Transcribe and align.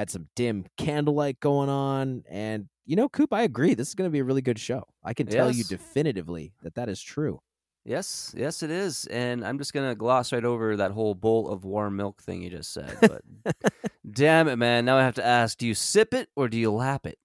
I 0.00 0.08
had 0.08 0.08
some 0.10 0.28
dim 0.34 0.64
candlelight 0.78 1.40
going 1.40 1.68
on, 1.68 2.24
and 2.26 2.70
you 2.86 2.96
know, 2.96 3.06
Coop, 3.06 3.34
I 3.34 3.42
agree. 3.42 3.74
This 3.74 3.88
is 3.88 3.94
going 3.94 4.08
to 4.08 4.10
be 4.12 4.20
a 4.20 4.24
really 4.24 4.40
good 4.40 4.58
show. 4.58 4.84
I 5.04 5.12
can 5.12 5.26
tell 5.26 5.50
you 5.50 5.62
definitively 5.62 6.54
that 6.62 6.74
that 6.76 6.88
is 6.88 7.02
true. 7.02 7.42
Yes, 7.84 8.34
yes, 8.34 8.62
it 8.62 8.70
is. 8.70 9.04
And 9.10 9.44
I'm 9.44 9.58
just 9.58 9.74
gonna 9.74 9.94
gloss 9.94 10.32
right 10.32 10.42
over 10.44 10.74
that 10.78 10.92
whole 10.92 11.14
bowl 11.14 11.50
of 11.50 11.66
warm 11.66 11.96
milk 11.96 12.22
thing 12.22 12.40
you 12.40 12.48
just 12.48 12.72
said. 12.72 12.96
But 13.02 13.22
damn 14.10 14.48
it, 14.48 14.56
man! 14.56 14.86
Now 14.86 14.96
I 14.96 15.02
have 15.02 15.16
to 15.16 15.24
ask: 15.26 15.58
Do 15.58 15.66
you 15.66 15.74
sip 15.74 16.14
it 16.14 16.30
or 16.34 16.48
do 16.48 16.56
you 16.58 16.70
lap 16.72 17.04
it? 17.06 17.18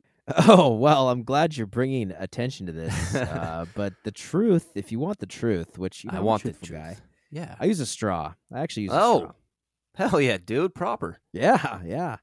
Oh 0.50 0.74
well, 0.76 1.08
I'm 1.10 1.24
glad 1.24 1.56
you're 1.56 1.68
bringing 1.68 2.12
attention 2.12 2.66
to 2.66 2.74
this. 2.74 3.16
Uh, 3.16 3.66
but 3.76 3.94
the 4.04 4.12
truth, 4.12 4.72
if 4.76 4.92
you 4.92 5.00
want 5.00 5.20
the 5.20 5.26
truth, 5.28 5.78
which 5.78 6.04
you 6.04 6.12
know, 6.12 6.18
I 6.18 6.22
want 6.22 6.44
the 6.44 6.52
truth. 6.52 6.72
guy, 6.74 6.98
Yeah. 7.32 7.56
I 7.58 7.66
use 7.66 7.80
a 7.80 7.86
straw. 7.86 8.34
I 8.54 8.60
actually 8.60 8.84
use 8.84 8.92
a 8.92 9.02
Oh, 9.02 9.18
straw. 9.20 10.08
hell 10.10 10.20
yeah, 10.22 10.38
dude! 10.44 10.74
Proper. 10.76 11.20
Yeah, 11.32 11.80
yeah. 11.86 12.18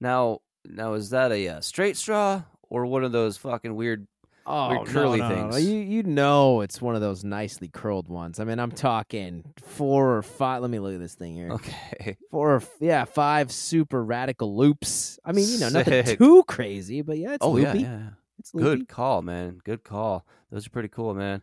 Now, 0.00 0.40
now 0.64 0.94
is 0.94 1.10
that 1.10 1.32
a 1.32 1.48
uh, 1.48 1.60
straight 1.60 1.96
straw 1.96 2.42
or 2.62 2.86
one 2.86 3.04
of 3.04 3.12
those 3.12 3.36
fucking 3.36 3.74
weird? 3.74 4.06
Oh, 4.50 4.70
Weird 4.70 4.86
curly 4.86 5.18
no, 5.18 5.28
no, 5.28 5.34
no. 5.34 5.52
things. 5.52 5.68
You 5.68 5.76
you 5.76 6.02
know 6.04 6.62
it's 6.62 6.80
one 6.80 6.94
of 6.94 7.02
those 7.02 7.22
nicely 7.22 7.68
curled 7.68 8.08
ones. 8.08 8.40
I 8.40 8.44
mean, 8.44 8.58
I'm 8.58 8.72
talking 8.72 9.44
four 9.62 10.16
or 10.16 10.22
five. 10.22 10.62
Let 10.62 10.70
me 10.70 10.78
look 10.78 10.94
at 10.94 11.00
this 11.00 11.14
thing 11.14 11.34
here. 11.34 11.50
Okay. 11.50 12.16
Four, 12.30 12.54
or 12.56 12.62
yeah, 12.80 13.04
five 13.04 13.52
super 13.52 14.02
radical 14.02 14.56
loops. 14.56 15.18
I 15.22 15.32
mean, 15.32 15.46
you 15.50 15.58
know, 15.58 15.68
nothing 15.68 16.16
too 16.16 16.44
crazy, 16.48 17.02
but 17.02 17.18
yeah, 17.18 17.34
it's 17.34 17.44
oh 17.44 17.50
loopy. 17.50 17.80
yeah, 17.80 17.98
yeah. 17.98 18.08
It's 18.38 18.54
loopy. 18.54 18.78
Good 18.78 18.88
call, 18.88 19.20
man. 19.20 19.58
Good 19.64 19.84
call. 19.84 20.24
Those 20.50 20.66
are 20.66 20.70
pretty 20.70 20.88
cool, 20.88 21.12
man. 21.12 21.42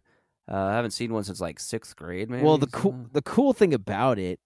Uh, 0.52 0.58
I 0.58 0.73
haven't 0.73 0.92
seen 0.92 1.14
one 1.14 1.23
since 1.23 1.40
like 1.40 1.59
sixth 1.59 1.95
grade, 1.95 2.30
man. 2.30 2.44
Well, 2.44 2.58
the 2.58 2.67
cool 2.67 3.06
the 3.12 3.22
cool 3.22 3.53
thing 3.53 3.75
about 3.75 4.17
it 4.17 4.40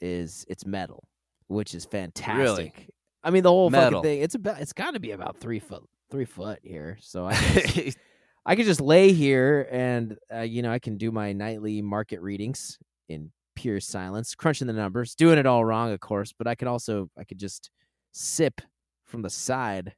is 0.00 0.44
it's 0.48 0.64
metal, 0.64 1.08
which 1.48 1.74
is 1.74 1.84
fantastic. 1.84 2.90
I 3.24 3.30
mean, 3.30 3.42
the 3.42 3.50
whole 3.50 3.70
Metal. 3.70 4.00
fucking 4.00 4.02
thing. 4.02 4.22
It's 4.22 4.34
about. 4.34 4.60
It's 4.60 4.72
got 4.72 4.92
to 4.94 5.00
be 5.00 5.12
about 5.12 5.38
three 5.38 5.58
foot 5.58 5.82
three 6.10 6.24
foot 6.26 6.60
here. 6.62 6.98
So 7.00 7.26
I 7.26 7.34
just, 7.34 7.98
I 8.46 8.54
can 8.54 8.64
just 8.64 8.80
lay 8.80 9.12
here 9.12 9.66
and 9.70 10.16
uh, 10.32 10.40
you 10.40 10.62
know 10.62 10.70
I 10.70 10.78
can 10.78 10.98
do 10.98 11.10
my 11.10 11.32
nightly 11.32 11.82
market 11.82 12.20
readings 12.20 12.78
in 13.08 13.30
pure 13.56 13.80
silence, 13.80 14.34
crunching 14.34 14.66
the 14.66 14.72
numbers, 14.72 15.14
doing 15.14 15.38
it 15.38 15.46
all 15.46 15.64
wrong, 15.64 15.92
of 15.92 16.00
course. 16.00 16.32
But 16.36 16.46
I 16.46 16.54
could 16.54 16.68
also 16.68 17.08
I 17.18 17.24
could 17.24 17.38
just 17.38 17.70
sip 18.12 18.60
from 19.04 19.22
the 19.22 19.30
side. 19.30 19.94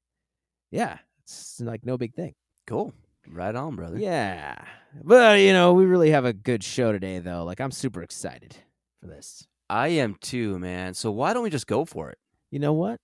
Yeah, 0.70 0.98
it's 1.24 1.60
like 1.60 1.84
no 1.84 1.96
big 1.98 2.14
thing. 2.14 2.34
cool. 2.66 2.92
Right 3.28 3.54
on, 3.56 3.74
brother. 3.74 3.98
Yeah. 3.98 4.56
But, 5.02 5.40
you 5.40 5.52
know, 5.52 5.74
we 5.74 5.84
really 5.84 6.10
have 6.10 6.24
a 6.24 6.32
good 6.32 6.62
show 6.62 6.92
today, 6.92 7.18
though. 7.18 7.42
Like, 7.44 7.60
I'm 7.60 7.72
super 7.72 8.02
excited 8.02 8.56
for 9.00 9.08
this. 9.08 9.46
I 9.68 9.88
am 9.88 10.14
too, 10.20 10.58
man. 10.60 10.94
So 10.94 11.10
why 11.10 11.32
don't 11.34 11.42
we 11.42 11.50
just 11.50 11.66
go 11.66 11.84
for 11.84 12.08
it, 12.10 12.18
You 12.52 12.60
know 12.60 12.72
what? 12.72 13.00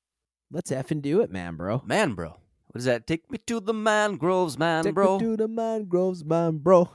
Let's 0.53 0.71
effing 0.71 1.01
do 1.01 1.23
it, 1.23 1.31
man, 1.31 1.57
bro. 1.57 1.81
man, 1.87 2.13
bro? 2.13 2.37
What 2.67 2.79
is 2.79 2.85
that? 2.85 3.07
Take 3.07 3.31
me 3.31 3.39
to 3.47 3.59
the 3.59 3.73
mangroves, 3.73 4.59
man, 4.59 4.83
bro. 4.83 4.91
Take 4.91 4.95
bro. 4.95 5.19
me 5.19 5.25
to 5.25 5.37
the 5.39 5.49
mangroves, 5.49 6.25
man, 6.27 6.59
bro. 6.59 6.91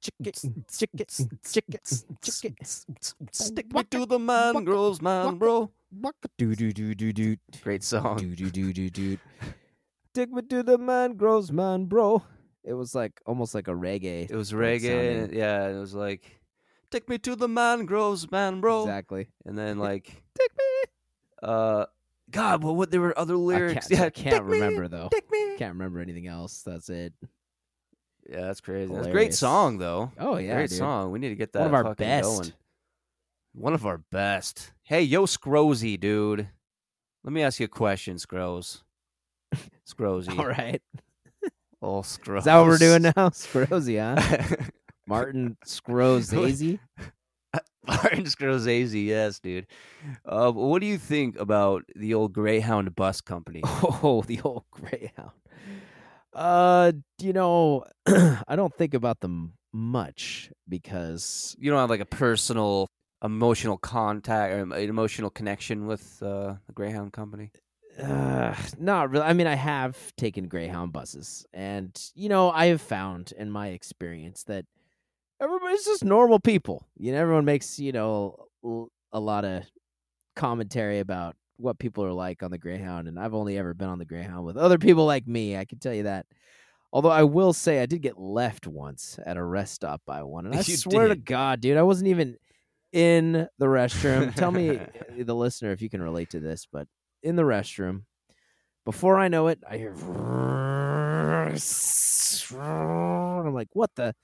Chicken, 0.00 0.64
chicken, 0.72 1.06
chicken, 1.44 1.80
chicken. 2.22 2.56
Stick 3.30 3.72
me 3.74 3.84
to 3.84 4.06
the 4.06 4.18
mangroves, 4.18 5.02
man, 5.02 5.36
bro. 5.36 5.70
Do, 6.38 6.54
do, 6.54 6.72
do, 6.72 6.94
do, 6.94 7.12
do. 7.12 7.36
Great 7.62 7.84
song. 7.84 8.16
Do, 8.16 8.34
do, 8.34 8.50
do, 8.50 8.72
do, 8.72 8.88
do. 8.88 9.18
Take 10.14 10.32
me 10.32 10.40
to 10.48 10.62
the 10.62 10.78
mangroves, 10.78 11.52
man, 11.52 11.84
bro. 11.84 12.22
It 12.64 12.72
was 12.72 12.94
like 12.94 13.20
almost 13.26 13.54
like 13.54 13.68
a 13.68 13.72
reggae. 13.72 14.30
It 14.30 14.34
was 14.34 14.52
reggae. 14.52 15.18
sounding. 15.20 15.38
Yeah, 15.38 15.68
it 15.68 15.78
was 15.78 15.94
like, 15.94 16.40
take 16.90 17.08
me 17.08 17.18
to 17.18 17.36
the 17.36 17.48
mangroves, 17.48 18.30
man, 18.30 18.60
bro. 18.60 18.82
Exactly. 18.82 19.28
And 19.44 19.58
then 19.58 19.78
like, 19.88 20.22
Take 20.38 20.50
me. 20.56 20.92
uh, 21.42 21.86
God, 22.32 22.64
well, 22.64 22.74
what 22.74 22.90
there 22.90 23.00
were 23.00 23.16
other 23.18 23.34
I 23.34 23.38
lyrics? 23.38 23.88
can't, 23.88 24.00
yeah, 24.00 24.06
I 24.06 24.10
can't 24.10 24.36
take 24.36 24.44
me, 24.46 24.60
remember, 24.60 24.88
though. 24.88 25.08
Take 25.12 25.30
me. 25.30 25.56
Can't 25.58 25.74
remember 25.74 26.00
anything 26.00 26.26
else. 26.26 26.62
That's 26.62 26.88
it. 26.88 27.12
Yeah, 28.28 28.42
that's 28.42 28.60
crazy. 28.60 28.92
That's 28.92 29.06
a 29.06 29.10
great 29.10 29.34
song, 29.34 29.78
though. 29.78 30.12
Oh, 30.18 30.36
yeah. 30.38 30.54
great 30.54 30.70
dude. 30.70 30.78
song. 30.78 31.12
We 31.12 31.18
need 31.18 31.28
to 31.30 31.36
get 31.36 31.52
that 31.52 31.70
One 31.70 31.74
of 31.74 31.86
our 31.86 31.94
best. 31.94 32.24
going. 32.24 32.52
One 33.54 33.74
of 33.74 33.84
our 33.84 33.98
best. 33.98 34.72
Hey, 34.82 35.02
yo, 35.02 35.26
Scrozy, 35.26 36.00
dude. 36.00 36.48
Let 37.24 37.32
me 37.32 37.42
ask 37.42 37.60
you 37.60 37.66
a 37.66 37.68
question, 37.68 38.16
Scroz. 38.16 38.82
Scrozy. 39.88 40.36
All 40.38 40.46
right. 40.46 40.80
Oh, 41.82 42.00
Scroz. 42.00 42.38
Is 42.38 42.44
that 42.44 42.56
what 42.56 42.66
we're 42.66 42.78
doing 42.78 43.02
now? 43.02 43.10
Scrozy, 43.30 43.98
huh? 44.00 44.56
Martin 45.06 45.56
Scrozazy. 45.66 46.78
Martin 47.86 48.24
Scorsese, 48.24 49.06
yes, 49.06 49.38
dude. 49.40 49.66
Uh, 50.24 50.52
what 50.52 50.80
do 50.80 50.86
you 50.86 50.98
think 50.98 51.38
about 51.38 51.84
the 51.96 52.14
old 52.14 52.32
Greyhound 52.32 52.94
bus 52.94 53.20
company? 53.20 53.62
Oh, 54.04 54.22
the 54.26 54.40
old 54.42 54.64
Greyhound. 54.70 55.32
Uh, 56.32 56.92
you 57.20 57.32
know, 57.32 57.84
I 58.06 58.56
don't 58.56 58.74
think 58.74 58.94
about 58.94 59.20
them 59.20 59.54
much 59.72 60.50
because 60.68 61.56
You 61.58 61.70
don't 61.70 61.80
have 61.80 61.90
like 61.90 62.00
a 62.00 62.06
personal 62.06 62.88
emotional 63.22 63.78
contact 63.78 64.52
or 64.52 64.60
an 64.60 64.72
emotional 64.72 65.30
connection 65.30 65.86
with 65.86 66.22
uh, 66.22 66.54
the 66.66 66.72
Greyhound 66.74 67.12
company? 67.12 67.50
uh, 68.02 68.54
not 68.78 69.10
really. 69.10 69.24
I 69.24 69.32
mean, 69.32 69.46
I 69.46 69.54
have 69.54 69.96
taken 70.16 70.48
Greyhound 70.48 70.92
buses, 70.92 71.46
and 71.52 71.90
you 72.14 72.28
know, 72.28 72.50
I 72.50 72.66
have 72.66 72.80
found 72.80 73.32
in 73.36 73.50
my 73.50 73.68
experience 73.68 74.44
that 74.44 74.64
everybody's 75.42 75.84
just 75.84 76.04
normal 76.04 76.38
people. 76.38 76.86
You 76.96 77.12
know, 77.12 77.18
everyone 77.18 77.44
makes 77.44 77.78
you 77.78 77.92
know 77.92 78.46
a 79.12 79.20
lot 79.20 79.44
of 79.44 79.64
commentary 80.36 81.00
about 81.00 81.36
what 81.56 81.78
people 81.78 82.04
are 82.04 82.12
like 82.12 82.42
on 82.42 82.50
the 82.50 82.58
Greyhound, 82.58 83.08
and 83.08 83.18
I've 83.18 83.34
only 83.34 83.58
ever 83.58 83.74
been 83.74 83.88
on 83.88 83.98
the 83.98 84.04
Greyhound 84.04 84.44
with 84.44 84.56
other 84.56 84.78
people 84.78 85.04
like 85.04 85.26
me. 85.26 85.56
I 85.56 85.64
can 85.64 85.78
tell 85.78 85.94
you 85.94 86.04
that. 86.04 86.26
Although 86.94 87.10
I 87.10 87.22
will 87.22 87.54
say 87.54 87.80
I 87.80 87.86
did 87.86 88.02
get 88.02 88.18
left 88.18 88.66
once 88.66 89.18
at 89.24 89.38
a 89.38 89.42
rest 89.42 89.74
stop 89.74 90.02
by 90.06 90.22
one, 90.22 90.46
and 90.46 90.54
I 90.54 90.58
You 90.66 90.76
swear 90.76 91.08
to. 91.08 91.16
God, 91.16 91.60
dude, 91.60 91.78
I 91.78 91.82
wasn't 91.82 92.08
even 92.08 92.36
in 92.92 93.48
the 93.58 93.66
restroom. 93.66 94.34
Tell 94.34 94.50
me, 94.50 94.78
uh, 94.78 94.86
the 95.18 95.34
listener, 95.34 95.72
if 95.72 95.80
you 95.80 95.88
can 95.88 96.02
relate 96.02 96.30
to 96.30 96.40
this, 96.40 96.66
but 96.70 96.86
in 97.22 97.36
the 97.36 97.42
restroom, 97.42 98.02
before 98.84 99.18
I 99.18 99.28
know 99.28 99.46
it, 99.46 99.60
I 99.68 99.78
hear, 99.78 99.92
and 102.52 103.48
I'm 103.48 103.54
like, 103.54 103.68
what 103.72 103.90
the? 103.94 104.14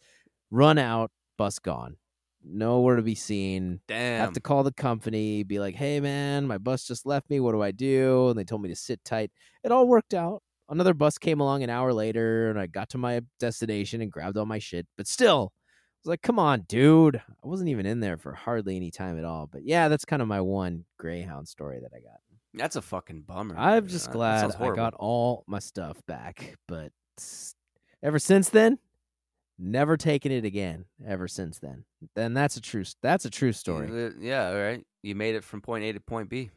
Run 0.51 0.79
out, 0.79 1.11
bus 1.37 1.59
gone, 1.59 1.97
nowhere 2.43 2.97
to 2.97 3.03
be 3.03 3.15
seen. 3.15 3.81
Damn. 3.87 4.21
Have 4.21 4.33
to 4.33 4.41
call 4.41 4.63
the 4.63 4.73
company, 4.73 5.43
be 5.43 5.59
like, 5.59 5.75
hey 5.75 6.01
man, 6.01 6.47
my 6.47 6.59
bus 6.59 6.87
just 6.87 7.05
left 7.05 7.29
me. 7.29 7.41
What 7.41 7.53
do 7.53 7.63
I 7.63 7.71
do? 7.71 8.29
And 8.29 8.39
they 8.39 8.45
told 8.45 8.63
me 8.63 8.69
to 8.71 8.77
sit 8.77 9.05
tight. 9.05 9.31
It 9.63 9.73
all 9.73 9.87
worked 9.87 10.15
out. 10.15 10.43
Another 10.71 10.95
bus 10.95 11.17
came 11.17 11.41
along 11.41 11.63
an 11.63 11.71
hour 11.71 11.93
later, 11.93 12.51
and 12.51 12.59
I 12.59 12.67
got 12.67 12.91
to 12.91 12.99
my 12.99 13.23
destination 13.41 14.03
and 14.03 14.13
grabbed 14.13 14.37
all 14.37 14.47
my 14.47 14.59
shit. 14.59 14.87
But 14.97 15.07
still, 15.07 15.53
I 15.55 16.01
was 16.05 16.11
like, 16.11 16.23
come 16.23 16.39
on, 16.39 16.67
dude. 16.69 17.17
I 17.17 17.47
wasn't 17.47 17.71
even 17.71 17.87
in 17.87 18.01
there 18.01 18.19
for 18.19 18.35
hardly 18.35 18.77
any 18.77 18.91
time 18.91 19.19
at 19.19 19.25
all. 19.25 19.49
But 19.51 19.63
yeah, 19.65 19.89
that's 19.89 20.05
kind 20.05 20.21
of 20.21 20.29
my 20.29 20.43
one 20.43 20.85
Greyhound 20.99 21.49
story 21.49 21.81
that 21.81 21.93
I 21.95 22.01
got. 22.01 22.21
That's 22.55 22.77
a 22.77 22.83
fucking 22.83 23.23
bummer. 23.23 23.57
I'm 23.59 23.87
just 23.87 24.11
glad 24.11 24.55
I 24.61 24.75
got 24.75 24.95
all 24.95 25.45
my 25.47 25.59
stuff 25.59 26.01
back. 26.07 26.57
But 26.67 26.93
ever 28.03 28.19
since 28.19 28.51
then, 28.51 28.79
never 29.59 29.97
taken 29.97 30.33
it 30.33 30.45
again. 30.45 30.85
Ever 31.07 31.29
since 31.29 31.59
then, 31.59 31.85
then 32.15 32.35
that's 32.35 32.57
a 32.57 32.61
true. 32.61 32.85
That's 33.03 33.25
a 33.25 33.31
true 33.31 33.53
story. 33.53 34.13
Yeah, 34.21 34.49
all 34.49 34.61
right. 34.61 34.85
You 35.03 35.15
made 35.15 35.35
it 35.35 35.45
from 35.45 35.61
point 35.61 35.85
A 35.85 35.93
to 35.93 36.01
point 36.01 36.29
B. 36.29 36.51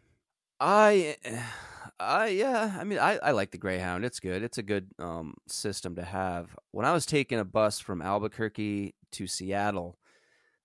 I, 0.60 1.16
I 2.00 2.28
yeah. 2.28 2.78
I 2.80 2.84
mean, 2.84 3.00
I, 3.00 3.18
I 3.18 3.32
like 3.32 3.52
the 3.52 3.58
Greyhound. 3.58 4.06
It's 4.06 4.20
good. 4.20 4.44
It's 4.44 4.58
a 4.58 4.64
good 4.64 4.88
um 5.00 5.36
system 5.48 5.96
to 5.96 6.04
have. 6.04 6.56
When 6.72 6.86
I 6.86 6.94
was 6.94 7.06
taking 7.06 7.40
a 7.40 7.46
bus 7.46 7.80
from 7.80 8.02
Albuquerque 8.02 8.96
to 9.14 9.28
Seattle, 9.28 9.98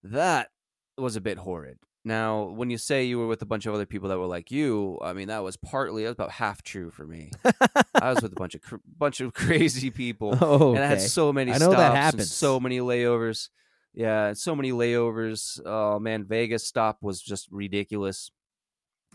that 0.02 0.50
was 0.98 1.16
a 1.16 1.20
bit 1.20 1.38
horrid. 1.38 1.78
Now, 2.06 2.44
when 2.44 2.70
you 2.70 2.79
say 2.79 3.03
you 3.03 3.19
were 3.19 3.26
with 3.26 3.43
a 3.43 3.47
bunch 3.47 3.67
of 3.67 3.75
other 3.75 3.85
people 3.85 4.11
that 4.11 4.19
were 4.19 4.29
like 4.29 4.53
you, 4.53 4.97
I 5.03 5.12
mean 5.12 5.26
that 5.26 5.43
was 5.43 5.56
partly 5.56 6.05
that 6.05 6.11
was 6.11 6.14
about 6.14 6.31
half 6.31 6.62
true 6.62 6.88
for 6.93 7.05
me. 7.05 7.32
I 7.97 8.11
was 8.11 8.23
with 8.23 8.31
a 8.31 8.37
bunch 8.37 8.55
of 8.55 8.61
cr- 8.62 8.76
bunch 8.97 9.20
of 9.20 9.35
crazy 9.35 9.91
people 9.91 10.38
oh, 10.41 10.76
and 10.76 10.85
I 10.85 10.87
had 10.87 11.00
so 11.00 11.32
many 11.32 11.50
I 11.50 11.55
know 11.55 11.73
stops 11.73 11.79
that 11.79 11.97
happens. 11.97 12.31
so 12.31 12.61
many 12.61 12.79
layovers. 12.79 13.49
Yeah, 13.93 14.35
so 14.35 14.55
many 14.55 14.70
layovers. 14.70 15.58
Oh 15.67 15.99
man, 15.99 16.25
Vegas 16.25 16.64
stop 16.64 16.99
was 17.03 17.20
just 17.20 17.49
ridiculous. 17.50 18.31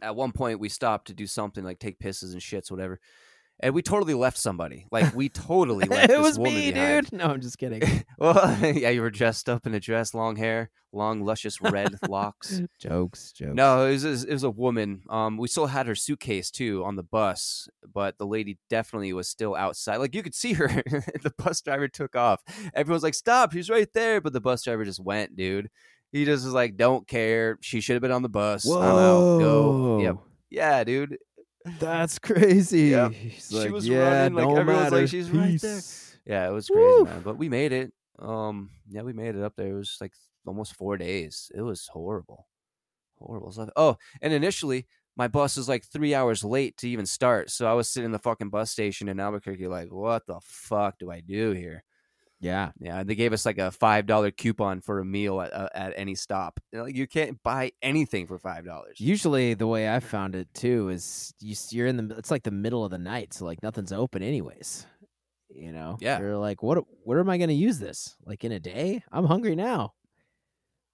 At 0.02 0.18
one 0.18 0.34
point, 0.34 0.60
we 0.60 0.68
stopped 0.68 1.08
to 1.08 1.14
do 1.14 1.28
something 1.28 1.64
like 1.64 1.80
take 1.80 1.98
pisses 1.98 2.34
and 2.34 2.42
shits, 2.42 2.70
whatever, 2.70 3.00
and 3.62 3.74
we 3.74 3.82
totally 3.82 4.14
left 4.14 4.38
somebody. 4.38 4.86
Like 4.92 5.16
we 5.16 5.30
totally 5.30 5.86
left 5.90 6.10
it 6.10 6.20
was 6.20 6.38
woman 6.38 6.56
me, 6.56 6.72
behind. 6.72 7.10
dude. 7.10 7.20
No, 7.20 7.26
I'm 7.28 7.42
just 7.42 7.58
kidding. 7.58 7.82
well, 8.18 8.58
yeah, 8.62 8.90
you 8.90 9.02
were 9.02 9.12
dressed 9.12 9.48
up 9.48 9.66
in 9.68 9.74
a 9.74 9.80
dress, 9.80 10.14
long 10.14 10.36
hair, 10.36 10.70
long 10.92 11.24
luscious 11.24 11.62
red 11.62 11.96
locks. 12.10 12.62
jokes, 12.80 13.32
jokes. 13.32 13.56
No, 13.56 13.86
it 13.86 13.92
was, 14.04 14.24
it 14.24 14.34
was 14.34 14.44
a 14.44 14.50
woman. 14.50 15.04
Um, 15.10 15.38
we 15.38 15.48
still 15.48 15.68
had 15.68 15.88
her 15.88 15.96
suitcase 15.96 16.50
too 16.50 16.84
on 16.84 16.96
the 16.96 17.04
bus, 17.04 17.70
but 17.94 18.18
the 18.18 18.26
lady 18.26 18.58
definitely 18.70 19.14
was 19.14 19.28
still 19.28 19.56
outside. 19.56 19.98
Like 19.98 20.16
you 20.16 20.24
could 20.24 20.36
see 20.36 20.54
her. 20.54 20.68
the 20.68 21.34
bus 21.38 21.62
driver 21.62 21.88
took 21.88 22.16
off. 22.16 22.42
Everyone's 22.74 23.04
like, 23.04 23.14
"Stop! 23.14 23.54
She's 23.54 23.70
right 23.70 23.92
there!" 23.94 24.22
But 24.22 24.34
the 24.34 24.42
bus 24.42 24.64
driver 24.64 24.86
just 24.86 25.00
went, 25.00 25.36
dude. 25.36 25.70
He 26.12 26.26
just 26.26 26.44
was 26.44 26.54
like, 26.54 26.76
"Don't 26.78 27.08
care. 27.08 27.58
She 27.62 27.80
should 27.80 27.94
have 27.94 28.02
been 28.02 28.12
on 28.12 28.24
the 28.24 28.30
bus. 28.30 28.68
I'm 28.68 28.82
out. 28.82 29.40
Go." 29.40 29.72
Whoa. 29.72 30.02
Yep. 30.02 30.18
yeah, 30.50 30.84
dude. 30.84 31.18
That's 31.80 32.18
crazy. 32.20 32.90
Yep. 32.90 33.12
He's 33.12 33.50
She 33.50 33.70
was 33.70 33.88
yeah, 33.88 34.00
running, 34.00 34.34
like, 34.34 34.48
no 34.48 34.56
everyone's 34.56 34.92
like, 34.92 34.92
matter. 34.92 35.08
"She's 35.08 35.30
right 35.30 35.60
there." 35.62 35.82
Yeah, 36.26 36.48
it 36.48 36.52
was 36.52 36.68
crazy, 36.68 36.86
Woo. 36.86 37.06
man. 37.06 37.22
But 37.22 37.38
we 37.38 37.50
made 37.50 37.72
it. 37.72 37.94
Um, 38.20 38.72
yeah, 38.90 39.02
we 39.02 39.14
made 39.14 39.36
it 39.36 39.44
up 39.44 39.56
there. 39.56 39.68
It 39.68 39.78
was 39.78 39.98
like 40.02 40.14
almost 40.46 40.76
four 40.76 40.98
days. 40.98 41.52
It 41.54 41.62
was 41.62 41.88
horrible, 41.88 42.48
horrible 43.20 43.52
stuff. 43.52 43.70
Oh, 43.76 43.98
and 44.22 44.34
initially 44.34 44.88
my 45.16 45.28
bus 45.28 45.58
was 45.58 45.68
like 45.70 45.86
three 45.86 46.16
hours 46.16 46.44
late 46.44 46.78
to 46.78 46.90
even 46.90 47.06
start, 47.06 47.50
so 47.52 47.68
I 47.68 47.74
was 47.74 47.90
sitting 47.90 48.06
in 48.06 48.12
the 48.12 48.20
fucking 48.20 48.50
bus 48.50 48.72
station 48.72 49.08
in 49.08 49.20
Albuquerque, 49.20 49.68
like, 49.68 49.92
what 49.92 50.26
the 50.26 50.40
fuck 50.44 50.98
do 51.00 51.12
I 51.12 51.20
do 51.22 51.52
here? 51.52 51.84
Yeah. 52.42 52.72
Yeah, 52.80 53.04
they 53.04 53.16
gave 53.16 53.34
us 53.34 53.46
like 53.46 53.60
a 53.60 53.72
five 53.72 54.08
dollar 54.08 54.32
coupon 54.32 54.82
for 54.82 55.00
a 55.00 55.06
meal 55.06 55.40
at 55.42 55.54
uh, 55.54 55.70
at 55.74 55.94
any 55.96 56.16
stop. 56.16 56.60
You 56.72 56.80
know, 56.80 56.86
like 56.86 56.96
you 56.96 57.08
can't 57.08 57.42
buy 57.44 57.72
anything 57.82 58.28
for 58.28 58.38
five 58.40 58.66
dollars. 58.66 59.00
Usually, 59.00 59.54
the 59.54 59.68
way 59.68 59.94
I 59.94 60.00
found 60.00 60.36
it 60.36 60.48
too 60.54 60.90
is 60.90 61.34
you, 61.40 61.56
you're 61.70 61.88
in 61.88 61.98
the. 61.98 62.16
It's 62.18 62.32
like 62.32 62.44
the 62.44 62.52
middle 62.52 62.84
of 62.84 62.92
the 62.92 62.98
night, 62.98 63.34
so 63.34 63.46
like 63.46 63.62
nothing's 63.64 63.94
open 63.94 64.24
anyways. 64.24 64.86
You 65.50 65.72
know. 65.72 65.98
Yeah. 66.02 66.20
You're 66.20 66.38
like, 66.38 66.64
what? 66.64 66.84
Where 67.04 67.20
am 67.20 67.30
I 67.30 67.38
going 67.38 67.50
to 67.50 67.54
use 67.54 67.78
this? 67.78 68.16
Like 68.26 68.44
in 68.44 68.52
a 68.52 68.60
day? 68.60 69.04
I'm 69.12 69.26
hungry 69.26 69.56
now. 69.56 69.94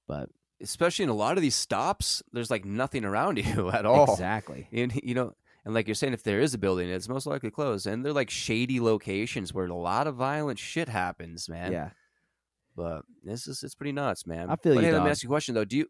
But 0.08 0.30
Especially 0.60 1.04
in 1.04 1.10
a 1.10 1.14
lot 1.16 1.38
of 1.38 1.44
these 1.44 1.56
stops, 1.56 2.24
there's 2.34 2.50
like 2.50 2.66
nothing 2.66 3.06
around 3.06 3.38
you 3.46 3.70
at 3.70 3.86
all. 3.86 4.12
exactly. 4.12 4.68
And 4.74 4.94
you 5.04 5.14
know, 5.14 5.34
and 5.68 5.76
like 5.76 5.86
you're 5.86 5.96
saying, 5.96 6.14
if 6.14 6.24
there 6.24 6.40
is 6.40 6.54
a 6.54 6.58
building, 6.58 6.90
it's 6.90 7.10
most 7.10 7.28
likely 7.28 7.52
closed. 7.52 7.88
And 7.88 8.06
they're 8.06 8.14
like 8.14 8.30
shady 8.30 8.80
locations 8.80 9.54
where 9.54 9.66
a 9.66 9.76
lot 9.76 10.08
of 10.08 10.16
violent 10.16 10.60
shit 10.60 10.88
happens, 10.88 11.50
man. 11.50 11.74
Yeah. 11.74 11.90
But 12.74 13.02
this 13.22 13.48
is 13.48 13.62
it's 13.64 13.76
pretty 13.76 13.92
nuts, 13.92 14.26
man. 14.26 14.50
I 14.50 14.56
feel 14.56 14.76
but 14.76 14.80
you, 14.80 14.88
Hey, 14.88 14.94
let 14.94 15.04
me 15.04 15.10
ask 15.10 15.24
you 15.24 15.28
a 15.28 15.32
question 15.32 15.56
though. 15.56 15.66
Do 15.66 15.76
you 15.76 15.88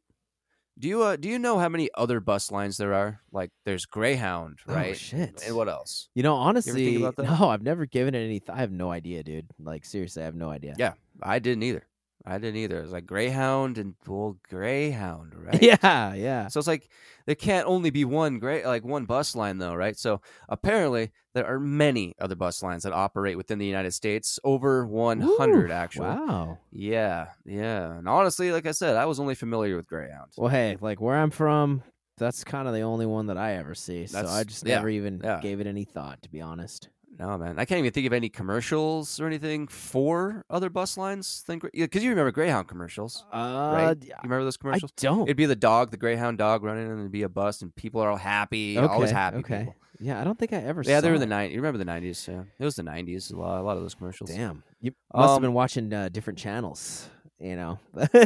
do 0.80 0.88
you 0.88 1.04
uh, 1.04 1.16
do 1.16 1.30
you 1.30 1.38
know 1.38 1.60
how 1.60 1.70
many 1.70 1.92
other 1.94 2.20
bus 2.20 2.50
lines 2.50 2.78
there 2.78 2.96
are? 2.96 3.22
Like 3.32 3.52
there's 3.66 3.86
Greyhound, 3.86 4.58
right? 4.66 4.76
Oh, 4.76 4.80
right? 4.80 4.98
shit. 4.98 5.44
And 5.46 5.56
what 5.56 5.70
else? 5.70 6.10
You 6.16 6.24
know, 6.24 6.34
honestly, 6.34 6.98
that? 6.98 7.20
no, 7.40 7.50
I've 7.50 7.62
never 7.62 7.86
given 7.86 8.16
it 8.16 8.26
any. 8.26 8.40
Th- 8.40 8.50
I 8.50 8.62
have 8.62 8.72
no 8.72 8.92
idea, 8.92 9.22
dude. 9.22 9.46
Like 9.60 9.86
seriously, 9.86 10.24
I 10.24 10.26
have 10.26 10.36
no 10.36 10.50
idea. 10.50 10.74
Yeah. 10.80 10.94
I 11.22 11.38
didn't 11.38 11.62
either. 11.62 11.87
I 12.28 12.40
didn't 12.40 12.58
either. 12.58 12.80
It 12.80 12.84
was 12.84 12.92
like 12.92 13.06
Greyhound 13.06 13.78
and 13.78 13.96
well, 14.06 14.38
Greyhound, 14.50 15.34
right? 15.46 15.62
Yeah. 15.62 16.14
Yeah. 16.14 16.48
So 16.50 16.60
it's 16.60 16.68
like 16.68 16.90
there 17.26 17.36
can't 17.36 17.68
only 17.68 17.90
be 17.90 18.04
one 18.04 18.40
great 18.40 18.66
like 18.66 18.84
one 18.84 19.06
bus 19.06 19.36
line 19.36 19.58
though, 19.58 19.74
right? 19.74 19.98
So 19.98 20.22
apparently 20.50 21.12
there 21.34 21.46
are 21.46 21.60
many 21.60 22.16
other 22.20 22.36
bus 22.36 22.62
lines 22.62 22.84
that 22.84 22.94
operate 22.94 23.38
within 23.38 23.60
the 23.60 23.66
United 23.66 23.92
States, 23.92 24.40
over 24.44 24.86
100 24.86 25.70
Woo, 25.70 25.74
actually. 25.74 26.08
Wow. 26.08 26.58
Yeah, 26.72 27.28
yeah. 27.46 27.98
And 27.98 28.10
honestly, 28.10 28.52
like 28.52 28.66
I 28.66 28.72
said, 28.72 28.98
I 28.98 29.06
was 29.06 29.20
only 29.20 29.36
familiar 29.36 29.78
with 29.78 29.88
Greyhound. 29.88 30.32
Well, 30.36 30.50
hey, 30.50 30.78
like 30.82 31.00
where 31.00 31.16
I'm 31.16 31.32
from, 31.32 31.84
that's 32.18 32.44
kind 32.44 32.68
of 32.68 32.74
the 32.74 32.82
only 32.82 33.06
one 33.06 33.28
that 33.28 33.38
I 33.38 33.54
ever 33.54 33.76
see. 33.76 34.08
So 34.08 34.26
I 34.28 34.44
just 34.44 34.66
yeah, 34.66 34.76
never 34.76 34.90
even 34.90 35.22
yeah. 35.24 35.40
gave 35.42 35.62
it 35.62 35.68
any 35.68 35.86
thought, 35.86 36.22
to 36.24 36.30
be 36.30 36.42
honest. 36.42 36.90
No, 37.20 37.36
man, 37.38 37.58
I 37.58 37.66
can't 37.66 37.80
even 37.80 37.92
think 37.92 38.06
of 38.06 38.14
any 38.14 38.30
commercials 38.30 39.20
or 39.20 39.26
anything 39.26 39.68
for 39.68 40.46
other 40.52 40.70
bus 40.70 40.98
lines. 40.98 41.44
Think 41.48 41.64
because 41.74 42.04
you 42.04 42.12
remember 42.12 42.32
Greyhound 42.32 42.68
commercials, 42.68 43.26
Uh, 43.34 43.72
right? 43.74 43.98
You 44.04 44.14
remember 44.24 44.44
those 44.44 44.58
commercials? 44.58 44.92
I 45.00 45.02
don't. 45.02 45.24
It'd 45.28 45.36
be 45.38 45.48
the 45.48 45.56
dog, 45.56 45.90
the 45.92 45.98
Greyhound 45.98 46.38
dog 46.38 46.64
running, 46.64 46.86
and 46.90 47.00
it'd 47.00 47.12
be 47.12 47.24
a 47.24 47.30
bus, 47.30 47.62
and 47.64 47.76
people 47.76 48.02
are 48.02 48.10
all 48.12 48.18
happy, 48.18 48.78
always 48.78 49.10
Okay, 49.10 49.18
happy. 49.20 49.38
okay. 49.38 49.60
people. 49.60 49.76
Yeah, 50.00 50.22
I 50.22 50.24
don't 50.24 50.38
think 50.38 50.54
I 50.54 50.58
ever. 50.58 50.84
Yeah, 50.86 51.02
they 51.02 51.10
were 51.10 51.18
the 51.18 51.26
nineties. 51.26 51.56
You 51.56 51.60
remember 51.62 51.80
the 51.80 51.86
nineties? 51.86 52.28
Yeah, 52.30 52.44
it 52.60 52.64
was 52.64 52.76
the 52.76 52.84
nineties. 52.84 53.32
A 53.32 53.36
lot, 53.36 53.60
a 53.62 53.64
lot 53.64 53.78
of 53.78 53.82
those 53.84 53.96
commercials. 53.96 54.30
Damn, 54.30 54.62
you 54.80 54.92
must 55.12 55.28
have 55.30 55.38
Um, 55.38 55.42
been 55.42 55.54
watching 55.54 55.92
uh, 55.92 56.10
different 56.10 56.38
channels. 56.38 57.10
You 57.40 57.56
know. 57.56 57.80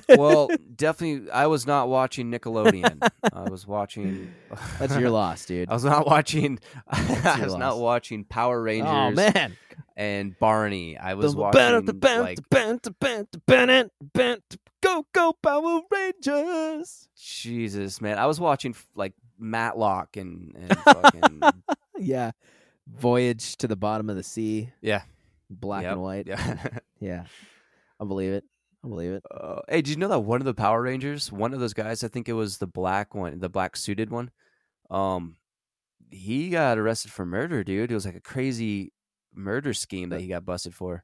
well, 0.09 0.49
definitely, 0.75 1.29
I 1.31 1.47
was 1.47 1.67
not 1.67 1.89
watching 1.89 2.31
Nickelodeon. 2.31 3.09
I 3.33 3.49
was 3.49 3.67
watching. 3.67 4.33
that's 4.79 4.95
your 4.95 5.09
loss, 5.09 5.45
dude. 5.45 5.69
I 5.69 5.73
was 5.73 5.83
not 5.83 6.05
watching. 6.05 6.59
I 6.87 7.39
was 7.43 7.51
loss. 7.51 7.59
not 7.59 7.79
watching 7.79 8.23
Power 8.23 8.59
oh, 8.59 8.63
Rangers 8.63 8.89
Oh 8.89 9.11
man, 9.11 9.57
and 9.97 10.39
Barney. 10.39 10.97
I 10.97 11.15
was 11.15 11.35
watching 11.35 11.59
band, 11.59 11.87
the 11.87 11.93
band, 11.93 12.21
like 12.23 12.39
go 14.81 15.05
go 15.11 15.33
Power 15.33 15.81
Rangers. 15.91 17.09
Jesus, 17.17 17.99
man. 17.99 18.17
I 18.17 18.27
was 18.27 18.39
watching 18.39 18.75
like 18.95 19.13
Matlock 19.37 20.15
and 20.15 20.55
and 20.55 20.77
fucking 20.79 21.41
Yeah, 21.99 22.31
Voyage 22.87 23.57
to 23.57 23.67
the 23.67 23.75
Bottom 23.75 24.09
of 24.09 24.15
the 24.15 24.23
Sea. 24.23 24.71
Yeah. 24.81 25.01
black 25.49 25.83
Yep, 25.83 25.91
and 25.91 26.01
white. 26.01 26.27
yeah. 26.27 26.67
Yeah, 26.99 27.25
I 27.99 28.06
believe 28.06 28.31
it. 28.31 28.45
I 28.83 28.88
believe 28.88 29.11
it. 29.11 29.23
Uh, 29.30 29.59
hey, 29.69 29.78
did 29.81 29.90
you 29.90 29.95
know 29.97 30.07
that 30.07 30.19
one 30.21 30.42
of 30.42 30.45
the 30.45 30.54
Power 30.54 30.81
Rangers, 30.81 31.31
one 31.31 31.54
of 31.54 31.59
those 31.59 31.73
guys, 31.73 32.04
I 32.04 32.07
think 32.07 32.28
it 32.28 32.33
was 32.33 32.57
the 32.57 32.68
black 32.68 33.14
one, 33.14 33.40
the 33.40 33.50
black 33.50 33.76
suited 33.76 34.09
one, 34.09 34.31
um, 34.90 35.35
he 36.09 36.50
got 36.50 36.78
arrested 36.78 37.11
for 37.11 37.26
murder, 37.26 37.64
dude. 37.64 37.92
It 37.92 37.94
was 37.94 38.06
like 38.06 38.16
a 38.16 38.19
crazy 38.21 38.92
murder 39.33 39.73
scheme 39.73 40.09
that 40.09 40.19
he 40.21 40.28
got 40.28 40.45
busted 40.45 40.73
for. 40.73 41.04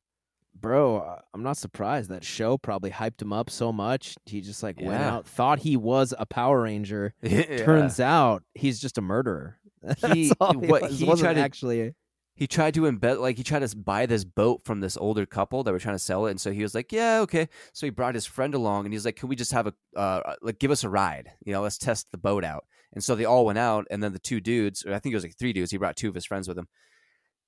Bro, 0.60 1.19
I'm 1.36 1.43
not 1.43 1.55
surprised. 1.57 2.10
That 2.10 2.24
show 2.24 2.57
probably 2.57 2.89
hyped 2.89 3.22
him 3.22 3.31
up 3.31 3.50
so 3.51 3.72
much. 3.72 4.15
He 4.25 4.41
just 4.41 4.63
like 4.63 4.81
went 4.81 5.01
out, 5.03 5.27
thought 5.27 5.60
he 5.60 5.77
was 5.77 6.15
a 6.17 6.25
Power 6.25 6.63
Ranger. 6.63 7.13
Yeah. 7.22 7.57
Turns 7.63 8.00
out 8.00 8.43
he's 8.55 8.79
just 8.79 8.98
a 8.98 9.01
murderer. 9.01 9.60
That's 9.84 10.01
He- 10.13 10.29
what 10.39 10.57
was. 10.57 11.00
he 11.00 11.05
wasn't 11.05 11.25
tried 11.27 11.34
to- 11.36 11.41
actually. 11.41 11.93
He 12.38 12.48
tried 12.48 12.75
to 12.75 12.82
embed 12.82 13.20
like 13.20 13.36
he 13.36 13.44
tried 13.44 13.67
to 13.67 13.75
buy 13.75 14.06
this 14.06 14.24
boat 14.24 14.62
from 14.63 14.79
this 14.79 14.96
older 14.96 15.25
couple 15.25 15.63
that 15.63 15.72
were 15.72 15.79
trying 15.79 15.96
to 15.96 16.00
sell 16.00 16.27
it 16.27 16.32
and 16.32 16.39
so 16.39 16.51
he 16.51 16.62
was 16.62 16.75
like 16.75 16.91
yeah 16.91 17.20
okay. 17.22 17.50
So 17.74 17.86
he 17.86 17.89
brought 17.89 18.15
his 18.15 18.25
friend 18.25 18.53
along 18.53 18.86
and 18.86 18.94
he's 18.94 19.06
like 19.06 19.17
can 19.17 19.27
we 19.27 19.36
just 19.36 19.51
have 19.51 19.67
a 19.67 19.74
uh 19.96 20.36
like 20.41 20.60
give 20.60 20.72
us 20.72 20.84
a 20.84 20.89
ride? 20.89 21.32
You 21.44 21.51
know 21.51 21.62
let's 21.62 21.77
test 21.77 22.08
the 22.12 22.17
boat 22.17 22.46
out. 22.46 22.65
And 22.94 23.03
so 23.03 23.15
they 23.15 23.25
all 23.25 23.46
went 23.46 23.60
out 23.60 23.88
and 23.91 24.01
then 24.01 24.13
the 24.13 24.20
two 24.20 24.39
dudes 24.39 24.86
or 24.86 24.94
i 24.94 25.00
think 25.00 25.12
it 25.13 25.17
was 25.17 25.24
like 25.24 25.38
three 25.38 25.51
dudes 25.51 25.72
he 25.72 25.77
brought 25.77 25.98
two 25.98 26.10
of 26.10 26.15
his 26.15 26.25
friends 26.25 26.48
with 26.48 26.58
him. 26.58 26.67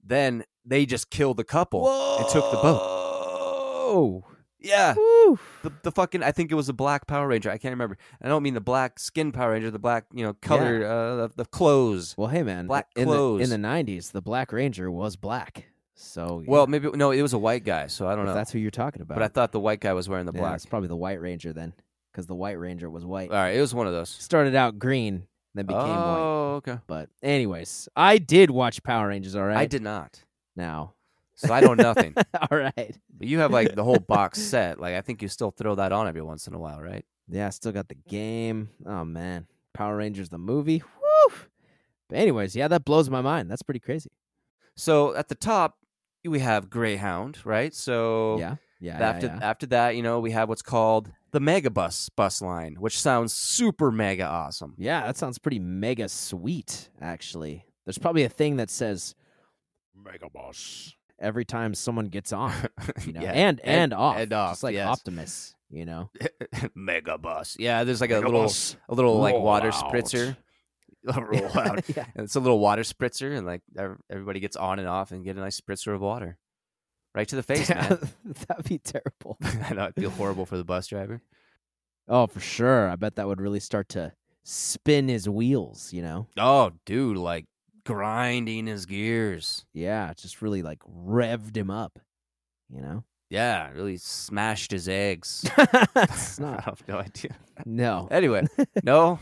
Then 0.04 0.44
they 0.66 0.86
just 0.86 1.10
killed 1.10 1.38
the 1.38 1.44
couple 1.44 1.88
and 2.18 2.28
took 2.30 2.52
the 2.52 2.58
boat. 2.58 2.82
Whoa! 2.82 4.26
Yeah 4.60 4.94
Woo! 4.96 5.40
the, 5.64 5.72
the 5.84 5.92
fucking 5.92 6.22
i 6.24 6.32
think 6.32 6.52
it 6.52 6.56
was 6.56 6.70
a 6.70 6.74
black 6.74 7.08
power 7.08 7.28
ranger 7.28 7.50
i 7.50 7.58
can't 7.58 7.72
remember 7.72 7.98
i 8.22 8.28
don't 8.28 8.44
mean 8.44 8.54
the 8.54 8.62
black 8.62 9.00
skin 9.00 9.32
power 9.32 9.52
ranger 9.52 9.72
the 9.72 9.80
black 9.80 10.06
you 10.14 10.24
know 10.24 10.34
color 10.34 10.86
uh 10.86 11.16
the, 11.28 11.32
the 11.38 11.46
clothes 11.46 12.14
Well, 12.18 12.28
hey 12.28 12.44
man, 12.44 12.68
Black 12.68 12.88
in 12.96 13.08
the 13.08 13.14
clothes. 13.16 13.42
in 13.52 13.62
the 13.62 13.68
'90s, 13.68 14.12
the 14.12 14.22
Black 14.22 14.52
Ranger 14.52 14.92
was 14.92 15.16
black. 15.16 15.66
So 15.96 16.42
yeah, 16.46 16.52
well 16.52 16.68
maybe 16.68 16.90
no 16.92 17.12
it 17.12 17.22
was 17.22 17.34
a 17.34 17.38
white 17.38 17.64
guy 17.66 17.88
so 17.88 18.08
i 18.08 18.12
don't 18.16 18.24
if 18.26 18.28
know 18.30 18.34
that's 18.34 18.52
who 18.52 18.60
you're 18.60 18.72
talking 18.72 19.02
about. 19.02 19.16
but 19.16 19.24
i 19.24 19.28
thought 19.28 19.52
the 19.52 19.60
white 19.60 19.82
guy 19.82 19.92
was 19.94 20.08
wearing 20.08 20.26
the 20.26 20.32
yeah, 20.34 20.40
black 20.40 20.56
it's 20.56 20.66
probably 20.66 20.88
the 20.88 20.96
White 20.96 21.20
Ranger 21.22 21.52
then, 21.54 21.74
because 22.12 22.26
the 22.28 22.36
White 22.36 22.58
Ranger 22.60 22.90
was 22.90 23.06
white. 23.06 23.30
All 23.32 23.36
right, 23.38 23.56
it 23.56 23.62
was 23.62 23.74
one 23.76 23.86
of 23.88 23.94
those. 23.94 24.10
Started 24.10 24.56
out 24.56 24.80
green, 24.80 25.24
then 25.56 25.66
became 25.66 25.82
white. 25.82 26.18
oh, 26.20 26.54
okay. 26.58 26.78
But 26.88 27.10
anyways, 27.22 27.90
I 27.96 28.18
did 28.18 28.50
watch 28.50 28.82
Power 28.84 29.08
Rangers. 29.10 29.36
All 29.36 29.44
right, 29.44 29.58
I 29.58 29.66
did 29.66 29.82
not, 29.82 30.24
now. 30.56 30.94
So 31.40 31.54
I 31.54 31.62
know 31.62 31.74
nothing. 31.74 32.14
all 32.52 32.58
right. 32.58 32.98
But 33.18 33.28
you 33.28 33.40
have 33.40 33.52
like 33.52 33.74
the 33.74 33.84
whole 33.84 34.00
box 34.00 34.42
set. 34.52 34.80
Like 34.80 34.96
I 34.96 35.02
think 35.02 35.22
you 35.22 35.30
still 35.30 35.52
throw 35.52 35.76
that 35.76 35.92
on 35.92 36.08
every 36.08 36.22
once 36.22 36.48
in 36.48 36.54
a 36.54 36.60
while, 36.60 36.82
right? 36.82 37.06
Yeah, 37.30 37.48
I 37.48 37.50
still 37.52 37.72
got 37.72 37.88
the 37.88 37.96
game. 37.96 38.70
Oh 38.86 39.06
man, 39.06 39.48
Power 39.74 39.96
Rangers 39.96 40.30
the 40.30 40.38
movie. 40.38 40.84
Woo! 40.84 41.36
But 42.10 42.18
anyways, 42.18 42.56
yeah, 42.56 42.68
that 42.68 42.84
blows 42.84 43.10
my 43.10 43.22
mind. 43.22 43.50
That's 43.50 43.62
pretty 43.62 43.80
crazy. 43.80 44.12
So 44.76 45.16
at 45.16 45.30
the 45.30 45.36
top 45.36 45.78
we 46.26 46.40
have 46.40 46.70
Greyhound, 46.70 47.40
right? 47.46 47.74
So 47.74 48.38
yeah, 48.40 48.56
yeah. 48.82 49.00
yeah, 49.00 49.10
after 49.10 49.28
yeah. 49.28 49.40
after 49.42 49.66
that, 49.68 49.96
you 49.96 50.04
know, 50.04 50.20
we 50.20 50.32
have 50.32 50.50
what's 50.50 50.62
called 50.62 51.10
the 51.32 51.40
Megabus 51.40 52.10
bus 52.18 52.42
line, 52.42 52.76
which 52.80 53.00
sounds 53.00 53.34
super 53.34 53.92
mega 53.92 54.26
awesome. 54.26 54.74
Yeah, 54.78 55.06
that 55.06 55.16
sounds 55.16 55.38
pretty 55.38 55.60
mega 55.60 56.10
sweet, 56.10 56.90
actually. 57.00 57.66
There's 57.86 57.98
probably 57.98 58.24
a 58.24 58.30
thing 58.30 58.58
that 58.58 58.70
says 58.70 59.16
Mega 59.96 60.30
Boss 60.30 60.96
every 61.20 61.46
time 61.46 61.74
someone 61.74 62.08
gets 62.08 62.32
on, 62.34 62.54
you 63.06 63.14
know, 63.14 63.22
Yeah, 63.22 63.32
and, 63.32 63.60
and 63.62 63.94
off. 63.94 64.18
and 64.18 64.32
off, 64.34 64.52
Just 64.52 64.64
like 64.64 64.74
yes. 64.76 64.88
Optimus, 64.88 65.56
you 65.70 65.86
know. 65.86 66.10
Megabus. 66.78 67.56
Yeah, 67.60 67.84
there's 67.84 68.02
like 68.02 68.12
a 68.12 68.20
little 68.20 68.52
a 68.90 68.94
little 68.96 69.18
like 69.20 69.36
water 69.36 69.70
out. 69.70 69.74
spritzer. 69.74 70.38
Roll 71.04 71.58
out. 71.58 71.88
yeah. 71.96 72.06
And 72.16 72.26
it's 72.26 72.36
a 72.36 72.40
little 72.42 72.60
water 72.60 72.82
spritzer, 72.84 73.36
and 73.38 73.46
like 73.48 73.62
everybody 74.10 74.40
gets 74.40 74.56
on 74.58 74.80
and 74.80 74.88
off 74.88 75.12
and 75.12 75.24
get 75.24 75.38
a 75.38 75.40
nice 75.40 75.60
spritzer 75.60 75.94
of 75.96 76.02
water 76.02 76.38
right 77.16 77.28
to 77.28 77.36
the 77.36 77.44
face, 77.44 77.70
man. 77.70 77.98
That'd 78.48 78.66
be 78.66 78.78
terrible. 78.80 79.38
I 79.42 79.74
know 79.74 79.86
I 79.86 79.92
feel 79.92 80.10
horrible 80.12 80.46
for 80.46 80.58
the 80.58 80.64
bus 80.66 80.88
driver. 80.88 81.22
Oh, 82.08 82.28
for 82.28 82.40
sure. 82.40 82.90
I 82.90 82.96
bet 82.98 83.16
that 83.16 83.28
would 83.28 83.40
really 83.42 83.60
start 83.60 83.90
to 83.90 84.14
spin 84.44 85.08
his 85.08 85.28
wheels, 85.30 85.94
you 85.94 86.02
know? 86.02 86.28
Oh, 86.38 86.72
dude, 86.86 87.18
like 87.18 87.46
grinding 87.86 88.68
his 88.68 88.86
gears. 88.86 89.66
Yeah, 89.74 90.14
just 90.16 90.42
really 90.42 90.62
like 90.62 90.80
revved 90.80 91.56
him 91.56 91.70
up, 91.70 92.00
you 92.70 92.82
know? 92.82 93.04
Yeah, 93.30 93.72
really 93.72 93.98
smashed 93.98 94.72
his 94.72 94.90
eggs. 94.90 95.46
it's 95.96 96.40
I 96.40 96.44
not. 96.44 96.64
have 96.64 96.84
no 96.88 96.98
idea. 96.98 97.36
No. 97.66 98.08
Anyway, 98.10 98.48
no. 98.84 99.20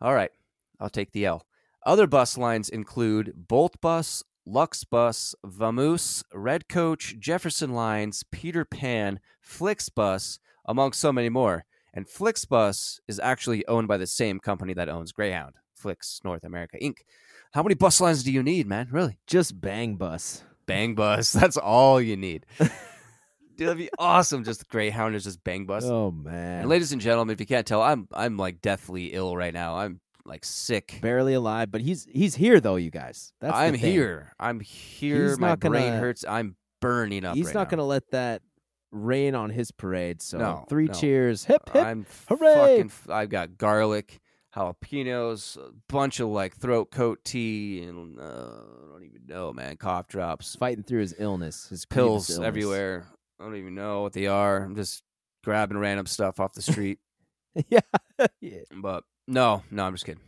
All 0.00 0.14
right, 0.14 0.30
I'll 0.78 0.90
take 0.90 1.12
the 1.12 1.24
L. 1.26 1.46
Other 1.86 2.06
bus 2.06 2.36
lines 2.36 2.68
include 2.68 3.32
Bolt 3.34 3.80
Bus, 3.80 4.22
Lux 4.44 4.84
Bus, 4.84 5.34
Vamoose, 5.46 6.22
Red 6.34 6.68
Coach, 6.68 7.16
Jefferson 7.18 7.72
Lines, 7.72 8.24
Peter 8.30 8.64
Pan, 8.64 9.20
Flixbus, 9.42 10.38
among 10.66 10.92
so 10.92 11.12
many 11.12 11.28
more. 11.28 11.64
And 11.94 12.06
Flixbus 12.06 13.00
is 13.08 13.18
actually 13.18 13.66
owned 13.66 13.88
by 13.88 13.96
the 13.96 14.06
same 14.06 14.38
company 14.40 14.74
that 14.74 14.88
owns 14.88 15.12
Greyhound. 15.12 15.54
Flix 15.74 16.20
North 16.24 16.44
America 16.44 16.76
Inc. 16.82 16.96
How 17.52 17.62
many 17.62 17.74
bus 17.74 18.00
lines 18.00 18.22
do 18.22 18.32
you 18.32 18.42
need, 18.42 18.66
man? 18.66 18.88
Really? 18.90 19.18
Just 19.26 19.60
bang 19.60 19.96
bus. 19.96 20.42
Bang 20.66 20.94
bus. 20.94 21.32
That's 21.40 21.56
all 21.56 22.00
you 22.00 22.16
need. 22.16 22.46
Dude, 22.58 23.66
that'd 23.68 23.78
be 23.78 23.88
awesome. 23.98 24.44
Just 24.44 24.68
Greyhound 24.68 25.16
is 25.16 25.24
just 25.24 25.42
bang 25.42 25.66
bus. 25.66 25.84
Oh 25.84 26.10
man. 26.12 26.60
And 26.60 26.68
ladies 26.68 26.92
and 26.92 27.00
gentlemen, 27.00 27.32
if 27.32 27.40
you 27.40 27.46
can't 27.46 27.66
tell, 27.66 27.82
I'm 27.82 28.06
I'm 28.12 28.36
like 28.36 28.60
deathly 28.60 29.06
ill 29.14 29.36
right 29.36 29.52
now. 29.52 29.76
I'm 29.78 30.00
like 30.24 30.44
sick. 30.44 30.98
barely 31.02 31.34
alive, 31.34 31.70
but 31.70 31.80
he's 31.80 32.06
he's 32.12 32.36
here 32.36 32.60
though, 32.60 32.76
you 32.76 32.90
guys. 32.90 33.32
That's 33.40 33.56
I'm 33.56 33.72
thing. 33.72 33.80
here. 33.92 34.32
I'm 34.38 34.60
here. 34.60 35.28
He's 35.30 35.38
My 35.40 35.48
not 35.48 35.60
brain 35.60 35.72
gonna- 35.88 35.98
hurts. 35.98 36.24
I'm 36.28 36.54
burning 36.80 37.24
up. 37.24 37.34
He's 37.34 37.46
right 37.46 37.54
not 37.54 37.64
now. 37.66 37.70
gonna 37.70 37.86
let 37.86 38.08
that 38.12 38.42
rain 38.92 39.34
on 39.34 39.50
his 39.50 39.72
parade. 39.72 40.22
So 40.22 40.38
No, 40.38 40.64
three 40.68 40.86
no. 40.86 40.92
cheers. 40.94 41.44
Hip 41.46 41.68
hip. 41.72 41.84
I'm 41.84 42.06
hooray! 42.28 42.84
fucking. 42.84 42.92
I've 43.12 43.28
got 43.30 43.58
garlic, 43.58 44.20
jalapenos, 44.58 45.56
a 45.56 45.72
bunch 45.88 46.20
of 46.20 46.28
like 46.28 46.56
throat 46.56 46.90
coat 46.90 47.20
tea, 47.24 47.82
and 47.82 48.18
uh, 48.18 48.22
I 48.22 48.92
don't 48.92 49.04
even 49.04 49.26
know, 49.26 49.52
man. 49.52 49.76
Cough 49.76 50.08
drops, 50.08 50.56
fighting 50.56 50.84
through 50.84 51.00
his 51.00 51.14
illness, 51.18 51.68
his 51.68 51.84
pills 51.84 52.30
illness. 52.30 52.46
everywhere. 52.46 53.06
I 53.40 53.44
don't 53.44 53.56
even 53.56 53.74
know 53.74 54.02
what 54.02 54.12
they 54.12 54.26
are. 54.26 54.62
I'm 54.62 54.74
just 54.74 55.02
grabbing 55.44 55.78
random 55.78 56.06
stuff 56.06 56.40
off 56.40 56.54
the 56.54 56.62
street. 56.72 56.98
yeah. 57.68 57.80
yeah. 58.40 58.60
but 58.76 59.04
no, 59.26 59.62
no, 59.70 59.84
I'm 59.84 59.94
just 59.94 60.04
kidding. 60.04 60.22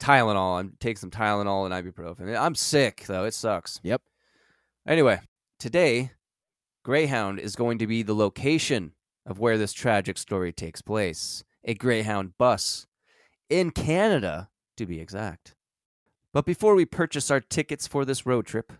Tylenol. 0.00 0.60
I'm 0.60 0.76
taking 0.80 0.96
some 0.96 1.10
Tylenol 1.10 1.66
and 1.70 1.74
ibuprofen. 1.74 2.38
I'm 2.38 2.54
sick 2.54 3.04
though. 3.06 3.24
It 3.24 3.34
sucks. 3.34 3.80
Yep. 3.82 4.02
Anyway, 4.86 5.20
today, 5.58 6.12
Greyhound 6.84 7.40
is 7.40 7.56
going 7.56 7.78
to 7.78 7.86
be 7.86 8.02
the 8.02 8.14
location 8.14 8.92
of 9.26 9.38
where 9.38 9.58
this 9.58 9.72
tragic 9.72 10.16
story 10.16 10.52
takes 10.52 10.80
place. 10.80 11.44
A 11.64 11.74
Greyhound 11.74 12.38
bus 12.38 12.86
in 13.48 13.70
Canada, 13.70 14.48
to 14.76 14.86
be 14.86 15.00
exact. 15.00 15.54
But 16.32 16.44
before 16.44 16.74
we 16.74 16.84
purchase 16.84 17.30
our 17.30 17.40
tickets 17.40 17.86
for 17.86 18.04
this 18.04 18.26
road 18.26 18.46
trip, 18.46 18.72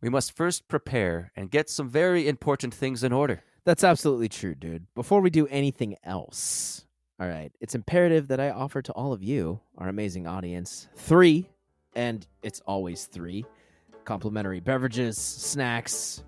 we 0.00 0.08
must 0.08 0.36
first 0.36 0.68
prepare 0.68 1.32
and 1.34 1.50
get 1.50 1.70
some 1.70 1.88
very 1.88 2.28
important 2.28 2.74
things 2.74 3.02
in 3.02 3.12
order. 3.12 3.42
That's 3.64 3.84
absolutely 3.84 4.28
true, 4.28 4.54
dude. 4.54 4.86
Before 4.94 5.20
we 5.20 5.30
do 5.30 5.46
anything 5.48 5.96
else, 6.04 6.86
all 7.20 7.28
right, 7.28 7.52
it's 7.60 7.74
imperative 7.74 8.28
that 8.28 8.40
I 8.40 8.50
offer 8.50 8.80
to 8.82 8.92
all 8.92 9.12
of 9.12 9.22
you, 9.22 9.60
our 9.76 9.88
amazing 9.88 10.26
audience, 10.26 10.88
three, 10.96 11.50
and 11.94 12.26
it's 12.42 12.60
always 12.60 13.06
three, 13.06 13.44
complimentary 14.04 14.60
beverages, 14.60 15.18
snacks, 15.18 16.22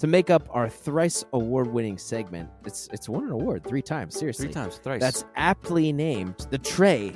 to 0.00 0.06
make 0.06 0.30
up 0.30 0.48
our 0.50 0.68
thrice 0.68 1.24
award-winning 1.34 1.98
segment. 1.98 2.48
It's 2.64 2.88
it's 2.92 3.08
won 3.08 3.24
an 3.24 3.30
award 3.30 3.64
three 3.64 3.82
times. 3.82 4.18
Seriously, 4.18 4.46
Three 4.46 4.54
times, 4.54 4.78
thrice. 4.78 5.00
That's 5.00 5.24
aptly 5.36 5.92
named 5.92 6.46
the 6.50 6.58
Trey 6.58 7.14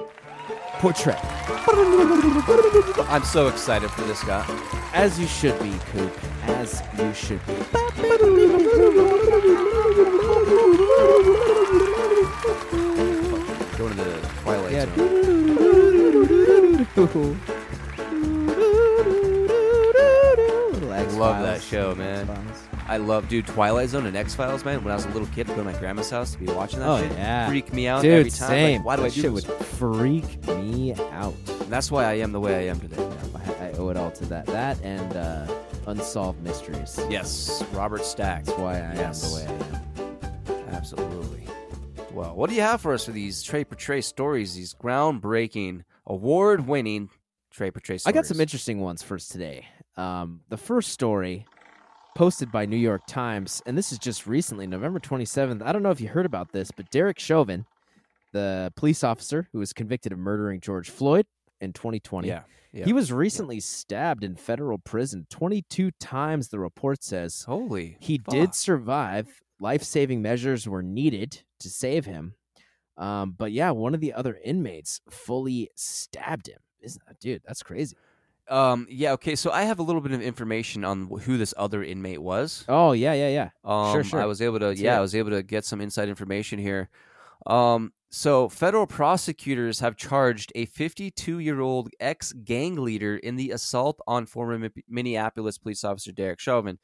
per 0.78 0.92
Trey. 0.92 1.18
I'm 3.08 3.24
so 3.24 3.48
excited 3.48 3.90
for 3.90 4.02
this 4.02 4.22
guy. 4.24 4.44
As 4.92 5.18
you 5.18 5.26
should 5.26 5.58
be, 5.60 5.72
Coop. 5.92 6.12
As 6.44 6.82
you 6.98 7.14
should 7.14 7.44
be. 7.46 7.54
Going 13.78 13.96
to 13.96 14.04
the 14.04 14.30
Twilight 14.42 14.72
Yeah. 14.72 14.84
Zone. 14.94 16.86
Little 16.96 17.36
love 21.18 21.42
that 21.42 21.62
show, 21.62 21.94
man. 21.94 22.28
I 22.86 22.98
love, 22.98 23.28
dude, 23.28 23.46
Twilight 23.46 23.88
Zone 23.88 24.04
and 24.06 24.14
X 24.16 24.34
Files, 24.34 24.64
man. 24.64 24.84
When 24.84 24.92
I 24.92 24.94
was 24.94 25.06
a 25.06 25.08
little 25.10 25.26
kid, 25.28 25.48
I'd 25.48 25.56
go 25.56 25.64
to 25.64 25.72
my 25.72 25.78
grandma's 25.78 26.10
house 26.10 26.32
to 26.32 26.38
be 26.38 26.46
watching 26.46 26.80
that 26.80 26.88
Oh, 26.88 26.98
shit. 27.00 27.12
yeah. 27.12 27.48
Freak 27.48 27.72
me 27.72 27.88
out 27.88 28.02
Dude, 28.02 28.12
every 28.12 28.30
time. 28.30 28.48
Like, 28.50 28.56
same. 28.58 28.84
why 28.84 28.96
do 28.96 29.02
that 29.02 29.06
I 29.06 29.14
do 29.14 29.20
shit 29.22 29.34
this? 29.34 29.46
would 29.48 29.66
freak 29.66 30.46
me 30.48 30.92
out. 31.12 31.34
And 31.48 31.72
that's 31.72 31.90
why 31.90 32.04
I 32.04 32.14
am 32.14 32.32
the 32.32 32.40
way 32.40 32.54
I 32.56 32.70
am 32.70 32.78
today. 32.80 33.02
I, 33.60 33.66
I 33.68 33.72
owe 33.72 33.88
it 33.88 33.96
all 33.96 34.10
to 34.12 34.24
that. 34.26 34.44
That 34.46 34.78
and 34.82 35.16
uh, 35.16 35.46
unsolved 35.86 36.42
mysteries. 36.42 37.00
Yes, 37.08 37.64
Robert 37.72 38.04
Stack. 38.04 38.44
That's 38.44 38.58
why 38.58 38.74
I 38.74 38.94
Yes. 38.94 39.24
am 39.24 39.30
the 39.30 39.36
way 39.36 39.66
I 40.44 40.56
am. 40.58 40.68
Absolutely. 40.74 41.44
Well, 42.12 42.34
what 42.36 42.50
do 42.50 42.54
you 42.56 42.62
have 42.62 42.80
for 42.82 42.92
us 42.92 43.06
for 43.06 43.12
these 43.12 43.42
Trey 43.42 43.64
per 43.64 43.76
Trey 43.76 44.02
stories? 44.02 44.54
These 44.54 44.74
groundbreaking, 44.74 45.84
award-winning 46.06 47.08
Trey 47.50 47.70
per 47.70 47.80
Trey 47.80 47.98
I 48.04 48.12
got 48.12 48.26
some 48.26 48.40
interesting 48.40 48.80
ones 48.80 49.02
for 49.02 49.14
us 49.14 49.26
today. 49.26 49.66
Um, 49.96 50.40
the 50.48 50.56
first 50.56 50.90
story 50.90 51.46
posted 52.14 52.50
by 52.52 52.66
New 52.66 52.76
York 52.76 53.02
Times, 53.06 53.62
and 53.66 53.76
this 53.76 53.92
is 53.92 53.98
just 53.98 54.26
recently, 54.26 54.66
November 54.66 55.00
27th. 55.00 55.62
I 55.62 55.72
don't 55.72 55.82
know 55.82 55.90
if 55.90 56.00
you 56.00 56.08
heard 56.08 56.26
about 56.26 56.52
this, 56.52 56.70
but 56.70 56.90
Derek 56.90 57.18
Chauvin, 57.18 57.66
the 58.32 58.72
police 58.76 59.02
officer 59.04 59.48
who 59.52 59.58
was 59.58 59.72
convicted 59.72 60.12
of 60.12 60.18
murdering 60.18 60.60
George 60.60 60.90
Floyd 60.90 61.26
in 61.60 61.72
2020, 61.72 62.28
Yeah, 62.28 62.42
yeah. 62.72 62.84
he 62.84 62.92
was 62.92 63.12
recently 63.12 63.60
stabbed 63.60 64.24
in 64.24 64.36
federal 64.36 64.78
prison 64.78 65.26
22 65.30 65.90
times, 66.00 66.48
the 66.48 66.58
report 66.58 67.02
says. 67.02 67.44
Holy. 67.44 67.96
He 68.00 68.18
fuck. 68.18 68.34
did 68.34 68.54
survive. 68.54 69.42
Life 69.60 69.82
saving 69.82 70.22
measures 70.22 70.68
were 70.68 70.82
needed 70.82 71.42
to 71.60 71.68
save 71.68 72.04
him. 72.06 72.34
Um, 72.96 73.34
but 73.36 73.50
yeah, 73.52 73.70
one 73.72 73.94
of 73.94 74.00
the 74.00 74.12
other 74.12 74.38
inmates 74.44 75.00
fully 75.10 75.70
stabbed 75.74 76.46
him. 76.48 76.58
Isn't 76.80 77.02
that, 77.06 77.18
dude? 77.18 77.42
That's 77.46 77.62
crazy. 77.62 77.96
Um. 78.48 78.86
Yeah. 78.90 79.12
Okay. 79.12 79.36
So 79.36 79.50
I 79.50 79.62
have 79.62 79.78
a 79.78 79.82
little 79.82 80.00
bit 80.00 80.12
of 80.12 80.20
information 80.20 80.84
on 80.84 81.08
who 81.22 81.38
this 81.38 81.54
other 81.56 81.82
inmate 81.82 82.20
was. 82.22 82.64
Oh 82.68 82.92
yeah, 82.92 83.14
yeah, 83.14 83.28
yeah. 83.28 83.50
Um, 83.64 84.02
sure. 84.02 84.20
I 84.20 84.26
was 84.26 84.42
able 84.42 84.58
to, 84.58 84.68
Let's 84.68 84.80
yeah, 84.80 84.98
I 84.98 85.00
was 85.00 85.14
able 85.14 85.30
to 85.30 85.42
get 85.42 85.64
some 85.64 85.80
inside 85.80 86.08
information 86.08 86.58
here. 86.58 86.88
Um, 87.46 87.92
so 88.10 88.48
federal 88.48 88.86
prosecutors 88.86 89.80
have 89.80 89.96
charged 89.96 90.52
a 90.54 90.66
52-year-old 90.66 91.90
ex-gang 91.98 92.76
leader 92.76 93.16
in 93.16 93.34
the 93.36 93.50
assault 93.50 93.98
on 94.06 94.24
former 94.26 94.56
Mi- 94.58 94.70
Minneapolis 94.88 95.58
police 95.58 95.82
officer 95.82 96.12
Derek 96.12 96.38
Chauvin, 96.38 96.78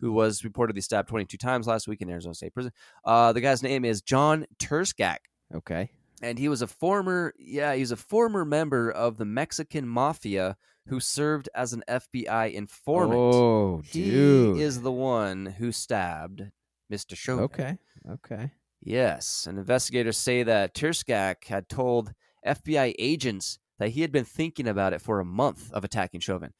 who 0.00 0.12
was 0.12 0.42
reportedly 0.42 0.82
stabbed 0.82 1.08
22 1.08 1.36
times 1.36 1.68
last 1.68 1.86
week 1.86 2.02
in 2.02 2.10
Arizona 2.10 2.34
State 2.34 2.54
Prison. 2.54 2.72
Uh, 3.04 3.32
the 3.32 3.40
guy's 3.40 3.62
name 3.62 3.84
is 3.84 4.02
John 4.02 4.46
Turscak 4.58 5.18
Okay. 5.54 5.90
And 6.24 6.38
he 6.38 6.48
was 6.48 6.62
a 6.62 6.66
former 6.66 7.34
yeah 7.38 7.74
he's 7.74 7.90
a 7.92 7.96
former 7.96 8.44
member 8.44 8.90
of 8.90 9.16
the 9.18 9.24
mexican 9.24 9.86
mafia 9.86 10.56
who 10.88 10.98
served 11.00 11.48
as 11.54 11.72
an 11.72 11.82
fbi 11.88 12.52
informant 12.52 13.20
Oh, 13.20 13.82
he 13.84 14.10
dude. 14.10 14.58
is 14.60 14.82
the 14.82 14.92
one 14.92 15.46
who 15.46 15.70
stabbed 15.72 16.50
mr 16.92 17.14
Chauvin. 17.16 17.44
okay. 17.44 17.78
Okay. 18.10 18.50
yes 18.80 19.46
and 19.46 19.58
investigators 19.58 20.16
say 20.18 20.42
that 20.42 20.74
Turscak 20.74 21.44
had 21.44 21.68
told 21.68 22.12
fbi 22.46 22.94
agents 22.98 23.58
that 23.78 23.90
he 23.90 24.00
had 24.02 24.12
been 24.12 24.24
thinking 24.24 24.68
about 24.68 24.92
it 24.92 25.00
for 25.02 25.20
a 25.20 25.24
month 25.24 25.72
of 25.72 25.84
attacking 25.84 26.20
chauvin 26.20 26.52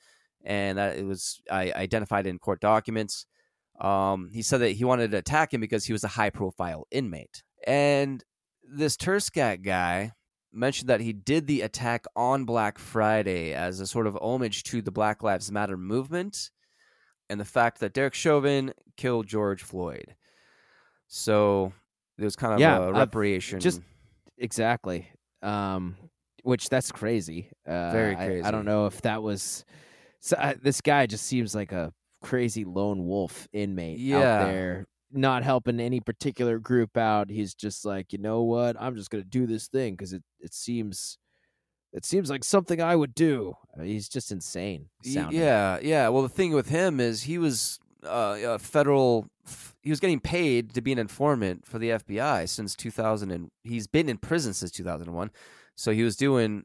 and 0.45 0.79
that 0.79 0.97
it 0.99 1.05
was 1.07 1.41
i 1.51 1.73
identified 1.73 2.27
in 2.27 2.39
court 2.39 2.61
documents 2.61 3.27
um, 3.81 4.31
he 4.33 4.41
said 4.43 4.59
that 4.61 4.71
he 4.79 4.85
wanted 4.85 5.11
to 5.11 5.17
attack 5.19 5.53
him 5.53 5.61
because 5.61 5.85
he 5.85 5.93
was 5.93 6.05
a 6.05 6.09
high 6.19 6.31
profile 6.31 6.87
inmate 6.93 7.43
and 7.67 8.23
this 8.69 8.97
Turscak 8.97 9.63
guy 9.63 10.13
mentioned 10.53 10.89
that 10.89 11.01
he 11.01 11.13
did 11.13 11.47
the 11.47 11.63
attack 11.63 12.05
on 12.15 12.45
Black 12.45 12.79
Friday 12.79 13.53
as 13.55 13.81
a 13.81 13.87
sort 13.87 14.07
of 14.07 14.17
homage 14.21 14.63
to 14.65 14.81
the 14.83 14.91
Black 14.93 15.23
Lives 15.23 15.51
Matter 15.51 15.77
movement 15.77 16.51
and 17.29 17.41
the 17.41 17.45
fact 17.45 17.81
that 17.81 17.93
Derek 17.93 18.15
Chauvin 18.15 18.73
killed 18.97 19.27
George 19.27 19.63
Floyd. 19.63 20.15
So 21.09 21.73
it 22.19 22.25
was 22.25 22.37
kind 22.37 22.55
of 22.55 22.61
Yeah, 22.61 22.79
a 22.79 22.89
I've 22.91 22.95
reparation. 22.97 23.61
just- 23.61 23.81
Exactly. 24.39 25.09
Um, 25.43 25.97
which 26.43 26.69
that's 26.69 26.91
crazy. 26.93 27.51
Uh, 27.67 27.91
Very 27.93 28.17
I- 28.17 28.47
I, 28.49 28.51
don't 28.51 28.65
know 28.65 28.87
if 28.87 29.01
that 29.03 29.23
was. 29.23 29.65
So, 30.21 30.37
I, 30.39 30.55
this 30.55 30.81
guy 30.81 31.07
just 31.07 31.25
seems 31.27 31.55
like 31.55 31.73
a 31.73 31.93
crazy 32.23 32.65
lone 32.65 33.07
wolf 33.07 33.47
inmate 33.53 33.99
Yeah. 33.99 34.17
out 34.19 34.47
there, 34.47 34.87
not 35.15 35.43
helping 35.45 35.81
any 35.81 36.01
particular 36.01 36.59
group 36.59 36.97
out. 36.97 37.31
He's 37.31 37.55
just 37.55 37.85
like, 37.85 38.13
you 38.13 38.19
know 38.19 38.43
what? 38.43 38.77
I'm 38.81 38.97
just 38.97 39.11
gonna 39.11 39.25
do 39.25 39.47
this 39.47 39.69
thing 39.69 39.95
because 39.95 40.13
it 40.13 40.23
it 40.41 40.53
seems. 40.55 41.19
It 41.93 42.05
seems 42.05 42.29
like 42.29 42.43
something 42.43 42.83
I 42.83 42.97
would 42.97 43.15
do. 43.15 43.55
Uh, 43.79 43.85
He's 43.85 44.09
just 44.09 44.33
insane. 44.33 44.89
Sounding. 45.05 45.39
Yeah, 45.41 45.79
yeah. 45.81 46.09
Well, 46.09 46.23
the 46.25 46.29
thing 46.29 46.53
with 46.53 46.69
him 46.69 46.99
is 46.99 47.23
he 47.23 47.39
was 47.39 47.79
uh, 48.05 48.37
a 48.45 48.59
federal. 48.59 49.29
f- 49.47 49.77
He 49.81 49.91
was 49.91 50.01
getting 50.01 50.19
paid 50.19 50.75
to 50.75 50.81
be 50.81 50.91
an 50.91 50.99
informant 50.99 51.65
for 51.65 51.79
the 51.79 51.91
FBI 51.91 52.49
since 52.49 52.75
2000, 52.75 53.31
and 53.31 53.53
he's 53.63 53.87
been 53.87 54.09
in 54.09 54.19
prison 54.19 54.55
since 54.55 54.73
2001. 54.73 55.31
So 55.77 55.93
he 55.93 56.03
was 56.03 56.17
doing, 56.17 56.65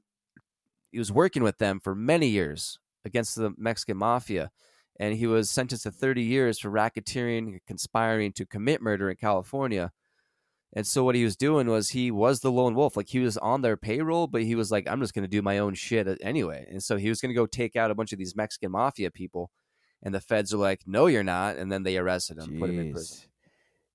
he 0.92 0.98
was 0.98 1.12
working 1.12 1.44
with 1.44 1.60
them 1.60 1.80
for 1.80 1.94
many 1.94 2.28
years 2.30 2.80
against 3.06 3.36
the 3.36 3.54
Mexican 3.56 3.98
mafia, 3.98 4.50
and 5.00 5.16
he 5.16 5.26
was 5.26 5.50
sentenced 5.50 5.84
to 5.84 5.92
30 5.92 6.22
years 6.22 6.60
for 6.60 6.70
racketeering, 6.70 7.38
and 7.38 7.66
conspiring 7.66 8.34
to 8.34 8.46
commit 8.46 8.82
murder 8.82 9.10
in 9.10 9.16
California. 9.16 9.92
And 10.74 10.86
so 10.86 11.04
what 11.04 11.16
he 11.16 11.24
was 11.24 11.36
doing 11.36 11.68
was 11.68 11.90
he 11.90 12.12
was 12.12 12.42
the 12.42 12.52
lone 12.52 12.76
wolf. 12.76 12.96
Like 12.96 13.10
he 13.10 13.20
was 13.20 13.38
on 13.38 13.62
their 13.62 13.78
payroll, 13.78 14.28
but 14.28 14.44
he 14.44 14.54
was 14.54 14.72
like, 14.72 14.88
I'm 14.88 15.00
just 15.00 15.14
going 15.14 15.24
to 15.24 15.30
do 15.30 15.42
my 15.42 15.58
own 15.58 15.74
shit 15.74 16.08
uh, 16.08 16.16
anyway. 16.22 16.68
And 16.70 16.84
so 16.84 16.98
he 16.98 17.10
was 17.10 17.22
going 17.22 17.32
to 17.32 17.36
go 17.36 17.48
take 17.48 17.76
out 17.76 17.90
a 17.90 17.96
bunch 17.96 18.14
of 18.14 18.20
these 18.20 18.36
Mexican 18.36 18.72
mafia 18.72 19.10
people. 19.10 19.50
And 20.04 20.14
the 20.14 20.22
feds 20.22 20.54
are 20.54 20.58
like, 20.58 20.82
no, 20.86 21.08
you're 21.08 21.24
not. 21.24 21.56
And 21.56 21.72
then 21.72 21.84
they 21.84 21.98
arrested 21.98 22.38
him, 22.38 22.60
put 22.60 22.70
him 22.70 22.80
in 22.80 22.92
prison. 22.92 23.30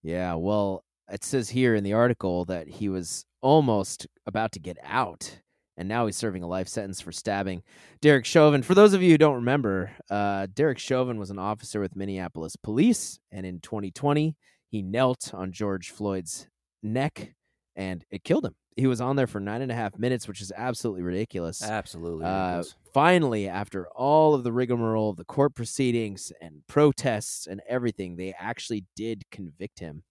Yeah, 0.03 0.35
well, 0.35 0.85
it 1.11 1.25
says 1.25 1.51
here 1.51 1.75
in 1.75 1.85
the 1.85 1.93
article 1.93 2.45
that 2.47 2.69
he 2.69 2.89
was 2.89 3.25
almost 3.41 4.07
about 4.27 4.53
to 4.53 4.59
get 4.59 4.79
out, 4.83 5.41
and 5.77 5.89
now 5.89 6.07
he's 6.07 6.17
serving 6.17 6.43
a 6.43 6.47
life 6.47 6.69
sentence 6.69 7.01
for 7.01 7.13
stabbing 7.13 7.63
Derek 8.01 8.25
Chauvin. 8.25 8.63
For 8.63 8.75
those 8.75 8.93
of 8.95 9.03
you 9.03 9.11
who 9.11 9.19
don't 9.19 9.37
remember, 9.37 9.91
uh, 10.11 10.47
Derek 10.53 10.79
Chauvin 10.79 11.19
was 11.19 11.31
an 11.31 11.39
officer 11.39 11.81
with 11.81 11.97
Minneapolis 11.97 12.57
police, 12.57 13.19
and 13.33 13.45
in 13.45 13.61
2020, 13.61 14.37
he 14.69 14.83
knelt 14.83 15.33
on 15.35 15.53
George 15.53 15.91
Floyd's 15.91 16.49
neck 16.83 17.35
and 17.77 18.05
it 18.11 18.25
killed 18.25 18.45
him. 18.45 18.55
He 18.77 18.87
was 18.89 19.01
on 19.01 19.15
there 19.17 19.29
for 19.29 19.41
nine 19.41 19.63
and 19.63 19.71
a 19.71 19.75
half 19.75 19.97
minutes, 19.99 20.27
which 20.27 20.41
is 20.41 20.53
absolutely 20.57 21.03
ridiculous. 21.03 21.63
Absolutely. 21.63 22.25
Uh, 22.25 22.65
finally, 22.93 23.49
after 23.49 23.87
all 23.95 24.35
of 24.35 24.43
the 24.43 24.53
rigmarole 24.53 25.11
of 25.11 25.17
the 25.17 25.25
court 25.25 25.55
proceedings 25.55 26.33
and 26.41 26.63
protests 26.67 27.47
and 27.47 27.61
everything, 27.69 28.17
they 28.17 28.35
actually 28.37 28.85
did 28.97 29.23
convict 29.31 29.79
him. 29.79 30.03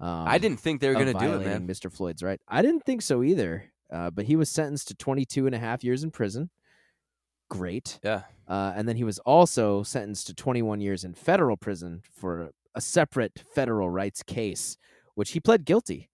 Um, 0.00 0.26
I 0.26 0.38
didn't 0.38 0.58
think 0.58 0.80
they 0.80 0.88
were 0.88 0.94
going 0.94 1.12
to 1.12 1.14
do 1.14 1.34
it, 1.34 1.46
man. 1.46 1.68
Mr. 1.68 1.92
Floyd's 1.92 2.22
right. 2.22 2.40
I 2.48 2.62
didn't 2.62 2.84
think 2.84 3.00
so 3.00 3.22
either. 3.22 3.70
Uh, 3.94 4.10
but 4.10 4.24
he 4.24 4.34
was 4.34 4.50
sentenced 4.50 4.88
to 4.88 4.94
22 4.94 5.46
and 5.46 5.54
a 5.54 5.58
half 5.58 5.84
years 5.84 6.02
in 6.02 6.10
prison. 6.10 6.50
Great. 7.48 8.00
Yeah. 8.02 8.22
Uh, 8.48 8.72
and 8.74 8.88
then 8.88 8.96
he 8.96 9.04
was 9.04 9.20
also 9.20 9.82
sentenced 9.84 10.26
to 10.26 10.34
21 10.34 10.80
years 10.80 11.04
in 11.04 11.14
federal 11.14 11.56
prison 11.56 12.02
for 12.12 12.50
a 12.74 12.80
separate 12.80 13.44
federal 13.54 13.88
rights 13.88 14.22
case, 14.22 14.76
which 15.14 15.30
he 15.30 15.40
pled 15.40 15.64
guilty. 15.64 16.10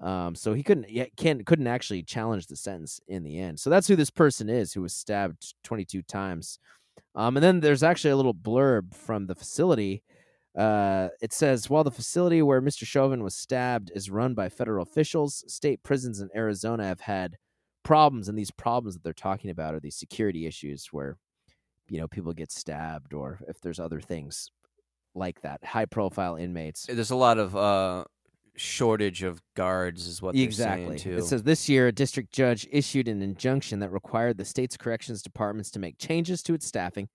Um, 0.00 0.34
so 0.34 0.54
he 0.54 0.62
couldn't 0.62 0.88
yet 0.88 1.10
can't 1.18 1.44
couldn't 1.44 1.66
actually 1.66 2.02
challenge 2.02 2.46
the 2.46 2.56
sentence 2.56 3.00
in 3.06 3.22
the 3.22 3.38
end. 3.38 3.60
So 3.60 3.68
that's 3.68 3.86
who 3.86 3.96
this 3.96 4.10
person 4.10 4.48
is 4.48 4.72
who 4.72 4.80
was 4.80 4.94
stabbed 4.94 5.54
22 5.62 6.00
times. 6.02 6.58
Um, 7.14 7.36
and 7.36 7.44
then 7.44 7.60
there's 7.60 7.82
actually 7.82 8.12
a 8.12 8.16
little 8.16 8.34
blurb 8.34 8.94
from 8.94 9.26
the 9.26 9.34
facility. 9.34 10.02
Uh, 10.56 11.08
it 11.22 11.32
says 11.32 11.70
while 11.70 11.84
the 11.84 11.90
facility 11.90 12.42
where 12.42 12.60
Mr. 12.60 12.84
Chauvin 12.84 13.22
was 13.22 13.34
stabbed 13.34 13.92
is 13.94 14.10
run 14.10 14.34
by 14.34 14.48
federal 14.48 14.82
officials, 14.82 15.44
state 15.46 15.82
prisons 15.82 16.20
in 16.20 16.28
Arizona 16.34 16.84
have 16.84 17.00
had 17.00 17.36
problems, 17.84 18.28
and 18.28 18.36
these 18.36 18.50
problems 18.50 18.94
that 18.94 19.04
they're 19.04 19.12
talking 19.12 19.50
about 19.50 19.74
are 19.74 19.80
these 19.80 19.96
security 19.96 20.46
issues 20.46 20.88
where 20.90 21.16
you 21.88 22.00
know 22.00 22.08
people 22.08 22.32
get 22.32 22.50
stabbed 22.50 23.14
or 23.14 23.40
if 23.48 23.60
there's 23.60 23.78
other 23.78 24.00
things 24.00 24.50
like 25.14 25.40
that, 25.42 25.64
high 25.64 25.86
profile 25.86 26.36
inmates. 26.36 26.86
There's 26.86 27.10
a 27.10 27.16
lot 27.16 27.38
of 27.38 27.56
uh, 27.56 28.04
shortage 28.56 29.22
of 29.22 29.40
guards, 29.54 30.06
is 30.06 30.20
what 30.20 30.34
they're 30.34 30.44
exactly. 30.44 30.96
It 30.96 31.24
says 31.24 31.44
this 31.44 31.68
year 31.68 31.86
a 31.86 31.92
district 31.92 32.32
judge 32.32 32.66
issued 32.72 33.06
an 33.06 33.22
injunction 33.22 33.78
that 33.80 33.90
required 33.90 34.36
the 34.36 34.44
state's 34.44 34.76
corrections 34.76 35.22
departments 35.22 35.70
to 35.72 35.78
make 35.78 35.98
changes 35.98 36.42
to 36.44 36.54
its 36.54 36.66
staffing 36.66 37.08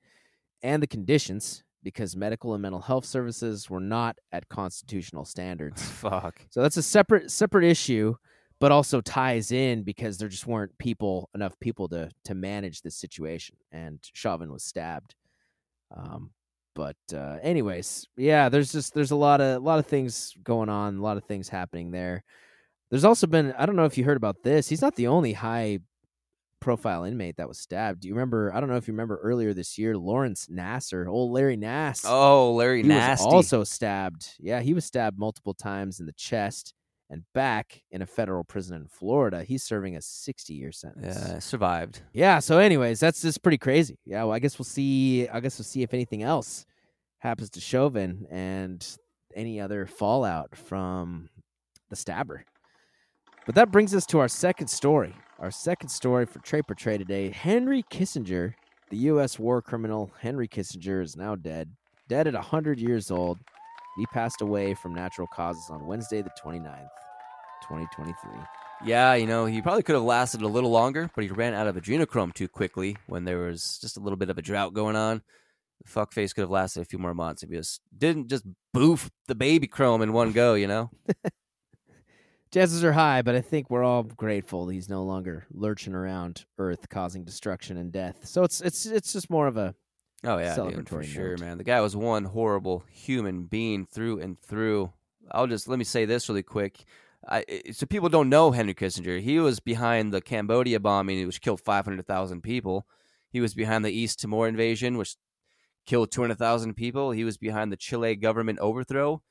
and 0.63 0.81
the 0.81 0.87
conditions 0.87 1.64
because 1.85 2.17
medical 2.17 2.53
and 2.53 2.61
mental 2.61 2.81
health 2.81 3.05
services 3.05 3.69
were 3.69 3.79
not 3.79 4.17
at 4.33 4.49
constitutional 4.49 5.23
standards. 5.23 5.81
Fuck. 5.85 6.41
So 6.49 6.61
that's 6.61 6.75
a 6.75 6.83
separate 6.83 7.31
separate 7.31 7.63
issue, 7.63 8.15
but 8.59 8.73
also 8.73 8.99
ties 8.99 9.53
in 9.53 9.83
because 9.83 10.17
there 10.17 10.27
just 10.27 10.47
weren't 10.47 10.77
people 10.79 11.29
enough 11.33 11.57
people 11.61 11.87
to 11.89 12.09
to 12.25 12.35
manage 12.35 12.81
this 12.81 12.97
situation, 12.97 13.55
and 13.71 13.99
Chauvin 14.13 14.51
was 14.51 14.63
stabbed. 14.63 15.15
Um, 15.95 16.31
but 16.73 16.97
uh, 17.13 17.37
anyways, 17.41 18.07
yeah, 18.17 18.49
there's 18.49 18.71
just 18.71 18.93
there's 18.93 19.11
a 19.11 19.15
lot 19.15 19.39
of 19.39 19.57
a 19.57 19.65
lot 19.65 19.79
of 19.79 19.85
things 19.85 20.35
going 20.43 20.67
on, 20.67 20.97
a 20.97 21.01
lot 21.01 21.17
of 21.17 21.23
things 21.23 21.47
happening 21.47 21.91
there. 21.91 22.23
There's 22.89 23.05
also 23.05 23.27
been 23.27 23.53
I 23.57 23.65
don't 23.65 23.75
know 23.75 23.85
if 23.85 23.97
you 23.97 24.03
heard 24.03 24.17
about 24.17 24.43
this. 24.43 24.67
He's 24.67 24.81
not 24.81 24.95
the 24.95 25.07
only 25.07 25.33
high 25.33 25.79
profile 26.59 27.03
inmate 27.03 27.37
that 27.37 27.47
was 27.47 27.59
stabbed. 27.59 28.01
Do 28.01 28.07
you 28.07 28.13
remember? 28.13 28.51
I 28.53 28.59
don't 28.59 28.69
know 28.69 28.77
if 28.77 28.87
you 28.87 28.93
remember 28.93 29.17
earlier 29.17 29.53
this 29.53 29.77
year, 29.77 29.97
Lawrence 29.97 30.47
Nassar, 30.47 31.07
old 31.07 31.31
Larry 31.31 31.57
Nass. 31.57 32.03
Oh, 32.07 32.53
Larry 32.53 32.83
was 32.83 33.21
also 33.21 33.63
stabbed. 33.63 34.29
Yeah, 34.39 34.61
he 34.61 34.73
was 34.73 34.85
stabbed 34.85 35.17
multiple 35.19 35.53
times 35.53 35.99
in 35.99 36.05
the 36.05 36.13
chest 36.13 36.73
and 37.09 37.23
back 37.33 37.83
in 37.91 38.01
a 38.01 38.05
federal 38.05 38.43
prison 38.43 38.75
in 38.81 38.87
Florida. 38.87 39.43
He's 39.43 39.63
serving 39.63 39.95
a 39.95 40.01
60 40.01 40.53
year 40.53 40.71
sentence. 40.71 41.17
yeah, 41.17 41.39
survived. 41.39 42.01
Yeah, 42.13 42.39
so 42.39 42.57
anyways, 42.57 42.99
that's 42.99 43.21
just 43.21 43.43
pretty 43.43 43.59
crazy. 43.59 43.99
Yeah, 44.05 44.23
well, 44.23 44.33
I 44.33 44.39
guess 44.39 44.57
we'll 44.57 44.65
see 44.65 45.27
I 45.29 45.39
guess 45.39 45.57
we'll 45.59 45.65
see 45.65 45.83
if 45.83 45.93
anything 45.93 46.23
else 46.23 46.65
happens 47.19 47.49
to 47.51 47.59
Chauvin 47.61 48.25
and 48.31 48.85
any 49.35 49.59
other 49.59 49.85
fallout 49.85 50.55
from 50.55 51.29
the 51.89 51.95
stabber. 51.95 52.43
But 53.45 53.55
that 53.55 53.71
brings 53.71 53.93
us 53.93 54.05
to 54.07 54.19
our 54.19 54.27
second 54.27 54.67
story. 54.67 55.15
Our 55.37 55.51
second 55.51 55.89
story 55.89 56.25
for 56.25 56.39
Trey 56.39 56.61
per 56.61 56.73
Trey 56.73 56.97
today. 56.97 57.29
Henry 57.29 57.83
Kissinger, 57.91 58.53
the 58.89 58.97
US 59.09 59.37
war 59.37 59.61
criminal 59.61 60.11
Henry 60.21 60.47
Kissinger 60.47 61.03
is 61.03 61.17
now 61.17 61.35
dead. 61.35 61.69
Dead 62.07 62.25
at 62.25 62.33
100 62.33 62.79
years 62.79 63.11
old. 63.11 63.39
He 63.97 64.05
passed 64.07 64.41
away 64.41 64.73
from 64.75 64.93
natural 64.93 65.27
causes 65.27 65.65
on 65.69 65.85
Wednesday 65.85 66.21
the 66.21 66.31
29th, 66.41 66.87
2023. 67.63 68.31
Yeah, 68.85 69.15
you 69.15 69.25
know, 69.25 69.45
he 69.45 69.61
probably 69.61 69.83
could 69.83 69.95
have 69.95 70.03
lasted 70.03 70.41
a 70.41 70.47
little 70.47 70.71
longer, 70.71 71.09
but 71.13 71.25
he 71.25 71.29
ran 71.29 71.53
out 71.53 71.67
of 71.67 71.75
adrenochrome 71.75 72.33
too 72.33 72.47
quickly 72.47 72.95
when 73.07 73.25
there 73.25 73.39
was 73.39 73.77
just 73.81 73.97
a 73.97 73.99
little 73.99 74.17
bit 74.17 74.29
of 74.29 74.37
a 74.37 74.41
drought 74.41 74.73
going 74.73 74.95
on. 74.95 75.21
The 75.83 75.91
fuckface 75.91 76.33
could 76.33 76.41
have 76.41 76.49
lasted 76.49 76.81
a 76.81 76.85
few 76.85 76.99
more 76.99 77.13
months 77.13 77.43
if 77.43 77.49
he 77.49 77.57
just 77.57 77.81
didn't 77.97 78.29
just 78.29 78.45
boof 78.73 79.11
the 79.27 79.35
baby 79.35 79.67
chrome 79.67 80.01
in 80.01 80.13
one 80.13 80.31
go, 80.31 80.53
you 80.53 80.67
know? 80.67 80.91
Chances 82.51 82.83
are 82.83 82.93
high, 82.93 83.21
but 83.21 83.35
I 83.35 83.41
think 83.41 83.69
we're 83.69 83.83
all 83.83 84.03
grateful 84.03 84.69
he's 84.69 84.87
no 84.89 85.03
longer 85.03 85.45
lurching 85.51 85.93
around 85.93 86.45
Earth, 86.57 86.87
causing 86.89 87.25
destruction 87.25 87.75
and 87.77 87.91
death. 87.91 88.25
So 88.25 88.43
it's 88.43 88.61
it's 88.61 88.85
it's 88.85 89.11
just 89.13 89.29
more 89.29 89.47
of 89.47 89.57
a 89.57 89.75
Oh 90.23 90.37
yeah, 90.37 90.55
dude, 90.55 90.87
for 90.87 91.01
Celebratory 91.01 91.05
sure, 91.05 91.29
note. 91.31 91.39
man. 91.41 91.57
The 91.57 91.63
guy 91.65 91.81
was 91.81 91.95
one 91.95 92.23
horrible 92.23 92.83
human 92.89 93.43
being 93.43 93.85
through 93.85 94.21
and 94.21 94.39
through. 94.39 94.91
I'll 95.31 95.47
just 95.47 95.67
let 95.67 95.77
me 95.79 95.85
say 95.85 96.05
this 96.05 96.29
really 96.29 96.43
quick. 96.43 96.85
I, 97.27 97.43
I- 97.67 97.71
so 97.71 97.85
people 97.85 98.09
don't 98.09 98.29
know 98.29 98.51
Henry 98.51 98.73
Kissinger. 98.73 99.19
He 99.19 99.39
was 99.39 99.59
behind 99.59 100.13
the 100.13 100.21
Cambodia 100.21 100.79
bombing, 100.79 101.25
which 101.25 101.41
killed 101.41 101.59
five 101.61 101.83
hundred 101.85 102.07
thousand 102.07 102.41
people. 102.41 102.85
He 103.31 103.41
was 103.41 103.53
behind 103.53 103.83
the 103.83 103.91
East 103.91 104.19
Timor 104.21 104.47
invasion, 104.47 104.97
which 104.97 105.17
killed 105.85 106.11
two 106.11 106.21
hundred 106.21 106.37
thousand 106.37 106.75
people. 106.75 107.11
He 107.11 107.25
was 107.25 107.37
behind 107.37 107.71
the 107.71 107.77
Chile 107.77 108.15
government 108.15 108.59
overthrow. 108.59 109.21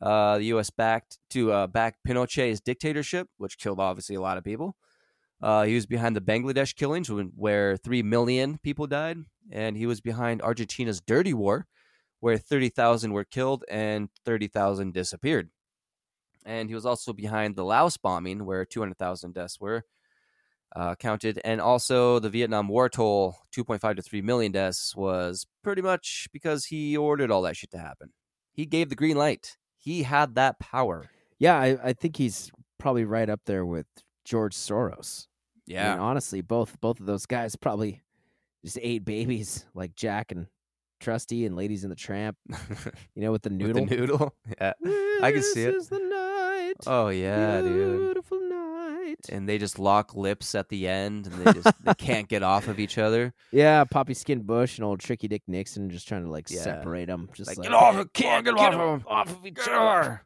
Uh, 0.00 0.38
the 0.38 0.44
U.S. 0.46 0.70
backed 0.70 1.18
to 1.30 1.52
uh, 1.52 1.66
back 1.66 1.96
Pinochet's 2.06 2.60
dictatorship, 2.60 3.28
which 3.36 3.58
killed 3.58 3.80
obviously 3.80 4.14
a 4.14 4.20
lot 4.20 4.38
of 4.38 4.44
people. 4.44 4.76
Uh, 5.40 5.64
he 5.64 5.74
was 5.74 5.86
behind 5.86 6.16
the 6.16 6.20
Bangladesh 6.20 6.74
killings, 6.74 7.10
where 7.10 7.76
three 7.76 8.02
million 8.02 8.58
people 8.58 8.86
died, 8.86 9.18
and 9.50 9.76
he 9.76 9.86
was 9.86 10.00
behind 10.00 10.42
Argentina's 10.42 11.00
Dirty 11.00 11.34
War, 11.34 11.66
where 12.20 12.38
thirty 12.38 12.68
thousand 12.68 13.12
were 13.12 13.24
killed 13.24 13.64
and 13.70 14.08
thirty 14.24 14.48
thousand 14.48 14.94
disappeared. 14.94 15.50
And 16.44 16.68
he 16.68 16.74
was 16.74 16.86
also 16.86 17.12
behind 17.12 17.56
the 17.56 17.64
Laos 17.64 17.96
bombing, 17.96 18.44
where 18.46 18.64
two 18.64 18.80
hundred 18.80 18.98
thousand 18.98 19.34
deaths 19.34 19.60
were 19.60 19.84
uh, 20.74 20.94
counted, 20.96 21.40
and 21.44 21.60
also 21.60 22.18
the 22.18 22.30
Vietnam 22.30 22.68
War 22.68 22.88
toll, 22.88 23.36
two 23.52 23.64
point 23.64 23.80
five 23.80 23.96
to 23.96 24.02
three 24.02 24.22
million 24.22 24.52
deaths, 24.52 24.94
was 24.96 25.46
pretty 25.62 25.82
much 25.82 26.28
because 26.32 26.66
he 26.66 26.96
ordered 26.96 27.30
all 27.30 27.42
that 27.42 27.56
shit 27.56 27.70
to 27.72 27.78
happen. 27.78 28.12
He 28.52 28.66
gave 28.66 28.88
the 28.88 28.96
green 28.96 29.16
light. 29.16 29.56
He 29.88 30.02
had 30.02 30.34
that 30.34 30.58
power. 30.60 31.08
yeah. 31.38 31.56
I, 31.58 31.78
I 31.82 31.92
think 31.94 32.16
he's 32.16 32.50
probably 32.78 33.04
right 33.04 33.28
up 33.30 33.40
there 33.46 33.64
with 33.64 33.86
George 34.24 34.54
Soros. 34.54 35.26
I 35.68 35.72
Yeah. 35.72 35.90
mean, 35.94 36.00
honestly, 36.00 36.42
both 36.42 36.78
both 36.80 37.00
of 37.00 37.06
those 37.06 37.24
guys 37.26 37.56
probably 37.56 38.02
just 38.64 38.78
ate 38.82 39.04
babies 39.04 39.64
like 39.74 39.94
Jack 39.94 40.30
and 40.32 40.46
Trusty 41.00 41.46
and 41.46 41.56
Ladies 41.56 41.84
in 41.84 41.90
the 41.90 41.96
Tramp. 41.96 42.36
You 43.14 43.22
know, 43.22 43.32
with 43.32 43.42
the 43.42 43.50
With 43.50 43.60
noodle. 43.76 43.86
the 43.86 43.96
noodle. 43.96 44.34
Yeah. 44.60 44.72
I 45.22 45.32
can 45.32 45.42
see 45.42 45.62
it. 45.64 45.72
This 45.72 45.84
is 45.84 45.88
the 45.88 45.98
night. 46.00 46.74
Oh 46.86 47.08
yeah, 47.08 47.60
dude. 47.62 47.98
Beautiful 48.00 48.40
night. 49.08 49.28
And 49.30 49.48
they 49.48 49.58
just 49.58 49.78
lock 49.78 50.14
lips 50.14 50.54
at 50.54 50.68
the 50.68 50.86
end, 50.88 51.26
and 51.26 51.34
they 51.44 51.52
just 51.52 51.84
they 51.84 51.94
can't 51.94 52.28
get 52.28 52.42
off 52.42 52.68
of 52.68 52.78
each 52.78 52.98
other. 52.98 53.32
Yeah, 53.52 53.84
Poppy 53.84 54.14
Skin 54.14 54.42
Bush 54.42 54.76
and 54.78 54.84
old 54.84 55.00
Tricky 55.00 55.26
Dick 55.28 55.42
Nixon 55.46 55.88
just 55.90 56.06
trying 56.06 56.24
to 56.24 56.30
like 56.30 56.50
Yeah. 56.50 56.60
separate 56.62 57.06
them. 57.06 57.28
Just 57.34 57.48
Like, 57.48 57.58
like, 57.58 57.64
get 57.68 57.74
off! 57.74 57.94
"Hey, 57.94 58.00
of- 58.00 58.12
Can't 58.12 58.44
get, 58.44 58.54
off 58.54 58.74
of 58.74 59.06
off 59.06 59.30
of 59.30 59.46
each 59.46 59.58
other." 59.68 60.22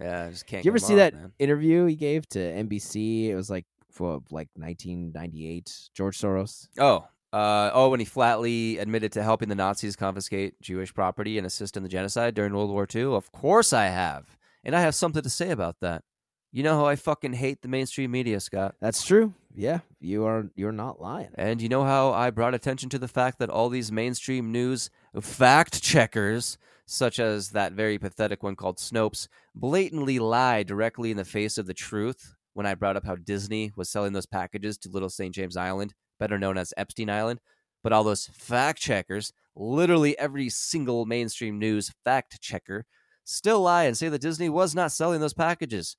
Yeah, 0.00 0.26
I 0.26 0.30
just 0.30 0.46
can't. 0.46 0.64
You 0.64 0.70
ever 0.70 0.78
see 0.78 0.92
off, 0.94 0.98
that 0.98 1.14
man. 1.14 1.32
interview 1.38 1.86
he 1.86 1.96
gave 1.96 2.28
to 2.30 2.38
NBC? 2.38 3.28
It 3.28 3.34
was 3.34 3.48
like 3.50 3.64
for 3.90 4.20
like 4.30 4.48
1998. 4.54 5.90
George 5.94 6.18
Soros. 6.18 6.68
Oh, 6.78 7.06
uh, 7.32 7.70
oh, 7.74 7.88
when 7.90 8.00
he 8.00 8.06
flatly 8.06 8.78
admitted 8.78 9.12
to 9.12 9.22
helping 9.22 9.48
the 9.48 9.54
Nazis 9.54 9.96
confiscate 9.96 10.60
Jewish 10.60 10.92
property 10.94 11.36
and 11.38 11.46
assist 11.46 11.76
in 11.76 11.82
the 11.82 11.88
genocide 11.88 12.34
during 12.34 12.52
World 12.54 12.70
War 12.70 12.86
II. 12.92 13.04
Of 13.14 13.32
course, 13.32 13.72
I 13.72 13.86
have, 13.86 14.36
and 14.64 14.74
I 14.76 14.80
have 14.80 14.94
something 14.94 15.22
to 15.22 15.30
say 15.30 15.50
about 15.50 15.76
that. 15.80 16.02
You 16.50 16.62
know 16.62 16.78
how 16.78 16.86
I 16.86 16.96
fucking 16.96 17.34
hate 17.34 17.60
the 17.60 17.68
mainstream 17.68 18.10
media, 18.10 18.40
Scott. 18.40 18.74
That's 18.80 19.04
true. 19.04 19.34
Yeah, 19.54 19.80
you 20.00 20.24
are. 20.24 20.48
You're 20.54 20.72
not 20.72 21.00
lying. 21.00 21.28
And 21.34 21.60
you 21.60 21.68
know 21.68 21.84
how 21.84 22.12
I 22.12 22.30
brought 22.30 22.54
attention 22.54 22.88
to 22.90 22.98
the 22.98 23.08
fact 23.08 23.38
that 23.38 23.50
all 23.50 23.68
these 23.68 23.92
mainstream 23.92 24.50
news 24.50 24.88
fact 25.20 25.82
checkers, 25.82 26.56
such 26.86 27.18
as 27.18 27.50
that 27.50 27.72
very 27.72 27.98
pathetic 27.98 28.42
one 28.42 28.56
called 28.56 28.78
Snopes, 28.78 29.28
blatantly 29.54 30.18
lie 30.18 30.62
directly 30.62 31.10
in 31.10 31.18
the 31.18 31.24
face 31.24 31.58
of 31.58 31.66
the 31.66 31.74
truth 31.74 32.34
when 32.54 32.66
I 32.66 32.74
brought 32.74 32.96
up 32.96 33.04
how 33.04 33.16
Disney 33.16 33.72
was 33.76 33.90
selling 33.90 34.14
those 34.14 34.26
packages 34.26 34.78
to 34.78 34.88
Little 34.88 35.10
St. 35.10 35.34
James 35.34 35.56
Island, 35.56 35.92
better 36.18 36.38
known 36.38 36.56
as 36.56 36.72
Epstein 36.76 37.10
Island. 37.10 37.40
But 37.82 37.92
all 37.92 38.04
those 38.04 38.26
fact 38.26 38.80
checkers, 38.80 39.32
literally 39.54 40.18
every 40.18 40.48
single 40.48 41.04
mainstream 41.04 41.58
news 41.58 41.92
fact 42.04 42.40
checker, 42.40 42.86
still 43.24 43.60
lie 43.60 43.84
and 43.84 43.96
say 43.96 44.08
that 44.08 44.22
Disney 44.22 44.48
was 44.48 44.74
not 44.74 44.92
selling 44.92 45.20
those 45.20 45.34
packages. 45.34 45.96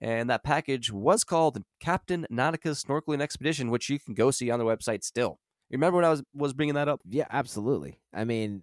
And 0.00 0.30
that 0.30 0.44
package 0.44 0.92
was 0.92 1.24
called 1.24 1.62
Captain 1.80 2.26
Nautica's 2.30 2.82
Snorkeling 2.82 3.20
Expedition, 3.20 3.70
which 3.70 3.88
you 3.88 3.98
can 3.98 4.14
go 4.14 4.30
see 4.30 4.50
on 4.50 4.58
their 4.58 4.68
website 4.68 5.02
still. 5.02 5.40
Remember 5.70 5.96
when 5.96 6.04
I 6.04 6.10
was 6.10 6.22
was 6.32 6.54
bringing 6.54 6.76
that 6.76 6.88
up? 6.88 7.00
Yeah, 7.04 7.26
absolutely. 7.30 8.00
I 8.14 8.24
mean, 8.24 8.62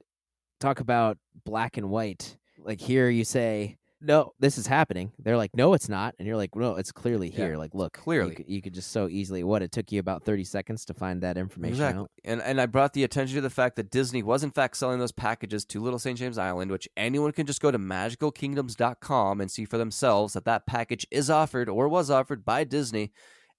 talk 0.60 0.80
about 0.80 1.18
black 1.44 1.78
and 1.78 1.90
white. 1.90 2.38
Like 2.58 2.82
here, 2.82 3.10
you 3.10 3.26
say, 3.26 3.78
"No, 4.02 4.34
this 4.40 4.58
is 4.58 4.68
happening." 4.68 5.12
They're 5.20 5.38
like, 5.38 5.52
"No, 5.56 5.74
it's 5.74 5.90
not," 5.90 6.16
and 6.20 6.28
you're 6.28 6.38
like, 6.38 6.56
"No, 6.56 6.76
it's 6.76 6.92
clearly 6.92 7.30
Yeah, 7.30 7.36
here." 7.48 7.58
Like, 7.58 7.74
look, 7.74 7.94
clearly. 7.94 8.30
you 8.32 8.36
could, 8.36 8.50
you 8.50 8.62
could 8.62 8.74
just 8.74 8.92
so 8.92 9.08
easily. 9.08 9.44
What 9.44 9.62
it 9.62 9.72
took 9.72 9.92
you 9.92 10.00
about 10.00 10.24
thirty 10.24 10.44
seconds 10.44 10.86
to 10.86 10.94
find 10.94 11.22
that 11.24 11.38
information 11.38 11.74
Exactly. 11.76 12.02
out. 12.02 12.12
And 12.24 12.42
and 12.42 12.60
I 12.62 12.66
brought 12.66 12.94
the 12.94 13.04
attention 13.04 13.36
to 13.36 13.42
the 13.42 13.50
fact 13.50 13.76
that 13.78 13.90
Disney 13.92 14.24
was 14.24 14.44
in 14.44 14.52
fact 14.52 14.78
selling 14.78 15.00
those 15.00 15.12
packages 15.12 15.66
to 15.66 15.82
Little 15.82 16.00
St. 16.00 16.18
James 16.20 16.38
Island, 16.38 16.72
which 16.72 16.88
anyone 16.98 17.32
can 17.32 17.46
just 17.46 17.62
go 17.62 17.72
to 17.72 17.80
magicalkingdoms.com 17.80 19.42
and 19.42 19.50
see 19.52 19.66
for 19.66 19.78
themselves 19.78 20.34
that 20.34 20.46
that 20.46 20.66
package 20.66 21.06
is 21.12 21.30
offered 21.30 21.70
or 21.70 21.88
was 21.88 22.10
offered 22.10 22.46
by 22.46 22.64
Disney 22.64 23.12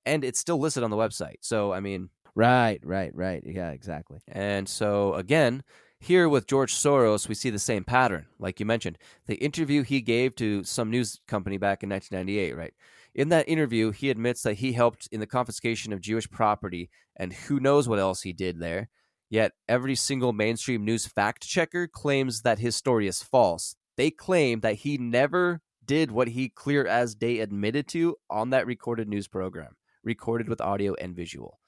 and 0.04 0.24
it's 0.24 0.38
still 0.38 0.58
listed 0.58 0.82
on 0.84 0.90
the 0.90 0.96
website. 0.96 1.36
So, 1.40 1.72
I 1.72 1.80
mean, 1.80 2.10
Right, 2.36 2.78
right, 2.84 3.10
right. 3.14 3.42
Yeah, 3.46 3.70
exactly. 3.70 4.18
and 4.28 4.68
so 4.68 5.14
again, 5.14 5.62
here 5.98 6.28
with 6.28 6.46
George 6.46 6.74
Soros, 6.74 7.28
we 7.28 7.34
see 7.34 7.50
the 7.50 7.58
same 7.58 7.84
pattern. 7.84 8.26
Like 8.38 8.60
you 8.60 8.66
mentioned, 8.66 8.98
the 9.26 9.36
interview 9.36 9.82
he 9.82 10.00
gave 10.00 10.34
to 10.36 10.62
some 10.64 10.90
news 10.90 11.20
company 11.26 11.56
back 11.56 11.82
in 11.82 11.88
1998, 11.88 12.56
right? 12.56 12.74
In 13.14 13.30
that 13.30 13.48
interview, 13.48 13.92
he 13.92 14.10
admits 14.10 14.42
that 14.42 14.54
he 14.54 14.72
helped 14.72 15.08
in 15.10 15.20
the 15.20 15.26
confiscation 15.26 15.92
of 15.92 16.02
Jewish 16.02 16.30
property 16.30 16.90
and 17.16 17.32
who 17.32 17.58
knows 17.58 17.88
what 17.88 17.98
else 17.98 18.22
he 18.22 18.32
did 18.32 18.60
there. 18.60 18.90
Yet 19.30 19.52
every 19.68 19.94
single 19.94 20.32
mainstream 20.32 20.84
news 20.84 21.06
fact 21.06 21.42
checker 21.42 21.88
claims 21.88 22.42
that 22.42 22.58
his 22.58 22.76
story 22.76 23.08
is 23.08 23.22
false. 23.22 23.74
They 23.96 24.10
claim 24.10 24.60
that 24.60 24.76
he 24.76 24.98
never 24.98 25.62
did 25.84 26.10
what 26.10 26.28
he 26.28 26.48
clear 26.48 26.86
as 26.86 27.14
day 27.14 27.40
admitted 27.40 27.88
to 27.88 28.16
on 28.28 28.50
that 28.50 28.66
recorded 28.66 29.08
news 29.08 29.28
program, 29.28 29.76
recorded 30.04 30.48
with 30.48 30.60
audio 30.60 30.94
and 31.00 31.16
visual. 31.16 31.58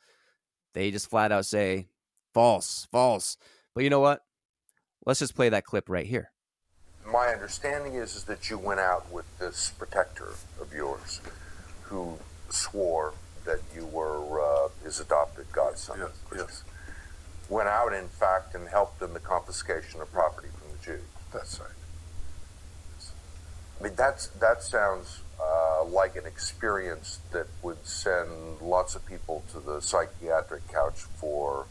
They 0.75 0.91
just 0.91 1.09
flat 1.09 1.33
out 1.33 1.47
say 1.47 1.88
false, 2.35 2.87
false. 2.93 3.37
But 3.74 3.85
you 3.85 3.90
know 3.90 4.00
what? 4.00 4.22
Let's 5.07 5.20
just 5.20 5.35
play 5.35 5.48
that 5.48 5.64
clip 5.64 5.88
right 5.88 6.07
here. 6.07 6.31
My 7.07 7.28
understanding 7.28 7.94
is, 7.94 8.14
is 8.16 8.24
that 8.24 8.50
you 8.50 8.59
went 8.59 8.81
out 8.81 9.11
with 9.11 9.24
this 9.38 9.72
protector 9.78 10.35
of 10.61 10.72
yours 10.74 11.20
who 11.85 12.18
swore 12.50 13.14
that 13.44 13.61
you 13.74 13.87
were 13.87 14.40
uh, 14.40 14.68
his 14.85 15.00
adopted 15.00 15.46
godson. 15.52 16.00
Yes, 16.00 16.11
yes, 16.37 16.64
Went 17.48 17.68
out, 17.68 17.94
in 17.94 18.09
fact, 18.09 18.54
and 18.54 18.68
helped 18.68 19.00
in 19.00 19.14
the 19.14 19.20
confiscation 19.20 20.02
of 20.02 20.12
property 20.12 20.48
from 20.59 20.76
the 20.76 20.85
Jews. 20.85 21.07
that's 21.33 21.59
right. 21.59 21.70
I 23.81 23.85
mean, 23.85 23.94
that's, 23.96 24.26
that 24.26 24.62
sounds 24.62 25.20
uh, 25.40 25.85
like 25.85 26.16
an 26.16 26.26
experience 26.26 27.20
that 27.33 27.46
would 27.62 27.87
send 27.87 28.61
lots 28.61 28.94
of 28.94 29.07
people 29.07 29.44
to 29.52 29.61
the 29.61 29.81
psychiatric 29.81 30.68
couch 30.68 31.04
for 31.16 31.66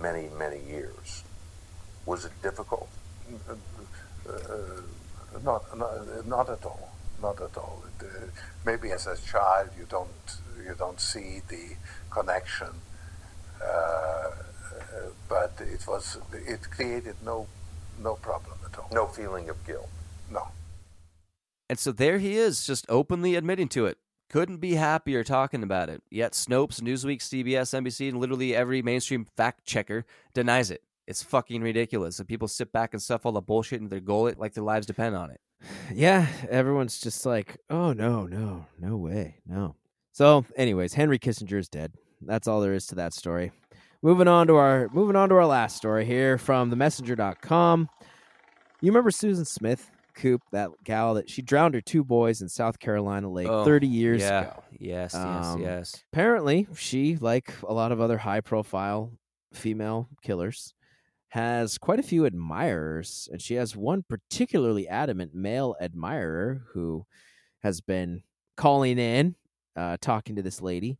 many, 0.00 0.28
many 0.38 0.60
years. 0.60 1.24
Was 2.06 2.24
it 2.24 2.32
difficult? 2.42 2.88
Uh, 4.28 4.32
not, 5.44 5.78
not, 5.78 6.26
not 6.26 6.48
at 6.48 6.64
all. 6.64 6.92
Not 7.22 7.40
at 7.40 7.56
all. 7.56 7.82
It, 7.86 8.06
uh, 8.06 8.08
maybe 8.64 8.90
as 8.92 9.06
a 9.06 9.16
child 9.16 9.68
you 9.78 9.86
don't 9.88 10.08
you 10.64 10.74
don't 10.78 11.00
see 11.00 11.40
the 11.48 11.76
connection, 12.10 12.68
uh, 13.62 13.66
uh, 13.66 14.30
but 15.28 15.52
it 15.60 15.86
was 15.86 16.18
it 16.32 16.70
created 16.70 17.16
no 17.24 17.46
no 18.02 18.14
problem 18.14 18.58
at 18.64 18.78
all. 18.78 18.88
No 18.92 19.06
feeling 19.06 19.50
of 19.50 19.64
guilt. 19.66 19.88
No. 20.30 20.48
And 21.68 21.78
so 21.78 21.92
there 21.92 22.18
he 22.18 22.36
is, 22.36 22.66
just 22.66 22.86
openly 22.88 23.36
admitting 23.36 23.68
to 23.68 23.86
it. 23.86 23.98
Couldn't 24.30 24.58
be 24.58 24.74
happier 24.74 25.24
talking 25.24 25.64
about 25.64 25.88
it. 25.88 26.02
Yet 26.08 26.32
Snopes, 26.32 26.80
Newsweek, 26.80 27.18
CBS, 27.18 27.76
NBC, 27.76 28.08
and 28.10 28.20
literally 28.20 28.54
every 28.54 28.80
mainstream 28.80 29.26
fact 29.36 29.66
checker 29.66 30.06
denies 30.34 30.70
it. 30.70 30.82
It's 31.08 31.20
fucking 31.20 31.62
ridiculous. 31.62 32.20
And 32.20 32.28
people 32.28 32.46
sit 32.46 32.72
back 32.72 32.94
and 32.94 33.02
stuff 33.02 33.26
all 33.26 33.32
the 33.32 33.40
bullshit 33.40 33.80
in 33.80 33.88
their 33.88 33.98
gullet 33.98 34.38
like 34.38 34.54
their 34.54 34.62
lives 34.62 34.86
depend 34.86 35.16
on 35.16 35.30
it. 35.30 35.40
Yeah, 35.92 36.28
everyone's 36.48 37.00
just 37.00 37.26
like, 37.26 37.58
"Oh 37.68 37.92
no, 37.92 38.26
no, 38.26 38.66
no 38.78 38.96
way, 38.96 39.40
no." 39.44 39.74
So, 40.12 40.44
anyways, 40.56 40.94
Henry 40.94 41.18
Kissinger 41.18 41.58
is 41.58 41.68
dead. 41.68 41.92
That's 42.22 42.46
all 42.46 42.60
there 42.60 42.72
is 42.72 42.86
to 42.86 42.94
that 42.94 43.12
story. 43.12 43.50
Moving 44.00 44.28
on 44.28 44.46
to 44.46 44.56
our 44.56 44.88
moving 44.92 45.16
on 45.16 45.28
to 45.30 45.34
our 45.34 45.46
last 45.46 45.76
story 45.76 46.04
here 46.04 46.38
from 46.38 46.70
themessenger.com. 46.70 47.88
You 48.80 48.90
remember 48.90 49.10
Susan 49.10 49.44
Smith, 49.44 49.90
Coop, 50.20 50.42
that 50.52 50.70
gal 50.84 51.14
that 51.14 51.30
she 51.30 51.42
drowned 51.42 51.74
her 51.74 51.80
two 51.80 52.04
boys 52.04 52.42
in 52.42 52.48
South 52.48 52.78
Carolina 52.78 53.30
Lake 53.30 53.48
Oh, 53.48 53.64
30 53.64 53.86
years 53.86 54.20
yeah. 54.22 54.40
ago. 54.42 54.64
Yes, 54.72 55.12
yes, 55.14 55.46
Um, 55.46 55.60
yes. 55.60 56.04
Apparently, 56.12 56.66
she, 56.76 57.16
like 57.16 57.54
a 57.62 57.72
lot 57.72 57.90
of 57.92 58.00
other 58.00 58.18
high 58.18 58.40
profile 58.40 59.12
female 59.52 60.08
killers, 60.22 60.74
has 61.28 61.78
quite 61.78 61.98
a 62.00 62.02
few 62.02 62.24
admirers, 62.24 63.28
and 63.32 63.40
she 63.40 63.54
has 63.54 63.76
one 63.76 64.04
particularly 64.08 64.86
adamant 64.88 65.32
male 65.34 65.76
admirer 65.80 66.62
who 66.72 67.06
has 67.62 67.80
been 67.80 68.22
calling 68.56 68.98
in, 68.98 69.36
uh, 69.76 69.96
talking 70.00 70.36
to 70.36 70.42
this 70.42 70.60
lady. 70.60 70.98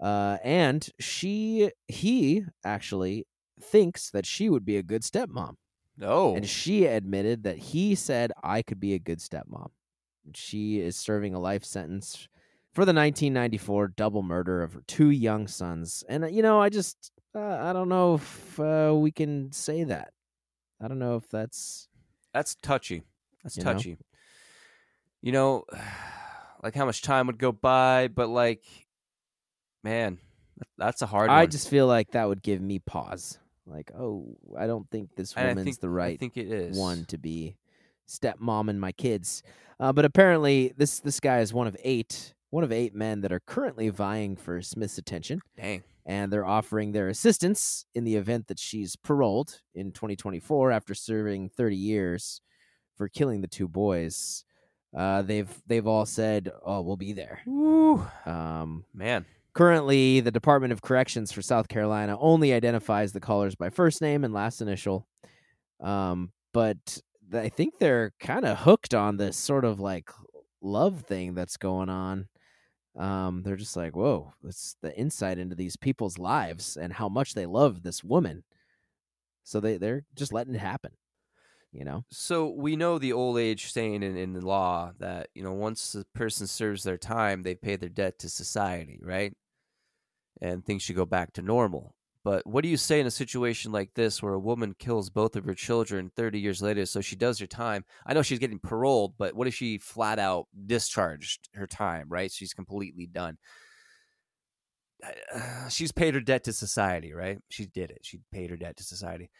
Uh, 0.00 0.38
and 0.44 0.88
she, 1.00 1.70
he 1.88 2.44
actually 2.64 3.26
thinks 3.60 4.10
that 4.10 4.24
she 4.24 4.48
would 4.48 4.64
be 4.64 4.76
a 4.76 4.82
good 4.82 5.02
stepmom. 5.02 5.54
No. 5.98 6.36
And 6.36 6.48
she 6.48 6.86
admitted 6.86 7.42
that 7.42 7.58
he 7.58 7.94
said 7.96 8.32
I 8.42 8.62
could 8.62 8.78
be 8.78 8.94
a 8.94 8.98
good 8.98 9.18
stepmom. 9.18 9.70
She 10.34 10.78
is 10.80 10.94
serving 10.96 11.34
a 11.34 11.40
life 11.40 11.64
sentence 11.64 12.28
for 12.72 12.84
the 12.84 12.90
1994 12.92 13.88
double 13.88 14.22
murder 14.22 14.62
of 14.62 14.74
her 14.74 14.82
two 14.86 15.10
young 15.10 15.48
sons. 15.48 16.04
And 16.08 16.24
uh, 16.24 16.26
you 16.28 16.42
know, 16.42 16.60
I 16.60 16.68
just 16.68 17.10
uh, 17.34 17.40
I 17.40 17.72
don't 17.72 17.88
know 17.88 18.14
if 18.14 18.60
uh, 18.60 18.92
we 18.94 19.10
can 19.10 19.50
say 19.52 19.84
that. 19.84 20.12
I 20.80 20.86
don't 20.86 20.98
know 21.00 21.16
if 21.16 21.28
that's 21.28 21.88
That's 22.32 22.54
touchy. 22.54 23.02
That's 23.42 23.56
You 23.56 23.64
know? 23.64 23.72
touchy. 23.72 23.96
You 25.20 25.32
know, 25.32 25.64
like 26.62 26.74
how 26.74 26.84
much 26.84 27.02
time 27.02 27.26
would 27.26 27.38
go 27.38 27.50
by, 27.50 28.08
but 28.08 28.28
like, 28.28 28.62
man, 29.82 30.18
that's 30.76 31.02
a 31.02 31.06
hard 31.06 31.30
I 31.30 31.40
one. 31.42 31.50
just 31.50 31.68
feel 31.68 31.86
like 31.86 32.12
that 32.12 32.28
would 32.28 32.42
give 32.42 32.60
me 32.60 32.78
pause. 32.78 33.38
Like, 33.68 33.90
oh, 33.98 34.36
I 34.58 34.66
don't 34.66 34.88
think 34.90 35.14
this 35.16 35.34
And 35.34 35.46
I 35.46 35.48
woman's 35.50 35.64
think 35.64 35.80
the 35.80 35.88
I 35.88 35.90
right 35.90 36.20
think 36.20 36.36
it 36.36 36.50
is 36.50 36.78
one 36.78 37.04
to 37.06 37.18
be 37.18 37.56
stepmom 38.08 38.68
and 38.68 38.80
my 38.80 38.92
kids. 38.92 39.42
Uh, 39.80 39.92
but 39.92 40.04
apparently, 40.04 40.72
this 40.76 41.00
this 41.00 41.20
guy 41.20 41.40
is 41.40 41.52
one 41.52 41.66
of 41.66 41.76
eight 41.84 42.34
one 42.50 42.64
of 42.64 42.72
eight 42.72 42.94
men 42.94 43.20
that 43.20 43.32
are 43.32 43.40
currently 43.40 43.90
vying 43.90 44.36
for 44.36 44.62
Smith's 44.62 44.98
attention, 44.98 45.40
Dang. 45.56 45.82
and 46.06 46.32
they're 46.32 46.46
offering 46.46 46.92
their 46.92 47.08
assistance 47.08 47.84
in 47.94 48.04
the 48.04 48.16
event 48.16 48.48
that 48.48 48.58
she's 48.58 48.96
paroled 48.96 49.60
in 49.74 49.92
2024 49.92 50.72
after 50.72 50.94
serving 50.94 51.50
30 51.50 51.76
years 51.76 52.40
for 52.96 53.08
killing 53.08 53.42
the 53.42 53.48
two 53.48 53.68
boys. 53.68 54.44
Uh, 54.96 55.22
they've 55.22 55.50
they've 55.66 55.86
all 55.86 56.06
said, 56.06 56.50
"Oh, 56.64 56.80
we'll 56.80 56.96
be 56.96 57.12
there." 57.12 57.40
Woo. 57.46 58.02
Um, 58.24 58.84
Man. 58.94 59.26
Currently, 59.58 60.20
the 60.20 60.30
Department 60.30 60.72
of 60.72 60.82
Corrections 60.82 61.32
for 61.32 61.42
South 61.42 61.66
Carolina 61.66 62.16
only 62.20 62.52
identifies 62.52 63.12
the 63.12 63.18
callers 63.18 63.56
by 63.56 63.70
first 63.70 64.00
name 64.00 64.22
and 64.22 64.32
last 64.32 64.60
initial. 64.60 65.08
Um, 65.80 66.30
but 66.54 67.02
I 67.34 67.48
think 67.48 67.80
they're 67.80 68.12
kind 68.20 68.44
of 68.44 68.58
hooked 68.58 68.94
on 68.94 69.16
this 69.16 69.36
sort 69.36 69.64
of 69.64 69.80
like 69.80 70.10
love 70.62 71.00
thing 71.00 71.34
that's 71.34 71.56
going 71.56 71.88
on. 71.88 72.28
Um, 72.96 73.42
they're 73.42 73.56
just 73.56 73.76
like, 73.76 73.96
whoa, 73.96 74.32
it's 74.44 74.76
the 74.80 74.96
insight 74.96 75.38
into 75.38 75.56
these 75.56 75.76
people's 75.76 76.18
lives 76.18 76.76
and 76.76 76.92
how 76.92 77.08
much 77.08 77.34
they 77.34 77.46
love 77.46 77.82
this 77.82 78.04
woman. 78.04 78.44
So 79.42 79.58
they, 79.58 79.76
they're 79.76 80.04
just 80.14 80.32
letting 80.32 80.54
it 80.54 80.60
happen, 80.60 80.92
you 81.72 81.84
know? 81.84 82.04
So 82.12 82.46
we 82.50 82.76
know 82.76 82.96
the 83.00 83.12
old 83.12 83.38
age 83.38 83.72
saying 83.72 84.04
in, 84.04 84.16
in 84.16 84.34
the 84.34 84.46
law 84.46 84.92
that, 85.00 85.30
you 85.34 85.42
know, 85.42 85.52
once 85.52 85.96
a 85.96 86.04
person 86.16 86.46
serves 86.46 86.84
their 86.84 86.96
time, 86.96 87.42
they 87.42 87.56
pay 87.56 87.74
their 87.74 87.88
debt 87.88 88.20
to 88.20 88.28
society, 88.28 89.00
right? 89.02 89.34
And 90.40 90.64
things 90.64 90.82
should 90.82 90.96
go 90.96 91.04
back 91.04 91.32
to 91.34 91.42
normal. 91.42 91.94
But 92.24 92.46
what 92.46 92.62
do 92.62 92.68
you 92.68 92.76
say 92.76 93.00
in 93.00 93.06
a 93.06 93.10
situation 93.10 93.72
like 93.72 93.94
this 93.94 94.22
where 94.22 94.34
a 94.34 94.38
woman 94.38 94.74
kills 94.78 95.08
both 95.08 95.36
of 95.36 95.44
her 95.44 95.54
children 95.54 96.10
30 96.14 96.38
years 96.38 96.60
later? 96.60 96.84
So 96.84 97.00
she 97.00 97.16
does 97.16 97.38
her 97.38 97.46
time. 97.46 97.84
I 98.04 98.12
know 98.12 98.22
she's 98.22 98.38
getting 98.38 98.58
paroled, 98.58 99.14
but 99.16 99.34
what 99.34 99.46
if 99.46 99.54
she 99.54 99.78
flat 99.78 100.18
out 100.18 100.46
discharged 100.66 101.48
her 101.54 101.66
time, 101.66 102.06
right? 102.08 102.30
She's 102.30 102.52
completely 102.52 103.06
done. 103.06 103.38
Uh, 105.02 105.68
She's 105.68 105.92
paid 105.92 106.14
her 106.14 106.20
debt 106.20 106.44
to 106.44 106.52
society, 106.52 107.12
right? 107.12 107.38
She 107.50 107.66
did 107.66 107.90
it. 107.90 108.00
She 108.02 108.20
paid 108.32 108.50
her 108.50 108.56
debt 108.56 108.76
to 108.78 108.84
society. 108.84 109.30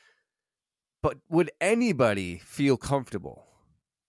But 1.03 1.19
would 1.29 1.51
anybody 1.61 2.39
feel 2.39 2.77
comfortable 2.77 3.47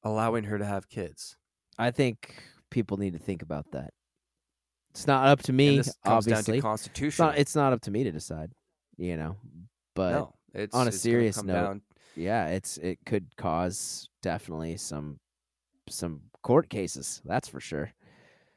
allowing 0.04 0.45
her 0.45 0.58
to 0.58 0.65
have 0.65 0.89
kids? 0.89 1.38
I 1.78 1.91
think 1.91 2.36
people 2.69 2.97
need 2.97 3.13
to 3.13 3.19
think 3.19 3.41
about 3.41 3.71
that. 3.71 3.93
It's 4.91 5.08
not 5.08 5.28
up 5.28 5.41
to 5.43 5.54
me, 5.54 5.69
and 5.69 5.80
this 5.80 5.95
comes 6.04 6.28
obviously. 6.28 6.54
to 6.54 6.58
It's 6.58 6.63
constitution. 6.63 7.25
not, 7.25 7.38
it's 7.38 7.56
not 7.56 7.73
up 7.73 7.82
to 7.82 7.91
me 7.91 8.04
to 8.04 8.12
decide, 8.12 8.52
you 8.97 9.17
know. 9.17 9.38
But 9.95 10.12
no, 10.12 10.34
it's 10.54 10.75
on 10.75 10.88
a 10.88 10.89
it's 10.89 10.99
serious 10.99 11.41
note, 11.43 11.54
down- 11.54 11.82
yeah, 12.15 12.47
it's 12.47 12.78
it 12.78 12.99
could 13.06 13.36
cause 13.38 14.10
definitely 14.21 14.78
some 14.78 15.19
some 15.89 16.21
court 16.41 16.69
cases. 16.69 17.21
That's 17.25 17.47
for 17.47 17.60
sure. 17.60 17.91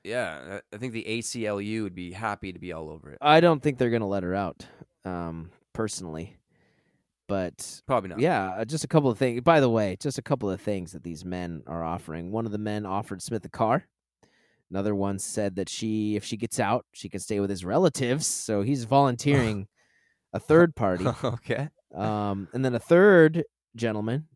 Yeah, 0.04 0.60
I 0.72 0.76
think 0.78 0.94
the 0.94 1.04
ACLU 1.08 1.82
would 1.84 1.94
be 1.94 2.12
happy 2.12 2.52
to 2.52 2.58
be 2.58 2.72
all 2.72 2.90
over 2.90 3.10
it. 3.12 3.18
I 3.20 3.40
don't 3.40 3.62
think 3.62 3.78
they're 3.78 3.90
gonna 3.90 4.08
let 4.08 4.22
her 4.24 4.34
out, 4.34 4.66
um, 5.04 5.50
personally. 5.72 6.36
But 7.28 7.80
Probably 7.86 8.10
not. 8.10 8.18
yeah, 8.20 8.50
uh, 8.58 8.64
just 8.64 8.84
a 8.84 8.88
couple 8.88 9.08
of 9.10 9.16
things. 9.16 9.40
By 9.42 9.60
the 9.60 9.70
way, 9.70 9.96
just 10.00 10.18
a 10.18 10.22
couple 10.22 10.50
of 10.50 10.60
things 10.60 10.92
that 10.92 11.02
these 11.04 11.24
men 11.24 11.62
are 11.66 11.82
offering. 11.84 12.30
One 12.30 12.46
of 12.46 12.52
the 12.52 12.58
men 12.58 12.84
offered 12.84 13.22
Smith 13.22 13.44
a 13.44 13.48
car. 13.48 13.86
Another 14.72 14.94
one 14.94 15.18
said 15.18 15.56
that 15.56 15.68
she, 15.68 16.16
if 16.16 16.24
she 16.24 16.38
gets 16.38 16.58
out, 16.58 16.86
she 16.94 17.10
can 17.10 17.20
stay 17.20 17.40
with 17.40 17.50
his 17.50 17.62
relatives. 17.62 18.26
So 18.26 18.62
he's 18.62 18.84
volunteering 18.98 19.68
a 20.32 20.40
third 20.40 20.74
party. 20.74 21.06
okay. 21.24 21.68
Um, 21.94 22.48
and 22.54 22.64
then 22.64 22.74
a 22.74 22.78
third 22.78 23.44
gentleman 23.76 24.28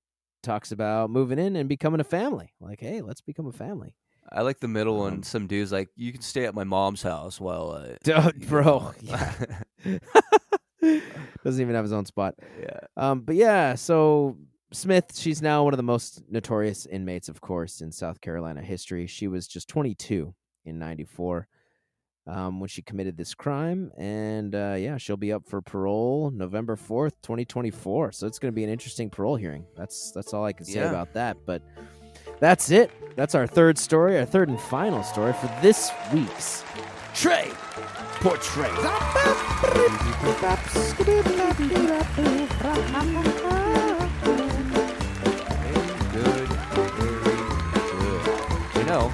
talks 0.43 0.73
about 0.73 1.09
moving 1.09 1.39
in 1.39 1.57
and 1.57 1.71
becoming 1.71 2.01
a 2.01 2.05
family. 2.05 2.53
Like, 2.61 2.81
hey, 2.81 3.01
let's 3.01 3.23
become 3.23 3.47
a 3.47 3.53
family. 3.53 3.95
I 4.31 4.43
like 4.43 4.61
the 4.61 4.69
middle 4.69 4.99
one. 4.99 5.15
Um, 5.15 5.23
Some 5.23 5.47
dude's 5.47 5.73
like, 5.73 5.89
"You 5.97 6.13
can 6.13 6.21
stay 6.21 6.45
at 6.45 6.55
my 6.55 6.65
mom's 6.65 7.01
house 7.01 7.41
while 7.41 7.71
I." 7.71 7.97
Dude, 8.03 8.43
you 8.43 8.47
bro, 8.47 8.93
yeah. 9.01 9.33
Doesn't 11.45 11.63
even 11.63 11.75
have 11.75 11.85
his 11.85 11.93
own 11.93 12.05
spot. 12.05 12.35
yeah. 12.61 12.81
Um, 12.97 13.21
but 13.21 13.37
yeah, 13.37 13.77
so 13.77 14.37
Smith, 14.73 15.13
she's 15.17 15.41
now 15.41 15.63
one 15.65 15.73
of 15.73 15.77
the 15.79 15.83
most 15.85 16.23
notorious 16.29 16.87
inmates, 16.87 17.29
of 17.29 17.41
course, 17.41 17.81
in 17.81 17.93
South 17.93 18.21
Carolina 18.21 18.63
history. 18.63 19.07
She 19.07 19.29
was 19.29 19.47
just 19.47 19.69
22 19.69 20.35
in 20.65 20.79
94 20.79 21.47
um, 22.27 22.59
when 22.59 22.69
she 22.69 22.83
committed 22.83 23.17
this 23.17 23.33
crime. 23.35 23.93
And 23.97 24.55
uh, 24.55 24.75
yeah, 24.77 24.97
she'll 24.97 25.17
be 25.17 25.33
up 25.33 25.47
for 25.47 25.63
parole 25.63 26.31
November 26.35 26.75
4th, 26.77 27.13
2024. 27.23 28.11
So 28.13 28.27
it's 28.27 28.41
going 28.41 28.53
to 28.53 28.57
be 28.57 28.65
an 28.65 28.71
interesting 28.71 29.09
parole 29.09 29.37
hearing. 29.37 29.65
That's 29.77 30.11
that's 30.11 30.35
all 30.35 30.45
I 30.45 30.53
can 30.53 30.67
say 30.67 30.81
Yeah. 30.81 30.89
about 30.91 31.13
that. 31.15 31.37
But 31.47 31.63
that's 32.41 32.71
it. 32.71 32.91
That's 33.15 33.35
our 33.37 33.47
third 33.47 33.79
story, 33.79 34.19
our 34.19 34.25
third 34.27 34.49
and 34.49 34.61
final 34.61 35.03
story 35.05 35.33
for 35.33 35.47
this 35.63 35.91
week's 36.13 36.65
Trey 37.15 37.51
per 38.21 38.37
Trey. 38.39 38.73
Know, 48.87 49.13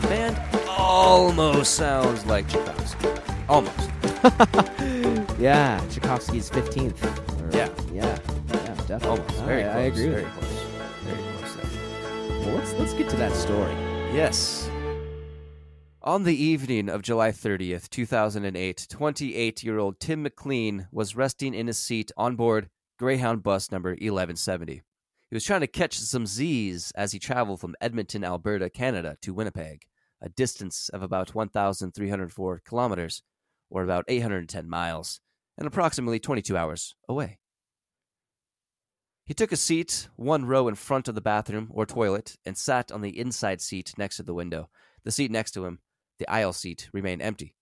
the 0.00 0.02
band 0.08 0.40
almost 0.68 1.74
sounds 1.74 2.24
like 2.26 2.48
Tchaikovsky. 2.48 3.08
Almost. 3.48 3.90
yeah, 5.38 5.80
Tchaikovsky's 5.90 6.50
15th. 6.50 7.02
or- 7.04 7.56
Yeah. 7.56 7.68
Yeah. 7.92 8.18
Yeah, 8.48 8.74
definitely. 8.86 9.08
Almost. 9.08 9.40
I- 9.40 9.46
Very 9.46 9.64
I, 9.64 9.72
close. 9.72 9.86
agree 9.98 10.08
Very 10.08 10.24
close. 10.24 10.52
Very 11.04 11.22
close. 11.38 11.56
there. 11.56 12.40
Well, 12.40 12.54
let's 12.56 12.72
let's 12.74 12.94
get 12.94 13.08
to 13.10 13.16
that 13.16 13.32
story. 13.32 13.72
Yes. 14.12 14.68
On 16.02 16.24
the 16.24 16.36
evening 16.36 16.90
of 16.90 17.00
July 17.00 17.30
30th, 17.32 17.88
2008, 17.88 18.86
28 18.90 19.62
year 19.62 19.78
old 19.78 19.98
Tim 20.00 20.22
McLean 20.22 20.86
was 20.92 21.16
resting 21.16 21.54
in 21.54 21.66
his 21.66 21.78
seat 21.78 22.12
on 22.16 22.36
board 22.36 22.68
Greyhound 22.98 23.42
bus 23.42 23.70
number 23.72 23.90
1170. 23.90 24.82
He 25.34 25.36
was 25.36 25.44
trying 25.44 25.62
to 25.62 25.66
catch 25.66 25.98
some 25.98 26.26
Z's 26.26 26.92
as 26.94 27.10
he 27.10 27.18
traveled 27.18 27.58
from 27.58 27.74
Edmonton, 27.80 28.22
Alberta, 28.22 28.70
Canada 28.70 29.16
to 29.22 29.34
Winnipeg, 29.34 29.82
a 30.22 30.28
distance 30.28 30.88
of 30.90 31.02
about 31.02 31.34
1,304 31.34 32.62
kilometers, 32.64 33.20
or 33.68 33.82
about 33.82 34.04
810 34.06 34.68
miles, 34.68 35.18
and 35.58 35.66
approximately 35.66 36.20
22 36.20 36.56
hours 36.56 36.94
away. 37.08 37.40
He 39.24 39.34
took 39.34 39.50
a 39.50 39.56
seat 39.56 40.08
one 40.14 40.44
row 40.44 40.68
in 40.68 40.76
front 40.76 41.08
of 41.08 41.16
the 41.16 41.20
bathroom 41.20 41.66
or 41.74 41.84
toilet 41.84 42.36
and 42.46 42.56
sat 42.56 42.92
on 42.92 43.00
the 43.00 43.18
inside 43.18 43.60
seat 43.60 43.92
next 43.98 44.18
to 44.18 44.22
the 44.22 44.34
window. 44.34 44.70
The 45.02 45.10
seat 45.10 45.32
next 45.32 45.50
to 45.54 45.66
him, 45.66 45.80
the 46.20 46.28
aisle 46.28 46.52
seat, 46.52 46.88
remained 46.92 47.22
empty. 47.22 47.56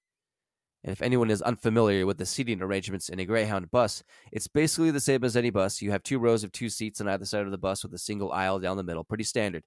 And 0.84 0.92
if 0.92 1.02
anyone 1.02 1.30
is 1.30 1.42
unfamiliar 1.42 2.06
with 2.06 2.18
the 2.18 2.26
seating 2.26 2.60
arrangements 2.60 3.08
in 3.08 3.20
a 3.20 3.24
Greyhound 3.24 3.70
bus, 3.70 4.02
it's 4.32 4.48
basically 4.48 4.90
the 4.90 5.00
same 5.00 5.22
as 5.22 5.36
any 5.36 5.50
bus. 5.50 5.80
You 5.80 5.92
have 5.92 6.02
two 6.02 6.18
rows 6.18 6.42
of 6.42 6.50
two 6.50 6.68
seats 6.68 7.00
on 7.00 7.08
either 7.08 7.24
side 7.24 7.44
of 7.44 7.52
the 7.52 7.58
bus 7.58 7.84
with 7.84 7.94
a 7.94 7.98
single 7.98 8.32
aisle 8.32 8.58
down 8.58 8.76
the 8.76 8.82
middle, 8.82 9.04
pretty 9.04 9.24
standard. 9.24 9.62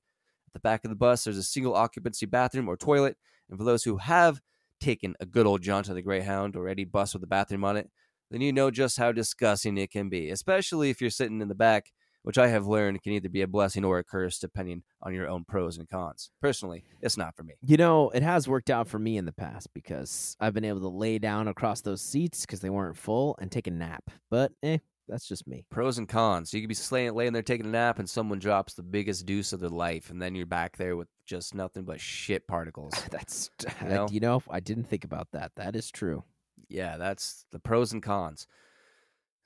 At 0.48 0.54
the 0.54 0.60
back 0.60 0.84
of 0.84 0.90
the 0.90 0.96
bus, 0.96 1.24
there's 1.24 1.38
a 1.38 1.44
single 1.44 1.74
occupancy 1.74 2.26
bathroom 2.26 2.68
or 2.68 2.76
toilet. 2.76 3.16
And 3.50 3.58
for 3.58 3.64
those 3.64 3.84
who 3.84 3.98
have 3.98 4.42
taken 4.82 5.16
a 5.20 5.26
good 5.26 5.46
old 5.46 5.62
jaunt 5.62 5.90
on 5.90 5.96
the 5.96 6.02
Greyhound 6.02 6.56
or 6.56 6.68
any 6.68 6.84
bus 6.84 7.14
with 7.14 7.24
a 7.24 7.28
bathroom 7.28 7.64
on 7.64 7.78
it, 7.78 7.90
then 8.32 8.42
you 8.42 8.52
know 8.52 8.72
just 8.72 8.98
how 8.98 9.12
disgusting 9.12 9.78
it 9.78 9.92
can 9.92 10.10
be, 10.10 10.30
especially 10.30 10.90
if 10.90 11.00
you're 11.00 11.10
sitting 11.10 11.42
in 11.42 11.48
the 11.48 11.56
back, 11.56 11.92
which 12.26 12.38
I 12.38 12.48
have 12.48 12.66
learned 12.66 13.02
can 13.04 13.14
either 13.14 13.30
be 13.30 13.44
a 13.44 13.48
blessing 13.48 13.86
or 13.86 14.00
a 14.00 14.04
curse 14.04 14.40
depending 14.40 14.84
on 15.02 15.14
your 15.14 15.30
own 15.30 15.46
pros 15.46 15.78
and 15.78 15.88
cons. 15.88 16.32
Personally, 16.42 16.84
it's 17.02 17.18
not 17.18 17.36
for 17.36 17.44
me. 17.44 17.54
You 17.62 17.78
know, 17.78 18.10
it 18.10 18.24
has 18.24 18.48
worked 18.48 18.70
out 18.72 18.88
for 18.88 18.98
me 18.98 19.18
in 19.18 19.26
the 19.26 19.32
past 19.32 19.68
because 19.74 20.36
I've 20.40 20.54
been 20.54 20.66
able 20.66 20.82
to 20.82 20.90
lay 20.90 21.20
down 21.20 21.48
across 21.48 21.82
those 21.82 22.02
seats 22.02 22.42
because 22.42 22.62
they 22.62 22.70
weren't 22.70 22.98
full 22.98 23.38
and 23.40 23.52
take 23.52 23.68
a 23.68 23.72
nap. 23.72 24.10
But 24.32 24.52
eh, 24.64 24.80
that's 25.08 25.28
just 25.28 25.48
me. 25.48 25.66
Pros 25.70 26.00
and 26.00 26.10
cons. 26.10 26.52
You 26.52 26.62
could 26.62 26.68
be 26.68 26.74
slaying, 26.74 27.14
laying 27.14 27.32
there 27.34 27.44
taking 27.44 27.68
a 27.68 27.70
nap, 27.70 28.00
and 28.00 28.10
someone 28.10 28.40
drops 28.40 28.74
the 28.74 28.82
biggest 28.82 29.28
deuce 29.28 29.54
of 29.54 29.60
their 29.60 29.70
life, 29.70 30.10
and 30.10 30.20
then 30.20 30.34
you're 30.34 30.48
back 30.48 30.78
there 30.78 30.96
with 30.96 31.08
just 31.28 31.54
nothing 31.54 31.84
but 31.84 32.02
shit 32.02 32.48
particles. 32.48 32.94
That's 33.12 33.52
You 33.84 33.88
know? 33.88 33.96
know, 33.96 34.08
you 34.12 34.20
know, 34.20 34.42
I 34.50 34.60
didn't 34.62 34.86
think 34.86 35.04
about 35.04 35.28
that. 35.34 35.52
That 35.58 35.76
is 35.76 35.92
true. 35.92 36.24
yeah, 36.70 36.98
that's 36.98 37.46
the 37.52 37.60
pros 37.60 37.94
and 37.94 38.02
cons. 38.02 38.48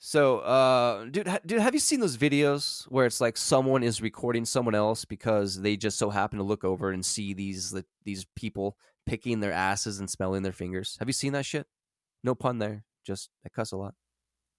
So, 0.01 0.39
uh, 0.39 1.05
dude, 1.05 1.27
ha- 1.27 1.39
dude, 1.45 1.59
have 1.59 1.73
you 1.73 1.79
seen 1.79 1.99
those 1.99 2.15
videos 2.15 2.85
where 2.85 3.05
it's 3.05 3.19
like 3.19 3.35
someone 3.35 3.83
is 3.83 4.01
recording 4.01 4.45
someone 4.45 4.73
else 4.73 5.03
because 5.03 5.61
they 5.61 5.75
just 5.75 5.97
so 5.97 6.09
happen 6.09 6.37
to 6.37 6.43
look 6.43 6.63
over 6.63 6.89
and 6.89 7.05
see 7.05 7.33
these 7.33 7.75
these 8.05 8.25
people 8.35 8.77
picking 9.05 9.41
their 9.41 9.51
asses 9.51 9.99
and 9.99 10.09
smelling 10.09 10.41
their 10.41 10.53
fingers? 10.53 10.95
Have 10.99 11.09
you 11.09 11.13
seen 11.13 11.33
that 11.33 11.45
shit? 11.45 11.67
No 12.23 12.33
pun 12.33 12.59
there. 12.59 12.85
Just 13.05 13.29
I 13.45 13.49
cuss 13.49 13.73
a 13.73 13.77
lot. 13.77 13.93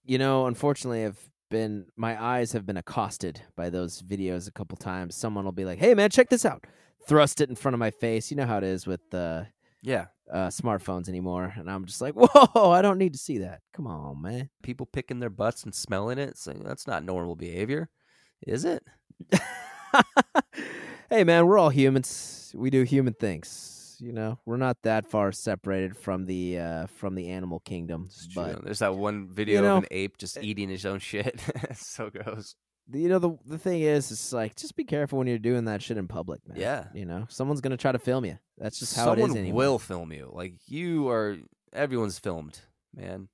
You 0.05 0.19
know, 0.19 0.45
unfortunately, 0.45 1.05
I've 1.05 1.29
been 1.49 1.87
my 1.97 2.21
eyes 2.23 2.51
have 2.51 2.67
been 2.67 2.77
accosted 2.77 3.41
by 3.55 3.71
those 3.71 4.03
videos 4.03 4.47
a 4.47 4.51
couple 4.51 4.77
times. 4.77 5.15
Someone 5.15 5.45
will 5.45 5.51
be 5.51 5.65
like, 5.65 5.79
"Hey, 5.79 5.95
man, 5.95 6.11
check 6.11 6.29
this 6.29 6.45
out!" 6.45 6.65
Thrust 7.07 7.41
it 7.41 7.49
in 7.49 7.55
front 7.55 7.73
of 7.73 7.79
my 7.79 7.89
face. 7.89 8.29
You 8.29 8.37
know 8.37 8.45
how 8.45 8.59
it 8.59 8.63
is 8.63 8.85
with 8.85 9.11
uh, 9.11 9.45
Yeah, 9.81 10.07
uh, 10.31 10.47
smartphones 10.47 11.09
anymore, 11.09 11.53
and 11.57 11.69
I'm 11.69 11.85
just 11.85 12.01
like, 12.01 12.13
"Whoa, 12.15 12.71
I 12.71 12.81
don't 12.81 12.97
need 12.97 13.13
to 13.13 13.19
see 13.19 13.39
that." 13.39 13.61
Come 13.73 13.87
on, 13.87 14.21
man. 14.21 14.49
people 14.61 14.85
picking 14.85 15.19
their 15.19 15.29
butts 15.29 15.63
and 15.63 15.73
smelling 15.73 16.17
it. 16.17 16.29
It's 16.29 16.47
like, 16.47 16.63
that's 16.63 16.87
not 16.87 17.03
normal 17.03 17.35
behavior, 17.35 17.89
is 18.45 18.65
it? 18.65 18.83
hey, 21.09 21.23
man, 21.23 21.47
we're 21.47 21.57
all 21.57 21.69
humans. 21.69 22.53
We 22.55 22.69
do 22.69 22.83
human 22.83 23.13
things. 23.13 23.97
You 23.99 24.13
know, 24.13 24.39
we're 24.45 24.57
not 24.57 24.81
that 24.81 25.05
far 25.05 25.31
separated 25.31 25.95
from 25.95 26.25
the 26.25 26.57
uh, 26.57 26.87
from 26.87 27.13
the 27.13 27.29
animal 27.29 27.59
kingdom. 27.59 28.09
But 28.33 28.63
There's 28.63 28.79
that 28.79 28.95
one 28.95 29.27
video 29.27 29.61
know, 29.61 29.77
of 29.77 29.83
an 29.83 29.89
ape 29.91 30.17
just 30.17 30.41
eating 30.41 30.69
his 30.69 30.87
own 30.87 30.99
shit. 30.99 31.39
so 31.75 32.09
gross. 32.09 32.55
You 32.93 33.09
know, 33.09 33.19
the 33.19 33.37
the 33.45 33.57
thing 33.57 33.81
is, 33.81 34.11
it's 34.11 34.31
like 34.33 34.55
just 34.55 34.75
be 34.75 34.83
careful 34.83 35.17
when 35.19 35.27
you're 35.27 35.37
doing 35.39 35.65
that 35.65 35.81
shit 35.81 35.97
in 35.97 36.07
public, 36.07 36.47
man. 36.47 36.57
Yeah. 36.59 36.85
You 36.93 37.05
know, 37.05 37.25
someone's 37.29 37.61
gonna 37.61 37.77
try 37.77 37.91
to 37.91 37.99
film 37.99 38.25
you. 38.25 38.37
That's 38.57 38.79
just 38.79 38.95
how 38.95 39.05
Someone 39.05 39.29
it 39.31 39.33
is 39.33 39.37
anymore. 39.37 39.57
will 39.57 39.79
film 39.79 40.11
you. 40.11 40.29
Like 40.31 40.53
you 40.67 41.07
are. 41.09 41.37
Everyone's 41.73 42.19
filmed, 42.19 42.59
man. 42.93 43.29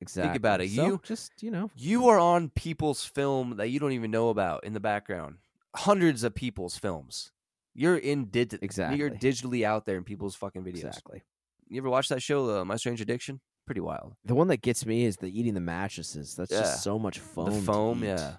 exactly. 0.00 0.28
Think 0.28 0.36
about 0.36 0.60
it. 0.60 0.70
So, 0.70 0.86
You- 0.86 1.00
just 1.02 1.42
you 1.42 1.50
know, 1.50 1.70
You 1.76 2.08
are 2.08 2.18
on 2.18 2.50
people's 2.50 3.04
film 3.04 3.56
that 3.56 3.68
you 3.68 3.80
don't 3.80 3.92
even 3.92 4.10
know 4.10 4.28
about 4.28 4.64
in 4.64 4.74
the 4.74 4.80
background. 4.80 5.36
Hundreds 5.76 6.22
of 6.22 6.34
people's 6.34 6.76
films. 6.78 7.32
You're 7.74 7.96
in 7.96 8.26
did 8.26 8.56
exactly 8.62 8.98
You're 9.00 9.10
digitally 9.10 9.64
out 9.64 9.86
there 9.86 9.96
in 9.96 10.04
people's 10.04 10.36
fucking 10.36 10.62
videos. 10.62 10.84
exactly. 10.84 11.22
You 11.68 11.78
ever 11.78 11.90
watch 11.90 12.08
that 12.10 12.22
show, 12.22 12.60
uh, 12.60 12.64
My 12.64 12.76
Strange 12.76 13.00
Addiction? 13.00 13.40
Pretty 13.66 13.80
wild. 13.80 14.14
The 14.24 14.34
one 14.36 14.46
that 14.48 14.62
gets 14.62 14.86
me 14.86 15.04
is 15.04 15.16
the 15.16 15.26
eating 15.36 15.54
the 15.54 15.60
mattresses. 15.60 16.36
That's 16.36 16.52
Yeah. 16.52 16.60
just 16.60 16.84
so 16.84 16.98
much 16.98 17.18
foam. 17.18 17.46
the 17.50 17.60
foam, 17.62 18.04
yeah. 18.04 18.36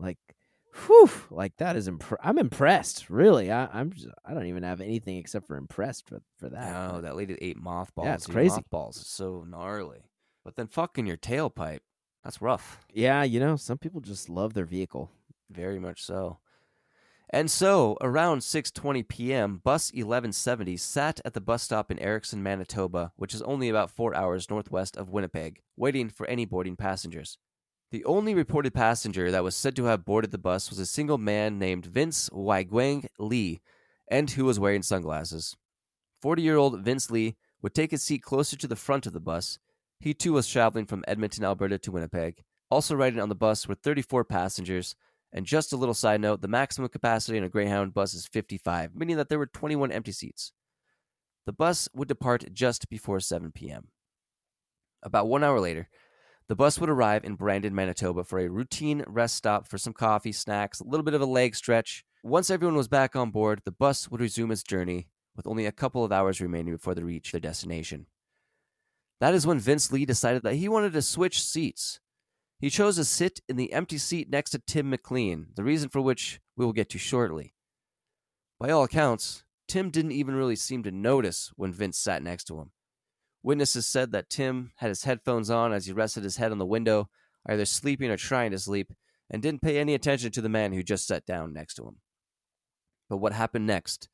Like, 0.00 0.18
whew, 0.86 1.10
like 1.30 1.56
that 1.58 1.76
is. 1.76 1.88
Impre- 1.88 2.16
I'm 2.22 2.38
impressed. 2.38 3.10
Really, 3.10 3.52
I, 3.52 3.68
I'm. 3.72 3.92
Just, 3.92 4.08
I 4.24 4.34
don't 4.34 4.46
even 4.46 4.62
have 4.62 4.80
anything 4.80 5.18
except 5.18 5.46
for 5.46 5.56
impressed 5.56 6.08
for 6.08 6.22
for 6.38 6.48
that. 6.48 6.92
Oh, 6.92 7.00
that 7.00 7.16
lady 7.16 7.36
ate 7.40 7.56
mothballs. 7.56 8.08
it's 8.08 8.26
dude. 8.26 8.34
crazy. 8.34 8.56
Mothballs 8.56 8.96
is 8.96 9.06
so 9.06 9.44
gnarly. 9.48 10.04
But 10.44 10.56
then 10.56 10.66
fucking 10.68 11.06
your 11.06 11.18
tailpipe. 11.18 11.80
That's 12.24 12.42
rough. 12.42 12.80
Yeah, 12.92 13.22
you 13.22 13.40
know, 13.40 13.56
some 13.56 13.78
people 13.78 14.00
just 14.00 14.28
love 14.28 14.54
their 14.54 14.64
vehicle. 14.64 15.10
Very 15.50 15.78
much 15.78 16.02
so. 16.02 16.38
And 17.32 17.48
so, 17.50 17.96
around 18.00 18.40
6:20 18.40 19.06
p.m., 19.06 19.60
bus 19.62 19.92
1170 19.92 20.76
sat 20.76 21.20
at 21.24 21.32
the 21.32 21.40
bus 21.40 21.62
stop 21.62 21.90
in 21.90 21.98
Erickson, 22.00 22.42
Manitoba, 22.42 23.12
which 23.16 23.34
is 23.34 23.42
only 23.42 23.68
about 23.68 23.90
4 23.90 24.14
hours 24.16 24.50
northwest 24.50 24.96
of 24.96 25.10
Winnipeg, 25.10 25.62
waiting 25.76 26.08
for 26.08 26.26
any 26.26 26.44
boarding 26.44 26.74
passengers. 26.74 27.38
The 27.90 28.04
only 28.04 28.34
reported 28.34 28.72
passenger 28.72 29.32
that 29.32 29.42
was 29.42 29.56
said 29.56 29.74
to 29.74 29.86
have 29.86 30.04
boarded 30.04 30.30
the 30.30 30.38
bus 30.38 30.70
was 30.70 30.78
a 30.78 30.86
single 30.86 31.18
man 31.18 31.58
named 31.58 31.86
Vince 31.86 32.30
Weiguang 32.30 33.06
Li, 33.18 33.60
and 34.08 34.30
who 34.30 34.44
was 34.44 34.60
wearing 34.60 34.82
sunglasses. 34.82 35.56
40-year-old 36.24 36.84
Vince 36.84 37.10
Li 37.10 37.36
would 37.62 37.74
take 37.74 37.90
his 37.90 38.02
seat 38.04 38.22
closer 38.22 38.56
to 38.56 38.68
the 38.68 38.76
front 38.76 39.06
of 39.06 39.12
the 39.12 39.18
bus. 39.18 39.58
He 39.98 40.14
too 40.14 40.34
was 40.34 40.46
traveling 40.46 40.86
from 40.86 41.04
Edmonton, 41.08 41.44
Alberta 41.44 41.78
to 41.78 41.90
Winnipeg. 41.90 42.44
Also 42.70 42.94
riding 42.94 43.18
on 43.18 43.28
the 43.28 43.34
bus 43.34 43.66
were 43.66 43.74
34 43.74 44.24
passengers, 44.24 44.94
and 45.32 45.44
just 45.44 45.72
a 45.72 45.76
little 45.76 45.94
side 45.94 46.20
note 46.20 46.42
the 46.42 46.48
maximum 46.48 46.88
capacity 46.90 47.38
in 47.38 47.44
a 47.44 47.48
Greyhound 47.48 47.92
bus 47.92 48.14
is 48.14 48.26
55, 48.26 48.94
meaning 48.94 49.16
that 49.16 49.28
there 49.28 49.38
were 49.38 49.46
21 49.46 49.90
empty 49.90 50.12
seats. 50.12 50.52
the 51.46 51.52
bus 51.52 51.88
would 51.92 52.06
depart 52.06 52.44
just 52.52 52.88
before 52.88 53.18
7 53.18 53.50
p.m. 53.50 53.88
About 55.02 55.26
one 55.26 55.42
hour 55.42 55.58
later, 55.58 55.88
the 56.50 56.56
bus 56.56 56.80
would 56.80 56.90
arrive 56.90 57.22
in 57.22 57.36
Brandon, 57.36 57.72
Manitoba 57.72 58.24
for 58.24 58.40
a 58.40 58.48
routine 58.48 59.04
rest 59.06 59.36
stop 59.36 59.68
for 59.68 59.78
some 59.78 59.92
coffee, 59.92 60.32
snacks, 60.32 60.80
a 60.80 60.84
little 60.84 61.04
bit 61.04 61.14
of 61.14 61.20
a 61.20 61.24
leg 61.24 61.54
stretch. 61.54 62.04
Once 62.24 62.50
everyone 62.50 62.76
was 62.76 62.88
back 62.88 63.14
on 63.14 63.30
board, 63.30 63.62
the 63.64 63.70
bus 63.70 64.10
would 64.10 64.20
resume 64.20 64.50
its 64.50 64.64
journey 64.64 65.06
with 65.36 65.46
only 65.46 65.64
a 65.64 65.70
couple 65.70 66.04
of 66.04 66.10
hours 66.10 66.40
remaining 66.40 66.74
before 66.74 66.92
they 66.92 67.04
reached 67.04 67.30
their 67.30 67.40
destination. 67.40 68.06
That 69.20 69.32
is 69.32 69.46
when 69.46 69.60
Vince 69.60 69.92
Li 69.92 70.04
decided 70.04 70.42
that 70.42 70.56
he 70.56 70.68
wanted 70.68 70.92
to 70.94 71.02
switch 71.02 71.40
seats. 71.40 72.00
He 72.58 72.68
chose 72.68 72.96
to 72.96 73.04
sit 73.04 73.38
in 73.48 73.54
the 73.54 73.72
empty 73.72 73.98
seat 73.98 74.28
next 74.28 74.50
to 74.50 74.58
Tim 74.58 74.90
McLean, 74.90 75.50
the 75.54 75.62
reason 75.62 75.88
for 75.88 76.00
which 76.00 76.40
we 76.56 76.64
will 76.64 76.72
get 76.72 76.90
to 76.90 76.98
shortly. 76.98 77.54
By 78.58 78.70
all 78.70 78.82
accounts, 78.82 79.44
Tim 79.68 79.88
didn't 79.90 80.10
even 80.10 80.34
really 80.34 80.56
seem 80.56 80.82
to 80.82 80.90
notice 80.90 81.52
when 81.54 81.72
Vince 81.72 81.96
sat 81.96 82.24
next 82.24 82.46
to 82.46 82.58
him. 82.58 82.72
Witnesses 83.42 83.86
said 83.86 84.12
that 84.12 84.28
Tim 84.28 84.72
had 84.76 84.88
his 84.88 85.04
headphones 85.04 85.50
on 85.50 85.72
as 85.72 85.86
he 85.86 85.92
rested 85.92 86.24
his 86.24 86.36
head 86.36 86.52
on 86.52 86.58
the 86.58 86.66
window, 86.66 87.08
either 87.48 87.64
sleeping 87.64 88.10
or 88.10 88.16
trying 88.16 88.50
to 88.50 88.58
sleep, 88.58 88.92
and 89.30 89.42
didn't 89.42 89.62
pay 89.62 89.78
any 89.78 89.94
attention 89.94 90.30
to 90.32 90.42
the 90.42 90.48
man 90.48 90.72
who 90.72 90.82
just 90.82 91.06
sat 91.06 91.24
down 91.24 91.52
next 91.52 91.74
to 91.74 91.86
him. 91.86 91.96
But 93.08 93.18
what 93.18 93.32
happened 93.32 93.66
next 93.66 94.08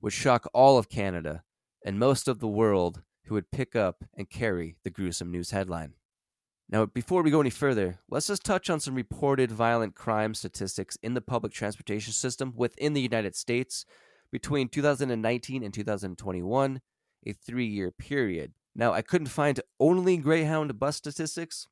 would 0.00 0.12
shock 0.12 0.48
all 0.52 0.78
of 0.78 0.88
Canada 0.88 1.44
and 1.84 1.98
most 1.98 2.26
of 2.26 2.40
the 2.40 2.48
world 2.48 3.02
who 3.26 3.34
would 3.34 3.50
pick 3.50 3.76
up 3.76 4.04
and 4.16 4.28
carry 4.28 4.76
the 4.82 4.90
gruesome 4.90 5.30
news 5.30 5.52
headline. 5.52 5.94
Now, 6.68 6.86
before 6.86 7.22
we 7.22 7.30
go 7.30 7.40
any 7.40 7.50
further, 7.50 7.98
let's 8.08 8.28
just 8.28 8.44
touch 8.44 8.70
on 8.70 8.80
some 8.80 8.94
reported 8.94 9.52
violent 9.52 9.94
crime 9.94 10.34
statistics 10.34 10.96
in 11.02 11.14
the 11.14 11.20
public 11.20 11.52
transportation 11.52 12.12
system 12.12 12.54
within 12.56 12.94
the 12.94 13.00
United 13.00 13.36
States 13.36 13.84
between 14.30 14.68
2019 14.68 15.62
and 15.62 15.74
2021, 15.74 16.80
a 17.26 17.32
three 17.32 17.66
year 17.66 17.90
period. 17.90 18.54
Now, 18.74 18.92
I 18.92 19.02
couldn't 19.02 19.26
find 19.26 19.60
only 19.78 20.16
Greyhound 20.16 20.78
bus 20.78 20.96
statistics. 20.96 21.66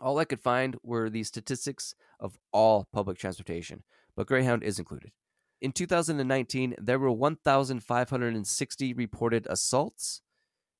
All 0.00 0.18
I 0.18 0.24
could 0.24 0.40
find 0.40 0.76
were 0.82 1.08
the 1.10 1.24
statistics 1.24 1.94
of 2.20 2.38
all 2.52 2.86
public 2.92 3.18
transportation, 3.18 3.82
but 4.16 4.26
Greyhound 4.26 4.62
is 4.62 4.78
included. 4.78 5.12
In 5.60 5.72
2019, 5.72 6.76
there 6.78 6.98
were 6.98 7.10
1,560 7.10 8.94
reported 8.94 9.46
assaults, 9.50 10.22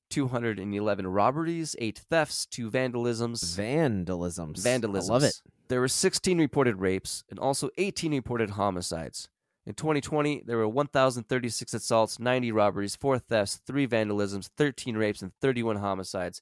211 0.09 1.07
robberies, 1.07 1.75
8 1.79 1.99
thefts, 2.09 2.45
2 2.45 2.71
vandalisms. 2.71 3.43
Vandalisms. 3.57 4.61
Vandalisms. 4.61 5.09
I 5.09 5.13
love 5.13 5.23
it. 5.23 5.41
There 5.67 5.81
were 5.81 5.87
16 5.87 6.37
reported 6.37 6.77
rapes 6.77 7.23
and 7.29 7.37
also 7.37 7.69
18 7.77 8.11
reported 8.11 8.51
homicides. 8.51 9.29
In 9.69 9.75
2020, 9.75 10.45
there 10.47 10.57
were 10.57 10.67
1,036 10.67 11.75
assaults, 11.75 12.19
90 12.19 12.51
robberies, 12.51 12.95
4 12.95 13.19
thefts, 13.19 13.61
3 13.67 13.85
vandalisms, 13.85 14.49
13 14.57 14.97
rapes, 14.97 15.21
and 15.21 15.31
31 15.41 15.75
homicides. 15.75 16.41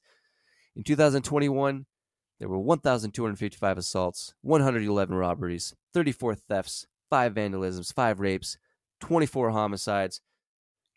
In 0.74 0.82
2021, 0.82 1.84
there 2.38 2.48
were 2.48 2.58
1,255 2.58 3.76
assaults, 3.76 4.32
111 4.40 5.14
robberies, 5.14 5.74
34 5.92 6.36
thefts, 6.36 6.86
5 7.10 7.34
vandalisms, 7.34 7.92
5 7.92 8.18
rapes, 8.18 8.56
24 9.00 9.50
homicides. 9.50 10.22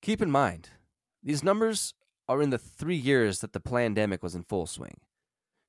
Keep 0.02 0.22
in 0.22 0.32
mind, 0.32 0.70
these 1.22 1.44
numbers 1.44 1.94
are 2.30 2.42
in 2.42 2.50
the 2.50 2.58
three 2.58 2.96
years 2.96 3.40
that 3.40 3.52
the 3.52 3.60
pandemic 3.60 4.24
was 4.24 4.36
in 4.36 4.44
full 4.44 4.68
swing. 4.68 5.02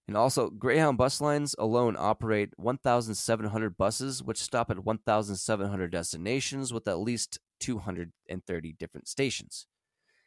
And 0.09 0.17
also, 0.17 0.51
Greyhound 0.51 0.99
bus 0.99 1.21
lines 1.21 1.55
alone 1.59 1.97
operate 1.99 2.51
1,700 2.57 3.77
buses, 3.77 4.23
which 4.23 4.43
stop 4.43 4.71
at 4.71 4.85
1,700 4.85 5.93
destinations 5.93 6.73
with 6.73 6.89
at 6.89 6.99
least 6.99 7.39
230 7.61 8.73
different 8.73 9.07
stations. 9.07 9.67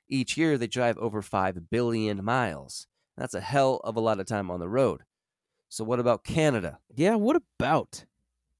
Each 0.07 0.38
year, 0.38 0.57
they 0.57 0.67
drive 0.67 0.97
over 0.97 1.21
5 1.21 1.69
billion 1.69 2.23
miles. 2.23 2.88
That's 3.17 3.33
a 3.33 3.41
hell 3.41 3.81
of 3.83 3.95
a 3.95 4.01
lot 4.01 4.19
of 4.19 4.27
time 4.27 4.49
on 4.49 4.59
the 4.59 4.69
road. 4.69 5.03
So, 5.67 5.83
what 5.83 5.99
about 5.99 6.23
Canada? 6.23 6.79
Yeah, 6.95 7.15
what 7.15 7.35
about 7.35 8.05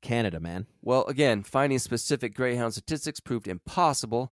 Canada, 0.02 0.40
man? 0.40 0.68
Well, 0.82 1.06
again, 1.06 1.44
finding 1.44 1.80
specific 1.80 2.36
Greyhound 2.36 2.74
statistics 2.74 3.20
proved 3.20 3.48
impossible, 3.48 4.34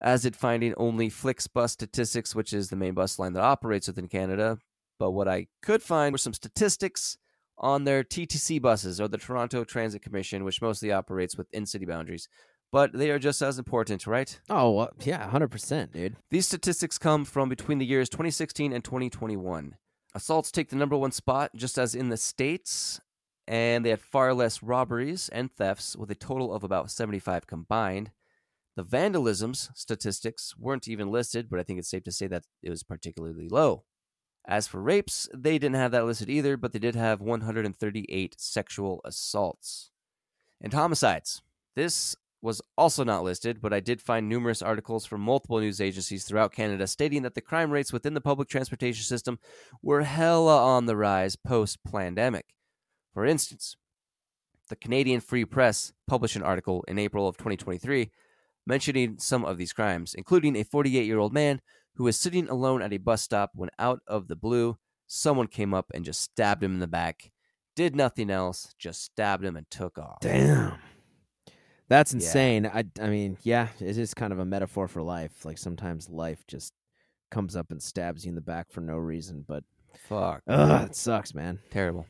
as 0.00 0.22
did 0.22 0.36
finding 0.36 0.74
only 0.76 1.10
FlixBus 1.10 1.70
statistics, 1.70 2.34
which 2.34 2.52
is 2.52 2.68
the 2.68 2.76
main 2.76 2.94
bus 2.94 3.18
line 3.18 3.32
that 3.32 3.42
operates 3.42 3.88
within 3.88 4.08
Canada, 4.08 4.58
but 5.00 5.12
what 5.12 5.26
I 5.26 5.48
could 5.62 5.82
find 5.82 6.12
were 6.12 6.18
some 6.18 6.34
statistics 6.34 7.16
on 7.58 7.84
their 7.84 8.04
TTC 8.04 8.60
buses 8.60 9.00
or 9.00 9.08
the 9.08 9.18
Toronto 9.18 9.64
Transit 9.64 10.02
Commission, 10.02 10.44
which 10.44 10.62
mostly 10.62 10.92
operates 10.92 11.36
within 11.36 11.66
city 11.66 11.86
boundaries. 11.86 12.28
But 12.70 12.92
they 12.92 13.10
are 13.10 13.18
just 13.18 13.42
as 13.42 13.58
important, 13.58 14.06
right? 14.06 14.38
Oh, 14.48 14.70
well, 14.70 14.90
yeah, 15.00 15.28
100%, 15.28 15.92
dude. 15.92 16.16
These 16.30 16.46
statistics 16.46 16.98
come 16.98 17.24
from 17.24 17.48
between 17.48 17.78
the 17.78 17.86
years 17.86 18.08
2016 18.10 18.72
and 18.72 18.84
2021. 18.84 19.74
Assaults 20.14 20.52
take 20.52 20.68
the 20.68 20.76
number 20.76 20.96
one 20.96 21.12
spot, 21.12 21.50
just 21.56 21.78
as 21.78 21.94
in 21.94 22.10
the 22.10 22.16
States, 22.16 23.00
and 23.48 23.84
they 23.84 23.90
had 23.90 24.00
far 24.00 24.34
less 24.34 24.62
robberies 24.62 25.28
and 25.30 25.50
thefts, 25.50 25.96
with 25.96 26.10
a 26.10 26.14
total 26.14 26.54
of 26.54 26.62
about 26.62 26.90
75 26.90 27.46
combined. 27.46 28.12
The 28.76 28.84
vandalisms 28.84 29.70
statistics 29.74 30.54
weren't 30.58 30.88
even 30.88 31.10
listed, 31.10 31.48
but 31.50 31.58
I 31.58 31.62
think 31.62 31.78
it's 31.78 31.90
safe 31.90 32.04
to 32.04 32.12
say 32.12 32.26
that 32.28 32.44
it 32.62 32.70
was 32.70 32.82
particularly 32.82 33.48
low. 33.48 33.84
As 34.50 34.66
for 34.66 34.82
rapes, 34.82 35.28
they 35.32 35.60
didn't 35.60 35.76
have 35.76 35.92
that 35.92 36.04
listed 36.04 36.28
either, 36.28 36.56
but 36.56 36.72
they 36.72 36.80
did 36.80 36.96
have 36.96 37.20
138 37.20 38.34
sexual 38.36 39.00
assaults. 39.04 39.92
And 40.60 40.72
homicides. 40.72 41.40
This 41.76 42.16
was 42.42 42.60
also 42.76 43.04
not 43.04 43.22
listed, 43.22 43.60
but 43.62 43.72
I 43.72 43.78
did 43.78 44.02
find 44.02 44.28
numerous 44.28 44.60
articles 44.60 45.06
from 45.06 45.20
multiple 45.20 45.60
news 45.60 45.80
agencies 45.80 46.24
throughout 46.24 46.52
Canada 46.52 46.88
stating 46.88 47.22
that 47.22 47.36
the 47.36 47.40
crime 47.40 47.70
rates 47.70 47.92
within 47.92 48.14
the 48.14 48.20
public 48.20 48.48
transportation 48.48 49.04
system 49.04 49.38
were 49.82 50.02
hella 50.02 50.60
on 50.60 50.86
the 50.86 50.96
rise 50.96 51.36
post 51.36 51.78
pandemic. 51.84 52.46
For 53.14 53.24
instance, 53.24 53.76
the 54.68 54.74
Canadian 54.74 55.20
Free 55.20 55.44
Press 55.44 55.92
published 56.08 56.34
an 56.34 56.42
article 56.42 56.84
in 56.88 56.98
April 56.98 57.28
of 57.28 57.36
2023 57.36 58.10
mentioning 58.66 59.16
some 59.18 59.44
of 59.44 59.58
these 59.58 59.72
crimes, 59.72 60.14
including 60.14 60.56
a 60.56 60.64
48 60.64 61.06
year 61.06 61.18
old 61.18 61.32
man 61.32 61.60
who 61.94 62.04
was 62.04 62.16
sitting 62.16 62.48
alone 62.48 62.82
at 62.82 62.92
a 62.92 62.98
bus 62.98 63.22
stop 63.22 63.50
when 63.54 63.70
out 63.78 64.00
of 64.06 64.28
the 64.28 64.36
blue, 64.36 64.78
someone 65.06 65.46
came 65.46 65.74
up 65.74 65.86
and 65.94 66.04
just 66.04 66.20
stabbed 66.20 66.62
him 66.62 66.74
in 66.74 66.80
the 66.80 66.86
back. 66.86 67.30
Did 67.76 67.94
nothing 67.96 68.30
else, 68.30 68.74
just 68.78 69.02
stabbed 69.02 69.44
him 69.44 69.56
and 69.56 69.68
took 69.70 69.98
off. 69.98 70.18
Damn. 70.20 70.74
That's 71.88 72.12
Yeah. 72.12 72.16
insane. 72.16 72.66
I 72.66 72.84
I 73.00 73.08
mean, 73.08 73.36
yeah, 73.42 73.68
it 73.80 73.98
is 73.98 74.14
kind 74.14 74.32
of 74.32 74.38
a 74.38 74.44
metaphor 74.44 74.86
for 74.88 75.02
life. 75.02 75.44
Like 75.44 75.58
sometimes 75.58 76.08
life 76.08 76.44
just 76.46 76.72
comes 77.30 77.56
up 77.56 77.70
and 77.70 77.82
stabs 77.82 78.24
you 78.24 78.30
in 78.30 78.34
the 78.34 78.40
back 78.40 78.70
for 78.70 78.80
no 78.80 78.96
reason, 78.96 79.44
but 79.46 79.64
Fuck. 80.08 80.42
ugh, 80.48 80.88
it 80.90 80.96
sucks, 80.96 81.34
man. 81.34 81.58
Terrible. 81.70 82.06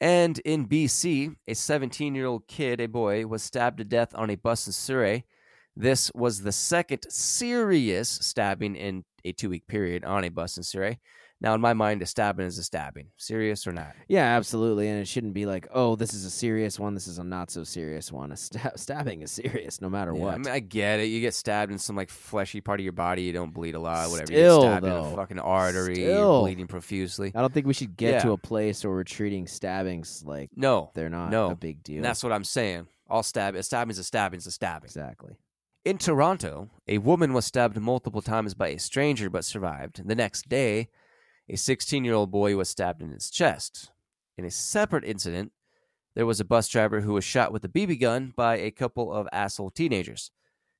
And 0.00 0.38
in 0.40 0.66
BC, 0.66 1.36
a 1.46 1.54
17 1.54 2.14
year 2.14 2.26
old 2.26 2.48
kid, 2.48 2.80
a 2.80 2.86
boy, 2.86 3.26
was 3.26 3.42
stabbed 3.42 3.78
to 3.78 3.84
death 3.84 4.14
on 4.14 4.30
a 4.30 4.34
bus 4.36 4.66
in 4.66 4.72
Surrey. 4.72 5.24
This 5.76 6.10
was 6.14 6.42
the 6.42 6.52
second 6.52 7.06
serious 7.08 8.08
stabbing 8.08 8.76
in 8.76 9.04
a 9.24 9.32
two 9.32 9.48
week 9.50 9.66
period 9.66 10.04
on 10.04 10.24
a 10.24 10.28
bus 10.28 10.56
in 10.56 10.62
Surrey. 10.62 11.00
Now, 11.40 11.54
in 11.54 11.60
my 11.60 11.72
mind, 11.74 12.02
a 12.02 12.06
stabbing 12.06 12.46
is 12.46 12.56
a 12.58 12.62
stabbing, 12.62 13.08
serious 13.16 13.66
or 13.66 13.72
not. 13.72 13.94
Yeah, 14.06 14.36
absolutely. 14.36 14.86
And 14.88 15.00
it 15.00 15.08
shouldn't 15.08 15.34
be 15.34 15.44
like, 15.44 15.66
oh, 15.74 15.96
this 15.96 16.14
is 16.14 16.24
a 16.24 16.30
serious 16.30 16.78
one. 16.78 16.94
This 16.94 17.08
is 17.08 17.18
a 17.18 17.24
not 17.24 17.50
so 17.50 17.64
serious 17.64 18.12
one. 18.12 18.30
A 18.30 18.36
stab- 18.36 18.76
stabbing 18.78 19.22
is 19.22 19.32
serious 19.32 19.80
no 19.80 19.88
matter 19.90 20.12
Yeah, 20.14 20.20
what. 20.20 20.34
I 20.34 20.38
mean, 20.38 20.48
I 20.52 20.60
get 20.60 21.00
it. 21.00 21.06
You 21.06 21.20
get 21.20 21.34
stabbed 21.34 21.72
in 21.72 21.78
some 21.78 21.96
like 21.96 22.10
fleshy 22.10 22.60
part 22.60 22.78
of 22.78 22.84
your 22.84 22.92
body, 22.92 23.22
you 23.22 23.32
don't 23.32 23.52
bleed 23.52 23.74
a 23.74 23.80
lot, 23.80 24.08
whatever. 24.10 24.26
Still, 24.26 24.56
you 24.58 24.62
get 24.62 24.70
stabbed 24.70 24.86
in 24.86 24.92
a 24.92 25.16
fucking 25.16 25.38
artery, 25.40 26.04
you're 26.04 26.42
bleeding 26.42 26.68
profusely. 26.68 27.32
I 27.34 27.40
don't 27.40 27.52
think 27.52 27.66
we 27.66 27.74
should 27.74 27.96
get 27.96 28.22
to 28.22 28.30
a 28.30 28.38
place 28.38 28.84
where 28.84 28.92
we're 28.92 29.02
treating 29.02 29.48
stabbings 29.48 30.22
like 30.24 30.50
No, 30.54 30.92
they're 30.94 31.10
not 31.10 31.30
no. 31.32 31.50
a 31.50 31.56
big 31.56 31.82
deal. 31.82 31.96
and 31.96 32.04
that's 32.04 32.22
what 32.22 32.32
I'm 32.32 32.44
saying. 32.44 32.86
All 33.10 33.24
stab, 33.24 33.56
a 33.56 33.64
stabbing 33.64 33.90
is 33.90 33.98
a 33.98 34.04
stabbing 34.04 34.38
is 34.38 34.46
a 34.46 34.52
stabbing. 34.52 34.84
exactly. 34.86 35.34
In 35.84 35.98
Toronto, 35.98 36.70
a 36.86 36.98
woman 36.98 37.32
was 37.32 37.44
stabbed 37.44 37.76
multiple 37.76 38.22
times 38.22 38.54
by 38.54 38.68
a 38.68 38.78
stranger 38.78 39.28
but 39.28 39.44
survived. 39.44 40.06
The 40.06 40.14
next 40.14 40.48
day, 40.48 40.90
a 41.48 41.56
16 41.56 42.04
year 42.04 42.14
old 42.14 42.30
boy 42.30 42.54
was 42.54 42.68
stabbed 42.68 43.02
in 43.02 43.10
his 43.10 43.28
chest. 43.28 43.90
In 44.38 44.44
a 44.44 44.50
separate 44.50 45.04
incident, 45.04 45.50
there 46.14 46.24
was 46.24 46.38
a 46.38 46.44
bus 46.44 46.68
driver 46.68 47.00
who 47.00 47.14
was 47.14 47.24
shot 47.24 47.52
with 47.52 47.64
a 47.64 47.68
BB 47.68 48.00
gun 48.00 48.32
by 48.36 48.58
a 48.58 48.70
couple 48.70 49.12
of 49.12 49.26
asshole 49.32 49.70
teenagers. 49.70 50.30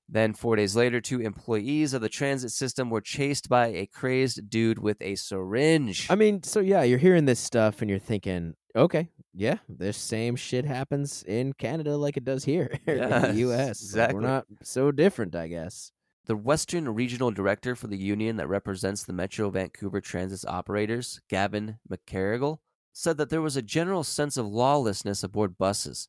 Then, 0.08 0.34
four 0.34 0.54
days 0.54 0.76
later, 0.76 1.00
two 1.00 1.20
employees 1.20 1.94
of 1.94 2.00
the 2.00 2.08
transit 2.08 2.52
system 2.52 2.88
were 2.88 3.00
chased 3.00 3.48
by 3.48 3.68
a 3.68 3.86
crazed 3.86 4.50
dude 4.50 4.78
with 4.78 4.98
a 5.00 5.16
syringe. 5.16 6.06
I 6.10 6.14
mean, 6.14 6.44
so 6.44 6.60
yeah, 6.60 6.84
you're 6.84 6.98
hearing 6.98 7.24
this 7.24 7.40
stuff 7.40 7.80
and 7.80 7.90
you're 7.90 7.98
thinking, 7.98 8.54
okay, 8.76 9.08
yeah, 9.34 9.58
this 9.68 9.96
same 9.96 10.36
shit 10.36 10.64
happens 10.64 11.22
in 11.24 11.52
Canada 11.54 11.96
like 11.96 12.16
it 12.16 12.24
does 12.24 12.44
here 12.44 12.78
in 12.86 12.98
the 12.98 13.34
U.S. 13.36 13.94
Like, 13.94 14.12
we're 14.12 14.20
not 14.20 14.46
so 14.62 14.90
different, 14.90 15.34
I 15.34 15.48
guess. 15.48 15.92
The 16.26 16.36
Western 16.36 16.88
Regional 16.88 17.32
Director 17.32 17.74
for 17.74 17.88
the 17.88 17.96
union 17.96 18.36
that 18.36 18.48
represents 18.48 19.02
the 19.02 19.12
Metro 19.12 19.50
Vancouver 19.50 20.00
Transit's 20.00 20.44
operators, 20.44 21.20
Gavin 21.28 21.78
McGarrigle, 21.90 22.58
said 22.92 23.16
that 23.16 23.30
there 23.30 23.42
was 23.42 23.56
a 23.56 23.62
general 23.62 24.04
sense 24.04 24.36
of 24.36 24.46
lawlessness 24.46 25.24
aboard 25.24 25.58
buses 25.58 26.08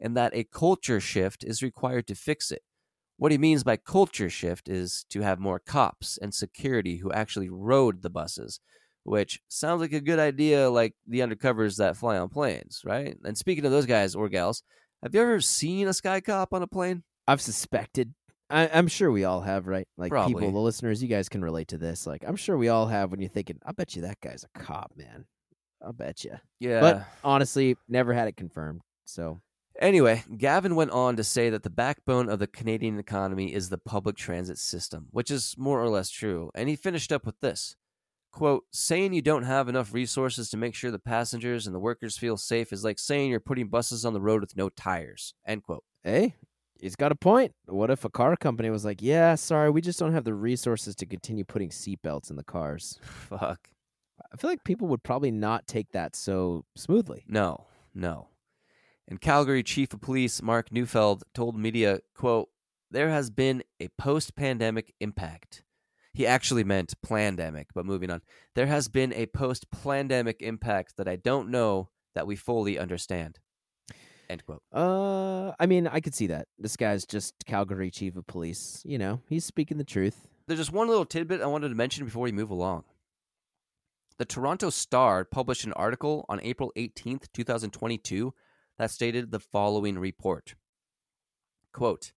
and 0.00 0.16
that 0.16 0.34
a 0.34 0.44
culture 0.44 0.98
shift 0.98 1.44
is 1.44 1.62
required 1.62 2.08
to 2.08 2.14
fix 2.14 2.50
it. 2.50 2.62
What 3.18 3.30
he 3.30 3.38
means 3.38 3.62
by 3.62 3.76
culture 3.76 4.28
shift 4.28 4.68
is 4.68 5.04
to 5.10 5.20
have 5.20 5.38
more 5.38 5.60
cops 5.60 6.18
and 6.20 6.34
security 6.34 6.96
who 6.96 7.12
actually 7.12 7.48
rode 7.48 8.02
the 8.02 8.10
buses, 8.10 8.58
which 9.04 9.40
sounds 9.48 9.80
like 9.80 9.92
a 9.92 10.00
good 10.00 10.18
idea, 10.18 10.70
like 10.70 10.94
the 11.06 11.20
undercovers 11.20 11.76
that 11.78 11.96
fly 11.96 12.18
on 12.18 12.28
planes, 12.28 12.82
right? 12.84 13.16
And 13.24 13.36
speaking 13.36 13.64
of 13.64 13.72
those 13.72 13.86
guys 13.86 14.14
or 14.14 14.28
gals, 14.28 14.62
have 15.02 15.14
you 15.14 15.20
ever 15.20 15.40
seen 15.40 15.88
a 15.88 15.92
sky 15.92 16.20
cop 16.20 16.52
on 16.52 16.62
a 16.62 16.66
plane? 16.66 17.02
I've 17.26 17.40
suspected. 17.40 18.14
I, 18.50 18.68
I'm 18.72 18.88
sure 18.88 19.10
we 19.10 19.24
all 19.24 19.40
have, 19.40 19.66
right? 19.66 19.88
Like 19.96 20.10
Probably. 20.10 20.34
people, 20.34 20.52
the 20.52 20.58
listeners, 20.58 21.02
you 21.02 21.08
guys 21.08 21.28
can 21.28 21.42
relate 21.42 21.68
to 21.68 21.78
this. 21.78 22.06
Like 22.06 22.24
I'm 22.26 22.36
sure 22.36 22.56
we 22.56 22.68
all 22.68 22.86
have 22.86 23.10
when 23.10 23.20
you're 23.20 23.30
thinking, 23.30 23.58
I 23.64 23.72
bet 23.72 23.96
you 23.96 24.02
that 24.02 24.20
guy's 24.20 24.44
a 24.44 24.58
cop, 24.58 24.92
man. 24.96 25.24
I'll 25.84 25.92
bet 25.92 26.24
you. 26.24 26.38
Yeah. 26.60 26.80
But 26.80 27.06
honestly, 27.24 27.76
never 27.88 28.12
had 28.12 28.28
it 28.28 28.36
confirmed. 28.36 28.82
So 29.04 29.40
Anyway, 29.80 30.22
Gavin 30.36 30.76
went 30.76 30.90
on 30.90 31.16
to 31.16 31.24
say 31.24 31.50
that 31.50 31.62
the 31.62 31.70
backbone 31.70 32.28
of 32.28 32.38
the 32.38 32.46
Canadian 32.46 32.98
economy 32.98 33.54
is 33.54 33.68
the 33.68 33.78
public 33.78 34.16
transit 34.16 34.58
system, 34.58 35.06
which 35.10 35.30
is 35.30 35.54
more 35.58 35.82
or 35.82 35.88
less 35.88 36.10
true. 36.10 36.50
And 36.54 36.68
he 36.68 36.76
finished 36.76 37.10
up 37.10 37.24
with 37.24 37.40
this 37.40 37.76
quote, 38.32 38.64
saying 38.72 39.12
you 39.12 39.22
don't 39.22 39.44
have 39.44 39.68
enough 39.68 39.94
resources 39.94 40.50
to 40.50 40.56
make 40.56 40.74
sure 40.74 40.90
the 40.90 40.98
passengers 40.98 41.66
and 41.66 41.74
the 41.74 41.80
workers 41.80 42.18
feel 42.18 42.36
safe 42.36 42.72
is 42.72 42.82
like 42.82 42.98
saying 42.98 43.30
you're 43.30 43.40
putting 43.40 43.68
buses 43.68 44.04
on 44.04 44.14
the 44.14 44.20
road 44.20 44.40
with 44.40 44.56
no 44.56 44.68
tires. 44.70 45.34
End 45.46 45.62
quote. 45.62 45.84
hey, 46.02 46.34
he's 46.80 46.96
got 46.96 47.12
a 47.12 47.16
point. 47.16 47.52
What 47.66 47.90
if 47.90 48.04
a 48.04 48.10
car 48.10 48.36
company 48.36 48.70
was 48.70 48.84
like, 48.84 49.00
"Yeah, 49.00 49.36
sorry, 49.36 49.70
we 49.70 49.80
just 49.80 49.98
don't 49.98 50.14
have 50.14 50.24
the 50.24 50.34
resources 50.34 50.96
to 50.96 51.06
continue 51.06 51.44
putting 51.44 51.70
seatbelts 51.70 52.30
in 52.30 52.36
the 52.36 52.44
cars." 52.44 52.98
Fuck. 53.02 53.68
I 54.32 54.36
feel 54.36 54.50
like 54.50 54.64
people 54.64 54.88
would 54.88 55.02
probably 55.02 55.30
not 55.30 55.66
take 55.66 55.92
that 55.92 56.16
so 56.16 56.64
smoothly. 56.76 57.24
No, 57.28 57.66
no. 57.94 58.28
And 59.08 59.20
Calgary 59.20 59.62
Chief 59.62 59.92
of 59.92 60.00
Police 60.00 60.40
Mark 60.42 60.72
Neufeld 60.72 61.24
told 61.34 61.58
media, 61.58 62.00
quote, 62.14 62.48
there 62.90 63.10
has 63.10 63.30
been 63.30 63.62
a 63.80 63.88
post-pandemic 63.98 64.94
impact. 65.00 65.64
He 66.12 66.26
actually 66.26 66.64
meant 66.64 66.94
plandemic, 67.04 67.66
but 67.74 67.86
moving 67.86 68.10
on. 68.10 68.20
There 68.54 68.66
has 68.66 68.88
been 68.88 69.12
a 69.14 69.26
post-plandemic 69.26 70.40
impact 70.40 70.96
that 70.96 71.08
I 71.08 71.16
don't 71.16 71.48
know 71.48 71.88
that 72.14 72.26
we 72.26 72.36
fully 72.36 72.78
understand. 72.78 73.38
End 74.28 74.44
quote. 74.44 74.62
Uh, 74.72 75.52
I 75.58 75.66
mean, 75.66 75.86
I 75.86 76.00
could 76.00 76.14
see 76.14 76.26
that. 76.28 76.48
This 76.58 76.76
guy's 76.76 77.06
just 77.06 77.34
Calgary 77.46 77.90
chief 77.90 78.16
of 78.16 78.26
police. 78.26 78.82
You 78.84 78.98
know, 78.98 79.20
he's 79.28 79.44
speaking 79.44 79.78
the 79.78 79.84
truth. 79.84 80.28
There's 80.46 80.60
just 80.60 80.72
one 80.72 80.88
little 80.88 81.04
tidbit 81.04 81.40
I 81.40 81.46
wanted 81.46 81.70
to 81.70 81.74
mention 81.74 82.04
before 82.04 82.22
we 82.22 82.32
move 82.32 82.50
along. 82.50 82.84
The 84.18 84.24
Toronto 84.24 84.70
Star 84.70 85.24
published 85.24 85.64
an 85.64 85.72
article 85.72 86.24
on 86.28 86.40
April 86.42 86.72
18th, 86.76 87.26
2022, 87.32 88.34
that 88.78 88.90
stated 88.90 89.30
the 89.30 89.40
following 89.40 89.98
report 89.98 90.54
Quote, 91.72 92.12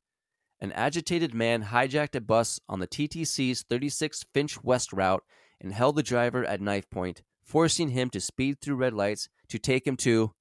An 0.62 0.72
agitated 0.72 1.34
man 1.34 1.66
hijacked 1.66 2.16
a 2.16 2.22
bus 2.22 2.60
on 2.70 2.80
the 2.80 2.88
TTC's 2.88 3.64
36 3.70 4.24
Finch 4.34 4.64
West 4.64 4.94
route 4.94 5.24
and 5.62 5.74
held 5.74 5.96
the 5.96 6.04
driver 6.04 6.46
at 6.46 6.62
knife 6.62 6.90
point, 6.90 7.22
forcing 7.44 7.90
him 7.90 8.10
to 8.12 8.20
speed 8.22 8.62
through 8.62 8.76
red 8.76 8.94
lights 8.94 9.28
to 9.50 9.60
take 9.60 9.86
him 9.86 9.98
to 9.98 10.32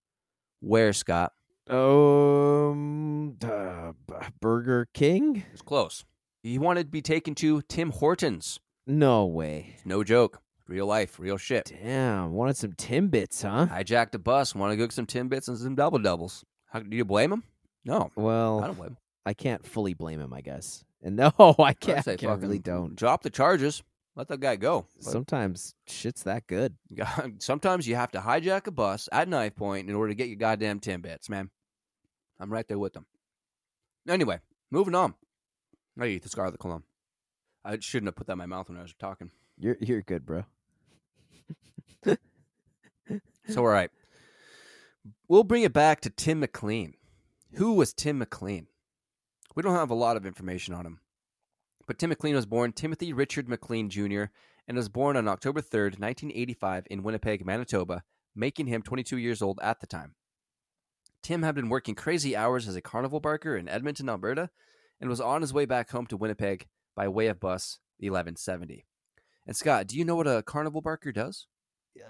where, 0.60 0.92
Scott? 0.92 1.32
Um, 1.68 3.36
uh, 3.44 3.92
Burger 4.40 4.88
King? 4.94 5.44
It's 5.52 5.62
close. 5.62 6.04
He 6.42 6.58
wanted 6.58 6.84
to 6.84 6.90
be 6.90 7.02
taken 7.02 7.34
to 7.36 7.62
Tim 7.62 7.90
Hortons. 7.90 8.60
No 8.86 9.24
way. 9.24 9.76
No 9.84 10.04
joke. 10.04 10.40
Real 10.66 10.86
life, 10.86 11.18
real 11.18 11.36
shit. 11.36 11.72
Damn, 11.82 12.32
wanted 12.32 12.56
some 12.56 12.72
Timbits, 12.72 13.42
huh? 13.42 13.66
hijacked 13.70 14.14
a 14.14 14.18
bus, 14.18 14.54
want 14.54 14.72
to 14.72 14.76
go 14.76 14.84
get 14.84 14.92
some 14.92 15.06
Timbits 15.06 15.48
and 15.48 15.58
some 15.58 15.74
double 15.74 15.98
doubles. 15.98 16.44
How 16.66 16.80
do 16.80 16.96
you 16.96 17.04
blame 17.04 17.32
him? 17.32 17.42
No, 17.84 18.10
Well, 18.16 18.60
I 18.62 18.66
don't 18.66 18.76
blame 18.76 18.90
him. 18.90 18.96
I 19.26 19.34
can't 19.34 19.64
fully 19.66 19.94
blame 19.94 20.20
him, 20.20 20.32
I 20.32 20.40
guess. 20.40 20.84
And 21.02 21.16
no, 21.16 21.32
I 21.58 21.72
can't. 21.72 22.06
I 22.06 22.16
can't 22.16 22.40
really 22.40 22.58
don't. 22.58 22.96
drop 22.96 23.22
the 23.22 23.30
charges. 23.30 23.82
Let 24.16 24.28
that 24.28 24.40
guy 24.40 24.56
go. 24.56 24.86
But 24.96 25.10
Sometimes 25.10 25.74
shit's 25.88 26.22
that 26.22 26.46
good. 26.46 26.76
sometimes 27.38 27.88
you 27.88 27.96
have 27.96 28.12
to 28.12 28.20
hijack 28.20 28.66
a 28.68 28.70
bus 28.70 29.08
at 29.10 29.28
knife 29.28 29.56
point 29.56 29.88
in 29.88 29.94
order 29.96 30.10
to 30.10 30.14
get 30.14 30.28
your 30.28 30.36
goddamn 30.36 30.78
Timbits, 30.78 31.28
man. 31.28 31.50
I'm 32.38 32.52
right 32.52 32.66
there 32.68 32.78
with 32.78 32.92
them. 32.92 33.06
Anyway, 34.08 34.38
moving 34.70 34.94
on. 34.94 35.14
I 35.98 36.06
eat 36.06 36.22
the 36.22 36.28
Scarlet 36.28 36.58
Cologne. 36.58 36.84
I 37.64 37.78
shouldn't 37.80 38.08
have 38.08 38.16
put 38.16 38.26
that 38.26 38.34
in 38.34 38.38
my 38.38 38.46
mouth 38.46 38.68
when 38.68 38.78
I 38.78 38.82
was 38.82 38.94
talking. 38.98 39.30
You're 39.58 39.76
you're 39.80 40.02
good, 40.02 40.26
bro. 40.26 40.44
So, 43.48 43.60
all 43.60 43.66
right. 43.66 43.90
We'll 45.28 45.44
bring 45.44 45.64
it 45.64 45.72
back 45.72 46.00
to 46.02 46.10
Tim 46.10 46.40
McLean. 46.40 46.94
Who 47.54 47.74
was 47.74 47.92
Tim 47.92 48.18
McLean? 48.18 48.66
We 49.54 49.62
don't 49.62 49.76
have 49.76 49.90
a 49.90 49.94
lot 49.94 50.16
of 50.16 50.26
information 50.26 50.74
on 50.74 50.86
him. 50.86 51.00
But 51.86 51.98
Tim 51.98 52.08
McLean 52.08 52.34
was 52.34 52.46
born 52.46 52.72
Timothy 52.72 53.12
Richard 53.12 53.48
McLean 53.48 53.90
Jr. 53.90 54.24
and 54.66 54.76
was 54.76 54.88
born 54.88 55.16
on 55.16 55.28
October 55.28 55.60
3rd, 55.60 56.00
1985, 56.00 56.86
in 56.90 57.02
Winnipeg, 57.02 57.44
Manitoba, 57.44 58.02
making 58.34 58.66
him 58.66 58.82
22 58.82 59.18
years 59.18 59.42
old 59.42 59.60
at 59.62 59.80
the 59.80 59.86
time. 59.86 60.14
Tim 61.22 61.42
had 61.42 61.54
been 61.54 61.68
working 61.68 61.94
crazy 61.94 62.34
hours 62.34 62.66
as 62.66 62.76
a 62.76 62.82
carnival 62.82 63.20
barker 63.20 63.56
in 63.56 63.68
Edmonton, 63.68 64.08
Alberta, 64.08 64.50
and 65.00 65.08
was 65.08 65.20
on 65.20 65.40
his 65.40 65.52
way 65.52 65.66
back 65.66 65.90
home 65.90 66.06
to 66.06 66.16
Winnipeg 66.16 66.66
by 66.96 67.08
way 67.08 67.28
of 67.28 67.40
bus 67.40 67.78
1170. 67.98 68.86
And 69.46 69.56
Scott, 69.56 69.86
do 69.86 69.96
you 69.96 70.04
know 70.04 70.16
what 70.16 70.26
a 70.26 70.42
carnival 70.42 70.80
barker 70.80 71.12
does? 71.12 71.46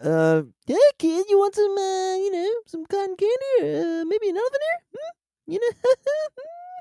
Uh, 0.03 0.43
yeah, 0.67 0.77
kid, 0.99 1.27
you 1.29 1.39
want 1.39 1.55
some, 1.55 1.77
uh, 1.77 2.17
you 2.17 2.31
know, 2.31 2.51
some 2.67 2.87
cotton 2.87 3.17
candy? 3.17 3.81
Uh, 3.81 4.05
maybe 4.05 4.31
an 4.31 4.37
oven 4.37 4.61
here? 4.61 4.81
Hmm? 4.95 5.53
You 5.53 5.61
know? 5.61 5.91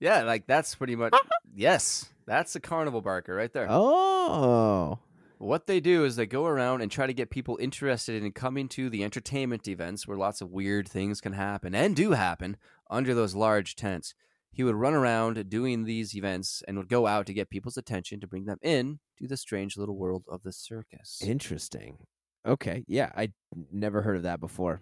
Yeah, 0.00 0.22
like 0.22 0.46
that's 0.46 0.74
pretty 0.74 0.96
much 0.96 1.12
uh-huh. 1.12 1.28
yes. 1.54 2.10
That's 2.26 2.54
a 2.54 2.60
carnival 2.60 3.00
barker 3.00 3.34
right 3.34 3.52
there. 3.52 3.66
oh, 3.70 4.98
What 5.38 5.66
they 5.66 5.80
do 5.80 6.04
is 6.04 6.16
they 6.16 6.26
go 6.26 6.44
around 6.44 6.82
and 6.82 6.90
try 6.90 7.06
to 7.06 7.14
get 7.14 7.30
people 7.30 7.56
interested 7.58 8.22
in 8.22 8.32
coming 8.32 8.68
to 8.70 8.90
the 8.90 9.02
entertainment 9.02 9.66
events 9.66 10.06
where 10.06 10.18
lots 10.18 10.42
of 10.42 10.50
weird 10.50 10.86
things 10.86 11.22
can 11.22 11.32
happen 11.32 11.74
and 11.74 11.96
do 11.96 12.10
happen 12.12 12.58
under 12.90 13.14
those 13.14 13.34
large 13.34 13.76
tents. 13.76 14.14
He 14.52 14.62
would 14.62 14.74
run 14.74 14.92
around 14.92 15.48
doing 15.48 15.84
these 15.84 16.14
events 16.14 16.62
and 16.68 16.76
would 16.76 16.88
go 16.88 17.06
out 17.06 17.26
to 17.26 17.32
get 17.32 17.48
people's 17.48 17.76
attention 17.76 18.20
to 18.20 18.26
bring 18.26 18.44
them 18.44 18.58
in 18.60 18.98
to 19.18 19.26
the 19.26 19.36
strange 19.36 19.76
little 19.76 19.96
world 19.96 20.24
of 20.28 20.42
the 20.42 20.52
circus. 20.52 21.20
interesting. 21.24 21.98
Okay, 22.46 22.84
yeah, 22.86 23.10
I 23.16 23.32
never 23.72 24.02
heard 24.02 24.16
of 24.16 24.22
that 24.22 24.40
before. 24.40 24.80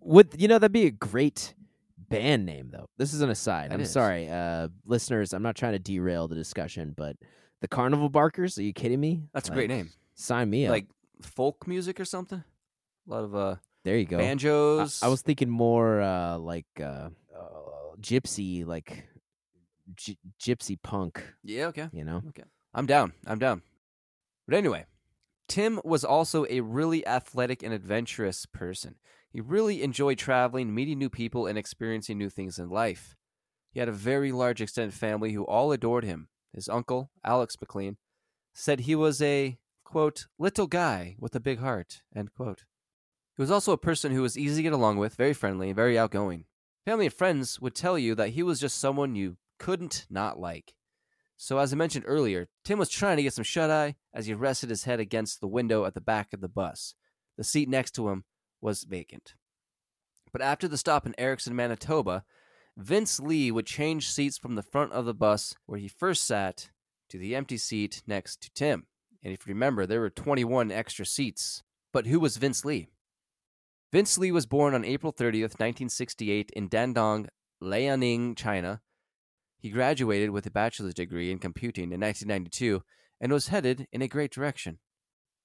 Would 0.00 0.34
you 0.38 0.48
know 0.48 0.58
that'd 0.58 0.72
be 0.72 0.86
a 0.86 0.90
great 0.90 1.54
band 2.10 2.44
name 2.44 2.70
though? 2.70 2.88
This 2.98 3.14
is 3.14 3.22
an 3.22 3.30
aside. 3.30 3.70
That 3.70 3.74
I'm 3.74 3.80
is. 3.80 3.90
sorry, 3.90 4.28
uh, 4.28 4.68
listeners. 4.84 5.32
I'm 5.32 5.42
not 5.42 5.56
trying 5.56 5.72
to 5.72 5.78
derail 5.78 6.28
the 6.28 6.34
discussion, 6.34 6.92
but 6.96 7.16
the 7.60 7.68
Carnival 7.68 8.08
Barkers. 8.08 8.58
Are 8.58 8.62
you 8.62 8.72
kidding 8.72 9.00
me? 9.00 9.22
That's 9.32 9.48
a 9.48 9.52
great 9.52 9.68
name. 9.68 9.90
Sign 10.14 10.50
me 10.50 10.66
up. 10.66 10.70
Like 10.72 10.86
folk 11.22 11.66
music 11.66 11.98
or 12.00 12.04
something. 12.04 12.42
A 13.08 13.10
lot 13.10 13.24
of 13.24 13.34
uh 13.34 13.56
there 13.84 13.96
you 13.96 14.04
go. 14.04 14.18
Banjos. 14.18 15.02
I, 15.02 15.08
was 15.08 15.22
thinking 15.22 15.48
more 15.48 16.02
uh, 16.02 16.36
like 16.36 16.66
uh, 16.78 17.08
uh, 17.34 17.48
gypsy, 18.00 18.66
like 18.66 19.04
gy- 19.94 20.18
gypsy 20.38 20.76
punk. 20.82 21.24
Yeah, 21.42 21.66
okay. 21.68 21.88
You 21.92 22.04
know, 22.04 22.22
Okay. 22.28 22.44
I'm 22.74 22.84
down. 22.86 23.12
I'm 23.26 23.38
down. 23.38 23.62
But 24.46 24.56
anyway, 24.56 24.84
Tim 25.48 25.80
was 25.82 26.04
also 26.04 26.44
a 26.50 26.60
really 26.60 27.06
athletic 27.06 27.62
and 27.62 27.72
adventurous 27.72 28.44
person. 28.46 28.96
He 29.32 29.40
really 29.40 29.82
enjoyed 29.82 30.18
traveling, 30.18 30.74
meeting 30.74 30.98
new 30.98 31.08
people, 31.08 31.46
and 31.46 31.56
experiencing 31.56 32.18
new 32.18 32.28
things 32.28 32.58
in 32.58 32.68
life. 32.68 33.16
He 33.70 33.78
had 33.78 33.88
a 33.88 33.92
very 33.92 34.32
large 34.32 34.60
extended 34.60 34.94
family 34.94 35.32
who 35.32 35.44
all 35.44 35.70
adored 35.70 36.04
him. 36.04 36.28
His 36.52 36.68
uncle, 36.68 37.10
Alex 37.24 37.56
McLean, 37.60 37.96
said 38.52 38.80
he 38.80 38.96
was 38.96 39.22
a, 39.22 39.58
quote, 39.84 40.26
little 40.38 40.66
guy 40.66 41.14
with 41.20 41.36
a 41.36 41.40
big 41.40 41.60
heart, 41.60 42.02
end 42.14 42.34
quote. 42.34 42.64
He 43.36 43.42
was 43.42 43.52
also 43.52 43.72
a 43.72 43.78
person 43.78 44.12
who 44.12 44.22
was 44.22 44.36
easy 44.36 44.56
to 44.56 44.62
get 44.64 44.72
along 44.72 44.96
with, 44.96 45.14
very 45.14 45.32
friendly, 45.32 45.68
and 45.68 45.76
very 45.76 45.96
outgoing. 45.96 46.46
Family 46.84 47.06
and 47.06 47.14
friends 47.14 47.60
would 47.60 47.76
tell 47.76 47.96
you 47.96 48.16
that 48.16 48.30
he 48.30 48.42
was 48.42 48.58
just 48.58 48.78
someone 48.78 49.14
you 49.14 49.36
couldn't 49.60 50.06
not 50.10 50.40
like. 50.40 50.74
So, 51.36 51.58
as 51.58 51.72
I 51.72 51.76
mentioned 51.76 52.04
earlier, 52.06 52.48
Tim 52.64 52.78
was 52.78 52.90
trying 52.90 53.16
to 53.16 53.22
get 53.22 53.32
some 53.32 53.44
shut 53.44 53.70
eye 53.70 53.94
as 54.12 54.26
he 54.26 54.34
rested 54.34 54.70
his 54.70 54.84
head 54.84 54.98
against 54.98 55.40
the 55.40 55.46
window 55.48 55.84
at 55.84 55.94
the 55.94 56.00
back 56.00 56.32
of 56.32 56.40
the 56.40 56.48
bus. 56.48 56.94
The 57.38 57.44
seat 57.44 57.68
next 57.68 57.92
to 57.92 58.10
him 58.10 58.24
was 58.60 58.84
vacant. 58.84 59.34
But 60.32 60.42
after 60.42 60.68
the 60.68 60.78
stop 60.78 61.06
in 61.06 61.14
Erickson, 61.18 61.56
Manitoba, 61.56 62.24
Vince 62.76 63.20
Li 63.20 63.50
would 63.50 63.66
change 63.66 64.08
seats 64.08 64.38
from 64.38 64.54
the 64.54 64.62
front 64.62 64.92
of 64.92 65.04
the 65.04 65.14
bus 65.14 65.54
where 65.66 65.78
he 65.78 65.88
first 65.88 66.24
sat 66.24 66.70
to 67.08 67.18
the 67.18 67.34
empty 67.34 67.56
seat 67.56 68.02
next 68.06 68.40
to 68.42 68.50
Tim. 68.54 68.86
And 69.22 69.32
if 69.32 69.46
you 69.46 69.52
remember, 69.52 69.86
there 69.86 70.00
were 70.00 70.10
21 70.10 70.70
extra 70.70 71.04
seats. 71.04 71.62
But 71.92 72.06
who 72.06 72.20
was 72.20 72.36
Vince 72.36 72.64
Li? 72.64 72.88
Vince 73.92 74.16
Li 74.18 74.30
was 74.30 74.46
born 74.46 74.74
on 74.74 74.84
April 74.84 75.12
30th, 75.12 75.58
1968, 75.58 76.50
in 76.54 76.68
Dandong, 76.68 77.26
Liaoning, 77.60 78.36
China. 78.36 78.80
He 79.58 79.68
graduated 79.68 80.30
with 80.30 80.46
a 80.46 80.50
bachelor's 80.50 80.94
degree 80.94 81.30
in 81.30 81.38
computing 81.38 81.92
in 81.92 82.00
1992 82.00 82.82
and 83.20 83.32
was 83.32 83.48
headed 83.48 83.88
in 83.92 84.00
a 84.00 84.08
great 84.08 84.30
direction. 84.30 84.78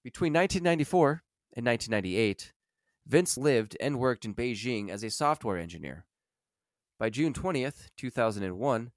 Between 0.04 0.32
1994 0.32 1.24
and 1.58 1.66
1998, 1.66 2.54
Vince 3.08 3.38
lived 3.38 3.78
and 3.80 4.00
worked 4.00 4.26
in 4.26 4.34
Beijing 4.34 4.90
as 4.90 5.04
a 5.04 5.10
software 5.10 5.58
engineer. 5.58 6.06
By 6.98 7.10
June 7.10 7.34
20th, 7.34 7.90
2001, 7.98 8.92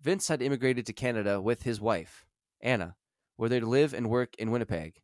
Vince 0.00 0.28
had 0.28 0.40
immigrated 0.40 0.86
to 0.86 0.92
Canada 0.92 1.40
with 1.40 1.64
his 1.64 1.80
wife, 1.80 2.24
Anna, 2.60 2.96
where 3.36 3.48
they'd 3.48 3.62
live 3.62 3.92
and 3.92 4.08
work 4.08 4.34
in 4.38 4.50
Winnipeg. 4.50 5.00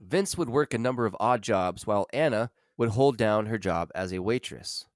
Vince 0.00 0.36
would 0.36 0.48
work 0.48 0.74
a 0.74 0.78
number 0.78 1.06
of 1.06 1.16
odd 1.20 1.42
jobs 1.42 1.86
while 1.86 2.06
Anna 2.12 2.50
would 2.76 2.90
hold 2.90 3.16
down 3.16 3.46
her 3.46 3.58
job 3.58 3.90
as 3.94 4.12
a 4.12 4.18
waitress. 4.20 4.86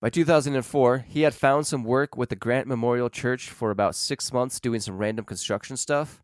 By 0.00 0.10
2004, 0.10 0.98
he 1.08 1.22
had 1.22 1.34
found 1.34 1.66
some 1.66 1.84
work 1.84 2.16
with 2.16 2.28
the 2.28 2.36
Grant 2.36 2.66
Memorial 2.66 3.10
Church 3.10 3.50
for 3.50 3.70
about 3.70 3.94
six 3.94 4.32
months 4.32 4.60
doing 4.60 4.80
some 4.80 4.98
random 4.98 5.24
construction 5.24 5.76
stuff. 5.76 6.22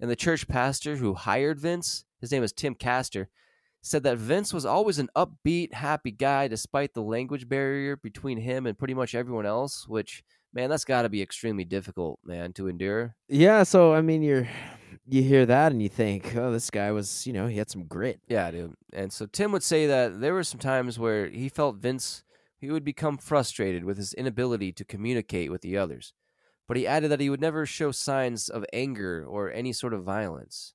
And 0.00 0.10
the 0.10 0.16
church 0.16 0.48
pastor 0.48 0.96
who 0.96 1.14
hired 1.14 1.60
Vince, 1.60 2.04
his 2.20 2.32
name 2.32 2.42
is 2.42 2.52
Tim 2.52 2.74
Castor, 2.74 3.28
said 3.82 4.04
that 4.04 4.18
Vince 4.18 4.54
was 4.54 4.64
always 4.64 4.98
an 4.98 5.10
upbeat, 5.16 5.74
happy 5.74 6.10
guy 6.10 6.48
despite 6.48 6.94
the 6.94 7.02
language 7.02 7.48
barrier 7.48 7.96
between 7.96 8.38
him 8.38 8.66
and 8.66 8.78
pretty 8.78 8.94
much 8.94 9.14
everyone 9.14 9.46
else, 9.46 9.86
which, 9.88 10.22
man, 10.54 10.70
that's 10.70 10.84
got 10.84 11.02
to 11.02 11.08
be 11.08 11.20
extremely 11.20 11.64
difficult, 11.64 12.20
man, 12.24 12.52
to 12.54 12.68
endure. 12.68 13.16
Yeah, 13.28 13.64
so 13.64 13.92
I 13.92 14.00
mean, 14.00 14.22
you're 14.22 14.48
you 15.06 15.22
hear 15.22 15.44
that 15.46 15.72
and 15.72 15.82
you 15.82 15.88
think, 15.88 16.36
oh, 16.36 16.52
this 16.52 16.70
guy 16.70 16.92
was, 16.92 17.26
you 17.26 17.32
know, 17.32 17.46
he 17.46 17.58
had 17.58 17.70
some 17.70 17.84
grit. 17.84 18.20
Yeah, 18.28 18.50
dude. 18.50 18.74
And 18.92 19.12
so 19.12 19.26
Tim 19.26 19.52
would 19.52 19.62
say 19.62 19.86
that 19.86 20.20
there 20.20 20.34
were 20.34 20.44
some 20.44 20.60
times 20.60 20.98
where 20.98 21.28
he 21.28 21.48
felt 21.48 21.76
Vince 21.76 22.22
he 22.62 22.70
would 22.70 22.84
become 22.84 23.18
frustrated 23.18 23.84
with 23.84 23.96
his 23.96 24.14
inability 24.14 24.70
to 24.70 24.84
communicate 24.84 25.50
with 25.50 25.62
the 25.62 25.76
others. 25.76 26.14
But 26.68 26.76
he 26.76 26.86
added 26.86 27.10
that 27.10 27.18
he 27.18 27.28
would 27.28 27.40
never 27.40 27.66
show 27.66 27.90
signs 27.90 28.48
of 28.48 28.64
anger 28.72 29.26
or 29.28 29.50
any 29.50 29.72
sort 29.72 29.92
of 29.92 30.04
violence. 30.04 30.72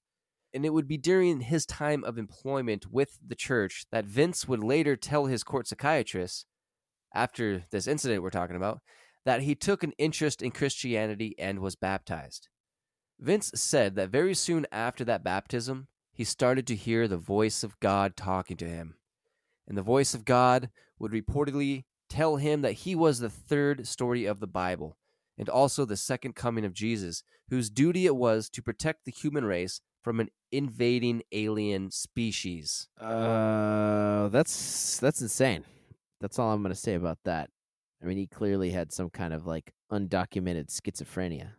And 0.54 0.66
it 0.66 0.74
would 0.74 0.88
be 0.88 0.98
during 0.98 1.42
his 1.42 1.66
time 1.66 2.04
of 2.04 2.18
employment 2.18 2.92
with 2.92 3.20
the 3.26 3.36
church 3.36 3.86
that 3.92 4.06
Vince 4.06 4.48
would 4.48 4.64
later 4.64 4.96
tell 4.96 5.26
his 5.26 5.44
court 5.44 5.68
psychiatrist, 5.68 6.46
after 7.14 7.66
this 7.72 7.88
incident 7.88 8.24
we're 8.24 8.30
talking 8.30 8.56
about, 8.56 8.80
that 9.26 9.42
he 9.42 9.56
took 9.56 9.84
an 9.84 9.94
interest 9.98 10.42
in 10.42 10.52
Christianity 10.52 11.36
and 11.38 11.60
was 11.60 11.76
baptized. 11.76 12.48
Vince 13.20 13.52
said 13.56 13.96
that 13.96 14.10
very 14.10 14.34
soon 14.34 14.66
after 14.72 15.04
that 15.04 15.24
baptism, 15.24 15.88
he 16.14 16.24
started 16.24 16.66
to 16.68 16.76
hear 16.76 17.08
the 17.08 17.18
voice 17.18 17.64
of 17.64 17.80
God 17.80 18.16
talking 18.16 18.58
to 18.58 18.68
him. 18.68 18.96
And 19.68 19.78
the 19.78 19.82
voice 19.82 20.14
of 20.14 20.26
God 20.26 20.70
would 20.98 21.12
reportedly 21.12 21.84
tell 22.10 22.38
him 22.38 22.62
that 22.62 22.72
he 22.74 22.96
was 22.96 23.20
the 23.20 23.30
third 23.30 23.86
story 23.88 24.26
of 24.26 24.40
the 24.40 24.48
Bible 24.48 24.98
and 25.38 25.50
also 25.50 25.86
the 25.86 25.98
second 25.98 26.36
coming 26.36 26.66
of 26.66 26.74
Jesus, 26.74 27.24
whose 27.50 27.70
duty 27.70 28.06
it 28.06 28.16
was 28.16 28.50
to 28.50 28.62
protect 28.62 29.06
the 29.06 29.12
human 29.12 29.46
race 29.46 29.82
from 30.04 30.20
an 30.20 30.30
invading 30.52 31.24
alien 31.32 31.92
species. 31.92 32.88
Uh, 33.00 34.28
that's 34.30 35.00
that's 35.00 35.22
insane. 35.22 35.64
That's 36.22 36.40
all 36.40 36.52
I'm 36.52 36.62
gonna 36.62 36.76
say 36.76 36.94
about 36.96 37.20
that. 37.26 37.50
I 38.02 38.06
mean, 38.06 38.18
he 38.18 38.28
clearly 38.28 38.72
had 38.72 38.92
some 38.92 39.10
kind 39.10 39.34
of 39.34 39.46
like 39.46 39.72
undocumented 39.92 40.68
schizophrenia. 40.70 41.52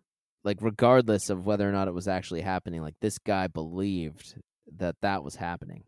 Like, 0.45 0.59
regardless 0.61 1.30
of 1.30 1.45
whether 1.47 1.68
or 1.68 1.72
not 1.72 1.89
it 1.89 1.95
was 1.95 2.09
actually 2.09 2.41
happening, 2.43 2.80
like 2.80 2.95
this 3.01 3.18
guy 3.18 3.49
believed 3.49 4.36
that 4.76 4.97
that 5.03 5.24
was 5.24 5.36
happening. 5.36 5.84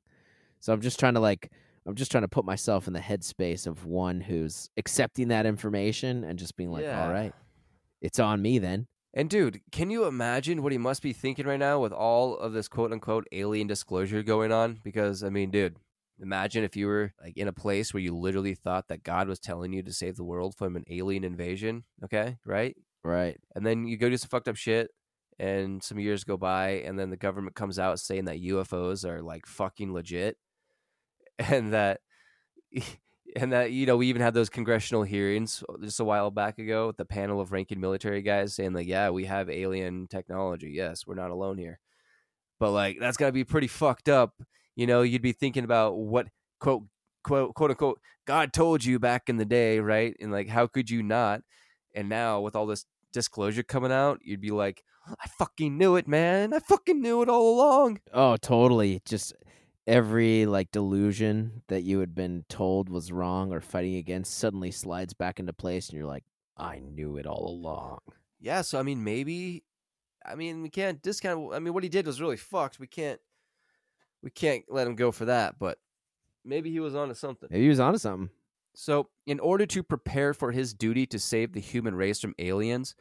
So 0.58 0.72
I'm 0.72 0.80
just 0.80 0.98
trying 0.98 1.14
to 1.14 1.20
like, 1.20 1.50
I'm 1.86 1.94
just 1.94 2.10
trying 2.10 2.24
to 2.24 2.28
put 2.28 2.44
myself 2.44 2.86
in 2.86 2.92
the 2.92 2.98
headspace 3.00 3.66
of 3.66 3.86
one 3.86 4.20
who's 4.20 4.68
accepting 4.76 5.28
that 5.28 5.46
information 5.46 6.24
and 6.24 6.38
just 6.38 6.56
being 6.56 6.70
like, 6.72 6.82
Yeah. 6.82 7.02
all 7.06 7.12
right, 7.12 7.32
it's 8.02 8.18
on 8.18 8.42
me 8.42 8.58
then. 8.58 8.86
And 9.12 9.28
dude, 9.28 9.60
can 9.72 9.90
you 9.90 10.04
imagine 10.04 10.62
what 10.62 10.72
he 10.72 10.78
must 10.78 11.02
be 11.02 11.12
thinking 11.12 11.46
right 11.46 11.58
now 11.58 11.80
with 11.80 11.92
all 11.92 12.36
of 12.36 12.52
this 12.52 12.68
quote 12.68 12.92
unquote 12.92 13.26
alien 13.32 13.66
disclosure 13.66 14.22
going 14.22 14.52
on? 14.52 14.78
Because 14.84 15.24
I 15.24 15.30
mean, 15.30 15.50
dude, 15.50 15.76
imagine 16.20 16.62
if 16.62 16.76
you 16.76 16.86
were 16.86 17.12
like 17.22 17.36
in 17.36 17.48
a 17.48 17.52
place 17.52 17.92
where 17.92 18.02
you 18.02 18.16
literally 18.16 18.54
thought 18.54 18.88
that 18.88 19.02
God 19.02 19.26
was 19.26 19.40
telling 19.40 19.72
you 19.72 19.82
to 19.82 19.92
save 19.92 20.16
the 20.16 20.24
world 20.24 20.54
from 20.56 20.76
an 20.76 20.84
alien 20.88 21.24
invasion, 21.24 21.84
okay? 22.04 22.38
Right? 22.44 22.76
Right. 23.02 23.38
And 23.54 23.66
then 23.66 23.86
you 23.86 23.96
go 23.96 24.08
do 24.08 24.16
some 24.16 24.28
fucked 24.28 24.48
up 24.48 24.56
shit 24.56 24.90
and 25.38 25.82
some 25.82 25.98
years 25.98 26.22
go 26.22 26.36
by 26.36 26.82
and 26.84 26.98
then 26.98 27.10
the 27.10 27.16
government 27.16 27.56
comes 27.56 27.78
out 27.78 27.98
saying 27.98 28.26
that 28.26 28.42
UFOs 28.42 29.04
are 29.04 29.22
like 29.22 29.46
fucking 29.46 29.92
legit 29.92 30.36
and 31.38 31.72
that 31.72 32.00
and 33.36 33.52
that 33.52 33.72
you 33.72 33.86
know 33.86 33.96
we 33.96 34.08
even 34.08 34.22
had 34.22 34.34
those 34.34 34.48
congressional 34.48 35.02
hearings 35.02 35.62
uh, 35.68 35.74
just 35.82 36.00
a 36.00 36.04
while 36.04 36.30
back 36.30 36.58
ago 36.58 36.88
with 36.88 36.96
the 36.96 37.04
panel 37.04 37.40
of 37.40 37.52
ranking 37.52 37.80
military 37.80 38.22
guys 38.22 38.54
saying 38.54 38.72
like 38.72 38.86
yeah 38.86 39.10
we 39.10 39.24
have 39.24 39.50
alien 39.50 40.06
technology. 40.08 40.72
Yes 40.74 41.06
we're 41.06 41.14
not 41.14 41.30
alone 41.30 41.58
here. 41.58 41.78
But 42.58 42.72
like 42.72 42.98
that's 43.00 43.16
got 43.16 43.26
to 43.26 43.32
be 43.32 43.44
pretty 43.44 43.66
fucked 43.66 44.08
up. 44.08 44.34
You 44.76 44.86
know 44.86 45.02
you'd 45.02 45.22
be 45.22 45.32
thinking 45.32 45.64
about 45.64 45.96
what 45.96 46.28
quote 46.58 46.82
quote 47.22 47.54
quote 47.54 47.70
unquote 47.70 48.00
god 48.26 48.52
told 48.52 48.84
you 48.84 48.98
back 48.98 49.28
in 49.28 49.36
the 49.36 49.44
day 49.44 49.80
right? 49.80 50.14
And 50.20 50.32
like 50.32 50.48
how 50.48 50.66
could 50.66 50.90
you 50.90 51.02
not? 51.02 51.42
And 51.94 52.08
now 52.08 52.40
with 52.40 52.56
all 52.56 52.66
this 52.66 52.84
disclosure 53.12 53.64
coming 53.64 53.90
out 53.90 54.20
you'd 54.22 54.40
be 54.40 54.52
like 54.52 54.84
i 55.18 55.26
fucking 55.38 55.76
knew 55.76 55.96
it 55.96 56.06
man. 56.06 56.52
I 56.54 56.60
fucking 56.60 57.00
knew 57.00 57.22
it 57.22 57.28
all 57.28 57.54
along. 57.54 58.00
Oh, 58.12 58.36
totally. 58.36 59.00
Just 59.04 59.34
every 59.90 60.46
like 60.46 60.70
delusion 60.70 61.62
that 61.66 61.82
you 61.82 61.98
had 61.98 62.14
been 62.14 62.44
told 62.48 62.88
was 62.88 63.10
wrong 63.10 63.52
or 63.52 63.60
fighting 63.60 63.96
against 63.96 64.38
suddenly 64.38 64.70
slides 64.70 65.12
back 65.12 65.40
into 65.40 65.52
place, 65.52 65.88
and 65.88 65.98
you're 65.98 66.06
like, 66.06 66.24
I 66.56 66.78
knew 66.78 67.16
it 67.16 67.26
all 67.26 67.48
along. 67.48 67.98
Yeah, 68.38 68.62
so 68.62 68.78
I 68.78 68.84
mean, 68.84 69.02
maybe, 69.02 69.64
I 70.24 70.36
mean, 70.36 70.62
we 70.62 70.70
can't 70.70 71.02
discount. 71.02 71.52
I 71.52 71.58
mean, 71.58 71.74
what 71.74 71.82
he 71.82 71.88
did 71.88 72.06
was 72.06 72.20
really 72.20 72.36
fucked. 72.36 72.78
We 72.78 72.86
can't, 72.86 73.20
we 74.22 74.30
can't 74.30 74.64
let 74.68 74.86
him 74.86 74.94
go 74.94 75.10
for 75.10 75.24
that. 75.24 75.58
But 75.58 75.78
maybe 76.44 76.70
he 76.70 76.78
was 76.78 76.94
onto 76.94 77.14
something. 77.14 77.48
Maybe 77.50 77.64
he 77.64 77.68
was 77.68 77.80
onto 77.80 77.98
something. 77.98 78.30
So, 78.74 79.08
in 79.26 79.40
order 79.40 79.66
to 79.66 79.82
prepare 79.82 80.32
for 80.32 80.52
his 80.52 80.72
duty 80.72 81.04
to 81.06 81.18
save 81.18 81.52
the 81.52 81.60
human 81.60 81.96
race 81.96 82.20
from 82.20 82.36
aliens, 82.38 82.94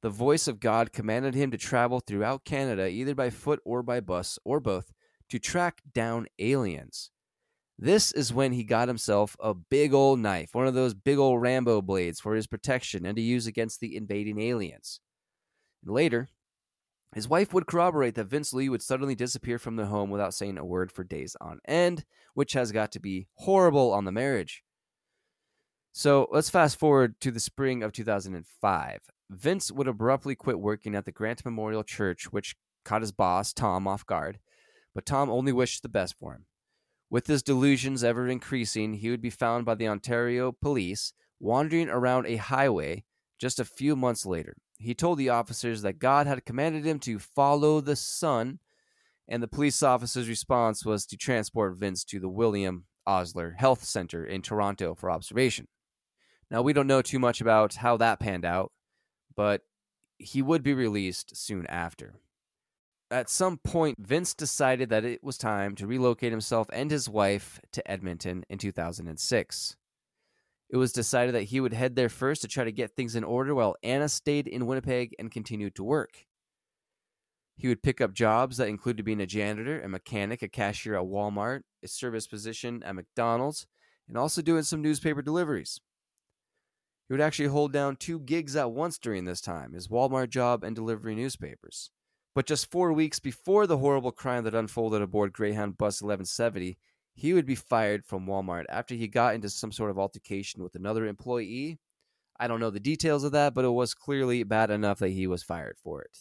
the 0.00 0.08
voice 0.08 0.48
of 0.48 0.60
God 0.60 0.92
commanded 0.92 1.34
him 1.34 1.50
to 1.50 1.58
travel 1.58 2.00
throughout 2.00 2.46
Canada, 2.46 2.88
either 2.88 3.14
by 3.14 3.28
foot 3.28 3.60
or 3.66 3.82
by 3.82 4.00
bus, 4.00 4.38
or 4.44 4.58
both, 4.60 4.90
to 5.30 5.38
track 5.38 5.80
down 5.92 6.26
aliens. 6.38 7.10
This 7.78 8.12
is 8.12 8.32
when 8.32 8.52
he 8.52 8.62
got 8.62 8.88
himself 8.88 9.36
a 9.40 9.54
big 9.54 9.94
old 9.94 10.18
knife, 10.18 10.54
one 10.54 10.66
of 10.66 10.74
those 10.74 10.92
big 10.92 11.16
old 11.16 11.40
Rambo 11.40 11.80
blades 11.80 12.20
for 12.20 12.34
his 12.34 12.46
protection 12.46 13.06
and 13.06 13.16
to 13.16 13.22
use 13.22 13.46
against 13.46 13.80
the 13.80 13.96
invading 13.96 14.38
aliens. 14.38 15.00
Later, 15.84 16.28
his 17.14 17.26
wife 17.26 17.54
would 17.54 17.66
corroborate 17.66 18.14
that 18.16 18.26
Vince 18.26 18.52
Li 18.52 18.68
would 18.68 18.82
suddenly 18.82 19.14
disappear 19.14 19.58
from 19.58 19.76
the 19.76 19.86
home 19.86 20.10
without 20.10 20.34
saying 20.34 20.58
a 20.58 20.64
word 20.64 20.92
for 20.92 21.02
days 21.02 21.36
on 21.40 21.60
end, 21.66 22.04
which 22.34 22.52
has 22.52 22.70
got 22.70 22.92
to 22.92 23.00
be 23.00 23.26
horrible 23.36 23.92
on 23.92 24.04
the 24.04 24.12
marriage. 24.12 24.62
So 25.92 26.28
let's 26.30 26.50
fast 26.50 26.78
forward 26.78 27.20
to 27.20 27.30
the 27.30 27.40
spring 27.40 27.82
of 27.82 27.92
2005. 27.92 29.00
Vince 29.30 29.72
would 29.72 29.88
abruptly 29.88 30.34
quit 30.34 30.60
working 30.60 30.94
at 30.94 31.04
the 31.04 31.12
Grant 31.12 31.44
Memorial 31.44 31.82
Church, 31.82 32.32
which 32.32 32.56
caught 32.84 33.00
his 33.00 33.12
boss, 33.12 33.52
Tom, 33.52 33.88
off 33.88 34.06
guard. 34.06 34.38
But 34.94 35.06
Tom 35.06 35.30
only 35.30 35.52
wished 35.52 35.82
the 35.82 35.88
best 35.88 36.16
for 36.18 36.32
him. 36.32 36.46
With 37.08 37.26
his 37.26 37.42
delusions 37.42 38.04
ever 38.04 38.28
increasing, 38.28 38.94
he 38.94 39.10
would 39.10 39.22
be 39.22 39.30
found 39.30 39.64
by 39.64 39.74
the 39.74 39.88
Ontario 39.88 40.52
police 40.52 41.12
wandering 41.40 41.88
around 41.88 42.26
a 42.26 42.36
highway 42.36 43.04
just 43.38 43.58
a 43.58 43.64
few 43.64 43.96
months 43.96 44.26
later. 44.26 44.56
He 44.78 44.94
told 44.94 45.18
the 45.18 45.28
officers 45.28 45.82
that 45.82 45.98
God 45.98 46.26
had 46.26 46.44
commanded 46.44 46.84
him 46.84 46.98
to 47.00 47.18
follow 47.18 47.80
the 47.80 47.96
sun, 47.96 48.60
and 49.28 49.42
the 49.42 49.48
police 49.48 49.82
officer's 49.82 50.28
response 50.28 50.84
was 50.84 51.04
to 51.06 51.16
transport 51.16 51.76
Vince 51.76 52.04
to 52.04 52.20
the 52.20 52.28
William 52.28 52.84
Osler 53.06 53.56
Health 53.58 53.84
Center 53.84 54.24
in 54.24 54.42
Toronto 54.42 54.94
for 54.94 55.10
observation. 55.10 55.68
Now, 56.50 56.62
we 56.62 56.72
don't 56.72 56.86
know 56.86 57.02
too 57.02 57.18
much 57.18 57.40
about 57.40 57.74
how 57.74 57.96
that 57.96 58.20
panned 58.20 58.44
out, 58.44 58.72
but 59.34 59.62
he 60.18 60.42
would 60.42 60.62
be 60.62 60.74
released 60.74 61.36
soon 61.36 61.66
after. 61.66 62.14
At 63.12 63.28
some 63.28 63.58
point, 63.58 63.98
Vince 63.98 64.34
decided 64.34 64.88
that 64.90 65.04
it 65.04 65.24
was 65.24 65.36
time 65.36 65.74
to 65.76 65.86
relocate 65.86 66.30
himself 66.30 66.68
and 66.72 66.92
his 66.92 67.08
wife 67.08 67.60
to 67.72 67.90
Edmonton 67.90 68.44
in 68.48 68.58
2006. 68.58 69.76
It 70.68 70.76
was 70.76 70.92
decided 70.92 71.34
that 71.34 71.44
he 71.44 71.58
would 71.58 71.72
head 71.72 71.96
there 71.96 72.08
first 72.08 72.42
to 72.42 72.48
try 72.48 72.62
to 72.62 72.70
get 72.70 72.94
things 72.94 73.16
in 73.16 73.24
order 73.24 73.52
while 73.52 73.74
Anna 73.82 74.08
stayed 74.08 74.46
in 74.46 74.66
Winnipeg 74.66 75.16
and 75.18 75.32
continued 75.32 75.74
to 75.74 75.82
work. 75.82 76.26
He 77.56 77.66
would 77.66 77.82
pick 77.82 78.00
up 78.00 78.14
jobs 78.14 78.58
that 78.58 78.68
included 78.68 79.04
being 79.04 79.20
a 79.20 79.26
janitor, 79.26 79.80
a 79.80 79.88
mechanic, 79.88 80.40
a 80.42 80.48
cashier 80.48 80.94
at 80.94 81.04
Walmart, 81.04 81.62
a 81.82 81.88
service 81.88 82.28
position 82.28 82.80
at 82.84 82.94
McDonald's, 82.94 83.66
and 84.06 84.16
also 84.16 84.40
doing 84.40 84.62
some 84.62 84.82
newspaper 84.82 85.20
deliveries. 85.20 85.80
He 87.08 87.14
would 87.14 87.20
actually 87.20 87.48
hold 87.48 87.72
down 87.72 87.96
two 87.96 88.20
gigs 88.20 88.54
at 88.54 88.70
once 88.70 88.98
during 88.98 89.24
this 89.24 89.40
time 89.40 89.72
his 89.72 89.88
Walmart 89.88 90.30
job 90.30 90.62
and 90.62 90.76
delivering 90.76 91.16
newspapers. 91.16 91.90
But 92.34 92.46
just 92.46 92.70
four 92.70 92.92
weeks 92.92 93.18
before 93.18 93.66
the 93.66 93.78
horrible 93.78 94.12
crime 94.12 94.44
that 94.44 94.54
unfolded 94.54 95.02
aboard 95.02 95.32
Greyhound 95.32 95.76
Bus 95.76 96.00
1170, 96.00 96.78
he 97.14 97.32
would 97.32 97.44
be 97.46 97.56
fired 97.56 98.04
from 98.04 98.26
Walmart 98.26 98.64
after 98.68 98.94
he 98.94 99.08
got 99.08 99.34
into 99.34 99.50
some 99.50 99.72
sort 99.72 99.90
of 99.90 99.98
altercation 99.98 100.62
with 100.62 100.74
another 100.74 101.06
employee. 101.06 101.78
I 102.38 102.46
don't 102.48 102.60
know 102.60 102.70
the 102.70 102.80
details 102.80 103.24
of 103.24 103.32
that, 103.32 103.52
but 103.52 103.64
it 103.64 103.70
was 103.70 103.94
clearly 103.94 104.42
bad 104.44 104.70
enough 104.70 105.00
that 105.00 105.10
he 105.10 105.26
was 105.26 105.42
fired 105.42 105.76
for 105.82 106.02
it. 106.02 106.16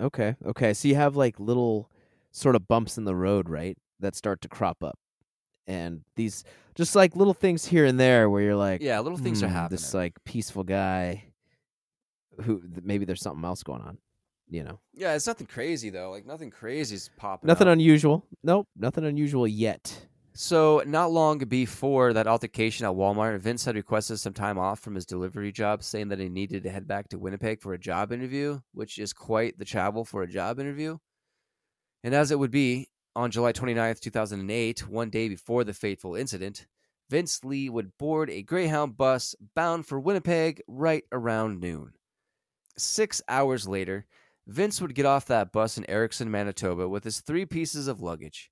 Okay. 0.00 0.36
Okay. 0.44 0.72
So 0.74 0.88
you 0.88 0.94
have 0.94 1.16
like 1.16 1.38
little 1.38 1.90
sort 2.30 2.56
of 2.56 2.66
bumps 2.66 2.96
in 2.96 3.04
the 3.04 3.14
road, 3.14 3.48
right? 3.48 3.76
That 4.00 4.16
start 4.16 4.40
to 4.40 4.48
crop 4.48 4.82
up. 4.82 4.98
And 5.66 6.00
these 6.16 6.42
just 6.74 6.96
like 6.96 7.14
little 7.14 7.34
things 7.34 7.66
here 7.66 7.84
and 7.84 8.00
there 8.00 8.28
where 8.28 8.42
you're 8.42 8.56
like, 8.56 8.80
Yeah, 8.80 8.98
little 9.00 9.18
things 9.18 9.42
are 9.42 9.48
"Hmm, 9.48 9.52
happening. 9.52 9.76
This 9.76 9.94
like 9.94 10.14
peaceful 10.24 10.64
guy 10.64 11.24
who 12.40 12.62
maybe 12.82 13.04
there's 13.04 13.20
something 13.20 13.44
else 13.44 13.62
going 13.62 13.82
on. 13.82 13.98
You 14.52 14.64
know, 14.64 14.80
Yeah, 14.92 15.14
it's 15.14 15.26
nothing 15.26 15.46
crazy 15.46 15.88
though. 15.88 16.10
Like 16.10 16.26
nothing 16.26 16.50
crazy 16.50 16.94
is 16.94 17.08
popping. 17.16 17.48
nothing 17.48 17.68
up. 17.68 17.72
unusual. 17.72 18.26
Nope, 18.44 18.68
nothing 18.76 19.04
unusual 19.04 19.48
yet. 19.48 20.06
So, 20.34 20.82
not 20.86 21.10
long 21.10 21.38
before 21.38 22.12
that 22.12 22.26
altercation 22.26 22.84
at 22.86 22.92
Walmart, 22.92 23.38
Vince 23.40 23.64
had 23.64 23.76
requested 23.76 24.18
some 24.18 24.32
time 24.34 24.58
off 24.58 24.80
from 24.80 24.94
his 24.94 25.06
delivery 25.06 25.52
job, 25.52 25.82
saying 25.82 26.08
that 26.08 26.18
he 26.18 26.28
needed 26.28 26.62
to 26.62 26.70
head 26.70 26.86
back 26.86 27.08
to 27.08 27.18
Winnipeg 27.18 27.60
for 27.60 27.72
a 27.72 27.78
job 27.78 28.12
interview, 28.12 28.60
which 28.72 28.98
is 28.98 29.12
quite 29.12 29.58
the 29.58 29.64
travel 29.64 30.04
for 30.04 30.22
a 30.22 30.28
job 30.28 30.58
interview. 30.58 30.98
And 32.04 32.14
as 32.14 32.30
it 32.30 32.38
would 32.38 32.50
be, 32.50 32.88
on 33.14 33.30
July 33.30 33.52
29th, 33.52 34.00
2008, 34.00 34.88
one 34.88 35.10
day 35.10 35.28
before 35.28 35.64
the 35.64 35.74
fateful 35.74 36.14
incident, 36.14 36.66
Vince 37.10 37.44
Li 37.44 37.68
would 37.68 37.96
board 37.98 38.30
a 38.30 38.42
Greyhound 38.42 38.96
bus 38.96 39.34
bound 39.54 39.86
for 39.86 40.00
Winnipeg 40.00 40.62
right 40.66 41.04
around 41.12 41.60
noon. 41.60 41.92
Six 42.78 43.20
hours 43.28 43.68
later, 43.68 44.06
Vince 44.46 44.80
would 44.80 44.94
get 44.94 45.06
off 45.06 45.26
that 45.26 45.52
bus 45.52 45.78
in 45.78 45.88
Erickson, 45.88 46.30
Manitoba 46.30 46.88
with 46.88 47.04
his 47.04 47.20
three 47.20 47.46
pieces 47.46 47.86
of 47.86 48.00
luggage. 48.00 48.50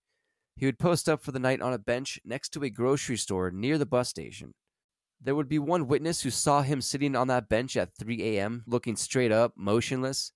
He 0.57 0.67
would 0.67 0.79
post 0.79 1.09
up 1.09 1.23
for 1.23 1.33
the 1.33 1.39
night 1.39 1.61
on 1.61 1.73
a 1.73 1.79
bench 1.79 2.21
next 2.25 2.51
to 2.51 2.63
a 2.63 2.71
grocery 2.71 3.17
store 3.17 3.51
near 3.51 3.79
the 3.79 3.87
bus 3.87 4.09
station. 4.09 4.53
There 5.21 5.35
would 5.35 5.49
be 5.49 5.59
one 5.59 5.87
witness 5.87 6.23
who 6.23 6.31
saw 6.31 6.63
him 6.63 6.81
sitting 6.81 7.15
on 7.17 7.29
that 7.29 7.49
bench 7.49 7.77
at 7.77 7.95
3 7.97 8.23
a.m., 8.23 8.63
looking 8.67 8.97
straight 8.97 9.33
up, 9.33 9.53
motionless. 9.57 10.33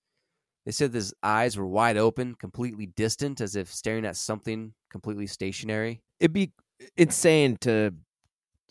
They 0.65 0.71
said 0.71 0.93
his 0.93 1.13
eyes 1.23 1.57
were 1.57 1.65
wide 1.65 1.97
open, 1.97 2.35
completely 2.35 2.87
distant, 2.87 3.39
as 3.39 3.55
if 3.55 3.71
staring 3.71 4.05
at 4.05 4.15
something 4.15 4.73
completely 4.91 5.27
stationary. 5.27 6.01
It'd 6.19 6.33
be 6.33 6.53
insane 6.97 7.57
to 7.61 7.93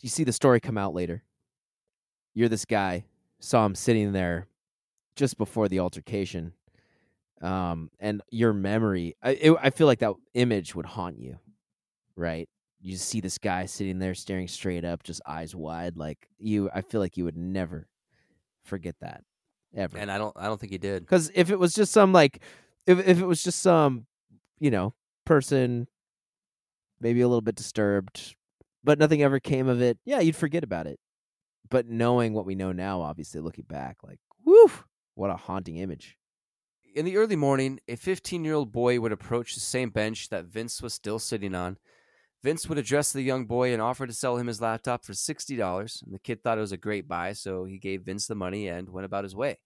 you 0.01 0.09
see 0.09 0.23
the 0.23 0.33
story 0.33 0.59
come 0.59 0.77
out 0.77 0.93
later. 0.93 1.23
You're 2.33 2.49
this 2.49 2.65
guy, 2.65 3.05
saw 3.39 3.65
him 3.65 3.75
sitting 3.75 4.11
there 4.11 4.47
just 5.15 5.37
before 5.37 5.67
the 5.67 5.79
altercation. 5.79 6.53
Um, 7.41 7.89
and 7.99 8.21
your 8.31 8.53
memory, 8.53 9.15
I, 9.21 9.31
it, 9.31 9.57
I 9.61 9.69
feel 9.69 9.87
like 9.87 9.99
that 9.99 10.13
image 10.33 10.73
would 10.73 10.85
haunt 10.85 11.19
you, 11.19 11.37
right? 12.15 12.47
You 12.81 12.95
see 12.97 13.19
this 13.19 13.37
guy 13.37 13.65
sitting 13.65 13.99
there 13.99 14.15
staring 14.15 14.47
straight 14.47 14.85
up, 14.85 15.03
just 15.03 15.21
eyes 15.27 15.55
wide. 15.55 15.97
Like 15.97 16.27
you, 16.37 16.69
I 16.73 16.81
feel 16.81 17.01
like 17.01 17.17
you 17.17 17.25
would 17.25 17.37
never 17.37 17.87
forget 18.63 18.95
that 19.01 19.23
ever. 19.75 19.97
And 19.97 20.11
I 20.11 20.17
don't 20.17 20.35
I 20.37 20.45
don't 20.45 20.59
think 20.59 20.71
he 20.71 20.77
did. 20.77 21.03
Because 21.03 21.31
if 21.35 21.49
it 21.51 21.59
was 21.59 21.73
just 21.73 21.91
some 21.91 22.13
like, 22.13 22.41
if 22.87 22.99
if 23.05 23.19
it 23.19 23.25
was 23.25 23.43
just 23.43 23.61
some, 23.61 24.05
you 24.59 24.71
know, 24.71 24.93
person, 25.25 25.87
maybe 26.99 27.21
a 27.21 27.27
little 27.27 27.41
bit 27.41 27.55
disturbed, 27.55 28.35
but 28.83 28.99
nothing 28.99 29.21
ever 29.23 29.39
came 29.39 29.67
of 29.67 29.81
it. 29.81 29.97
Yeah, 30.05 30.19
you'd 30.19 30.35
forget 30.35 30.63
about 30.63 30.87
it. 30.87 30.99
But 31.69 31.87
knowing 31.87 32.33
what 32.33 32.45
we 32.45 32.55
know 32.55 32.71
now, 32.71 33.01
obviously 33.01 33.41
looking 33.41 33.65
back, 33.67 33.97
like, 34.03 34.19
whew, 34.43 34.71
what 35.15 35.31
a 35.31 35.35
haunting 35.35 35.77
image. 35.77 36.17
In 36.95 37.03
the 37.03 37.17
early 37.17 37.35
morning, 37.35 37.81
a 37.89 37.97
15 37.97 38.45
year 38.45 38.53
old 38.53 38.71
boy 38.71 39.01
would 39.01 39.11
approach 39.11 39.53
the 39.53 39.59
same 39.59 39.89
bench 39.89 40.29
that 40.29 40.45
Vince 40.45 40.81
was 40.81 40.93
still 40.93 41.19
sitting 41.19 41.53
on. 41.53 41.77
Vince 42.41 42.69
would 42.69 42.77
address 42.77 43.11
the 43.11 43.21
young 43.21 43.47
boy 43.47 43.73
and 43.73 43.81
offer 43.81 44.07
to 44.07 44.13
sell 44.13 44.37
him 44.37 44.47
his 44.47 44.61
laptop 44.61 45.03
for 45.03 45.11
$60. 45.11 46.03
And 46.03 46.13
the 46.13 46.19
kid 46.19 46.41
thought 46.41 46.57
it 46.57 46.61
was 46.61 46.71
a 46.71 46.77
great 46.77 47.05
buy, 47.05 47.33
so 47.33 47.65
he 47.65 47.79
gave 47.79 48.03
Vince 48.03 48.27
the 48.27 48.35
money 48.35 48.69
and 48.69 48.89
went 48.89 49.03
about 49.03 49.25
his 49.25 49.35
way. 49.35 49.59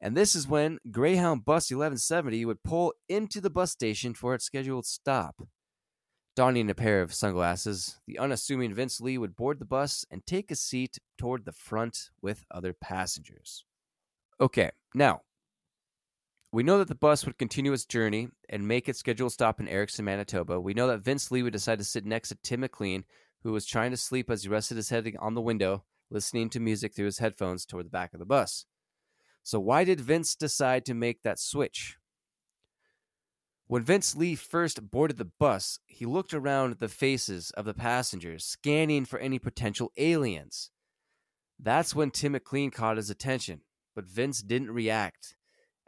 And 0.00 0.16
this 0.16 0.34
is 0.34 0.48
when 0.48 0.80
Greyhound 0.90 1.44
Bus 1.44 1.70
1170 1.70 2.44
would 2.46 2.64
pull 2.64 2.94
into 3.08 3.40
the 3.40 3.50
bus 3.50 3.70
station 3.70 4.12
for 4.12 4.34
its 4.34 4.44
scheduled 4.44 4.86
stop. 4.86 5.36
Donning 6.34 6.68
a 6.68 6.74
pair 6.74 7.00
of 7.00 7.14
sunglasses, 7.14 8.00
the 8.08 8.18
unassuming 8.18 8.74
Vince 8.74 9.00
Li 9.00 9.18
would 9.18 9.36
board 9.36 9.60
the 9.60 9.64
bus 9.64 10.04
and 10.10 10.26
take 10.26 10.50
a 10.50 10.56
seat 10.56 10.98
toward 11.16 11.44
the 11.44 11.52
front 11.52 12.10
with 12.20 12.44
other 12.50 12.72
passengers. 12.72 13.64
Okay, 14.40 14.70
now, 14.94 15.22
we 16.50 16.62
know 16.62 16.78
that 16.78 16.88
the 16.88 16.94
bus 16.94 17.26
would 17.26 17.38
continue 17.38 17.72
its 17.72 17.84
journey 17.84 18.28
and 18.48 18.66
make 18.66 18.88
its 18.88 18.98
scheduled 18.98 19.32
stop 19.32 19.60
in 19.60 19.68
Erickson, 19.68 20.04
Manitoba. 20.04 20.58
We 20.58 20.72
know 20.72 20.86
that 20.88 21.00
Vince 21.00 21.30
Li 21.30 21.42
would 21.42 21.52
decide 21.52 21.78
to 21.78 21.84
sit 21.84 22.06
next 22.06 22.30
to 22.30 22.38
Tim 22.42 22.60
McLean, 22.60 23.04
who 23.42 23.52
was 23.52 23.66
trying 23.66 23.90
to 23.90 23.96
sleep 23.98 24.30
as 24.30 24.42
he 24.42 24.48
rested 24.48 24.78
his 24.78 24.88
head 24.88 25.14
on 25.18 25.34
the 25.34 25.42
window, 25.42 25.84
listening 26.10 26.48
to 26.50 26.60
music 26.60 26.94
through 26.94 27.04
his 27.04 27.18
headphones 27.18 27.66
toward 27.66 27.86
the 27.86 27.90
back 27.90 28.14
of 28.14 28.18
the 28.18 28.26
bus. 28.26 28.64
So, 29.42 29.60
why 29.60 29.84
did 29.84 30.00
Vince 30.00 30.34
decide 30.34 30.86
to 30.86 30.94
make 30.94 31.22
that 31.22 31.38
switch? 31.38 31.98
When 33.66 33.82
Vince 33.82 34.16
Li 34.16 34.34
first 34.34 34.90
boarded 34.90 35.18
the 35.18 35.30
bus, 35.38 35.80
he 35.84 36.06
looked 36.06 36.32
around 36.32 36.70
at 36.70 36.80
the 36.80 36.88
faces 36.88 37.50
of 37.50 37.66
the 37.66 37.74
passengers, 37.74 38.44
scanning 38.44 39.04
for 39.04 39.18
any 39.18 39.38
potential 39.38 39.92
aliens. 39.98 40.70
That's 41.60 41.94
when 41.94 42.10
Tim 42.10 42.32
McLean 42.32 42.70
caught 42.70 42.96
his 42.96 43.10
attention, 43.10 43.60
but 43.94 44.06
Vince 44.06 44.40
didn't 44.40 44.70
react 44.70 45.34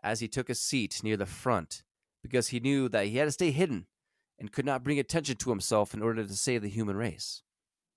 as 0.02 0.20
he 0.20 0.28
took 0.28 0.48
a 0.48 0.54
seat 0.54 1.00
near 1.02 1.16
the 1.16 1.26
front 1.26 1.82
because 2.22 2.48
he 2.48 2.60
knew 2.60 2.88
that 2.88 3.06
he 3.06 3.16
had 3.16 3.24
to 3.26 3.32
stay 3.32 3.50
hidden 3.50 3.86
and 4.38 4.52
could 4.52 4.64
not 4.64 4.82
bring 4.84 4.98
attention 4.98 5.36
to 5.36 5.50
himself 5.50 5.94
in 5.94 6.02
order 6.02 6.24
to 6.24 6.32
save 6.34 6.62
the 6.62 6.68
human 6.68 6.96
race. 6.96 7.42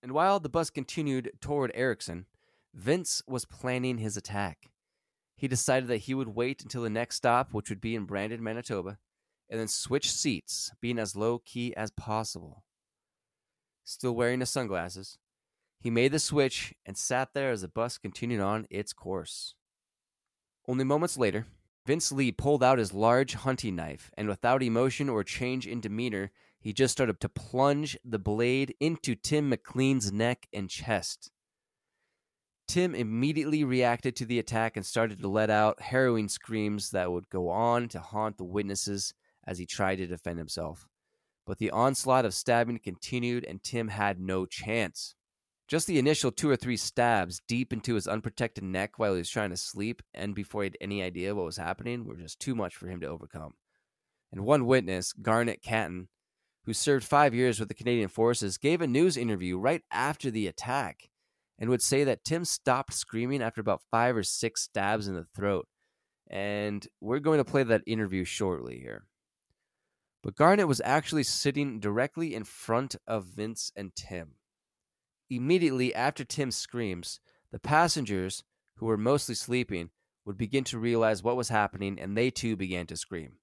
And 0.02 0.12
while 0.12 0.40
the 0.40 0.50
bus 0.50 0.70
continued 0.70 1.32
toward 1.40 1.72
Erickson, 1.74 2.26
Vince 2.74 3.22
was 3.28 3.46
planning 3.46 3.98
his 3.98 4.18
attack. 4.18 4.72
He 5.38 5.48
decided 5.48 5.88
that 5.90 5.98
he 5.98 6.14
would 6.14 6.30
wait 6.30 6.62
until 6.62 6.84
the 6.84 6.90
next 6.90 7.16
stop, 7.16 7.54
which 7.54 7.70
would 7.70 7.82
be 7.82 7.96
in 7.96 8.06
Brandon, 8.06 8.44
Manitoba, 8.44 8.98
and 9.50 9.60
then 9.60 9.68
switch 9.68 10.12
seats, 10.12 10.72
being 10.82 11.00
as 11.00 11.16
low 11.16 11.40
key 11.40 11.76
as 11.76 11.92
possible. 11.92 12.64
Still 13.84 14.16
wearing 14.16 14.40
his 14.40 14.50
sunglasses, 14.50 15.18
he 15.80 15.90
made 15.90 16.14
the 16.14 16.20
switch 16.20 16.74
and 16.86 16.98
sat 16.98 17.34
there 17.34 17.52
as 17.52 17.62
the 17.62 17.68
bus 17.68 17.98
continued 17.98 18.40
on 18.40 18.66
its 18.70 18.94
course. 18.94 19.56
Only 20.66 20.86
moments 20.86 21.18
later, 21.18 21.46
Vince 21.86 22.12
Li 22.12 22.32
pulled 22.32 22.64
out 22.64 22.78
his 22.78 22.94
large 22.94 23.34
hunting 23.34 23.76
knife, 23.76 24.10
and 24.18 24.28
without 24.28 24.64
emotion 24.64 25.10
or 25.10 25.24
change 25.24 25.68
in 25.68 25.82
demeanor, 25.82 26.32
he 26.60 26.72
just 26.72 26.94
started 26.94 27.20
to 27.20 27.28
plunge 27.28 27.98
the 28.06 28.20
blade 28.20 28.74
into 28.80 29.16
Tim 29.16 29.50
McLean's 29.50 30.12
neck 30.12 30.48
and 30.54 30.70
chest. 30.70 31.30
Tim 32.68 32.96
immediately 32.96 33.66
reacted 33.66 34.16
to 34.16 34.26
the 34.26 34.40
attack 34.40 34.78
and 34.78 34.86
started 34.86 35.20
to 35.20 35.28
let 35.28 35.50
out 35.50 35.82
harrowing 35.82 36.30
screams 36.30 36.92
that 36.92 37.12
would 37.12 37.30
go 37.30 37.50
on 37.50 37.90
to 37.90 38.00
haunt 38.00 38.38
the 38.38 38.46
witnesses 38.46 39.14
as 39.46 39.58
he 39.58 39.66
tried 39.66 39.98
to 39.98 40.08
defend 40.08 40.40
himself. 40.40 40.88
But 41.46 41.58
the 41.58 41.72
onslaught 41.72 42.24
of 42.24 42.34
stabbing 42.34 42.80
continued, 42.80 43.44
and 43.44 43.62
Tim 43.62 43.90
had 43.90 44.22
no 44.22 44.46
chance. 44.46 45.16
Just 45.68 45.88
the 45.88 46.00
initial 46.00 46.32
two 46.32 46.50
or 46.50 46.56
three 46.56 46.78
stabs 46.78 47.42
deep 47.48 47.72
into 47.72 47.96
his 47.96 48.08
unprotected 48.08 48.64
neck 48.64 49.00
while 49.00 49.14
he 49.14 49.20
was 49.20 49.30
trying 49.30 49.50
to 49.50 49.58
sleep 49.58 50.02
and 50.14 50.36
before 50.36 50.64
he 50.64 50.68
had 50.68 50.78
any 50.82 51.02
idea 51.02 51.34
what 51.34 51.46
was 51.46 51.58
happening 51.58 52.06
were 52.06 52.16
just 52.16 52.40
too 52.40 52.54
much 52.54 52.76
for 52.76 52.88
him 52.88 53.00
to 53.00 53.08
overcome. 53.08 53.54
And 54.32 54.46
one 54.46 54.66
witness, 54.66 55.14
Garnet 55.14 55.62
Caton, 55.62 56.10
who 56.66 56.74
served 56.74 57.06
five 57.06 57.34
years 57.34 57.60
with 57.60 57.70
the 57.70 57.76
Canadian 57.76 58.10
Forces, 58.10 58.58
gave 58.58 58.82
a 58.82 58.88
news 58.88 59.16
interview 59.16 59.58
right 59.58 59.84
after 59.92 60.30
the 60.30 60.48
attack 60.48 61.10
and 61.60 61.70
would 61.70 61.82
say 61.82 62.04
that 62.04 62.26
Tim 62.26 62.46
stopped 62.46 62.94
screaming 62.94 63.42
after 63.42 63.62
about 63.62 63.84
five 63.92 64.18
or 64.18 64.24
six 64.24 64.64
stabs 64.64 65.08
in 65.08 65.16
the 65.16 65.28
throat. 65.36 65.68
And 66.30 66.86
we're 67.00 67.20
going 67.20 67.38
to 67.38 67.46
play 67.46 67.64
that 67.64 67.84
interview 67.86 68.26
shortly 68.26 68.80
here. 68.80 69.06
But 70.24 70.36
Garnet 70.36 70.68
was 70.68 70.82
actually 70.84 71.24
sitting 71.24 71.80
directly 71.80 72.34
in 72.34 72.44
front 72.44 72.96
of 73.08 73.26
Vince 73.26 73.72
and 73.76 73.96
Tim. 73.96 74.36
Immediately 75.36 75.96
after 75.96 76.24
Tim's 76.24 76.56
screams, 76.56 77.20
the 77.52 77.60
passengers, 77.60 78.44
who 78.76 78.86
were 78.86 78.98
mostly 78.98 79.36
sleeping, 79.36 79.90
would 80.26 80.38
begin 80.38 80.64
to 80.66 80.78
realize 80.78 81.24
what 81.24 81.36
was 81.36 81.50
happening 81.50 82.00
and 82.00 82.16
they 82.16 82.30
too 82.30 82.56
began 82.56 82.86
to 82.88 82.98
scream. 82.98 83.34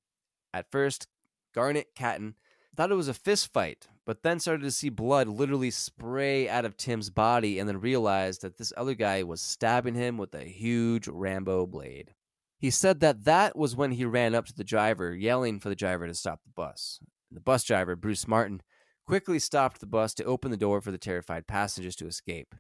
At 0.55 0.71
first, 0.71 1.09
Garnet 1.53 1.95
Caton 1.95 2.37
thought 2.77 2.93
it 2.93 2.97
was 2.97 3.09
a 3.09 3.15
fist 3.15 3.53
fight, 3.53 3.89
but 4.07 4.23
then 4.23 4.39
started 4.39 4.63
to 4.63 4.71
see 4.71 4.89
blood 4.89 5.29
literally 5.29 5.71
spray 5.71 6.49
out 6.49 6.65
of 6.65 6.77
Tim's 6.77 7.11
body 7.11 7.59
and 7.59 7.69
then 7.69 7.81
realized 7.81 8.43
that 8.43 8.57
this 8.57 8.73
other 8.77 8.95
guy 8.95 9.23
was 9.23 9.41
stabbing 9.41 9.95
him 9.95 10.17
with 10.17 10.35
a 10.35 10.45
huge 10.45 11.09
Rambo 11.09 11.67
blade. 11.67 12.15
He 12.59 12.71
said 12.71 13.01
that 13.01 13.25
that 13.25 13.57
was 13.57 13.75
when 13.75 13.93
he 13.93 14.05
ran 14.05 14.35
up 14.35 14.47
to 14.47 14.55
the 14.55 14.65
driver, 14.65 15.15
yelling 15.15 15.59
for 15.59 15.69
the 15.69 15.75
driver 15.75 16.07
to 16.07 16.15
stop 16.15 16.41
the 16.45 16.51
bus. 16.51 17.01
The 17.33 17.41
bus 17.41 17.65
driver, 17.65 17.97
Bruce 17.97 18.29
Martin, 18.29 18.63
quickly 19.07 19.39
stopped 19.39 19.81
the 19.81 19.87
bus 19.87 20.15
to 20.15 20.25
open 20.25 20.51
the 20.51 20.57
door 20.57 20.81
for 20.81 20.91
the 20.91 20.99
terrified 20.99 21.47
passengers 21.47 21.97
to 21.97 22.07
escape. 22.07 22.55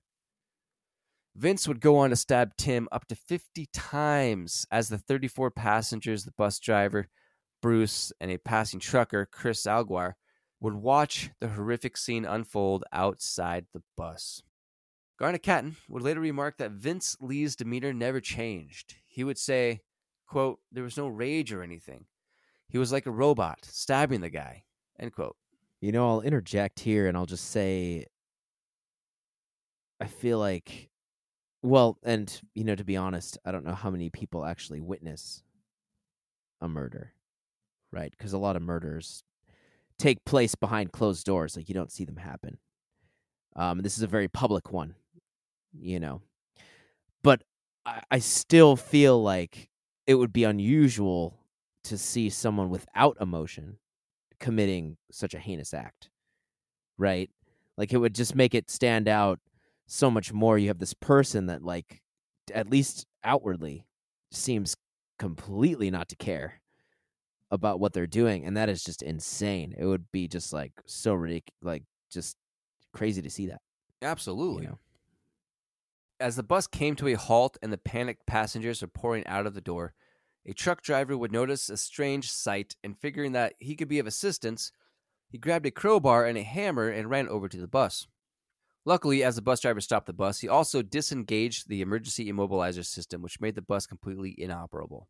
Vince 1.36 1.68
would 1.68 1.80
go 1.80 1.96
on 1.98 2.10
to 2.10 2.16
stab 2.16 2.56
Tim 2.56 2.88
up 2.90 3.06
to 3.06 3.14
50 3.14 3.66
times 3.72 4.66
as 4.70 4.88
the 4.88 4.98
34 4.98 5.50
passengers, 5.50 6.24
the 6.24 6.32
bus 6.32 6.58
driver, 6.58 7.08
Bruce, 7.62 8.12
and 8.20 8.30
a 8.30 8.38
passing 8.38 8.80
trucker, 8.80 9.26
Chris 9.30 9.62
Alguire, 9.62 10.14
would 10.60 10.74
watch 10.74 11.30
the 11.40 11.48
horrific 11.48 11.96
scene 11.96 12.24
unfold 12.24 12.84
outside 12.92 13.66
the 13.72 13.82
bus. 13.96 14.42
Garnet 15.18 15.42
Caton 15.42 15.76
would 15.88 16.02
later 16.02 16.20
remark 16.20 16.56
that 16.58 16.72
Vince 16.72 17.16
Li's 17.20 17.54
demeanor 17.54 17.92
never 17.92 18.20
changed. 18.20 18.96
He 19.06 19.22
would 19.22 19.38
say, 19.38 19.82
quote, 20.26 20.60
there 20.72 20.84
was 20.84 20.96
no 20.96 21.08
rage 21.08 21.52
or 21.52 21.62
anything. 21.62 22.06
He 22.68 22.78
was 22.78 22.92
like 22.92 23.06
a 23.06 23.10
robot, 23.10 23.58
stabbing 23.62 24.20
the 24.20 24.30
guy, 24.30 24.64
end 24.98 25.12
quote. 25.12 25.36
You 25.80 25.92
know, 25.92 26.08
I'll 26.08 26.20
interject 26.20 26.80
here 26.80 27.06
and 27.06 27.16
I'll 27.16 27.26
just 27.26 27.50
say 27.50 28.06
I 30.00 30.06
feel 30.06 30.38
like 30.38 30.90
Well, 31.62 31.98
and 32.04 32.40
you 32.54 32.64
know, 32.64 32.76
to 32.76 32.84
be 32.84 32.96
honest, 32.96 33.38
I 33.44 33.52
don't 33.52 33.64
know 33.64 33.74
how 33.74 33.90
many 33.90 34.10
people 34.10 34.44
actually 34.46 34.80
witness 34.80 35.42
a 36.60 36.68
murder, 36.68 37.12
right? 37.92 38.12
Because 38.16 38.32
a 38.32 38.38
lot 38.38 38.56
of 38.56 38.62
murders 38.62 39.24
take 39.98 40.24
place 40.24 40.54
behind 40.54 40.92
closed 40.92 41.26
doors, 41.26 41.56
like 41.56 41.68
you 41.68 41.74
don't 41.74 41.92
see 41.92 42.04
them 42.04 42.18
happen. 42.18 42.58
Um, 43.56 43.80
this 43.82 43.96
is 43.96 44.02
a 44.02 44.08
very 44.08 44.28
public 44.28 44.72
one, 44.72 44.94
you 45.78 46.00
know. 46.00 46.22
But 47.22 47.42
I, 47.86 48.02
I 48.10 48.18
still 48.18 48.76
feel 48.76 49.22
like 49.22 49.70
it 50.06 50.14
would 50.14 50.32
be 50.32 50.44
unusual 50.44 51.38
to 51.84 51.96
see 51.98 52.28
someone 52.30 52.70
without 52.70 53.16
emotion 53.20 53.78
committing 54.40 54.96
such 55.12 55.34
a 55.34 55.38
heinous 55.38 55.72
act, 55.72 56.10
right? 56.98 57.30
Like 57.76 57.92
it 57.92 57.98
would 57.98 58.14
just 58.14 58.34
make 58.34 58.54
it 58.54 58.70
stand 58.70 59.08
out 59.08 59.38
so 59.86 60.10
much 60.10 60.32
more. 60.32 60.58
You 60.58 60.68
have 60.68 60.78
this 60.78 60.94
person 60.94 61.46
that, 61.46 61.62
like, 61.62 62.02
at 62.54 62.70
least 62.70 63.06
outwardly, 63.24 63.86
seems 64.32 64.76
completely 65.18 65.90
not 65.90 66.08
to 66.08 66.16
care 66.16 66.60
about 67.50 67.80
what 67.80 67.92
they're 67.92 68.06
doing, 68.06 68.44
and 68.44 68.56
that 68.56 68.68
is 68.68 68.84
just 68.84 69.02
insane. 69.02 69.74
It 69.76 69.84
would 69.84 70.10
be 70.12 70.28
just 70.28 70.52
like 70.52 70.72
so 70.86 71.14
ridiculous, 71.14 71.56
like 71.62 71.82
just 72.10 72.36
crazy 72.92 73.22
to 73.22 73.30
see 73.30 73.46
that. 73.46 73.60
Absolutely. 74.02 74.64
You 74.64 74.68
know? 74.70 74.78
As 76.20 76.36
the 76.36 76.42
bus 76.42 76.66
came 76.66 76.96
to 76.96 77.08
a 77.08 77.14
halt 77.14 77.56
and 77.62 77.72
the 77.72 77.78
panicked 77.78 78.26
passengers 78.26 78.82
were 78.82 78.88
pouring 78.88 79.26
out 79.26 79.46
of 79.46 79.54
the 79.54 79.60
door, 79.60 79.94
a 80.46 80.52
truck 80.52 80.82
driver 80.82 81.16
would 81.16 81.32
notice 81.32 81.68
a 81.68 81.76
strange 81.76 82.30
sight 82.30 82.76
and 82.82 82.98
figuring 82.98 83.32
that 83.32 83.54
he 83.58 83.76
could 83.76 83.88
be 83.88 83.98
of 83.98 84.06
assistance, 84.06 84.72
he 85.28 85.38
grabbed 85.38 85.66
a 85.66 85.70
crowbar 85.70 86.24
and 86.24 86.38
a 86.38 86.42
hammer 86.42 86.88
and 86.88 87.10
ran 87.10 87.28
over 87.28 87.48
to 87.48 87.58
the 87.58 87.68
bus. 87.68 88.06
Luckily, 88.84 89.22
as 89.22 89.36
the 89.36 89.42
bus 89.42 89.60
driver 89.60 89.80
stopped 89.80 90.06
the 90.06 90.12
bus, 90.12 90.40
he 90.40 90.48
also 90.48 90.82
disengaged 90.82 91.68
the 91.68 91.82
emergency 91.82 92.32
immobilizer 92.32 92.84
system, 92.84 93.20
which 93.20 93.40
made 93.40 93.54
the 93.54 93.62
bus 93.62 93.86
completely 93.86 94.34
inoperable. 94.36 95.08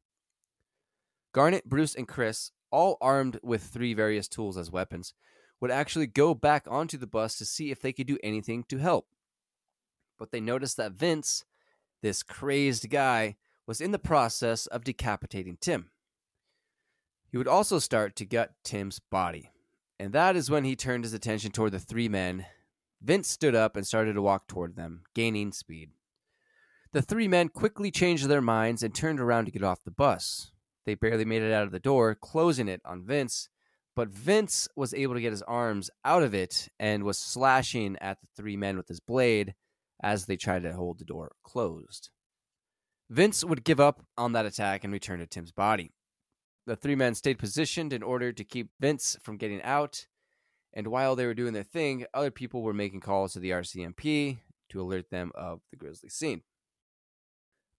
Garnet, 1.32 1.68
Bruce, 1.68 1.94
and 1.94 2.08
Chris, 2.08 2.50
all 2.72 2.98
armed 3.00 3.38
with 3.42 3.62
three 3.62 3.94
various 3.94 4.26
tools 4.26 4.58
as 4.58 4.72
weapons, 4.72 5.14
would 5.60 5.70
actually 5.70 6.08
go 6.08 6.34
back 6.34 6.66
onto 6.68 6.98
the 6.98 7.06
bus 7.06 7.36
to 7.38 7.44
see 7.44 7.70
if 7.70 7.80
they 7.80 7.92
could 7.92 8.06
do 8.06 8.18
anything 8.22 8.64
to 8.64 8.78
help. 8.78 9.06
But 10.18 10.32
they 10.32 10.40
noticed 10.40 10.76
that 10.78 10.92
Vince, 10.92 11.44
this 12.02 12.22
crazed 12.22 12.90
guy, 12.90 13.36
was 13.70 13.80
in 13.80 13.92
the 13.92 14.00
process 14.00 14.66
of 14.66 14.82
decapitating 14.82 15.56
Tim. 15.60 15.90
He 17.30 17.38
would 17.38 17.46
also 17.46 17.78
start 17.78 18.16
to 18.16 18.26
gut 18.26 18.50
Tim's 18.64 18.98
body. 18.98 19.52
And 19.96 20.12
that 20.12 20.34
is 20.34 20.50
when 20.50 20.64
he 20.64 20.74
turned 20.74 21.04
his 21.04 21.14
attention 21.14 21.52
toward 21.52 21.70
the 21.70 21.78
three 21.78 22.08
men. 22.08 22.46
Vince 23.00 23.28
stood 23.28 23.54
up 23.54 23.76
and 23.76 23.86
started 23.86 24.14
to 24.14 24.22
walk 24.22 24.48
toward 24.48 24.74
them, 24.74 25.02
gaining 25.14 25.52
speed. 25.52 25.90
The 26.90 27.00
three 27.00 27.28
men 27.28 27.48
quickly 27.48 27.92
changed 27.92 28.26
their 28.26 28.40
minds 28.40 28.82
and 28.82 28.92
turned 28.92 29.20
around 29.20 29.44
to 29.44 29.52
get 29.52 29.62
off 29.62 29.84
the 29.84 29.92
bus. 29.92 30.50
They 30.84 30.96
barely 30.96 31.24
made 31.24 31.42
it 31.42 31.52
out 31.52 31.66
of 31.66 31.70
the 31.70 31.78
door, 31.78 32.16
closing 32.16 32.66
it 32.66 32.80
on 32.84 33.06
Vince, 33.06 33.48
but 33.94 34.08
Vince 34.08 34.66
was 34.74 34.92
able 34.94 35.14
to 35.14 35.20
get 35.20 35.30
his 35.30 35.42
arms 35.42 35.90
out 36.04 36.24
of 36.24 36.34
it 36.34 36.70
and 36.80 37.04
was 37.04 37.20
slashing 37.20 37.96
at 38.00 38.20
the 38.20 38.26
three 38.36 38.56
men 38.56 38.76
with 38.76 38.88
his 38.88 38.98
blade 38.98 39.54
as 40.02 40.26
they 40.26 40.36
tried 40.36 40.64
to 40.64 40.72
hold 40.72 40.98
the 40.98 41.04
door 41.04 41.30
closed. 41.44 42.10
Vince 43.10 43.44
would 43.44 43.64
give 43.64 43.80
up 43.80 44.06
on 44.16 44.32
that 44.32 44.46
attack 44.46 44.84
and 44.84 44.92
return 44.92 45.18
to 45.18 45.26
Tim's 45.26 45.50
body. 45.50 45.90
The 46.66 46.76
three 46.76 46.94
men 46.94 47.16
stayed 47.16 47.40
positioned 47.40 47.92
in 47.92 48.04
order 48.04 48.32
to 48.32 48.44
keep 48.44 48.70
Vince 48.78 49.16
from 49.20 49.36
getting 49.36 49.60
out, 49.62 50.06
and 50.72 50.86
while 50.86 51.16
they 51.16 51.26
were 51.26 51.34
doing 51.34 51.52
their 51.52 51.64
thing, 51.64 52.06
other 52.14 52.30
people 52.30 52.62
were 52.62 52.72
making 52.72 53.00
calls 53.00 53.32
to 53.32 53.40
the 53.40 53.50
RCMP 53.50 54.38
to 54.68 54.80
alert 54.80 55.10
them 55.10 55.32
of 55.34 55.60
the 55.72 55.76
grisly 55.76 56.08
scene. 56.08 56.42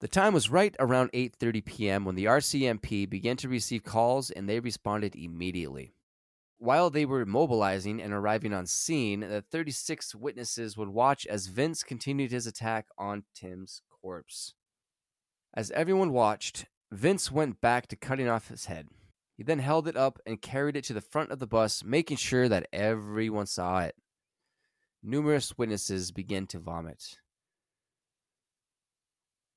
The 0.01 0.09
time 0.09 0.33
was 0.33 0.49
right 0.49 0.75
around 0.79 1.13
8:30 1.13 1.63
p.m. 1.63 2.03
when 2.03 2.15
the 2.15 2.25
RCMP 2.25 3.09
began 3.09 3.37
to 3.37 3.47
receive 3.47 3.83
calls 3.83 4.31
and 4.31 4.49
they 4.49 4.59
responded 4.59 5.15
immediately. 5.15 5.93
While 6.57 6.89
they 6.89 7.05
were 7.05 7.25
mobilizing 7.25 8.01
and 8.01 8.11
arriving 8.11 8.53
on 8.53 8.65
scene, 8.65 9.21
the 9.21 9.41
36 9.41 10.13
witnesses 10.13 10.75
would 10.75 10.89
watch 10.89 11.25
as 11.25 11.47
Vince 11.47 11.83
continued 11.83 12.31
his 12.31 12.45
attack 12.45 12.87
on 12.97 13.23
Tim's 13.33 13.81
corpse. 13.89 14.55
As 15.53 15.71
everyone 15.71 16.11
watched, 16.11 16.65
Vince 16.91 17.31
went 17.31 17.61
back 17.61 17.87
to 17.87 17.95
cutting 17.95 18.27
off 18.27 18.47
his 18.47 18.65
head. 18.65 18.87
He 19.35 19.43
then 19.43 19.59
held 19.59 19.87
it 19.87 19.97
up 19.97 20.19
and 20.25 20.41
carried 20.41 20.75
it 20.75 20.83
to 20.85 20.93
the 20.93 21.01
front 21.01 21.31
of 21.31 21.39
the 21.39 21.47
bus, 21.47 21.83
making 21.83 22.17
sure 22.17 22.47
that 22.47 22.67
everyone 22.71 23.47
saw 23.47 23.79
it. 23.81 23.95
Numerous 25.03 25.57
witnesses 25.57 26.11
began 26.11 26.47
to 26.47 26.59
vomit. 26.59 27.17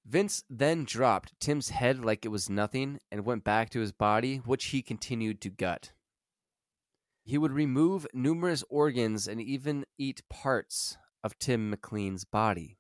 Vince 0.06 0.44
then 0.50 0.84
dropped 0.84 1.38
Tim's 1.40 1.70
head 1.70 2.04
like 2.04 2.24
it 2.24 2.30
was 2.30 2.50
nothing 2.50 2.98
and 3.10 3.24
went 3.24 3.44
back 3.44 3.70
to 3.70 3.80
his 3.80 3.92
body, 3.92 4.38
which 4.38 4.66
he 4.66 4.82
continued 4.82 5.40
to 5.42 5.50
gut. 5.50 5.92
He 7.24 7.38
would 7.38 7.52
remove 7.52 8.06
numerous 8.12 8.64
organs 8.68 9.26
and 9.26 9.40
even 9.40 9.86
eat 9.96 10.22
parts 10.28 10.98
of 11.22 11.38
Tim 11.38 11.70
McLean's 11.70 12.24
body. 12.24 12.76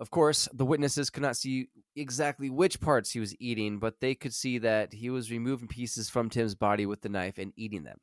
Of 0.00 0.10
course, 0.10 0.48
the 0.54 0.64
witnesses 0.64 1.10
could 1.10 1.22
not 1.22 1.36
see 1.36 1.68
exactly 1.94 2.48
which 2.48 2.80
parts 2.80 3.10
he 3.10 3.20
was 3.20 3.36
eating, 3.38 3.78
but 3.78 4.00
they 4.00 4.14
could 4.14 4.32
see 4.32 4.56
that 4.56 4.94
he 4.94 5.10
was 5.10 5.30
removing 5.30 5.68
pieces 5.68 6.08
from 6.08 6.30
Tim's 6.30 6.54
body 6.54 6.86
with 6.86 7.02
the 7.02 7.10
knife 7.10 7.36
and 7.36 7.52
eating 7.54 7.84
them. 7.84 7.98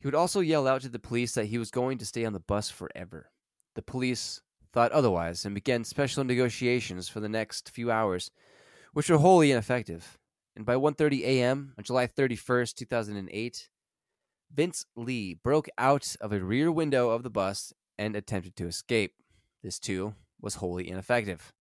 He 0.00 0.06
would 0.06 0.14
also 0.14 0.40
yell 0.40 0.68
out 0.68 0.82
to 0.82 0.90
the 0.90 0.98
police 0.98 1.32
that 1.32 1.46
he 1.46 1.56
was 1.56 1.70
going 1.70 1.96
to 1.96 2.06
stay 2.06 2.26
on 2.26 2.34
the 2.34 2.40
bus 2.40 2.68
forever. 2.68 3.30
The 3.74 3.80
police 3.80 4.42
thought 4.74 4.92
otherwise 4.92 5.46
and 5.46 5.54
began 5.54 5.82
special 5.84 6.24
negotiations 6.24 7.08
for 7.08 7.20
the 7.20 7.28
next 7.28 7.70
few 7.70 7.90
hours, 7.90 8.30
which 8.92 9.08
were 9.08 9.18
wholly 9.18 9.50
ineffective. 9.50 10.18
And 10.54 10.66
by 10.66 10.74
1:30 10.74 11.22
a.m. 11.22 11.72
on 11.78 11.84
July 11.84 12.06
31st, 12.06 12.74
2008, 12.74 13.68
Vince 14.52 14.84
Li 14.94 15.38
broke 15.42 15.70
out 15.78 16.16
of 16.20 16.34
a 16.34 16.44
rear 16.44 16.70
window 16.70 17.08
of 17.08 17.22
the 17.22 17.30
bus 17.30 17.72
and 17.98 18.14
attempted 18.14 18.56
to 18.56 18.66
escape. 18.66 19.14
This 19.62 19.78
too 19.78 20.14
was 20.40 20.56
wholly 20.56 20.88
ineffective. 20.88 21.52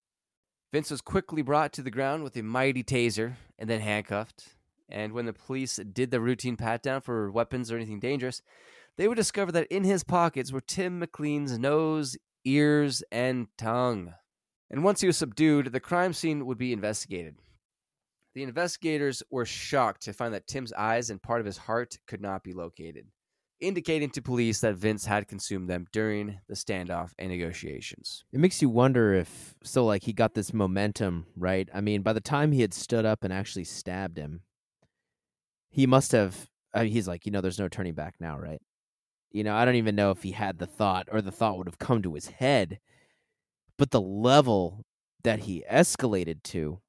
Vince 0.71 0.91
was 0.91 1.01
quickly 1.01 1.41
brought 1.41 1.73
to 1.73 1.81
the 1.81 1.91
ground 1.91 2.23
with 2.23 2.35
a 2.37 2.43
mighty 2.43 2.83
taser 2.83 3.35
and 3.57 3.69
then 3.69 3.81
handcuffed. 3.81 4.55
And 4.87 5.13
when 5.13 5.25
the 5.25 5.33
police 5.33 5.77
did 5.77 6.11
the 6.11 6.21
routine 6.21 6.57
pat 6.57 6.83
down 6.83 7.01
for 7.01 7.31
weapons 7.31 7.71
or 7.71 7.75
anything 7.75 7.99
dangerous, 7.99 8.41
they 8.97 9.07
would 9.07 9.15
discover 9.15 9.51
that 9.53 9.67
in 9.67 9.83
his 9.83 10.03
pockets 10.03 10.51
were 10.51 10.61
Tim 10.61 10.99
McLean's 10.99 11.57
nose, 11.57 12.17
ears, 12.43 13.03
and 13.11 13.47
tongue. 13.57 14.13
And 14.69 14.83
once 14.83 15.01
he 15.01 15.07
was 15.07 15.17
subdued, 15.17 15.71
the 15.71 15.79
crime 15.79 16.13
scene 16.13 16.45
would 16.45 16.57
be 16.57 16.73
investigated. 16.73 17.35
The 18.35 18.43
investigators 18.43 19.23
were 19.31 19.45
shocked 19.45 20.03
to 20.03 20.13
find 20.13 20.33
that 20.33 20.47
Tim's 20.47 20.73
eyes 20.73 21.09
and 21.09 21.21
part 21.21 21.39
of 21.39 21.45
his 21.45 21.57
heart 21.57 21.97
could 22.07 22.21
not 22.21 22.43
be 22.43 22.53
located, 22.53 23.07
indicating 23.59 24.09
to 24.11 24.21
police 24.21 24.61
that 24.61 24.75
Vince 24.75 25.05
had 25.05 25.27
consumed 25.27 25.69
them 25.69 25.87
during 25.91 26.39
the 26.47 26.55
standoff 26.55 27.11
and 27.17 27.29
negotiations. 27.29 28.23
It 28.31 28.39
makes 28.39 28.61
you 28.61 28.69
wonder 28.69 29.13
if 29.13 29.55
so 29.63 29.85
like 29.85 30.03
he 30.03 30.13
got 30.13 30.33
this 30.33 30.53
momentum, 30.53 31.25
right? 31.35 31.69
I 31.73 31.81
mean, 31.81 32.01
by 32.01 32.13
the 32.13 32.21
time 32.21 32.51
he 32.51 32.61
had 32.61 32.73
stood 32.73 33.05
up 33.05 33.23
and 33.23 33.33
actually 33.33 33.65
stabbed 33.65 34.17
him, 34.17 34.41
he 35.69 35.85
must 35.85 36.11
have 36.11 36.47
I 36.73 36.83
mean, 36.83 36.91
he's 36.91 37.07
like, 37.07 37.25
you 37.25 37.31
know, 37.31 37.41
there's 37.41 37.59
no 37.59 37.67
turning 37.67 37.93
back 37.93 38.15
now, 38.19 38.37
right? 38.37 38.61
You 39.31 39.43
know, 39.43 39.55
I 39.55 39.65
don't 39.65 39.75
even 39.75 39.95
know 39.95 40.11
if 40.11 40.23
he 40.23 40.31
had 40.31 40.57
the 40.57 40.67
thought 40.67 41.07
or 41.11 41.21
the 41.21 41.31
thought 41.31 41.57
would 41.57 41.67
have 41.67 41.79
come 41.79 42.01
to 42.01 42.13
his 42.15 42.27
head, 42.27 42.79
but 43.77 43.91
the 43.91 44.01
level 44.01 44.85
that 45.23 45.39
he 45.39 45.63
escalated 45.69 46.41
to 46.43 46.79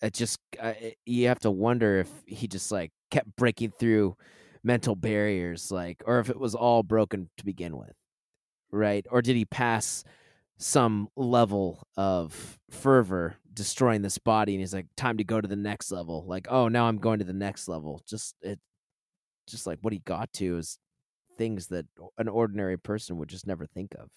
it 0.00 0.14
just 0.14 0.38
uh, 0.60 0.72
you 1.06 1.26
have 1.28 1.40
to 1.40 1.50
wonder 1.50 1.98
if 1.98 2.08
he 2.26 2.46
just 2.46 2.70
like 2.70 2.92
kept 3.10 3.34
breaking 3.36 3.72
through 3.72 4.16
mental 4.68 4.94
barriers 4.94 5.72
like 5.72 6.02
or 6.04 6.20
if 6.20 6.28
it 6.28 6.38
was 6.38 6.54
all 6.54 6.82
broken 6.82 7.30
to 7.38 7.44
begin 7.44 7.74
with 7.76 7.96
right? 8.70 9.06
Or 9.10 9.22
did 9.22 9.36
he 9.36 9.44
pass 9.44 10.04
some 10.58 11.08
level 11.16 11.86
of 11.96 12.58
fervor 12.70 13.36
destroying 13.52 14.02
this 14.02 14.18
body 14.18 14.54
and 14.54 14.60
he's 14.60 14.74
like 14.74 14.86
time 14.96 15.16
to 15.18 15.24
go 15.24 15.40
to 15.40 15.48
the 15.48 15.56
next 15.56 15.90
level. 15.92 16.24
Like 16.26 16.48
oh 16.50 16.68
now 16.68 16.86
i'm 16.86 16.98
going 16.98 17.20
to 17.20 17.24
the 17.24 17.32
next 17.32 17.68
level. 17.68 18.02
Just 18.06 18.34
it 18.42 18.58
just 19.46 19.66
like 19.66 19.78
what 19.82 19.92
he 19.92 20.00
got 20.00 20.32
to 20.34 20.58
is 20.58 20.78
things 21.36 21.68
that 21.68 21.86
an 22.18 22.28
ordinary 22.28 22.76
person 22.76 23.16
would 23.18 23.28
just 23.28 23.46
never 23.46 23.66
think 23.66 23.94
of. 23.94 24.10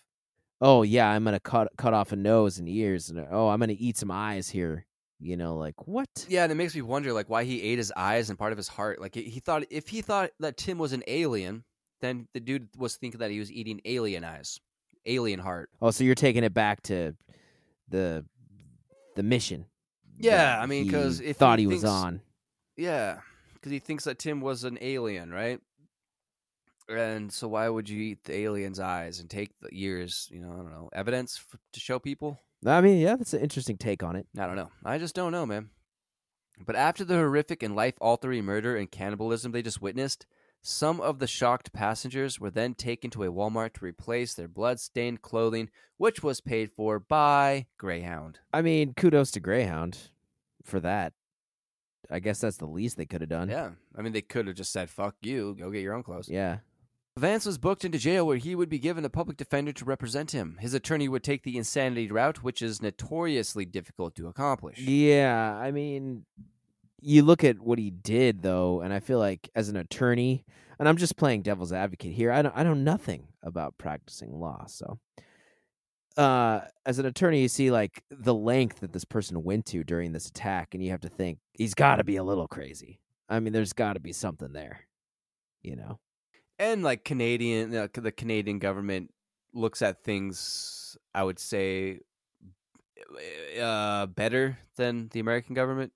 Oh 0.60 0.84
yeah 0.84 1.10
i'm 1.10 1.24
gonna 1.24 1.40
cut 1.40 1.70
cut 1.78 1.94
off 1.94 2.12
a 2.12 2.16
nose 2.16 2.60
and 2.60 2.68
ears 2.68 3.10
and 3.10 3.26
oh 3.32 3.50
i'm 3.50 3.60
gonna 3.60 3.76
eat 3.78 3.98
some 3.98 4.12
eyes 4.12 4.50
here 4.50 4.86
you 5.22 5.38
know 5.38 5.56
like 5.56 5.88
what 5.88 6.08
Yeah, 6.28 6.44
and 6.44 6.52
it 6.52 6.56
makes 6.56 6.76
me 6.76 6.82
wonder 6.82 7.14
like 7.14 7.30
why 7.30 7.44
he 7.44 7.62
ate 7.62 7.78
his 7.78 7.92
eyes 7.96 8.30
and 8.30 8.40
part 8.40 8.52
of 8.52 8.58
his 8.58 8.68
heart. 8.68 9.00
Like 9.00 9.16
he 9.16 9.40
thought 9.40 9.64
if 9.70 9.88
he 9.90 10.02
thought 10.02 10.32
that 10.40 10.58
Tim 10.58 10.78
was 10.78 10.94
an 10.94 11.04
alien, 11.08 11.64
then 12.02 12.28
the 12.34 12.40
dude 12.40 12.70
was 12.78 12.98
thinking 12.98 13.20
that 13.20 13.32
he 13.32 13.40
was 13.40 13.52
eating 13.52 13.82
alien 13.86 14.24
eyes, 14.24 14.60
alien 15.06 15.40
heart. 15.40 15.70
oh 15.82 15.92
so 15.92 16.04
you're 16.04 16.16
taking 16.16 16.44
it 16.44 16.54
back 16.54 16.82
to 16.84 17.16
the 17.88 18.26
the 19.16 19.24
mission 19.24 19.66
Yeah, 20.18 20.60
I 20.60 20.66
mean, 20.66 20.86
because 20.86 21.20
if 21.20 21.38
thought 21.38 21.60
he 21.60 21.64
he 21.64 21.68
was 21.68 21.84
on 21.86 22.22
Yeah, 22.78 23.20
because 23.54 23.72
he 23.72 23.80
thinks 23.80 24.06
that 24.06 24.18
Tim 24.20 24.42
was 24.42 24.64
an 24.64 24.78
alien, 24.82 25.32
right? 25.32 25.60
And 26.90 27.32
so 27.32 27.48
why 27.48 27.70
would 27.70 27.88
you 27.88 28.02
eat 28.02 28.24
the 28.26 28.34
alien's 28.36 28.80
eyes 28.80 29.20
and 29.20 29.30
take 29.30 29.52
the 29.62 29.70
ears? 29.72 30.28
You 30.32 30.42
know, 30.42 30.52
I 30.52 30.56
don't 30.58 30.72
know, 30.72 30.90
evidence 30.94 31.40
f- 31.54 31.60
to 31.74 31.80
show 31.80 32.00
people. 32.00 32.40
I 32.66 32.82
mean, 32.82 33.00
yeah, 33.00 33.16
that's 33.16 33.34
an 33.34 33.42
interesting 33.42 33.78
take 33.78 34.04
on 34.04 34.16
it. 34.16 34.28
I 34.38 34.46
don't 34.46 34.56
know. 34.56 34.70
I 34.86 34.98
just 34.98 35.16
don't 35.16 35.32
know, 35.32 35.46
man. 35.46 35.70
But 36.64 36.76
after 36.76 37.04
the 37.04 37.16
horrific 37.16 37.64
and 37.64 37.76
life 37.76 37.96
altering 38.00 38.46
murder 38.46 38.76
and 38.76 38.92
cannibalism 38.92 39.52
they 39.52 39.64
just 39.64 39.82
witnessed, 39.82 40.28
some 40.62 41.02
of 41.02 41.18
the 41.18 41.26
shocked 41.26 41.74
passengers 41.74 42.40
were 42.40 42.52
then 42.52 42.76
taken 42.76 43.10
to 43.12 43.24
a 43.24 43.32
Walmart 43.32 43.74
to 43.74 43.86
replace 43.86 44.36
their 44.36 44.48
blood 44.48 44.80
stained 44.80 45.24
clothing, 45.24 45.72
which 45.98 46.22
was 46.22 46.40
paid 46.40 46.72
for 46.72 47.00
by 47.00 47.66
Greyhound. 47.80 48.40
I 48.54 48.62
mean, 48.62 48.94
kudos 48.94 49.32
to 49.32 49.40
Greyhound 49.40 49.98
for 50.64 50.80
that. 50.82 51.14
I 52.12 52.20
guess 52.20 52.42
that's 52.42 52.58
the 52.58 52.68
least 52.68 52.98
they 52.98 53.06
could 53.06 53.22
have 53.22 53.30
done. 53.30 53.50
Yeah. 53.50 53.72
I 53.98 54.02
mean, 54.02 54.14
they 54.14 54.22
could 54.22 54.46
have 54.48 54.56
just 54.56 54.72
said, 54.72 54.90
fuck 54.90 55.16
you, 55.22 55.56
go 55.58 55.72
get 55.72 55.82
your 55.82 55.96
own 55.96 56.04
clothes. 56.04 56.30
Yeah. 56.30 56.58
Vance 57.18 57.46
was 57.46 57.58
booked 57.58 57.84
into 57.84 57.98
jail 57.98 58.26
where 58.26 58.38
he 58.38 58.56
would 58.56 58.70
be 58.70 58.80
given 58.80 59.04
a 59.04 59.10
public 59.10 59.36
defender 59.38 59.74
to 59.74 59.86
represent 59.86 60.32
him. 60.32 60.58
His 60.62 60.74
attorney 60.74 61.10
would 61.10 61.24
take 61.24 61.44
the 61.44 61.58
insanity 61.58 62.10
route, 62.10 62.42
which 62.42 62.62
is 62.62 62.82
notoriously 62.82 63.66
difficult 63.66 64.16
to 64.16 64.28
accomplish. 64.28 64.80
Yeah, 64.80 65.56
I 65.56 65.72
mean, 65.72 66.26
you 67.02 67.24
look 67.24 67.44
at 67.44 67.60
what 67.60 67.80
he 67.80 67.92
did 67.92 68.42
though, 68.42 68.82
and 68.82 68.94
I 68.94 69.02
feel 69.02 69.20
like 69.20 69.50
as 69.56 69.68
an 69.68 69.76
attorney, 69.76 70.46
and 70.80 70.88
I'm 70.88 70.98
just 70.98 71.18
playing 71.18 71.42
devil's 71.42 71.74
advocate 71.74 72.14
here. 72.14 72.32
I 72.32 72.42
don't, 72.42 72.56
I 72.56 72.64
know 72.64 72.74
nothing 72.74 73.28
about 73.44 73.78
practicing 73.78 74.32
law, 74.40 74.66
so 74.68 74.98
uh, 76.18 76.62
as 76.86 77.00
an 77.00 77.06
attorney, 77.06 77.42
you 77.42 77.48
see 77.48 77.72
like 77.72 78.04
the 78.10 78.34
length 78.34 78.80
that 78.82 78.94
this 78.94 79.06
person 79.06 79.44
went 79.44 79.66
to 79.68 79.84
during 79.84 80.12
this 80.12 80.28
attack, 80.28 80.74
and 80.74 80.84
you 80.84 80.92
have 80.92 81.02
to 81.02 81.10
think 81.10 81.40
he's 81.54 81.74
got 81.74 81.98
to 81.98 82.04
be 82.04 82.18
a 82.18 82.24
little 82.24 82.48
crazy. 82.48 83.00
I 83.30 83.40
mean, 83.40 83.54
there's 83.54 83.74
got 83.74 83.94
to 83.94 84.00
be 84.00 84.14
something 84.14 84.52
there, 84.52 84.82
you 85.62 85.76
know. 85.76 86.00
And 86.62 86.84
like 86.84 87.04
Canadian, 87.04 87.76
uh, 87.76 87.88
the 87.94 88.12
Canadian 88.12 88.60
government 88.60 89.14
looks 89.54 89.82
at 89.82 90.04
things. 90.04 90.98
I 91.14 91.24
would 91.24 91.40
say 91.40 92.00
uh, 93.60 94.06
better 94.08 94.58
than 94.78 95.10
the 95.12 95.20
American 95.20 95.56
government. 95.56 95.92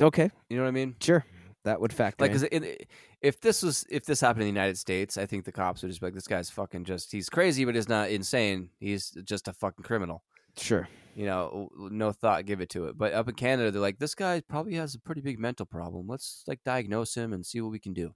Okay, 0.00 0.30
You 0.48 0.56
know 0.56 0.62
what 0.62 0.68
I 0.68 0.72
mean? 0.72 0.96
sure, 1.00 1.24
that 1.64 1.80
would 1.80 1.92
factor. 1.92 2.24
Like, 2.24 2.32
in. 2.32 2.38
'cause 2.38 2.48
it, 2.50 2.88
if 3.20 3.40
this 3.40 3.62
was 3.62 3.84
if 3.90 4.04
this 4.04 4.20
happened 4.20 4.42
in 4.42 4.46
the 4.54 4.60
United 4.60 4.78
States, 4.78 5.16
I 5.18 5.26
think 5.26 5.44
the 5.44 5.52
cops 5.52 5.82
would 5.82 5.88
just 5.90 6.00
be 6.00 6.06
like, 6.06 6.14
"This 6.14 6.26
guy's 6.26 6.50
fucking 6.50 6.84
just 6.84 7.12
he's 7.12 7.28
crazy, 7.28 7.64
but 7.64 7.74
he's 7.74 7.88
not 7.88 8.10
insane. 8.10 8.70
He's 8.80 9.10
just 9.24 9.48
a 9.48 9.52
fucking 9.52 9.84
criminal." 9.84 10.24
sure. 10.56 10.88
You 11.14 11.26
know, 11.26 11.68
no 11.76 12.10
thought 12.10 12.46
give 12.46 12.62
it 12.62 12.70
to 12.70 12.86
it. 12.86 12.96
But 12.96 13.12
up 13.12 13.28
in 13.28 13.34
Canada, 13.34 13.70
they're 13.70 13.82
like, 13.82 13.98
"This 13.98 14.14
guy 14.14 14.40
probably 14.40 14.74
has 14.76 14.94
a 14.94 14.98
pretty 14.98 15.20
big 15.20 15.38
mental 15.38 15.66
problem. 15.66 16.06
Let's 16.08 16.42
like 16.46 16.64
diagnose 16.64 17.14
him 17.14 17.34
and 17.34 17.44
see 17.44 17.60
what 17.60 17.70
we 17.70 17.78
can 17.78 17.92
do." 17.92 18.14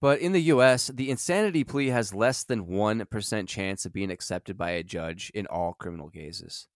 But 0.00 0.20
in 0.20 0.32
the 0.32 0.42
US, 0.42 0.88
the 0.88 1.10
insanity 1.10 1.64
plea 1.64 1.88
has 1.88 2.14
less 2.14 2.44
than 2.44 2.66
1% 2.66 3.48
chance 3.48 3.86
of 3.86 3.92
being 3.92 4.10
accepted 4.10 4.58
by 4.58 4.70
a 4.70 4.82
judge 4.82 5.30
in 5.34 5.46
all 5.46 5.72
criminal 5.72 6.10
cases. 6.10 6.68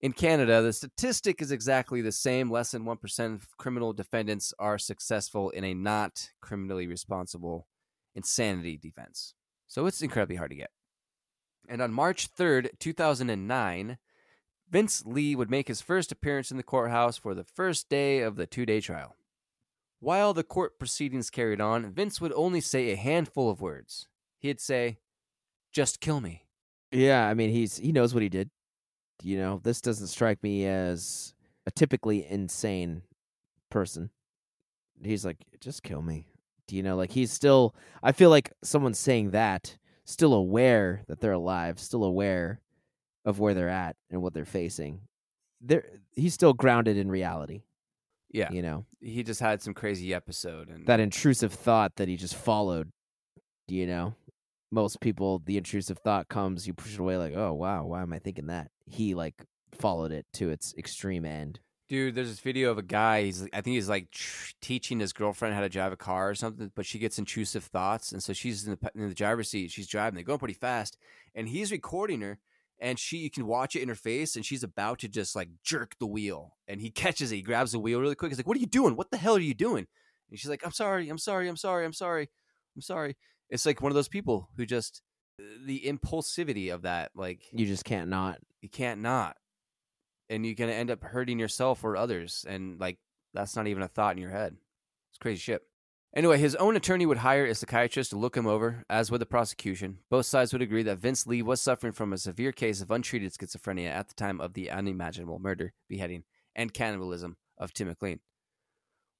In 0.00 0.12
Canada, 0.12 0.60
the 0.60 0.72
statistic 0.72 1.40
is 1.40 1.52
exactly 1.52 2.02
the 2.02 2.10
same. 2.12 2.50
Less 2.50 2.72
than 2.72 2.84
1% 2.84 3.34
of 3.34 3.56
criminal 3.56 3.92
defendants 3.92 4.52
are 4.58 4.76
successful 4.76 5.50
in 5.50 5.62
a 5.64 5.74
not 5.74 6.30
criminally 6.40 6.88
responsible 6.88 7.68
insanity 8.14 8.76
defense. 8.76 9.34
So 9.68 9.86
it's 9.86 10.02
incredibly 10.02 10.36
hard 10.36 10.50
to 10.50 10.56
get. 10.56 10.70
And 11.68 11.80
on 11.80 11.92
March 11.92 12.34
3rd, 12.34 12.70
2009, 12.80 13.96
Vince 14.68 15.04
Li 15.06 15.36
would 15.36 15.50
make 15.50 15.68
his 15.68 15.80
first 15.80 16.10
appearance 16.10 16.50
in 16.50 16.56
the 16.56 16.62
courthouse 16.62 17.16
for 17.16 17.34
the 17.34 17.44
first 17.44 17.88
day 17.88 18.20
of 18.20 18.36
the 18.36 18.46
two 18.46 18.66
day 18.66 18.80
trial. 18.80 19.14
While 20.02 20.34
the 20.34 20.42
court 20.42 20.80
proceedings 20.80 21.30
carried 21.30 21.60
on, 21.60 21.92
Vince 21.92 22.20
would 22.20 22.32
only 22.32 22.60
say 22.60 22.90
a 22.90 22.96
handful 22.96 23.48
of 23.48 23.60
words. 23.60 24.08
He'd 24.40 24.60
say, 24.60 24.98
Just 25.70 26.00
kill 26.00 26.20
me. 26.20 26.42
Yeah, 26.90 27.24
I 27.28 27.34
mean, 27.34 27.50
he's 27.50 27.76
he 27.76 27.92
knows 27.92 28.12
what 28.12 28.24
he 28.24 28.28
did. 28.28 28.50
You 29.22 29.38
know, 29.38 29.60
this 29.62 29.80
doesn't 29.80 30.08
strike 30.08 30.42
me 30.42 30.66
as 30.66 31.34
a 31.66 31.70
typically 31.70 32.26
insane 32.28 33.02
person. 33.70 34.10
He's 35.00 35.24
like, 35.24 35.36
just 35.60 35.84
kill 35.84 36.02
me. 36.02 36.26
Do 36.66 36.74
you 36.74 36.82
know, 36.82 36.96
like 36.96 37.12
he's 37.12 37.32
still 37.32 37.72
I 38.02 38.10
feel 38.10 38.28
like 38.28 38.52
someone 38.64 38.94
saying 38.94 39.30
that, 39.30 39.78
still 40.04 40.34
aware 40.34 41.04
that 41.06 41.20
they're 41.20 41.30
alive, 41.30 41.78
still 41.78 42.02
aware 42.02 42.60
of 43.24 43.38
where 43.38 43.54
they're 43.54 43.68
at 43.68 43.94
and 44.10 44.20
what 44.20 44.34
they're 44.34 44.44
facing. 44.44 45.02
They're 45.60 45.84
he's 46.16 46.34
still 46.34 46.54
grounded 46.54 46.96
in 46.96 47.08
reality. 47.08 47.62
Yeah. 48.32 48.50
You 48.50 48.62
know. 48.62 48.86
He 49.00 49.22
just 49.22 49.40
had 49.40 49.62
some 49.62 49.74
crazy 49.74 50.12
episode. 50.14 50.68
and 50.68 50.86
That 50.86 51.00
intrusive 51.00 51.52
thought 51.52 51.96
that 51.96 52.08
he 52.08 52.16
just 52.16 52.34
followed, 52.34 52.90
you 53.68 53.86
know. 53.86 54.14
Most 54.70 55.00
people 55.00 55.42
the 55.44 55.58
intrusive 55.58 55.98
thought 55.98 56.28
comes, 56.28 56.66
you 56.66 56.72
push 56.72 56.94
it 56.94 57.00
away 57.00 57.18
like, 57.18 57.34
"Oh, 57.36 57.52
wow, 57.52 57.84
why 57.84 58.00
am 58.00 58.12
I 58.12 58.18
thinking 58.18 58.46
that?" 58.46 58.70
He 58.86 59.14
like 59.14 59.34
followed 59.78 60.12
it 60.12 60.24
to 60.34 60.48
its 60.50 60.74
extreme 60.78 61.26
end. 61.26 61.60
Dude, 61.90 62.14
there's 62.14 62.30
this 62.30 62.40
video 62.40 62.70
of 62.70 62.78
a 62.78 62.82
guy. 62.82 63.24
He's, 63.24 63.42
I 63.52 63.60
think 63.60 63.74
he's 63.74 63.90
like 63.90 64.10
tr- 64.10 64.52
teaching 64.62 64.98
his 64.98 65.12
girlfriend 65.12 65.54
how 65.54 65.60
to 65.60 65.68
drive 65.68 65.92
a 65.92 65.96
car 65.96 66.30
or 66.30 66.34
something, 66.34 66.72
but 66.74 66.86
she 66.86 66.98
gets 66.98 67.18
intrusive 67.18 67.64
thoughts, 67.64 68.12
and 68.12 68.22
so 68.22 68.32
she's 68.32 68.66
in 68.66 68.78
the 68.80 68.90
in 68.94 69.08
the 69.10 69.14
driver's 69.14 69.50
seat. 69.50 69.70
She's 69.70 69.88
driving. 69.88 70.14
They're 70.14 70.24
going 70.24 70.38
pretty 70.38 70.54
fast, 70.54 70.96
and 71.34 71.48
he's 71.48 71.70
recording 71.70 72.22
her, 72.22 72.38
and 72.82 72.98
she 72.98 73.16
you 73.18 73.30
can 73.30 73.46
watch 73.46 73.74
it 73.74 73.80
in 73.80 73.88
her 73.88 73.94
face, 73.94 74.36
and 74.36 74.44
she's 74.44 74.62
about 74.62 74.98
to 74.98 75.08
just 75.08 75.34
like 75.34 75.48
jerk 75.64 75.94
the 75.98 76.06
wheel, 76.06 76.56
and 76.68 76.82
he 76.82 76.90
catches 76.90 77.32
it. 77.32 77.36
He 77.36 77.42
grabs 77.42 77.72
the 77.72 77.78
wheel 77.78 78.00
really 78.00 78.14
quick. 78.14 78.30
He's 78.30 78.38
like, 78.38 78.46
"What 78.46 78.58
are 78.58 78.60
you 78.60 78.66
doing? 78.66 78.96
What 78.96 79.10
the 79.10 79.16
hell 79.16 79.36
are 79.36 79.40
you 79.40 79.54
doing?" 79.54 79.86
And 80.28 80.38
she's 80.38 80.50
like, 80.50 80.66
"I'm 80.66 80.72
sorry. 80.72 81.08
I'm 81.08 81.18
sorry. 81.18 81.48
I'm 81.48 81.56
sorry. 81.56 81.86
I'm 81.86 81.92
sorry. 81.94 82.28
I'm 82.76 82.82
sorry." 82.82 83.16
It's 83.48 83.64
like 83.64 83.80
one 83.80 83.92
of 83.92 83.96
those 83.96 84.08
people 84.08 84.50
who 84.56 84.66
just 84.66 85.00
the 85.66 85.80
impulsivity 85.80 86.72
of 86.74 86.82
that, 86.82 87.12
like 87.14 87.42
You 87.52 87.66
just 87.66 87.84
can't 87.84 88.10
not. 88.10 88.38
you 88.60 88.68
can't 88.68 89.00
not 89.00 89.36
and 90.30 90.46
you're 90.46 90.54
gonna 90.54 90.72
end 90.72 90.90
up 90.90 91.02
hurting 91.02 91.38
yourself 91.38 91.84
or 91.84 91.96
others 91.96 92.44
and 92.48 92.80
like 92.80 92.98
that's 93.34 93.56
not 93.56 93.66
even 93.66 93.82
a 93.82 93.88
thought 93.88 94.14
in 94.16 94.22
your 94.22 94.30
head 94.30 94.56
it's 95.10 95.18
crazy 95.18 95.38
shit 95.38 95.62
anyway 96.14 96.38
his 96.38 96.54
own 96.56 96.76
attorney 96.76 97.06
would 97.06 97.18
hire 97.18 97.46
a 97.46 97.54
psychiatrist 97.54 98.10
to 98.10 98.16
look 98.16 98.36
him 98.36 98.46
over 98.46 98.84
as 98.88 99.10
would 99.10 99.20
the 99.20 99.26
prosecution 99.26 99.98
both 100.10 100.26
sides 100.26 100.52
would 100.52 100.62
agree 100.62 100.82
that 100.82 100.98
vince 100.98 101.26
li 101.26 101.42
was 101.42 101.60
suffering 101.60 101.92
from 101.92 102.12
a 102.12 102.18
severe 102.18 102.52
case 102.52 102.80
of 102.80 102.90
untreated 102.90 103.32
schizophrenia 103.32 103.90
at 103.90 104.08
the 104.08 104.14
time 104.14 104.40
of 104.40 104.54
the 104.54 104.70
unimaginable 104.70 105.38
murder 105.38 105.72
beheading 105.88 106.24
and 106.54 106.74
cannibalism 106.74 107.36
of 107.58 107.72
tim 107.72 107.88
mclean 107.88 108.20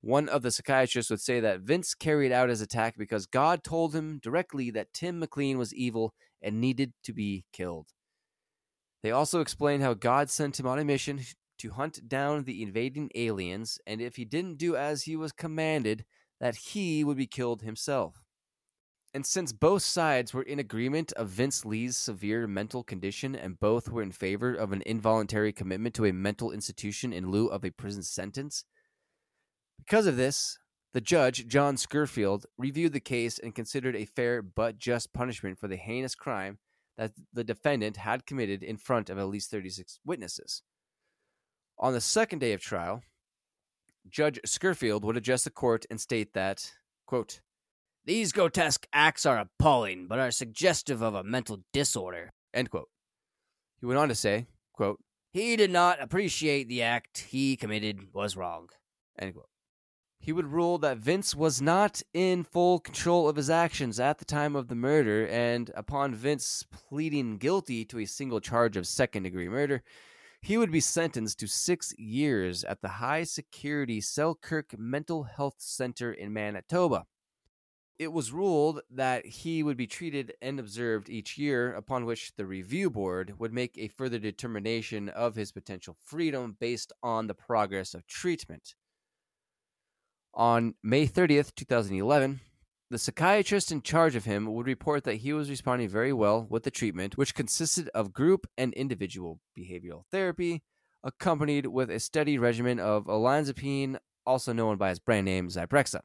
one 0.03 0.29
of 0.29 0.43
the 0.43 0.51
psychiatrists 0.51 1.11
would 1.11 1.21
say 1.21 1.39
that 1.39 1.61
Vince 1.61 1.95
carried 1.95 2.33
out 2.33 2.49
his 2.49 2.61
attack 2.61 2.97
because 2.99 3.25
God 3.25 3.63
told 3.63 3.95
him 3.95 4.19
directly 4.21 4.69
that 4.73 4.93
Tim 4.93 5.21
McLean 5.21 5.59
was 5.59 5.73
evil 5.73 6.13
and 6.43 6.61
needed 6.61 6.93
to 7.05 7.13
be 7.13 7.45
killed. 7.53 7.87
They 9.05 9.13
also 9.13 9.41
explain 9.41 9.81
how 9.81 9.95
God 9.95 10.29
sent 10.29 10.59
him 10.59 10.67
on 10.67 10.81
a 10.81 10.85
mission 10.85 11.21
to 11.59 11.71
hunt 11.71 12.09
down 12.09 12.43
the 12.43 12.63
invading 12.63 13.11
aliens, 13.15 13.79
and 13.87 14.01
if 14.01 14.17
he 14.17 14.25
didn't 14.25 14.59
do 14.59 14.75
as 14.75 15.05
he 15.05 15.15
was 15.15 15.31
commanded, 15.31 16.05
that 16.43 16.57
he 16.57 17.05
would 17.05 17.17
be 17.17 17.27
killed 17.27 17.63
himself. 17.63 18.21
And 19.15 19.25
since 19.25 19.53
both 19.53 19.83
sides 19.83 20.35
were 20.35 20.43
in 20.43 20.59
agreement 20.59 21.13
of 21.13 21.29
Vince 21.29 21.65
Li's 21.65 21.97
severe 21.97 22.49
mental 22.49 22.83
condition 22.83 23.37
and 23.37 23.61
both 23.61 23.89
were 23.89 24.03
in 24.03 24.11
favor 24.11 24.53
of 24.53 24.73
an 24.73 24.83
involuntary 24.85 25.53
commitment 25.53 25.95
to 25.95 26.05
a 26.05 26.13
mental 26.13 26.51
institution 26.51 27.13
in 27.13 27.31
lieu 27.31 27.47
of 27.47 27.65
a 27.65 27.71
prison 27.71 28.03
sentence, 28.03 28.65
because 29.79 30.07
of 30.09 30.17
this, 30.17 30.59
the 30.93 31.01
judge, 31.01 31.47
John 31.47 31.77
Scurfield, 31.77 32.45
reviewed 32.59 32.93
the 32.93 33.01
case 33.01 33.39
and 33.39 33.55
considered 33.55 33.95
a 33.95 34.05
fair 34.05 34.43
but 34.43 34.79
just 34.79 35.13
punishment 35.13 35.61
for 35.61 35.69
the 35.69 35.77
heinous 35.77 36.17
crime 36.17 36.59
that 36.99 37.13
the 37.33 37.45
defendant 37.45 37.99
had 37.99 38.27
committed 38.27 38.65
in 38.65 38.77
front 38.79 39.11
of 39.11 39.17
at 39.17 39.29
least 39.29 39.51
36 39.51 40.01
witnesses. 40.05 40.63
On 41.79 41.93
the 41.93 42.01
second 42.01 42.41
day 42.41 42.53
of 42.53 42.61
trial, 42.61 43.03
Judge 44.09 44.39
Scurfield 44.47 45.03
would 45.03 45.17
address 45.17 45.45
the 45.45 45.51
court 45.51 45.87
and 45.91 46.01
state 46.01 46.35
that, 46.35 46.73
quote, 47.07 47.41
These 48.05 48.33
grotesque 48.33 48.87
acts 48.93 49.25
are 49.27 49.39
appalling, 49.39 50.07
but 50.09 50.19
are 50.19 50.31
suggestive 50.31 51.03
of 51.03 51.15
a 51.15 51.25
mental 51.25 51.61
disorder, 51.73 52.31
end 52.53 52.71
quote. 52.71 52.89
He 53.81 53.87
went 53.87 53.99
on 53.99 54.09
to 54.09 54.15
say, 54.15 54.47
quote, 54.73 55.01
He 55.33 55.57
did 55.57 55.71
not 55.71 56.01
appreciate 56.01 56.69
the 56.69 56.83
act 56.83 57.27
he 57.31 57.57
committed 57.57 58.13
was 58.13 58.37
wrong, 58.37 58.69
end 59.19 59.35
quote. 59.35 59.49
He 60.23 60.33
would 60.33 60.53
rule 60.53 60.79
that 60.79 60.99
Vince 60.99 61.35
was 61.35 61.61
not 61.61 62.01
in 62.15 62.45
full 62.45 62.79
control 62.79 63.29
of 63.29 63.35
his 63.35 63.51
actions 63.51 63.99
at 63.99 64.19
the 64.19 64.25
time 64.25 64.55
of 64.55 64.69
the 64.69 64.77
murder, 64.77 65.27
and 65.27 65.69
upon 65.75 66.15
Vince 66.15 66.65
pleading 66.71 67.39
guilty 67.39 67.85
to 67.87 67.99
a 67.99 68.05
single 68.05 68.41
charge 68.41 68.77
of 68.77 68.87
second 68.87 69.25
degree 69.25 69.49
murder, 69.49 69.83
he 70.43 70.59
would 70.59 70.73
be 70.73 70.81
sentenced 70.81 71.39
to 71.39 71.47
six 71.47 71.95
years 71.97 72.65
at 72.65 72.83
the 72.83 72.89
high 72.89 73.23
security 73.23 74.01
Selkirk 74.01 74.77
Mental 74.77 75.23
Health 75.23 75.57
Center 75.59 76.13
in 76.13 76.33
Manitoba. 76.33 77.07
It 77.97 78.13
was 78.13 78.33
ruled 78.33 78.81
that 78.91 79.25
he 79.25 79.63
would 79.63 79.77
be 79.77 79.87
treated 79.87 80.35
and 80.43 80.59
observed 80.59 81.09
each 81.09 81.39
year, 81.39 81.73
upon 81.73 82.05
which 82.05 82.33
the 82.35 82.45
review 82.45 82.91
board 82.91 83.39
would 83.39 83.53
make 83.53 83.79
a 83.79 83.87
further 83.87 84.19
determination 84.19 85.09
of 85.09 85.37
his 85.37 85.53
potential 85.53 85.97
freedom 86.05 86.57
based 86.59 86.93
on 87.05 87.29
the 87.29 87.35
progress 87.35 87.95
of 87.95 88.05
treatment. 88.09 88.75
On 90.35 90.75
May 90.83 91.07
30th, 91.07 91.55
2011, 91.55 92.41
The 92.93 92.99
psychiatrist 92.99 93.73
in 93.73 93.81
charge 93.81 94.17
of 94.17 94.27
him 94.27 94.53
would 94.53 94.67
report 94.67 95.05
that 95.05 95.15
he 95.15 95.33
was 95.33 95.49
responding 95.49 95.89
very 95.89 96.13
well 96.13 96.47
with 96.51 96.65
the 96.65 96.71
treatment, 96.71 97.17
which 97.17 97.35
consisted 97.35 97.89
of 97.95 98.13
group 98.13 98.47
and 98.59 98.75
individual 98.75 99.41
behavioral 99.59 100.05
therapy, 100.11 100.63
accompanied 101.03 101.69
with 101.69 101.91
a 101.91 101.99
steady 101.99 102.37
regimen 102.37 102.79
of 102.79 103.07
olanzapine, 103.07 103.97
also 104.27 104.53
known 104.53 104.77
by 104.77 104.91
its 104.91 104.99
brand 104.99 105.25
name 105.25 105.49
Zyprexa, 105.49 106.03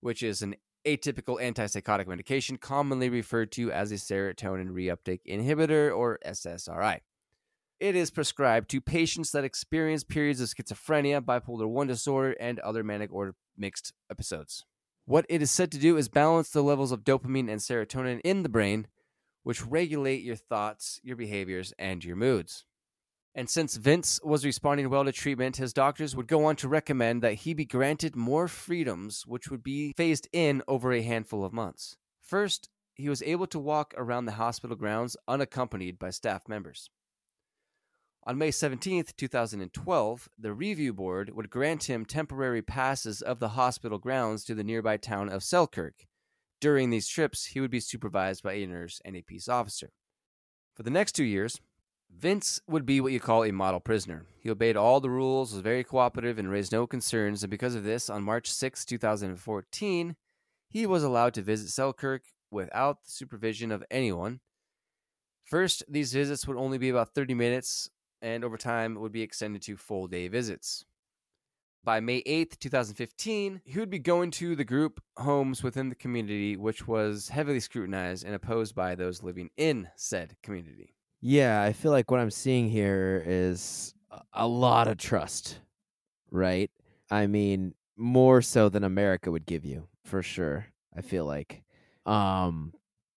which 0.00 0.22
is 0.22 0.40
an 0.40 0.54
atypical 0.86 1.42
antipsychotic 1.42 2.06
medication 2.06 2.56
commonly 2.56 3.10
referred 3.10 3.52
to 3.52 3.70
as 3.70 3.92
a 3.92 3.96
serotonin 3.96 4.70
reuptake 4.70 5.20
inhibitor 5.28 5.94
or 5.94 6.18
SSRI. 6.24 7.00
It 7.80 7.94
is 7.94 8.10
prescribed 8.10 8.70
to 8.70 8.80
patients 8.80 9.30
that 9.32 9.44
experience 9.44 10.04
periods 10.04 10.40
of 10.40 10.48
schizophrenia, 10.48 11.20
bipolar 11.20 11.68
1 11.68 11.86
disorder, 11.86 12.34
and 12.40 12.60
other 12.60 12.82
manic 12.82 13.12
or 13.12 13.34
mixed 13.58 13.92
episodes. 14.10 14.64
What 15.08 15.24
it 15.30 15.40
is 15.40 15.50
said 15.50 15.72
to 15.72 15.78
do 15.78 15.96
is 15.96 16.10
balance 16.10 16.50
the 16.50 16.62
levels 16.62 16.92
of 16.92 17.02
dopamine 17.02 17.48
and 17.48 17.62
serotonin 17.62 18.20
in 18.24 18.42
the 18.42 18.48
brain, 18.50 18.88
which 19.42 19.64
regulate 19.64 20.22
your 20.22 20.36
thoughts, 20.36 21.00
your 21.02 21.16
behaviors, 21.16 21.72
and 21.78 22.04
your 22.04 22.14
moods. 22.14 22.66
And 23.34 23.48
since 23.48 23.76
Vince 23.76 24.20
was 24.22 24.44
responding 24.44 24.90
well 24.90 25.06
to 25.06 25.12
treatment, 25.12 25.56
his 25.56 25.72
doctors 25.72 26.14
would 26.14 26.26
go 26.26 26.44
on 26.44 26.56
to 26.56 26.68
recommend 26.68 27.22
that 27.22 27.36
he 27.36 27.54
be 27.54 27.64
granted 27.64 28.16
more 28.16 28.48
freedoms, 28.48 29.26
which 29.26 29.50
would 29.50 29.62
be 29.62 29.94
phased 29.96 30.28
in 30.30 30.62
over 30.68 30.92
a 30.92 31.00
handful 31.00 31.42
of 31.42 31.54
months. 31.54 31.96
First, 32.20 32.68
he 32.92 33.08
was 33.08 33.22
able 33.22 33.46
to 33.46 33.58
walk 33.58 33.94
around 33.96 34.26
the 34.26 34.32
hospital 34.32 34.76
grounds 34.76 35.16
unaccompanied 35.26 35.98
by 35.98 36.10
staff 36.10 36.46
members. 36.46 36.90
On 38.28 38.36
May 38.36 38.50
17, 38.50 39.06
2012, 39.16 40.28
the 40.38 40.52
review 40.52 40.92
board 40.92 41.34
would 41.34 41.48
grant 41.48 41.84
him 41.84 42.04
temporary 42.04 42.60
passes 42.60 43.22
of 43.22 43.38
the 43.38 43.48
hospital 43.48 43.96
grounds 43.96 44.44
to 44.44 44.54
the 44.54 44.62
nearby 44.62 44.98
town 44.98 45.30
of 45.30 45.42
Selkirk. 45.42 46.06
During 46.60 46.90
these 46.90 47.08
trips, 47.08 47.46
he 47.46 47.60
would 47.60 47.70
be 47.70 47.80
supervised 47.80 48.42
by 48.42 48.52
a 48.52 48.66
nurse 48.66 49.00
and 49.02 49.16
a 49.16 49.22
peace 49.22 49.48
officer. 49.48 49.92
For 50.76 50.82
the 50.82 50.90
next 50.90 51.12
two 51.12 51.24
years, 51.24 51.58
Vince 52.14 52.60
would 52.68 52.84
be 52.84 53.00
what 53.00 53.12
you 53.12 53.18
call 53.18 53.44
a 53.44 53.50
model 53.50 53.80
prisoner. 53.80 54.26
He 54.38 54.50
obeyed 54.50 54.76
all 54.76 55.00
the 55.00 55.08
rules, 55.08 55.54
was 55.54 55.62
very 55.62 55.82
cooperative, 55.82 56.38
and 56.38 56.50
raised 56.50 56.70
no 56.70 56.86
concerns. 56.86 57.42
And 57.42 57.50
because 57.50 57.74
of 57.74 57.84
this, 57.84 58.10
on 58.10 58.22
March 58.24 58.50
6, 58.50 58.84
2014, 58.84 60.16
he 60.68 60.84
was 60.84 61.02
allowed 61.02 61.32
to 61.32 61.40
visit 61.40 61.70
Selkirk 61.70 62.24
without 62.50 63.04
the 63.04 63.10
supervision 63.10 63.72
of 63.72 63.82
anyone. 63.90 64.40
First, 65.44 65.82
these 65.88 66.12
visits 66.12 66.46
would 66.46 66.58
only 66.58 66.76
be 66.76 66.90
about 66.90 67.14
30 67.14 67.32
minutes, 67.32 67.88
and 68.22 68.44
over 68.44 68.56
time 68.56 68.96
it 68.96 69.00
would 69.00 69.12
be 69.12 69.22
extended 69.22 69.62
to 69.62 69.76
full 69.76 70.06
day 70.06 70.28
visits. 70.28 70.84
By 71.84 72.00
May 72.00 72.22
8th, 72.24 72.58
2015, 72.58 73.62
he 73.64 73.78
would 73.78 73.88
be 73.88 73.98
going 73.98 74.30
to 74.32 74.54
the 74.56 74.64
group 74.64 75.00
homes 75.16 75.62
within 75.62 75.88
the 75.88 75.94
community, 75.94 76.56
which 76.56 76.86
was 76.86 77.28
heavily 77.28 77.60
scrutinized 77.60 78.26
and 78.26 78.34
opposed 78.34 78.74
by 78.74 78.94
those 78.94 79.22
living 79.22 79.50
in 79.56 79.88
said 79.96 80.36
community. 80.42 80.94
Yeah, 81.20 81.62
I 81.62 81.72
feel 81.72 81.90
like 81.92 82.10
what 82.10 82.20
I'm 82.20 82.30
seeing 82.30 82.68
here 82.68 83.22
is 83.24 83.94
a- 84.10 84.22
a 84.34 84.46
lot 84.48 84.86
of 84.88 84.98
trust, 84.98 85.60
right? 86.30 86.70
I 87.10 87.26
mean, 87.26 87.74
more 87.96 88.42
so 88.42 88.68
than 88.68 88.84
America 88.84 89.30
would 89.30 89.46
give 89.46 89.64
you, 89.64 89.88
for 90.04 90.22
sure. 90.22 90.66
I 90.94 91.00
feel 91.00 91.24
like. 91.24 91.62
Um 92.06 92.74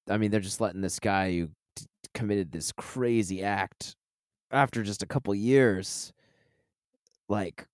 I 0.09 0.17
mean, 0.17 0.31
they're 0.31 0.39
just 0.39 0.59
letting 0.61 0.81
this 0.81 0.99
guy 0.99 1.31
who 1.31 1.49
t- 1.75 1.85
committed 2.13 2.51
this 2.51 2.71
crazy 2.71 3.43
act 3.43 3.95
after 4.51 4.83
just 4.83 5.03
a 5.03 5.07
couple 5.07 5.33
years 5.35 6.13
like 7.27 7.67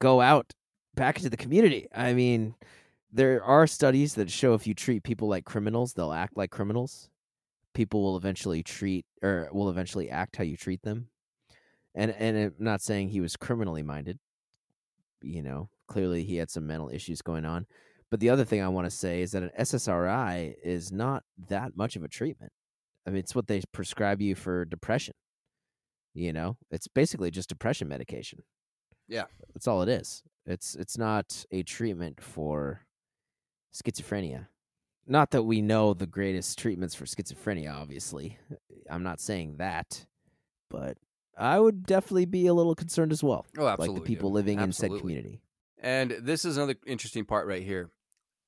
go 0.00 0.20
out 0.20 0.52
back 0.94 1.16
into 1.16 1.30
the 1.30 1.36
community. 1.36 1.86
I 1.94 2.14
mean, 2.14 2.54
there 3.12 3.42
are 3.42 3.66
studies 3.66 4.14
that 4.14 4.30
show 4.30 4.54
if 4.54 4.66
you 4.66 4.74
treat 4.74 5.02
people 5.02 5.28
like 5.28 5.44
criminals, 5.44 5.92
they'll 5.92 6.12
act 6.12 6.36
like 6.36 6.50
criminals 6.50 7.10
people 7.74 8.02
will 8.02 8.16
eventually 8.16 8.62
treat 8.62 9.06
or 9.22 9.48
will 9.52 9.70
eventually 9.70 10.10
act 10.10 10.36
how 10.36 10.44
you 10.44 10.56
treat 10.56 10.82
them. 10.82 11.08
And 11.94 12.12
and 12.12 12.36
I'm 12.36 12.54
not 12.58 12.82
saying 12.82 13.08
he 13.08 13.20
was 13.20 13.36
criminally 13.36 13.82
minded. 13.82 14.18
You 15.22 15.42
know, 15.42 15.68
clearly 15.88 16.24
he 16.24 16.36
had 16.36 16.50
some 16.50 16.66
mental 16.66 16.88
issues 16.88 17.22
going 17.22 17.44
on. 17.44 17.66
But 18.10 18.20
the 18.20 18.30
other 18.30 18.44
thing 18.44 18.60
I 18.60 18.68
want 18.68 18.86
to 18.86 18.90
say 18.90 19.22
is 19.22 19.32
that 19.32 19.42
an 19.42 19.50
SSRI 19.58 20.54
is 20.64 20.90
not 20.90 21.22
that 21.48 21.76
much 21.76 21.96
of 21.96 22.02
a 22.02 22.08
treatment. 22.08 22.52
I 23.06 23.10
mean, 23.10 23.20
it's 23.20 23.34
what 23.34 23.46
they 23.46 23.62
prescribe 23.72 24.20
you 24.20 24.34
for 24.34 24.64
depression. 24.64 25.14
You 26.14 26.32
know, 26.32 26.56
it's 26.70 26.88
basically 26.88 27.30
just 27.30 27.48
depression 27.48 27.88
medication. 27.88 28.42
Yeah. 29.08 29.24
That's 29.54 29.66
all 29.68 29.82
it 29.82 29.88
is. 29.88 30.22
It's 30.46 30.74
it's 30.74 30.98
not 30.98 31.44
a 31.50 31.62
treatment 31.62 32.20
for 32.20 32.80
schizophrenia 33.72 34.46
not 35.06 35.30
that 35.30 35.42
we 35.44 35.62
know 35.62 35.94
the 35.94 36.06
greatest 36.06 36.58
treatments 36.58 36.94
for 36.94 37.04
schizophrenia 37.04 37.72
obviously 37.72 38.36
i'm 38.90 39.02
not 39.04 39.20
saying 39.20 39.56
that 39.58 40.06
but 40.68 40.96
i 41.38 41.58
would 41.58 41.86
definitely 41.86 42.24
be 42.26 42.46
a 42.48 42.54
little 42.54 42.74
concerned 42.74 43.12
as 43.12 43.22
well 43.22 43.46
Oh, 43.56 43.66
absolutely. 43.68 43.94
like 43.94 44.02
the 44.02 44.06
people 44.08 44.32
living 44.32 44.58
in 44.60 44.72
said 44.72 44.90
community 44.98 45.40
And 45.80 46.10
this 46.20 46.44
is 46.44 46.56
another 46.56 46.74
interesting 46.86 47.24
part 47.24 47.46
right 47.46 47.62
here. 47.62 47.90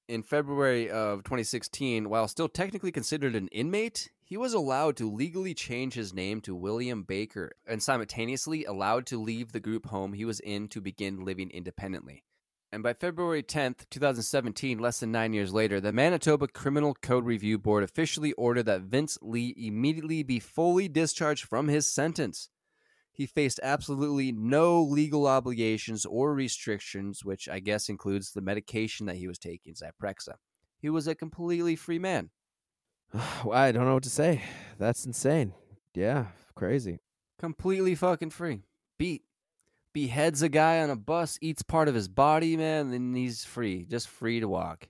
In 0.09 0.23
February 0.23 0.91
of 0.91 1.23
2016, 1.25 2.11
while 2.11 2.27
still 2.29 2.49
technically 2.49 2.93
considered 2.93 3.35
an 3.35 3.49
inmate, 3.49 4.11
he 4.33 4.39
was 4.39 4.55
allowed 4.55 4.97
to 4.97 5.13
legally 5.13 5.53
change 5.53 5.93
his 5.93 6.15
name 6.15 6.41
to 6.41 6.55
William 6.55 7.03
Baker 7.03 7.53
and 7.67 7.83
simultaneously 7.83 8.65
allowed 8.65 9.05
to 9.05 9.21
leave 9.21 9.53
the 9.53 9.61
group 9.61 9.85
home 9.85 10.15
he 10.15 10.25
was 10.25 10.41
in 10.41 10.69
to 10.69 10.81
begin 10.81 11.23
living 11.23 11.51
independently. 11.51 12.25
And 12.73 12.83
by 12.83 12.95
February 12.95 13.43
10th, 13.43 13.85
2017, 13.91 14.79
less 14.79 15.01
than 15.01 15.13
nine 15.13 15.35
years 15.35 15.53
later, 15.53 15.83
the 15.83 15.93
Manitoba 15.93 16.49
Criminal 16.49 16.97
Code 17.03 17.27
Review 17.27 17.59
Board 17.59 17.85
officially 17.85 18.33
ordered 18.33 18.63
that 18.63 18.81
Vince 18.81 19.19
Li 19.21 19.55
immediately 19.55 20.23
be 20.23 20.41
fully 20.41 20.89
discharged 20.89 21.45
from 21.45 21.69
his 21.69 21.87
sentence. 21.87 22.49
He 23.13 23.27
faced 23.27 23.61
absolutely 23.63 24.33
no 24.33 24.83
legal 24.83 25.27
obligations 25.27 26.07
or 26.07 26.33
restrictions, 26.33 27.23
which 27.23 27.51
I 27.51 27.59
guess 27.59 27.91
includes 27.91 28.33
the 28.33 28.41
medication 28.41 29.05
that 29.05 29.17
he 29.17 29.29
was 29.29 29.39
taking, 29.39 29.75
Zyprexa. 29.75 30.37
He 30.79 30.89
was 30.89 31.07
a 31.07 31.15
completely 31.15 31.77
free 31.77 31.99
man. 31.99 32.31
Well, 33.45 33.59
i 33.59 33.73
don't 33.73 33.85
know 33.85 33.95
what 33.95 34.03
to 34.05 34.11
say 34.11 34.43
that's 34.79 35.05
insane 35.05 35.53
yeah 35.95 36.27
crazy 36.55 37.01
Completely 37.43 37.97
fucking 37.97 38.31
free. 38.31 38.61
Beat. 39.01 39.25
Beheads 39.93 40.43
a 40.43 40.49
guy 40.49 40.81
on 40.81 40.91
a 40.91 40.97
bus, 40.97 41.39
eats 41.43 41.65
part 41.65 41.89
of 41.89 41.95
his 41.97 42.07
body, 42.07 42.57
man, 42.57 42.93
then 42.93 43.13
he's 43.15 43.45
free. 43.45 43.85
Just 43.85 44.09
free 44.09 44.39
to 44.39 44.47
walk. 44.49 44.89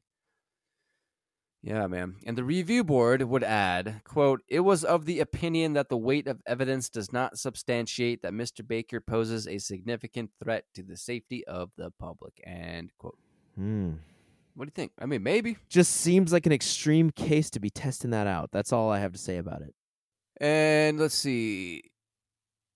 Yeah, 1.62 1.86
man. 1.86 2.16
And 2.26 2.36
the 2.36 2.44
review 2.44 2.84
board 2.84 3.22
would 3.22 3.42
add, 3.42 4.02
quote, 4.04 4.42
it 4.48 4.60
was 4.60 4.84
of 4.84 5.06
the 5.06 5.20
opinion 5.20 5.72
that 5.72 5.88
the 5.88 5.96
weight 5.96 6.26
of 6.26 6.42
evidence 6.46 6.90
does 6.90 7.10
not 7.10 7.38
substantiate 7.38 8.20
that 8.20 8.34
Mr. 8.34 8.66
Baker 8.66 9.00
poses 9.00 9.48
a 9.48 9.56
significant 9.56 10.30
threat 10.38 10.66
to 10.74 10.82
the 10.82 10.98
safety 10.98 11.46
of 11.46 11.70
the 11.78 11.90
public. 11.98 12.38
End 12.44 12.90
quote. 12.98 13.16
hmm. 13.56 13.92
What 14.54 14.66
do 14.66 14.68
you 14.68 14.72
think? 14.74 14.92
I 14.98 15.06
mean, 15.06 15.22
maybe. 15.22 15.56
just 15.68 15.92
seems 15.92 16.32
like 16.32 16.46
an 16.46 16.52
extreme 16.52 17.10
case 17.10 17.50
to 17.50 17.60
be 17.60 17.70
testing 17.70 18.10
that 18.10 18.26
out 18.26 18.50
that's 18.52 18.72
all 18.72 18.90
i 18.90 18.98
have 18.98 19.12
to 19.12 19.18
say 19.18 19.36
about 19.38 19.62
it 19.62 19.74
And 20.40 20.98
let's 20.98 21.14
see. 21.14 21.82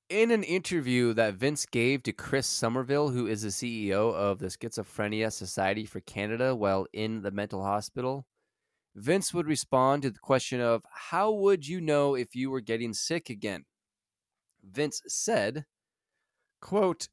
In 0.09 0.31
an 0.31 0.45
interview 0.45 1.13
that 1.15 1.35
Vince 1.35 1.67
gave 1.67 2.05
to 2.05 2.13
Chris 2.13 2.47
Summerville, 2.47 3.09
who 3.09 3.27
is 3.27 3.43
the 3.43 3.49
CEO 3.49 4.15
of 4.15 4.39
the 4.39 4.47
Schizophrenia 4.47 5.33
Society 5.33 5.85
for 5.85 5.99
Canada 6.01 6.55
while 6.55 6.87
in 6.93 7.23
the 7.23 7.33
mental 7.33 7.65
hospital, 7.65 8.25
Vince 8.95 9.35
would 9.35 9.47
respond 9.49 10.03
to 10.03 10.11
the 10.11 10.21
question 10.21 10.61
of 10.61 10.85
how 11.11 11.33
would 11.33 11.67
you 11.67 11.81
know 11.81 12.15
if 12.15 12.37
you 12.37 12.51
were 12.51 12.61
getting 12.61 12.95
sick 12.95 13.29
again? 13.31 13.65
Vince 14.63 15.03
said, 15.09 15.65
quote, 16.61 17.09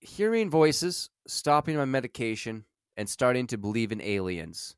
hearing 0.00 0.48
voices, 0.48 1.10
stopping 1.26 1.76
my 1.76 1.84
medication, 1.84 2.64
and 3.00 3.08
starting 3.08 3.46
to 3.46 3.56
believe 3.56 3.92
in 3.92 4.02
aliens. 4.02 4.76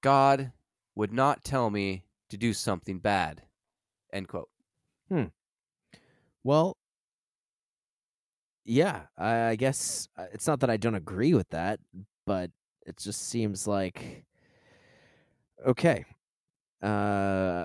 God 0.00 0.52
would 0.94 1.12
not 1.12 1.42
tell 1.42 1.68
me 1.68 2.04
to 2.28 2.36
do 2.36 2.52
something 2.52 3.00
bad. 3.00 3.42
End 4.12 4.28
quote. 4.28 4.48
Hmm. 5.08 5.24
Well, 6.44 6.76
yeah, 8.64 9.06
I, 9.18 9.56
guess 9.56 10.08
uh, 10.16 10.26
it's 10.32 10.46
not 10.46 10.60
that 10.60 10.70
I 10.70 10.76
don't 10.76 10.94
agree 10.94 11.34
with 11.34 11.48
that, 11.48 11.80
but 12.24 12.52
it 12.86 12.98
just 12.98 13.28
seems 13.28 13.66
like 13.66 14.24
okay. 15.66 16.04
Uh, 16.80 17.64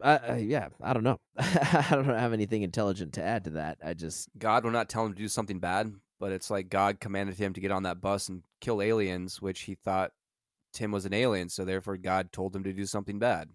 I, 0.00 0.46
yeah, 0.46 0.68
I 0.80 0.92
don't 0.92 1.02
know. 1.02 1.18
I 1.38 1.88
don't 1.90 2.04
have 2.04 2.32
anything 2.32 2.62
intelligent 2.62 3.14
to 3.14 3.22
add 3.22 3.42
to 3.44 3.50
that. 3.50 3.78
I 3.84 3.94
just 3.94 4.28
God 4.38 4.62
will 4.62 4.70
not 4.70 4.88
tell 4.88 5.04
him 5.06 5.14
to 5.14 5.18
do 5.18 5.26
something 5.26 5.58
bad, 5.58 5.92
but 6.18 6.32
it's 6.32 6.50
like 6.50 6.68
God 6.68 7.00
commanded 7.00 7.36
him 7.36 7.52
to 7.52 7.60
get 7.60 7.70
on 7.70 7.84
that 7.84 8.00
bus 8.00 8.28
and 8.28 8.42
kill 8.60 8.82
aliens, 8.82 9.40
which 9.40 9.62
he 9.62 9.74
thought 9.74 10.12
Tim 10.72 10.90
was 10.90 11.06
an 11.06 11.14
alien, 11.14 11.48
so 11.48 11.64
therefore 11.64 11.96
God 11.96 12.32
told 12.32 12.54
him 12.54 12.64
to 12.64 12.72
do 12.72 12.86
something 12.86 13.18
bad. 13.18 13.48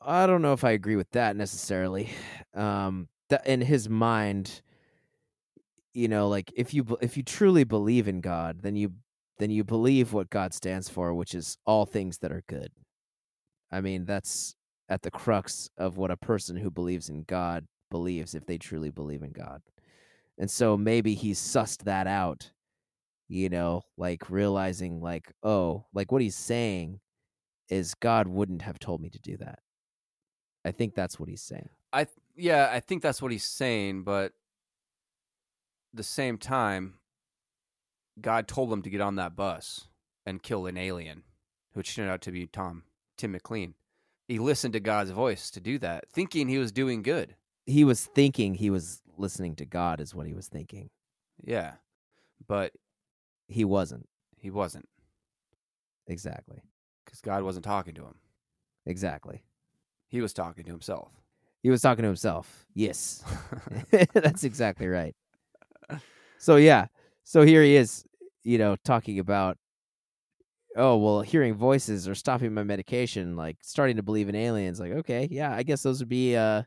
I 0.00 0.26
don't 0.26 0.42
know 0.42 0.52
if 0.52 0.64
I 0.64 0.70
agree 0.70 0.96
with 0.96 1.10
that 1.12 1.36
necessarily. 1.36 2.10
Um, 2.52 3.06
that 3.28 3.46
in 3.46 3.60
his 3.60 3.88
mind, 3.88 4.60
you 5.94 6.08
know, 6.08 6.26
like 6.26 6.52
if 6.56 6.74
you 6.74 6.98
if 7.00 7.16
you 7.16 7.22
truly 7.22 7.62
believe 7.62 8.08
in 8.08 8.20
God, 8.20 8.62
then 8.62 8.74
you 8.74 8.94
then 9.38 9.50
you 9.50 9.62
believe 9.62 10.12
what 10.12 10.30
God 10.30 10.52
stands 10.52 10.88
for, 10.88 11.14
which 11.14 11.32
is 11.32 11.56
all 11.64 11.86
things 11.86 12.18
that 12.18 12.32
are 12.32 12.42
good. 12.48 12.72
I 13.70 13.80
mean, 13.80 14.04
that's 14.04 14.56
at 14.88 15.02
the 15.02 15.12
crux 15.12 15.70
of 15.78 15.96
what 15.96 16.10
a 16.10 16.16
person 16.16 16.56
who 16.56 16.72
believes 16.72 17.08
in 17.08 17.22
God 17.22 17.66
believes 17.88 18.34
if 18.34 18.44
they 18.46 18.58
truly 18.58 18.90
believe 18.90 19.22
in 19.22 19.30
God. 19.30 19.62
And 20.40 20.50
so 20.50 20.74
maybe 20.78 21.14
he 21.14 21.32
sussed 21.32 21.84
that 21.84 22.06
out, 22.06 22.50
you 23.28 23.50
know, 23.50 23.82
like 23.98 24.30
realizing, 24.30 25.02
like, 25.02 25.34
oh, 25.42 25.84
like 25.92 26.10
what 26.10 26.22
he's 26.22 26.34
saying 26.34 27.00
is 27.68 27.94
God 27.94 28.26
wouldn't 28.26 28.62
have 28.62 28.78
told 28.78 29.02
me 29.02 29.10
to 29.10 29.18
do 29.18 29.36
that. 29.36 29.58
I 30.64 30.70
think 30.70 30.94
that's 30.94 31.20
what 31.20 31.28
he's 31.28 31.42
saying. 31.42 31.68
I 31.92 32.06
yeah, 32.34 32.70
I 32.72 32.80
think 32.80 33.02
that's 33.02 33.20
what 33.20 33.32
he's 33.32 33.44
saying, 33.44 34.04
but 34.04 34.32
the 35.92 36.02
same 36.02 36.38
time, 36.38 36.94
God 38.18 38.48
told 38.48 38.72
him 38.72 38.80
to 38.80 38.90
get 38.90 39.02
on 39.02 39.16
that 39.16 39.36
bus 39.36 39.88
and 40.24 40.42
kill 40.42 40.64
an 40.64 40.78
alien, 40.78 41.24
which 41.74 41.94
turned 41.94 42.10
out 42.10 42.22
to 42.22 42.32
be 42.32 42.46
Tom 42.46 42.84
Tim 43.18 43.32
McLean. 43.32 43.74
He 44.26 44.38
listened 44.38 44.72
to 44.72 44.80
God's 44.80 45.10
voice 45.10 45.50
to 45.50 45.60
do 45.60 45.78
that, 45.80 46.08
thinking 46.10 46.48
he 46.48 46.56
was 46.56 46.72
doing 46.72 47.02
good. 47.02 47.34
He 47.66 47.84
was 47.84 48.06
thinking 48.06 48.54
he 48.54 48.70
was 48.70 49.02
listening 49.20 49.54
to 49.56 49.66
God, 49.66 50.00
is 50.00 50.14
what 50.14 50.26
he 50.26 50.34
was 50.34 50.48
thinking. 50.48 50.90
Yeah, 51.44 51.72
but 52.46 52.72
He 53.48 53.64
wasn't. 53.64 54.08
he 54.36 54.50
wasn't 54.50 54.88
Exactly. 56.06 56.62
because 57.04 57.20
God 57.20 57.42
wasn't 57.42 57.64
talking 57.64 57.94
to 57.94 58.02
him. 58.02 58.14
Exactly. 58.86 59.42
He 60.08 60.20
was 60.20 60.32
talking 60.32 60.64
to 60.64 60.70
himself. 60.70 61.12
He 61.62 61.70
was 61.70 61.82
talking 61.82 62.02
to 62.02 62.08
himself. 62.08 62.66
Yes. 62.74 63.22
That's 64.14 64.44
exactly 64.44 64.88
right. 64.88 65.14
So 66.38 66.56
yeah. 66.56 66.86
So 67.24 67.42
here 67.42 67.62
he 67.62 67.76
is, 67.76 68.04
you 68.42 68.58
know, 68.58 68.76
talking 68.84 69.18
about 69.18 69.58
oh, 70.76 70.96
well, 70.96 71.20
hearing 71.20 71.54
voices 71.54 72.08
or 72.08 72.14
stopping 72.14 72.54
my 72.54 72.62
medication, 72.62 73.36
like 73.36 73.56
starting 73.60 73.96
to 73.96 74.02
believe 74.02 74.28
in 74.28 74.34
aliens. 74.36 74.78
Like, 74.80 74.92
okay, 74.92 75.28
yeah, 75.30 75.54
I 75.54 75.62
guess 75.64 75.82
those 75.82 76.00
would 76.00 76.08
be 76.08 76.36
uh 76.36 76.62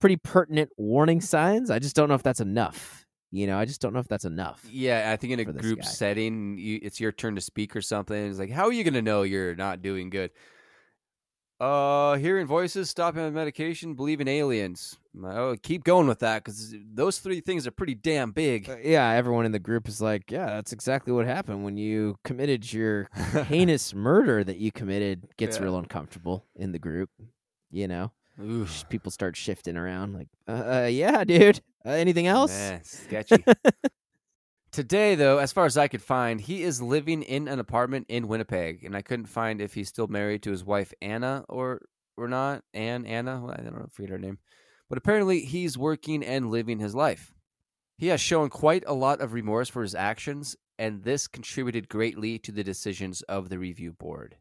pretty 0.00 0.16
pertinent 0.16 0.70
warning 0.76 1.20
signs. 1.20 1.70
I 1.70 1.78
just 1.78 1.94
don't 1.96 2.08
know 2.08 2.14
if 2.14 2.22
that's 2.22 2.40
enough. 2.40 3.04
You 3.30 3.46
know, 3.46 3.58
I 3.58 3.66
just 3.66 3.80
don't 3.82 3.92
know 3.92 4.00
if 4.00 4.08
that's 4.08 4.24
enough. 4.24 4.64
Yeah, 4.70 5.10
I 5.12 5.16
think 5.16 5.34
in 5.34 5.40
a 5.40 5.44
group 5.44 5.80
guy. 5.80 5.86
setting, 5.86 6.56
you, 6.58 6.78
it's 6.82 6.98
your 6.98 7.12
turn 7.12 7.34
to 7.34 7.40
speak 7.42 7.76
or 7.76 7.82
something. 7.82 8.16
It's 8.30 8.38
like, 8.38 8.50
how 8.50 8.64
are 8.66 8.72
you 8.72 8.84
going 8.84 8.94
to 8.94 9.02
know 9.02 9.22
you're 9.22 9.54
not 9.54 9.82
doing 9.82 10.08
good? 10.08 10.30
Uh, 11.60 12.14
hearing 12.14 12.46
voices, 12.46 12.88
stopping 12.88 13.34
medication, 13.34 13.94
believe 13.94 14.20
in 14.20 14.28
aliens. 14.28 14.96
Oh, 15.24 15.56
keep 15.60 15.82
going 15.82 16.06
with 16.06 16.20
that 16.20 16.44
because 16.44 16.72
those 16.94 17.18
three 17.18 17.40
things 17.40 17.66
are 17.66 17.72
pretty 17.72 17.96
damn 17.96 18.30
big. 18.30 18.70
Uh, 18.70 18.76
yeah, 18.80 19.10
everyone 19.10 19.44
in 19.44 19.50
the 19.50 19.58
group 19.58 19.88
is 19.88 20.00
like, 20.00 20.30
yeah, 20.30 20.46
that's 20.46 20.72
exactly 20.72 21.12
what 21.12 21.26
happened 21.26 21.64
when 21.64 21.76
you 21.76 22.16
committed 22.22 22.72
your 22.72 23.08
heinous 23.48 23.92
murder 23.92 24.44
that 24.44 24.58
you 24.58 24.70
committed 24.70 25.26
gets 25.36 25.56
Yeah. 25.58 25.64
real 25.64 25.76
uncomfortable 25.78 26.46
in 26.54 26.70
the 26.70 26.78
group, 26.78 27.10
you 27.72 27.88
know? 27.88 28.12
Oof, 28.40 28.88
People 28.88 29.10
start 29.10 29.36
shifting 29.36 29.76
around 29.76 30.14
like, 30.14 30.28
uh, 30.46 30.82
uh 30.82 30.88
yeah, 30.90 31.24
dude. 31.24 31.60
Uh, 31.84 31.90
anything 31.90 32.26
else? 32.26 32.52
sketchy. 32.82 33.44
Today, 34.72 35.14
though, 35.14 35.38
as 35.38 35.50
far 35.50 35.64
as 35.64 35.78
I 35.78 35.88
could 35.88 36.02
find, 36.02 36.40
he 36.40 36.62
is 36.62 36.82
living 36.82 37.22
in 37.22 37.48
an 37.48 37.58
apartment 37.58 38.06
in 38.08 38.28
Winnipeg, 38.28 38.84
and 38.84 38.94
I 38.94 39.02
couldn't 39.02 39.26
find 39.26 39.60
if 39.60 39.74
he's 39.74 39.88
still 39.88 40.06
married 40.06 40.42
to 40.42 40.50
his 40.50 40.64
wife 40.64 40.92
Anna 41.00 41.44
or 41.48 41.80
or 42.16 42.28
not. 42.28 42.62
Ann, 42.74 43.06
Anna, 43.06 43.40
Well, 43.42 43.54
I 43.58 43.62
don't 43.62 43.74
know, 43.74 43.86
I 43.86 43.90
forget 43.90 44.10
her 44.10 44.18
name, 44.18 44.38
but 44.88 44.98
apparently 44.98 45.40
he's 45.40 45.78
working 45.78 46.22
and 46.22 46.50
living 46.50 46.78
his 46.78 46.94
life. 46.94 47.32
He 47.96 48.08
has 48.08 48.20
shown 48.20 48.50
quite 48.50 48.84
a 48.86 48.94
lot 48.94 49.20
of 49.20 49.32
remorse 49.32 49.68
for 49.68 49.82
his 49.82 49.94
actions, 49.94 50.54
and 50.78 51.02
this 51.02 51.26
contributed 51.26 51.88
greatly 51.88 52.38
to 52.40 52.52
the 52.52 52.62
decisions 52.62 53.22
of 53.22 53.48
the 53.48 53.58
review 53.58 53.92
board. 53.92 54.36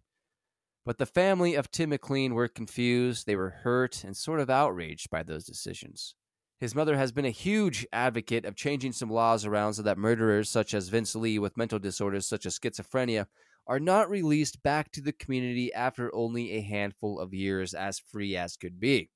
But 0.87 0.99
the 0.99 1.05
family 1.05 1.53
of 1.55 1.69
Tim 1.69 1.89
McLean 1.89 2.33
were 2.33 2.47
confused, 2.47 3.27
they 3.27 3.35
were 3.35 3.49
hurt, 3.49 4.05
and 4.05 4.15
sort 4.15 4.39
of 4.39 4.49
outraged 4.49 5.09
by 5.09 5.21
those 5.21 5.43
decisions. 5.43 6.15
His 6.61 6.73
mother 6.73 6.95
has 6.95 7.11
been 7.11 7.25
a 7.25 7.29
huge 7.29 7.85
advocate 7.91 8.45
of 8.45 8.55
changing 8.55 8.93
some 8.93 9.09
laws 9.09 9.43
around 9.43 9.73
so 9.73 9.81
that 9.81 9.97
murderers 9.97 10.49
such 10.49 10.73
as 10.73 10.87
Vince 10.87 11.13
Li 11.13 11.39
with 11.39 11.57
mental 11.57 11.77
disorders 11.77 12.25
such 12.25 12.45
as 12.45 12.57
schizophrenia 12.57 13.25
are 13.67 13.81
not 13.81 14.09
released 14.09 14.63
back 14.63 14.89
to 14.93 15.01
the 15.01 15.11
community 15.11 15.73
after 15.73 16.09
only 16.15 16.53
a 16.53 16.61
handful 16.61 17.19
of 17.19 17.33
years 17.33 17.73
as 17.73 17.99
free 17.99 18.37
as 18.37 18.55
could 18.55 18.79
be. 18.79 19.09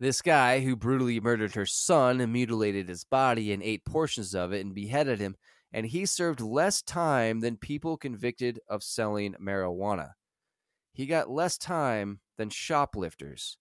This 0.00 0.20
guy 0.20 0.62
who 0.62 0.74
brutally 0.74 1.20
murdered 1.20 1.54
her 1.54 1.64
son 1.64 2.20
and 2.20 2.32
mutilated 2.32 2.88
his 2.88 3.04
body 3.04 3.52
and 3.52 3.62
ate 3.62 3.84
portions 3.84 4.34
of 4.34 4.52
it 4.52 4.66
and 4.66 4.74
beheaded 4.74 5.20
him, 5.20 5.36
and 5.72 5.86
he 5.86 6.06
served 6.06 6.40
less 6.40 6.82
time 6.82 7.38
than 7.38 7.56
people 7.56 7.96
convicted 7.96 8.58
of 8.68 8.82
selling 8.82 9.36
marijuana. 9.40 10.14
He 10.92 11.06
got 11.06 11.30
less 11.30 11.56
time 11.56 12.20
than 12.36 12.50
shoplifters. 12.50 13.56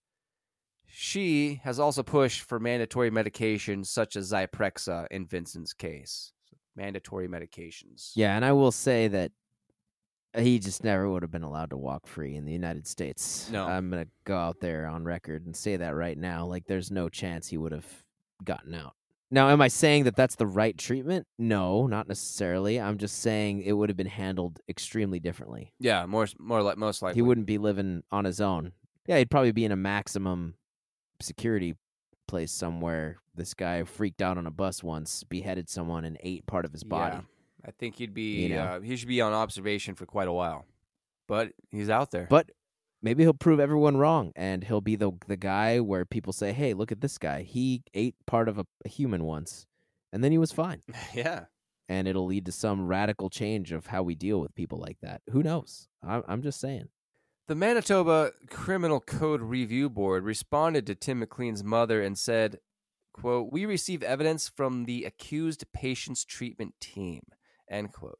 She 0.85 1.61
has 1.63 1.79
also 1.79 2.03
pushed 2.03 2.41
for 2.41 2.59
mandatory 2.59 3.09
medications 3.09 3.85
such 3.85 4.15
as 4.15 4.31
Zyprexa 4.31 5.07
in 5.09 5.25
Vincent's 5.25 5.73
case. 5.73 6.33
Mandatory 6.75 7.29
medications. 7.29 8.11
Yeah, 8.15 8.35
and 8.35 8.43
I 8.43 8.51
will 8.51 8.71
say 8.71 9.07
that 9.07 9.31
he 10.37 10.59
just 10.59 10.83
never 10.83 11.09
would 11.09 11.23
have 11.23 11.31
been 11.31 11.43
allowed 11.43 11.69
to 11.71 11.77
walk 11.77 12.07
free 12.07 12.35
in 12.35 12.45
the 12.45 12.51
United 12.51 12.87
States. 12.87 13.49
No. 13.51 13.65
I'm 13.65 13.89
going 13.89 14.05
to 14.05 14.11
go 14.25 14.37
out 14.37 14.59
there 14.61 14.87
on 14.87 15.03
record 15.03 15.45
and 15.45 15.55
say 15.55 15.77
that 15.77 15.95
right 15.95 16.17
now. 16.17 16.45
Like, 16.45 16.65
there's 16.67 16.91
no 16.91 17.09
chance 17.09 17.47
he 17.47 17.57
would 17.57 17.71
have 17.71 17.85
gotten 18.43 18.73
out. 18.73 18.95
Now, 19.33 19.49
am 19.49 19.61
I 19.61 19.69
saying 19.69 20.03
that 20.03 20.15
that's 20.15 20.35
the 20.35 20.45
right 20.45 20.77
treatment? 20.77 21.25
No, 21.39 21.87
not 21.87 22.07
necessarily. 22.09 22.79
I'm 22.81 22.97
just 22.97 23.21
saying 23.21 23.61
it 23.63 23.71
would 23.73 23.89
have 23.89 23.95
been 23.97 24.07
handled 24.07 24.59
extremely 24.67 25.19
differently. 25.21 25.73
Yeah, 25.79 26.05
more 26.05 26.27
more 26.37 26.61
like 26.61 26.77
most 26.77 27.01
likely. 27.01 27.15
He 27.15 27.21
wouldn't 27.21 27.47
be 27.47 27.57
living 27.57 28.03
on 28.11 28.25
his 28.25 28.41
own. 28.41 28.73
Yeah, 29.07 29.17
he'd 29.17 29.31
probably 29.31 29.51
be 29.53 29.63
in 29.65 29.71
a 29.71 29.77
maximum 29.77 30.55
security 31.21 31.75
place 32.27 32.51
somewhere. 32.51 33.17
This 33.33 33.53
guy 33.53 33.83
freaked 33.83 34.21
out 34.21 34.37
on 34.37 34.45
a 34.45 34.51
bus 34.51 34.83
once, 34.83 35.23
beheaded 35.23 35.69
someone, 35.69 36.03
and 36.05 36.17
ate 36.21 36.45
part 36.45 36.65
of 36.65 36.71
his 36.73 36.83
body. 36.83 37.15
Yeah. 37.15 37.21
I 37.65 37.71
think 37.71 37.95
he'd 37.97 38.13
be 38.13 38.43
You 38.43 38.49
know. 38.49 38.61
uh, 38.63 38.79
he 38.81 38.95
should 38.95 39.07
be 39.07 39.21
on 39.21 39.33
observation 39.33 39.95
for 39.95 40.05
quite 40.05 40.27
a 40.27 40.33
while. 40.33 40.65
But 41.27 41.53
he's 41.71 41.89
out 41.89 42.11
there. 42.11 42.27
But 42.29 42.49
maybe 43.01 43.23
he'll 43.23 43.33
prove 43.33 43.59
everyone 43.59 43.97
wrong, 43.97 44.31
and 44.35 44.63
he'll 44.63 44.81
be 44.81 44.95
the 44.95 45.11
the 45.27 45.37
guy 45.37 45.79
where 45.79 46.05
people 46.05 46.33
say, 46.33 46.53
"Hey, 46.53 46.73
look 46.73 46.91
at 46.91 47.01
this 47.01 47.17
guy. 47.17 47.43
He 47.43 47.83
ate 47.93 48.15
part 48.25 48.47
of 48.47 48.57
a, 48.57 48.65
a 48.85 48.89
human 48.89 49.23
once, 49.23 49.65
and 50.11 50.23
then 50.23 50.31
he 50.31 50.37
was 50.37 50.51
fine." 50.51 50.81
yeah. 51.13 51.45
And 51.89 52.07
it'll 52.07 52.25
lead 52.25 52.45
to 52.45 52.53
some 52.53 52.87
radical 52.87 53.29
change 53.29 53.73
of 53.73 53.87
how 53.87 54.01
we 54.01 54.15
deal 54.15 54.39
with 54.39 54.55
people 54.55 54.79
like 54.79 54.97
that. 55.01 55.21
Who 55.31 55.43
knows? 55.43 55.89
I'm, 56.01 56.23
I'm 56.25 56.41
just 56.41 56.61
saying. 56.61 56.87
The 57.49 57.55
Manitoba 57.55 58.31
Criminal 58.49 59.01
Code 59.01 59.41
Review 59.41 59.89
Board 59.89 60.23
responded 60.23 60.87
to 60.87 60.95
Tim 60.95 61.19
McLean's 61.19 61.65
mother 61.65 62.01
and 62.01 62.17
said, 62.17 62.59
quote, 63.11 63.51
We 63.51 63.65
receive 63.65 64.03
evidence 64.03 64.47
from 64.47 64.85
the 64.85 65.03
accused 65.03 65.65
patient's 65.73 66.23
treatment 66.23 66.75
team, 66.79 67.23
end 67.69 67.91
quote. 67.91 68.19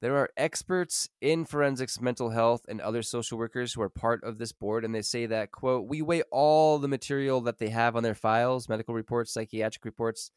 There 0.00 0.16
are 0.16 0.30
experts 0.34 1.10
in 1.20 1.44
forensics, 1.44 2.00
mental 2.00 2.30
health, 2.30 2.62
and 2.68 2.80
other 2.80 3.02
social 3.02 3.36
workers 3.36 3.74
who 3.74 3.82
are 3.82 3.90
part 3.90 4.24
of 4.24 4.38
this 4.38 4.50
board, 4.50 4.82
and 4.84 4.94
they 4.94 5.02
say 5.02 5.26
that, 5.26 5.52
quote, 5.52 5.88
we 5.88 6.00
weigh 6.00 6.22
all 6.30 6.78
the 6.78 6.88
material 6.88 7.42
that 7.42 7.58
they 7.58 7.68
have 7.68 7.96
on 7.96 8.02
their 8.02 8.14
files, 8.14 8.68
medical 8.68 8.94
reports, 8.94 9.30
psychiatric 9.30 9.84
reports, 9.84 10.30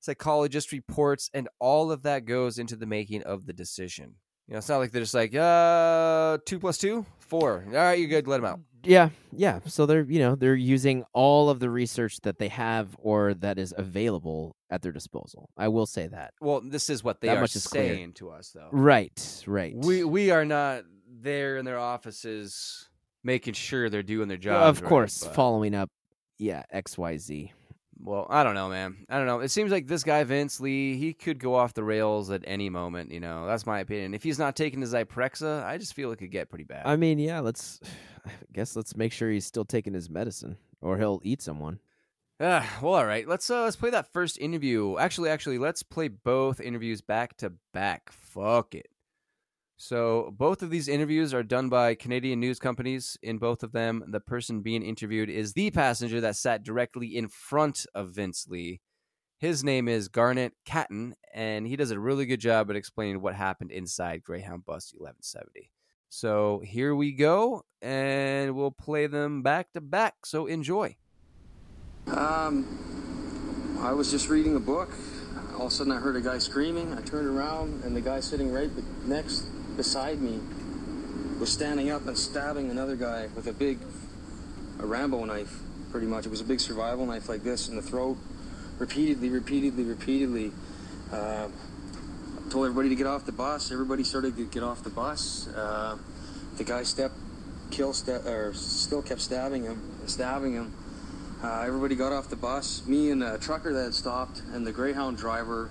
psychologist 0.00 0.72
reports, 0.72 1.30
and 1.34 1.48
all 1.58 1.92
of 1.92 2.02
that 2.04 2.24
goes 2.24 2.58
into 2.58 2.74
the 2.74 2.86
making 2.86 3.22
of 3.24 3.44
the 3.44 3.52
decision. 3.52 4.14
You 4.48 4.54
know, 4.54 4.58
it's 4.58 4.68
not 4.68 4.78
like 4.78 4.92
they're 4.92 5.02
just 5.02 5.14
like, 5.14 5.34
uh, 5.34 6.38
two 6.46 6.58
plus 6.58 6.78
two, 6.78 7.04
four. 7.18 7.64
All 7.66 7.72
right, 7.74 7.98
you're 7.98 8.08
good. 8.08 8.26
Let 8.26 8.38
them 8.38 8.46
out. 8.46 8.60
Yeah, 8.84 9.10
yeah. 9.32 9.60
So 9.66 9.86
they're 9.86 10.02
you 10.02 10.18
know 10.18 10.34
they're 10.34 10.54
using 10.54 11.04
all 11.12 11.50
of 11.50 11.60
the 11.60 11.70
research 11.70 12.20
that 12.22 12.38
they 12.38 12.48
have 12.48 12.88
or 12.98 13.34
that 13.34 13.58
is 13.58 13.72
available 13.76 14.56
at 14.70 14.82
their 14.82 14.92
disposal. 14.92 15.48
I 15.56 15.68
will 15.68 15.86
say 15.86 16.06
that. 16.08 16.34
Well, 16.40 16.60
this 16.60 16.90
is 16.90 17.04
what 17.04 17.20
they 17.20 17.28
That 17.28 17.38
are 17.38 17.44
is 17.44 17.66
clear. 17.66 17.94
saying 17.94 18.12
to 18.14 18.30
us, 18.30 18.50
though. 18.54 18.68
Right, 18.72 19.44
right. 19.46 19.74
We 19.76 20.04
we 20.04 20.30
are 20.30 20.44
not 20.44 20.84
there 21.08 21.56
in 21.58 21.64
their 21.64 21.78
offices 21.78 22.88
making 23.24 23.54
sure 23.54 23.88
they're 23.88 24.02
doing 24.02 24.28
their 24.28 24.36
job. 24.36 24.62
of 24.68 24.82
course 24.82 25.24
following 25.32 25.74
up. 25.74 25.90
Yeah, 26.38 26.64
X 26.70 26.98
Y 26.98 27.18
Z. 27.18 27.52
Well, 28.04 28.26
I 28.28 28.42
don't 28.42 28.54
know, 28.54 28.68
man. 28.68 29.06
I 29.08 29.18
don't 29.18 29.26
know. 29.26 29.40
It 29.40 29.50
seems 29.50 29.70
like 29.70 29.86
this 29.86 30.02
guy 30.02 30.24
Vince 30.24 30.58
Li, 30.58 30.96
he 30.96 31.12
could 31.12 31.38
go 31.38 31.54
off 31.54 31.72
the 31.74 31.84
rails 31.84 32.30
at 32.30 32.42
any 32.46 32.68
moment. 32.68 33.12
You 33.12 33.20
know, 33.20 33.46
that's 33.46 33.64
my 33.64 33.78
opinion. 33.78 34.12
If 34.12 34.24
he's 34.24 34.40
not 34.40 34.56
taking 34.56 34.80
his 34.80 34.92
Zyprexa, 34.92 35.64
I 35.64 35.78
just 35.78 35.94
feel 35.94 36.10
it 36.10 36.16
could 36.16 36.32
get 36.32 36.48
pretty 36.48 36.64
bad. 36.64 36.82
I 36.84 36.96
mean, 36.96 37.18
yeah. 37.18 37.40
Let's. 37.40 37.80
I 38.26 38.30
guess 38.52 38.76
let's 38.76 38.96
make 38.96 39.12
sure 39.12 39.30
he's 39.30 39.46
still 39.46 39.64
taking 39.64 39.94
his 39.94 40.08
medicine, 40.08 40.56
or 40.80 40.96
he'll 40.98 41.20
eat 41.24 41.42
someone. 41.42 41.80
Ah, 42.40 42.68
well, 42.82 42.94
all 42.94 43.06
right. 43.06 43.26
Let's 43.26 43.48
uh 43.50 43.62
let's 43.62 43.76
play 43.76 43.90
that 43.90 44.12
first 44.12 44.38
interview. 44.38 44.98
Actually, 44.98 45.30
actually, 45.30 45.58
let's 45.58 45.82
play 45.82 46.08
both 46.08 46.60
interviews 46.60 47.00
back 47.00 47.36
to 47.38 47.52
back. 47.72 48.10
Fuck 48.10 48.74
it. 48.74 48.88
So 49.84 50.32
both 50.38 50.62
of 50.62 50.70
these 50.70 50.86
interviews 50.86 51.34
are 51.34 51.42
done 51.42 51.68
by 51.68 51.96
Canadian 51.96 52.38
news 52.38 52.60
companies. 52.60 53.18
In 53.20 53.38
both 53.38 53.64
of 53.64 53.72
them, 53.72 54.04
the 54.06 54.20
person 54.20 54.62
being 54.62 54.84
interviewed 54.84 55.28
is 55.28 55.54
the 55.54 55.72
passenger 55.72 56.20
that 56.20 56.36
sat 56.36 56.62
directly 56.62 57.16
in 57.16 57.26
front 57.26 57.84
of 57.92 58.10
Vince 58.10 58.46
Li. 58.48 58.80
His 59.38 59.64
name 59.64 59.88
is 59.88 60.06
Garnet 60.06 60.52
Caton, 60.64 61.16
and 61.34 61.66
he 61.66 61.74
does 61.74 61.90
a 61.90 61.98
really 61.98 62.26
good 62.26 62.38
job 62.38 62.70
at 62.70 62.76
explaining 62.76 63.20
what 63.20 63.34
happened 63.34 63.72
inside 63.72 64.22
Greyhound 64.22 64.64
Bus 64.64 64.92
1170. 64.94 65.72
So 66.08 66.62
here 66.64 66.94
we 66.94 67.10
go, 67.10 67.64
and 67.82 68.54
we'll 68.54 68.70
play 68.70 69.08
them 69.08 69.42
back 69.42 69.72
to 69.72 69.80
back. 69.80 70.26
So 70.26 70.46
enjoy. 70.46 70.94
Um, 72.06 73.78
I 73.80 73.94
was 73.94 74.12
just 74.12 74.28
reading 74.28 74.54
a 74.54 74.60
book. 74.60 74.90
All 75.54 75.66
of 75.66 75.72
a 75.72 75.74
sudden, 75.74 75.92
I 75.92 75.96
heard 75.96 76.14
a 76.14 76.20
guy 76.20 76.38
screaming. 76.38 76.94
I 76.94 77.00
turned 77.00 77.26
around, 77.26 77.82
and 77.82 77.96
the 77.96 78.00
guy 78.00 78.20
sitting 78.20 78.52
right 78.52 78.70
next 79.04 79.44
beside 79.76 80.20
me 80.20 80.40
was 81.38 81.50
standing 81.50 81.90
up 81.90 82.06
and 82.06 82.16
stabbing 82.16 82.70
another 82.70 82.94
guy 82.94 83.28
with 83.34 83.46
a 83.46 83.52
big, 83.52 83.78
a 84.78 84.86
Rambo 84.86 85.24
knife, 85.24 85.58
pretty 85.90 86.06
much. 86.06 86.26
It 86.26 86.30
was 86.30 86.40
a 86.40 86.44
big 86.44 86.60
survival 86.60 87.04
knife 87.06 87.28
like 87.28 87.42
this 87.42 87.68
in 87.68 87.76
the 87.76 87.82
throat, 87.82 88.16
repeatedly, 88.78 89.28
repeatedly, 89.28 89.84
repeatedly. 89.84 90.52
Uh, 91.12 91.48
told 92.48 92.66
everybody 92.66 92.90
to 92.90 92.94
get 92.94 93.06
off 93.06 93.24
the 93.24 93.32
bus. 93.32 93.72
Everybody 93.72 94.04
started 94.04 94.36
to 94.36 94.46
get 94.46 94.62
off 94.62 94.84
the 94.84 94.90
bus. 94.90 95.48
Uh, 95.48 95.96
the 96.58 96.64
guy 96.64 96.82
stepped, 96.82 97.16
kill, 97.70 97.92
ste- 97.92 98.26
or 98.26 98.52
still 98.54 99.02
kept 99.02 99.20
stabbing 99.20 99.64
him, 99.64 99.80
stabbing 100.06 100.52
him. 100.52 100.74
Uh, 101.42 101.64
everybody 101.66 101.96
got 101.96 102.12
off 102.12 102.28
the 102.28 102.36
bus. 102.36 102.86
Me 102.86 103.10
and 103.10 103.22
a 103.22 103.38
trucker 103.38 103.72
that 103.72 103.84
had 103.84 103.94
stopped, 103.94 104.42
and 104.52 104.66
the 104.66 104.72
Greyhound 104.72 105.16
driver 105.16 105.70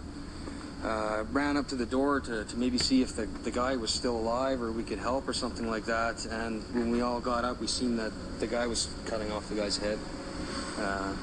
uh, 0.84 1.24
ran 1.32 1.58
up 1.58 1.68
to 1.68 1.76
the 1.76 1.86
door 1.86 2.20
to, 2.20 2.44
to 2.44 2.58
maybe 2.58 2.78
see 2.78 3.02
if 3.02 3.16
the, 3.16 3.26
the 3.44 3.52
guy 3.52 3.76
was 3.76 3.91
still 3.91 4.18
alive 4.18 4.62
or 4.62 4.72
we 4.72 4.84
could 4.84 4.98
help 4.98 5.28
or 5.28 5.34
something 5.34 5.70
like 5.70 5.86
that. 5.86 6.26
And 6.26 6.64
when 6.74 6.90
we 6.90 7.02
all 7.02 7.20
got 7.20 7.45
up, 7.45 7.60
we 7.62 7.68
seen 7.68 7.98
that 7.98 8.12
the 8.40 8.48
guy 8.48 8.66
was 8.68 8.90
cutting 9.06 9.32
off 9.32 9.48
the 9.49 9.56
guy's 9.56 9.78
head. 9.78 9.99
Uh, 10.80 11.14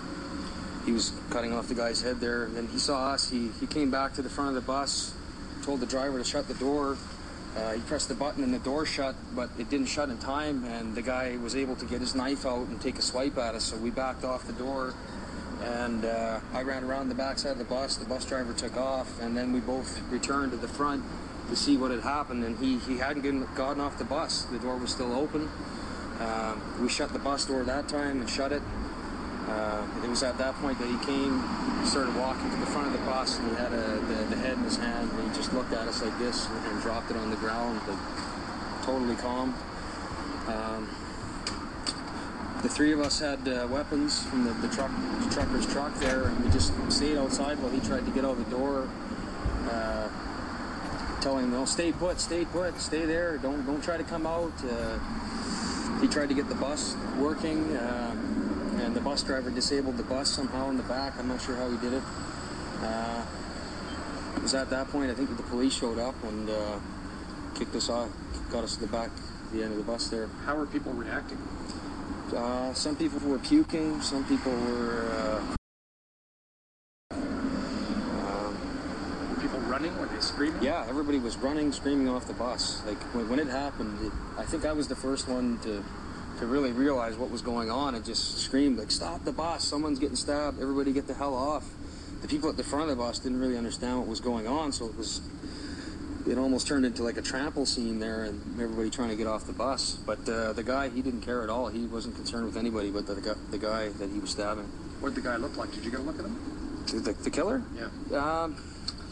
he 0.87 0.93
was 0.93 1.13
cutting 1.31 1.53
off 1.53 1.69
the 1.69 1.75
guy's 1.75 2.01
head 2.01 2.21
there. 2.21 2.45
And 2.45 2.57
then 2.57 2.69
he 2.69 2.79
saw 2.79 3.11
us. 3.11 3.29
He, 3.29 3.49
he 3.61 3.67
came 3.67 3.91
back 3.91 4.15
to 4.15 4.23
the 4.23 4.31
front 4.31 4.51
of 4.51 4.55
the 4.55 4.61
bus, 4.61 5.13
told 5.65 5.81
the 5.81 5.87
driver 5.87 6.19
to 6.19 6.25
shut 6.25 6.47
the 6.47 6.55
door. 6.55 6.97
Uh, 7.57 7.73
he 7.73 7.81
pressed 7.81 8.09
the 8.09 8.15
button 8.15 8.45
and 8.45 8.55
the 8.55 8.59
door 8.61 8.87
shut, 8.87 9.17
but 9.35 9.51
it 9.59 9.69
didn't 9.69 9.87
shut 9.87 10.09
in 10.09 10.19
time. 10.19 10.65
And 10.65 10.95
the 10.95 11.03
guy 11.03 11.37
was 11.37 11.57
able 11.57 11.75
to 11.77 11.85
get 11.85 12.01
his 12.01 12.15
knife 12.15 12.47
out 12.47 12.69
and 12.69 12.81
take 12.81 12.97
a 12.99 13.03
swipe 13.03 13.37
at 13.39 13.57
us. 13.57 13.65
So 13.65 13.77
we 13.77 13.91
backed 13.91 14.23
off 14.23 14.47
the 14.47 14.53
door. 14.53 14.95
And 15.63 16.05
uh, 16.05 16.41
I 16.53 16.63
ran 16.63 16.85
around 16.85 17.09
the 17.09 17.15
backside 17.15 17.53
of 17.53 17.59
the 17.59 17.65
bus. 17.65 17.97
The 17.97 18.05
bus 18.05 18.25
driver 18.25 18.53
took 18.53 18.77
off, 18.77 19.21
and 19.21 19.37
then 19.37 19.53
we 19.53 19.61
both 19.61 20.01
returned 20.11 20.53
to 20.53 20.57
the 20.57 20.69
front 20.69 21.05
to 21.51 21.57
see 21.57 21.77
what 21.77 21.91
had 21.91 22.01
happened. 22.01 22.45
And 22.45 22.59
he, 22.59 22.79
he 22.79 22.99
hadn't 22.99 23.23
gotten, 23.23 23.47
gotten 23.55 23.81
off 23.81 23.99
the 23.99 24.05
bus. 24.05 24.43
The 24.43 24.59
door 24.59 24.77
was 24.77 24.91
still 24.91 25.13
open. 25.13 25.49
Um, 26.21 26.63
we 26.81 26.89
shut 26.89 27.13
the 27.13 27.19
bus 27.19 27.45
door 27.45 27.63
that 27.65 27.89
time 27.89 28.21
and 28.21 28.29
shut 28.29 28.53
it. 28.53 28.63
Uh, 29.49 29.87
it 30.05 30.11
was 30.11 30.23
at 30.23 30.37
that 30.37 30.55
point 30.57 30.79
that 30.79 30.87
he 30.87 30.99
came, 31.07 31.43
started 31.87 32.15
walking 32.17 32.51
to 32.51 32.57
the 32.57 32.67
front 32.67 32.87
of 32.89 32.93
the 32.93 32.99
bus, 33.07 33.39
and 33.39 33.49
he 33.49 33.57
had 33.57 33.73
a, 33.73 33.97
the, 34.01 34.35
the 34.35 34.37
head 34.37 34.59
in 34.59 34.65
his 34.65 34.77
hand, 34.77 35.11
and 35.11 35.31
he 35.31 35.35
just 35.35 35.55
looked 35.55 35.73
at 35.73 35.89
us 35.89 36.03
like 36.03 36.17
this 36.19 36.47
and, 36.47 36.83
dropped 36.83 37.11
it 37.11 37.17
on 37.17 37.31
the 37.31 37.37
ground, 37.37 37.81
totally 38.83 39.17
calm. 39.17 39.55
Um, 40.47 40.89
the 42.63 42.69
three 42.69 42.93
of 42.93 43.01
us 43.01 43.21
had 43.21 43.47
uh, 43.47 43.67
weapons 43.71 44.25
from 44.25 44.45
the, 44.45 44.53
the 44.55 44.69
truck, 44.69 44.91
the 45.23 45.31
trucker's 45.31 45.67
truck 45.67 45.95
there, 46.01 46.25
and 46.25 46.45
we 46.45 46.51
just 46.51 46.73
stayed 46.91 47.17
outside 47.17 47.59
while 47.61 47.71
he 47.71 47.81
tried 47.81 48.05
to 48.05 48.11
get 48.11 48.25
out 48.25 48.37
the 48.37 48.51
door. 48.51 48.89
Uh, 49.71 50.09
telling 51.21 51.45
him, 51.45 51.53
"No, 51.53 51.65
stay 51.65 51.93
put, 51.93 52.21
stay 52.21 52.45
put, 52.45 52.81
stay 52.81 53.05
there. 53.05 53.39
Don't 53.39 53.65
don't 53.67 53.83
try 53.83 53.97
to 53.97 54.05
come 54.05 54.27
out." 54.27 54.53
Uh, 54.65 54.99
he 56.01 56.09
tried 56.09 56.29
to 56.29 56.35
get 56.35 56.49
the 56.49 56.55
bus 56.55 56.97
working, 57.19 57.77
uh, 57.77 58.17
and 58.81 58.95
the 58.95 59.01
bus 59.01 59.23
driver 59.23 59.51
disabled 59.51 59.97
the 59.97 60.05
bus 60.05 60.31
somehow 60.31 60.71
in 60.71 60.77
the 60.77 60.83
back. 60.85 61.15
I'm 61.19 61.29
not 61.29 61.41
sure 61.43 61.57
how 61.57 61.69
he 61.71 61.77
did 61.79 61.93
it. 61.93 62.03
Uh, 62.81 63.25
it 64.37 64.43
was 64.43 64.55
at 64.55 64.71
that 64.71 64.89
point 64.89 65.11
I 65.11 65.15
think 65.15 65.29
that 65.29 65.37
the 65.37 65.49
police 65.51 65.75
showed 65.75 65.99
up 65.99 66.15
and 66.23 66.49
uh, 66.49 66.79
kicked 67.57 67.75
us 67.75 67.89
off, 67.89 68.09
got 68.51 68.63
us 68.63 68.75
to 68.75 68.81
the 68.81 68.87
back, 68.87 69.11
the 69.53 69.63
end 69.63 69.73
of 69.73 69.79
the 69.79 69.85
bus 69.85 70.09
there. 70.09 70.29
How 70.45 70.57
are 70.57 70.67
people 70.67 70.93
reacting? 70.93 71.39
Uh, 72.35 72.73
some 72.75 72.95
people 72.97 73.19
were 73.29 73.39
puking. 73.39 74.01
Some 74.03 74.25
people 74.27 74.53
were. 74.53 75.09
Uh, 75.11 75.41
um, 78.21 78.55
Were 79.31 79.41
people 79.41 79.61
running? 79.61 79.97
Were 79.99 80.07
they 80.07 80.21
screaming? 80.21 80.63
yeah, 80.63 80.85
everybody 80.89 81.19
was 81.19 81.37
running, 81.39 81.73
screaming 81.73 82.09
off 82.09 82.27
the 82.27 82.35
bus. 82.35 82.83
Like 82.87 82.99
when, 83.15 83.29
when 83.29 83.39
it 83.39 83.47
happened, 83.49 83.99
it, 84.05 84.13
I 84.37 84.45
think 84.45 84.65
I 84.67 84.73
was 84.73 84.89
the 84.89 84.97
first 84.97 85.29
one 85.29 85.59
to 85.61 85.83
to 86.39 86.47
really 86.47 86.71
realize 86.71 87.17
what 87.17 87.31
was 87.31 87.43
going 87.43 87.69
on 87.71 87.95
and 87.95 88.05
just 88.05 88.39
screamed 88.39 88.79
like, 88.79 88.91
"Stop 88.91 89.25
the 89.25 89.33
bus! 89.33 89.65
Someone's 89.65 89.99
getting 89.99 90.17
stabbed! 90.17 90.61
Everybody 90.61 90.93
get 90.93 91.07
the 91.07 91.15
hell 91.15 91.35
off!" 91.35 91.65
The 92.21 92.29
people 92.29 92.51
at 92.51 92.57
the 92.57 92.65
front 92.65 92.91
of 92.91 92.97
the 92.97 93.03
bus 93.03 93.19
didn't 93.21 93.41
really 93.41 93.57
understand 93.57 93.99
what 93.99 94.07
was 94.07 94.21
going 94.21 94.47
on, 94.47 94.73
so 94.73 94.87
it 94.87 94.97
was. 94.97 95.21
It 96.27 96.37
almost 96.37 96.67
turned 96.67 96.85
into 96.85 97.03
like 97.03 97.17
a 97.17 97.23
trample 97.23 97.65
scene 97.65 98.01
there, 98.01 98.25
and 98.25 98.41
everybody 98.61 98.91
trying 98.91 99.09
to 99.11 99.17
get 99.17 99.27
off 99.27 99.47
the 99.47 99.53
bus. 99.53 99.95
But 99.95 100.29
uh, 100.29 100.53
the 100.53 100.63
guy, 100.63 100.89
he 100.89 101.03
didn't 101.03 101.23
care 101.23 101.43
at 101.43 101.49
all. 101.49 101.69
He 101.69 101.87
wasn't 101.87 102.17
concerned 102.17 102.47
with 102.47 102.57
anybody 102.57 102.91
but 102.91 103.07
the, 103.07 103.15
the, 103.15 103.21
guy, 103.21 103.35
the 103.51 103.59
guy 103.59 103.89
that 103.91 104.11
he 104.11 104.19
was 104.19 104.31
stabbing. 104.31 104.65
What 105.01 105.15
did 105.15 105.23
the 105.23 105.29
guy 105.29 105.37
look 105.37 105.57
like? 105.57 105.73
Did 105.73 105.85
you 105.85 105.91
get 105.91 106.01
a 106.01 106.03
look 106.03 106.19
at 106.19 106.25
him? 106.25 106.85
The, 106.87 107.13
the 107.13 107.31
killer? 107.31 107.63
Yeah. 107.77 108.19
Um, 108.19 108.57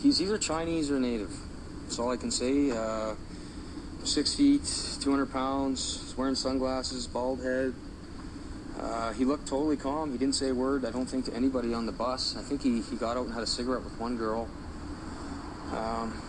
he's 0.03 0.21
either 0.21 0.39
Chinese 0.39 0.91
or 0.91 0.99
native. 0.99 1.35
That's 1.83 1.99
all 1.99 2.11
I 2.11 2.17
can 2.17 2.31
say. 2.31 2.71
Uh, 2.71 3.15
six 4.05 4.35
feet, 4.35 4.63
200 5.01 5.27
pounds, 5.33 6.01
he's 6.01 6.17
wearing 6.17 6.35
sunglasses, 6.35 7.07
bald 7.07 7.43
head. 7.43 7.75
Uh, 8.79 9.13
he 9.13 9.25
looked 9.25 9.47
totally 9.47 9.77
calm. 9.77 10.13
He 10.13 10.19
didn't 10.19 10.35
say 10.35 10.51
a 10.51 10.55
word, 10.55 10.85
I 10.85 10.91
don't 10.91 11.07
think, 11.07 11.25
to 11.27 11.35
anybody 11.35 11.73
on 11.73 11.87
the 11.87 11.93
bus. 11.93 12.37
I 12.37 12.43
think 12.43 12.63
he, 12.63 12.83
he 12.83 12.97
got 12.97 13.17
out 13.17 13.27
and 13.27 13.35
had 13.35 13.43
a 13.43 13.47
cigarette 13.47 13.83
with 13.83 13.99
one 13.99 14.17
girl. 14.17 14.49
Um, 15.73 16.21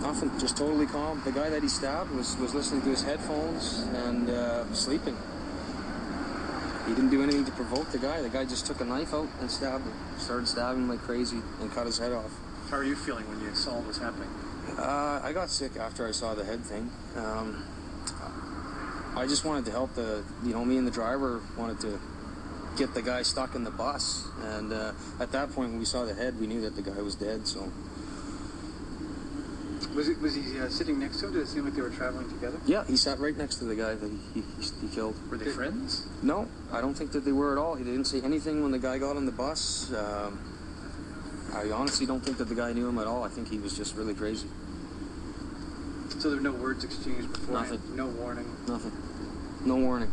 nothing, 0.00 0.30
just 0.38 0.56
totally 0.56 0.86
calm. 0.86 1.22
The 1.24 1.32
guy 1.32 1.48
that 1.50 1.62
he 1.62 1.68
stabbed 1.68 2.10
was, 2.12 2.36
was 2.36 2.54
listening 2.54 2.82
to 2.82 2.88
his 2.88 3.02
headphones 3.02 3.86
and 3.94 4.30
uh, 4.30 4.72
sleeping. 4.74 5.16
He 6.86 6.94
didn't 6.94 7.10
do 7.10 7.22
anything 7.22 7.44
to 7.44 7.52
provoke 7.52 7.90
the 7.90 7.98
guy. 7.98 8.22
The 8.22 8.28
guy 8.28 8.44
just 8.44 8.66
took 8.66 8.80
a 8.80 8.84
knife 8.84 9.12
out 9.12 9.28
and 9.40 9.50
stabbed 9.50 9.84
him. 9.84 9.92
Started 10.18 10.46
stabbing 10.46 10.82
him 10.82 10.88
like 10.88 11.00
crazy 11.00 11.38
and 11.60 11.70
cut 11.72 11.86
his 11.86 11.98
head 11.98 12.12
off. 12.12 12.30
How 12.70 12.76
are 12.76 12.84
you 12.84 12.94
feeling 12.94 13.28
when 13.28 13.40
you 13.40 13.54
saw 13.54 13.74
what 13.74 13.86
was 13.88 13.98
happening? 13.98 14.28
Uh, 14.78 15.20
I 15.22 15.32
got 15.32 15.50
sick 15.50 15.76
after 15.76 16.06
I 16.06 16.12
saw 16.12 16.34
the 16.34 16.44
head 16.44 16.60
thing. 16.64 16.90
Um, 17.16 17.64
I 19.16 19.26
just 19.26 19.44
wanted 19.44 19.64
to 19.66 19.70
help 19.70 19.94
the, 19.94 20.22
you 20.44 20.52
know, 20.52 20.64
me 20.64 20.76
and 20.76 20.86
the 20.86 20.90
driver 20.90 21.40
wanted 21.56 21.80
to 21.80 21.98
get 22.76 22.92
the 22.94 23.02
guy 23.02 23.22
stuck 23.22 23.54
in 23.54 23.64
the 23.64 23.70
bus. 23.70 24.28
And 24.42 24.72
uh, 24.72 24.92
at 25.18 25.32
that 25.32 25.52
point, 25.52 25.70
when 25.70 25.78
we 25.78 25.84
saw 25.84 26.04
the 26.04 26.14
head, 26.14 26.38
we 26.38 26.46
knew 26.46 26.60
that 26.60 26.76
the 26.76 26.82
guy 26.82 27.00
was 27.00 27.14
dead. 27.14 27.48
So 27.48 27.72
Was 29.96 30.10
it 30.10 30.20
was 30.20 30.34
he 30.34 30.60
uh, 30.60 30.68
sitting 30.68 30.98
next 30.98 31.20
to 31.20 31.26
him? 31.26 31.32
Did 31.32 31.42
it 31.42 31.48
seem 31.48 31.64
like 31.64 31.74
they 31.74 31.80
were 31.80 31.88
traveling 31.88 32.28
together? 32.28 32.60
yeah, 32.66 32.84
he 32.86 32.98
sat 32.98 33.18
right 33.18 33.36
next 33.36 33.56
to 33.56 33.64
the 33.64 33.74
guy 33.74 33.94
that 33.94 34.10
he, 34.34 34.42
he, 34.42 34.46
he 34.82 34.94
killed. 34.94 35.16
Were 35.30 35.38
they 35.38 35.50
friends? 35.50 36.06
No, 36.22 36.48
I 36.70 36.82
don't 36.82 36.92
think 36.92 37.12
that 37.12 37.24
they 37.24 37.32
were 37.32 37.52
at 37.52 37.58
all. 37.58 37.76
He 37.76 37.84
didn't 37.84 38.04
say 38.04 38.20
anything 38.20 38.62
when 38.62 38.72
the 38.72 38.78
guy 38.78 38.98
got 38.98 39.16
on 39.16 39.24
the 39.24 39.32
bus. 39.32 39.90
Um, 39.94 40.38
I 41.54 41.70
honestly 41.70 42.04
don't 42.04 42.20
think 42.20 42.36
that 42.36 42.48
the 42.50 42.54
guy 42.54 42.74
knew 42.74 42.86
him 42.86 42.98
at 42.98 43.06
all. 43.06 43.24
I 43.24 43.28
think 43.28 43.48
he 43.48 43.58
was 43.58 43.74
just 43.74 43.96
really 43.96 44.12
crazy. 44.12 44.48
So 46.18 46.28
there 46.28 46.36
were 46.36 46.42
no 46.42 46.52
words 46.52 46.84
exchanged 46.84 47.32
before. 47.32 47.54
Nothing. 47.54 47.80
No 47.96 48.06
warning. 48.08 48.54
Nothing. 48.68 48.92
No 49.64 49.76
warning. 49.76 50.10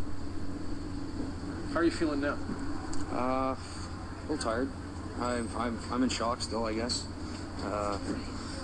How 1.74 1.80
are 1.80 1.84
you 1.84 1.92
feeling 1.92 2.22
now? 2.22 2.38
Uh, 3.12 3.56
a 3.56 3.58
little 4.30 4.38
tired. 4.38 4.70
I'm, 5.20 5.50
I'm, 5.58 5.80
I'm 5.92 6.04
in 6.04 6.10
shock 6.10 6.42
still, 6.42 6.66
I 6.66 6.74
guess. 6.74 7.06
Uh, 7.64 7.98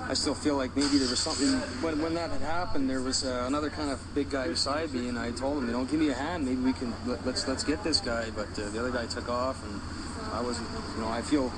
I 0.07 0.13
still 0.13 0.34
feel 0.34 0.55
like 0.55 0.76
maybe 0.76 0.97
there 0.97 1.09
was 1.09 1.19
something 1.19 1.47
when, 1.81 2.01
when 2.01 2.13
that 2.15 2.31
had 2.31 2.41
happened. 2.41 2.89
There 2.89 3.01
was 3.01 3.23
uh, 3.23 3.45
another 3.47 3.69
kind 3.69 3.91
of 3.91 3.99
big 4.15 4.30
guy 4.30 4.47
beside 4.47 4.93
me, 4.93 5.07
and 5.07 5.19
I 5.19 5.31
told 5.31 5.57
him, 5.59 5.67
you 5.67 5.73
know, 5.73 5.85
give 5.85 5.99
me 5.99 6.09
a 6.09 6.15
hand. 6.15 6.45
Maybe 6.45 6.61
we 6.61 6.73
can 6.73 6.93
let, 7.05 7.26
let's 7.26 7.47
let's 7.47 7.63
get 7.63 7.84
this 7.84 7.99
guy. 7.99 8.30
But 8.35 8.47
uh, 8.59 8.69
the 8.69 8.80
other 8.80 8.91
guy 8.91 9.05
took 9.05 9.30
off, 9.30 9.63
and 9.63 9.80
I 10.34 10.41
wasn't. 10.41 10.67
You 10.95 11.01
know, 11.01 11.09
I 11.09 11.21
feel 11.21 11.51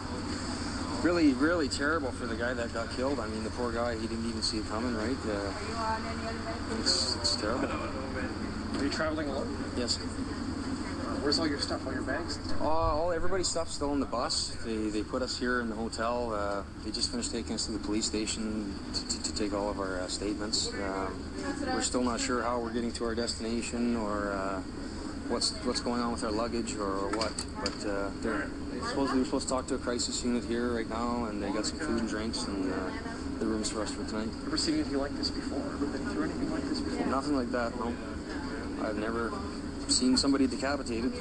really 1.01 1.33
really 1.33 1.69
terrible 1.69 2.11
for 2.11 2.25
the 2.25 2.35
guy 2.35 2.53
that 2.53 2.73
got 2.73 2.91
killed. 2.91 3.19
I 3.19 3.27
mean, 3.27 3.43
the 3.43 3.51
poor 3.51 3.71
guy. 3.71 3.95
He 3.95 4.07
didn't 4.07 4.27
even 4.27 4.41
see 4.41 4.57
it 4.57 4.67
coming, 4.67 4.95
right? 4.95 5.17
Uh, 5.25 6.79
it's 6.79 7.15
it's 7.17 7.35
terrible. 7.35 7.69
Are 7.69 8.83
you 8.83 8.89
traveling 8.89 9.29
alone? 9.29 9.65
Yes. 9.77 9.99
Where's 11.21 11.37
all 11.37 11.47
your 11.47 11.59
stuff? 11.59 11.85
All 11.85 11.93
your 11.93 12.01
bags? 12.01 12.39
Uh, 12.59 12.65
all 12.65 13.11
everybody's 13.11 13.47
stuff's 13.47 13.75
still 13.75 13.93
in 13.93 13.99
the 13.99 14.07
bus. 14.07 14.57
They, 14.65 14.89
they 14.89 15.03
put 15.03 15.21
us 15.21 15.37
here 15.37 15.61
in 15.61 15.69
the 15.69 15.75
hotel. 15.75 16.33
Uh, 16.33 16.63
they 16.83 16.89
just 16.89 17.11
finished 17.11 17.31
taking 17.31 17.53
us 17.53 17.67
to 17.67 17.71
the 17.73 17.79
police 17.79 18.05
station 18.05 18.73
to, 18.91 19.07
to, 19.07 19.23
to 19.23 19.35
take 19.35 19.53
all 19.53 19.69
of 19.69 19.79
our 19.79 19.99
uh, 19.99 20.07
statements. 20.07 20.73
Um, 20.73 21.23
we're 21.61 21.83
still 21.83 22.03
not 22.03 22.19
sure 22.19 22.41
how 22.41 22.59
we're 22.59 22.73
getting 22.73 22.91
to 22.93 23.05
our 23.05 23.13
destination 23.13 23.95
or 23.97 24.31
uh, 24.31 24.61
what's 25.29 25.51
what's 25.63 25.79
going 25.79 26.01
on 26.01 26.11
with 26.11 26.23
our 26.23 26.31
luggage 26.31 26.73
or, 26.73 26.89
or 26.89 27.09
what. 27.15 27.33
But 27.63 27.87
uh, 27.87 28.09
they're 28.21 28.49
supposed 28.89 29.13
we're 29.13 29.23
supposed 29.23 29.47
to 29.47 29.53
talk 29.53 29.67
to 29.67 29.75
a 29.75 29.79
crisis 29.79 30.25
unit 30.25 30.43
here 30.45 30.73
right 30.73 30.89
now, 30.89 31.25
and 31.25 31.41
they 31.41 31.51
got 31.51 31.67
some 31.67 31.77
food 31.77 31.99
and 31.99 32.09
drinks 32.09 32.45
and 32.45 32.73
uh, 32.73 32.77
the 33.37 33.45
rooms 33.45 33.69
for 33.69 33.83
us 33.83 33.91
for 33.93 34.03
tonight. 34.05 34.29
Ever 34.47 34.57
seen 34.57 34.73
anything 34.73 34.97
like 34.97 35.15
this 35.17 35.29
before? 35.29 35.59
Ever 35.59 35.85
been 35.85 36.05
through 36.09 36.23
anything 36.23 36.51
like 36.51 36.63
this 36.63 36.81
before? 36.81 37.05
Nothing 37.05 37.35
like 37.35 37.51
that. 37.51 37.77
No, 37.77 37.93
I've 38.81 38.97
never 38.97 39.31
seen 39.89 40.17
somebody 40.17 40.47
decapitated. 40.47 41.11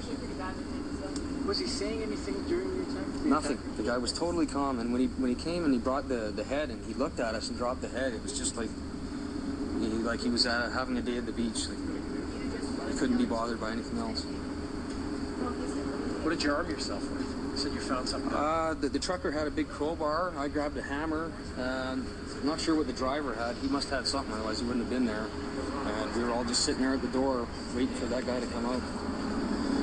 Was 1.46 1.58
he 1.58 1.66
saying 1.66 2.02
anything 2.02 2.34
during 2.48 2.76
your 2.76 2.84
time? 2.84 3.28
Nothing. 3.28 3.58
The 3.76 3.82
guy 3.82 3.98
was 3.98 4.12
totally 4.12 4.46
calm, 4.46 4.78
and 4.78 4.92
when 4.92 5.00
he 5.00 5.06
when 5.08 5.30
he 5.30 5.34
came 5.34 5.64
and 5.64 5.72
he 5.72 5.80
brought 5.80 6.08
the, 6.08 6.32
the 6.34 6.44
head 6.44 6.70
and 6.70 6.84
he 6.84 6.94
looked 6.94 7.18
at 7.18 7.34
us 7.34 7.48
and 7.48 7.58
dropped 7.58 7.82
the 7.82 7.88
head, 7.88 8.12
it 8.12 8.22
was 8.22 8.38
just 8.38 8.56
like 8.56 8.68
he, 9.80 9.86
like 9.86 10.20
he 10.20 10.28
was 10.28 10.46
uh, 10.46 10.70
having 10.72 10.96
a 10.96 11.02
day 11.02 11.16
at 11.16 11.26
the 11.26 11.32
beach. 11.32 11.66
Like 11.66 12.92
he 12.92 12.98
couldn't 12.98 13.18
be 13.18 13.26
bothered 13.26 13.60
by 13.60 13.72
anything 13.72 13.98
else. 13.98 14.22
What 16.22 16.30
did 16.30 16.42
you 16.42 16.52
arm 16.52 16.68
yourself 16.68 17.02
with? 17.10 17.26
You 17.52 17.56
said 17.56 17.72
you 17.72 17.80
found 17.80 18.08
something. 18.08 18.32
Uh, 18.32 18.74
the, 18.74 18.88
the 18.88 18.98
trucker 18.98 19.30
had 19.30 19.46
a 19.46 19.50
big 19.50 19.68
crowbar. 19.68 20.32
I 20.36 20.48
grabbed 20.48 20.76
a 20.76 20.82
hammer. 20.82 21.32
And 21.56 22.06
I'm 22.40 22.46
not 22.46 22.60
sure 22.60 22.74
what 22.74 22.86
the 22.86 22.92
driver 22.92 23.34
had. 23.34 23.56
He 23.56 23.68
must 23.68 23.88
have 23.90 24.00
had 24.00 24.06
something, 24.06 24.32
otherwise 24.34 24.60
he 24.60 24.66
wouldn't 24.66 24.84
have 24.84 24.90
been 24.90 25.06
there. 25.06 25.26
We 26.16 26.24
were 26.24 26.32
all 26.32 26.44
just 26.44 26.64
sitting 26.64 26.82
there 26.82 26.94
at 26.94 27.02
the 27.02 27.08
door 27.08 27.46
waiting 27.74 27.94
for 27.94 28.06
that 28.06 28.26
guy 28.26 28.40
to 28.40 28.46
come 28.46 28.66
out. 28.66 28.82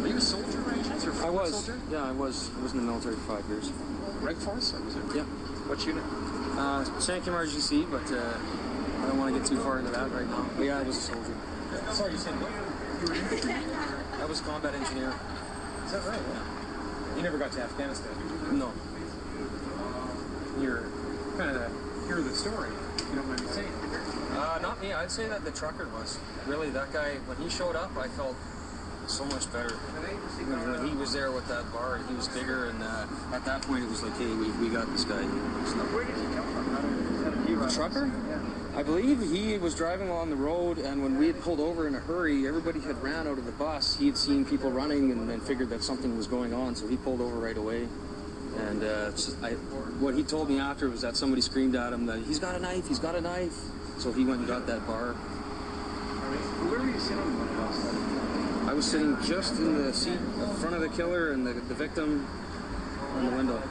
Are 0.04 0.08
you 0.08 0.18
a 0.18 0.22
soldier 0.22 0.62
by 0.62 0.74
any 0.74 0.84
chance? 0.84 1.06
Or 1.06 1.12
a 1.12 1.28
I 1.28 1.30
was. 1.30 1.52
soldier? 1.66 1.80
Yeah, 1.92 2.04
I 2.04 2.12
was. 2.12 2.50
I 2.58 2.64
was 2.64 2.74
in 2.74 2.80
the 2.80 2.84
military 2.86 3.16
for 3.16 3.38
five 3.38 3.46
years. 3.50 3.70
Right 4.22 4.38
force? 4.38 4.74
Or 4.74 4.82
was 4.82 4.96
it? 4.96 5.04
Yeah. 5.16 5.24
What 5.68 5.86
unit? 5.86 6.04
Uh, 6.58 6.84
Sankum 7.00 7.36
RGC, 7.36 7.90
but 7.92 8.04
uh, 8.12 8.34
I 9.04 9.08
don't 9.08 9.18
want 9.18 9.34
to 9.34 9.40
get 9.40 9.48
too 9.48 9.58
far 9.60 9.80
into 9.80 9.92
that 9.92 10.12
right 10.12 10.28
now. 10.28 10.46
But 10.58 10.64
yeah, 10.64 10.80
I 10.80 10.84
was 10.84 10.98
a 10.98 11.02
soldier. 11.02 11.36
Sorry, 11.92 12.12
you 12.12 12.18
said 12.18 12.34
what? 12.42 12.52
You 12.52 13.08
were 13.08 13.14
an 13.14 13.20
infantry? 13.20 13.54
I 14.22 14.26
was 14.26 14.40
a 14.40 14.44
combat 14.44 14.74
engineer. 14.76 15.14
Is 15.86 15.92
that 15.92 16.04
right? 16.06 16.20
Yeah. 16.20 17.16
You 17.18 17.22
never 17.24 17.38
got 17.38 17.52
to 17.54 17.62
Afghanistan. 17.62 18.12
No. 18.58 18.72
You're 20.60 20.84
kind 21.38 21.56
of 21.56 21.62
the 21.62 21.70
hero 22.08 22.20
of 22.20 22.26
the 22.26 22.36
story, 22.36 22.70
if 22.98 23.10
you 23.10 23.16
don't 23.16 23.28
mind 23.28 23.42
me 23.42 23.48
saying. 23.48 23.72
Uh, 24.38 24.60
not 24.62 24.82
me. 24.82 24.94
I'd 24.94 25.12
say 25.12 25.28
that 25.28 25.44
the 25.44 25.52
trucker 25.52 25.88
was. 25.90 26.20
Really, 26.46 26.70
that 26.70 26.94
guy, 26.94 27.16
when 27.26 27.38
he 27.38 27.50
showed 27.50 27.76
up, 27.76 27.96
I 27.98 28.08
felt 28.10 28.36
so 29.08 29.26
much 29.26 29.52
better. 29.52 29.74
When, 29.74 30.72
when 30.72 30.88
he 30.88 30.94
was 30.96 31.14
there 31.14 31.32
with 31.32 31.48
that 31.48 31.72
bar, 31.72 32.00
he 32.08 32.14
was 32.14 32.28
bigger, 32.28 32.70
and 32.70 32.84
uh, 32.84 33.08
at 33.34 33.46
that 33.46 33.62
point, 33.64 33.84
it 33.84 33.90
was 33.90 34.04
like, 34.04 34.16
hey, 34.18 34.28
we, 34.28 34.52
we 34.52 34.70
got 34.70 34.92
this 34.92 35.06
guy. 35.06 35.24
Where 35.24 36.04
did 36.04 36.16
he 36.16 36.22
come 36.36 36.46
from? 36.54 36.66
How 36.76 36.82
did, 36.82 37.24
how 37.24 37.30
did 37.32 37.48
he 37.48 37.54
run? 37.56 37.70
The 37.70 37.76
trucker? 37.76 38.12
I 38.76 38.84
believe 38.84 39.20
he 39.22 39.58
was 39.58 39.74
driving 39.74 40.10
along 40.10 40.30
the 40.30 40.36
road, 40.36 40.78
and 40.78 41.02
when 41.02 41.18
we 41.18 41.28
had 41.28 41.42
pulled 41.42 41.60
over 41.60 41.88
in 41.88 41.96
a 41.96 42.00
hurry, 42.00 42.48
everybody 42.48 42.80
had 42.80 43.02
ran 43.02 43.28
out 43.28 43.40
of 43.40 43.46
the 43.46 43.52
bus. 43.54 43.98
He 43.98 44.06
had 44.06 44.18
seen 44.18 44.46
people 44.46 44.70
running 44.70 45.12
and, 45.12 45.32
and 45.32 45.42
figured 45.42 45.70
that 45.70 45.84
something 45.84 46.16
was 46.16 46.28
going 46.28 46.54
on, 46.54 46.76
so 46.76 46.88
he 46.88 46.96
pulled 46.98 47.20
over 47.20 47.40
right 47.40 47.58
away. 47.58 47.88
And 48.70 48.84
uh, 48.84 49.12
I, 49.42 49.52
what 50.00 50.14
he 50.14 50.24
told 50.24 50.50
me 50.50 50.60
after 50.60 50.90
was 50.90 51.02
that 51.02 51.16
somebody 51.16 51.42
screamed 51.42 51.76
at 51.76 51.94
him 51.94 52.06
that 52.06 52.20
he's 52.20 52.40
got 52.40 52.56
a 52.56 52.60
knife, 52.60 52.88
he's 52.88 53.00
got 53.00 53.16
a 53.16 53.22
knife. 53.22 53.56
So 54.00 54.12
he 54.12 54.26
went 54.26 54.40
and 54.40 54.48
got 54.48 54.68
that 54.68 54.86
bar. 54.86 55.14
Where 55.14 56.80
were 56.80 56.86
you 56.86 57.00
sitting 57.00 57.18
when 57.18 57.48
it 57.48 57.60
all 57.62 57.74
started? 57.74 58.70
I 58.70 58.74
was 58.74 58.86
sitting 58.86 59.18
just 59.24 59.58
in 59.60 59.86
the 59.86 59.94
seat 59.94 60.20
in 60.20 60.56
front 60.56 60.76
of 60.76 60.82
the 60.82 60.90
killer 60.90 61.32
and 61.32 61.48
the, 61.48 61.54
the 61.54 61.74
victim 61.74 62.28
on 63.16 63.26
the 63.26 63.32
window. 63.32 63.64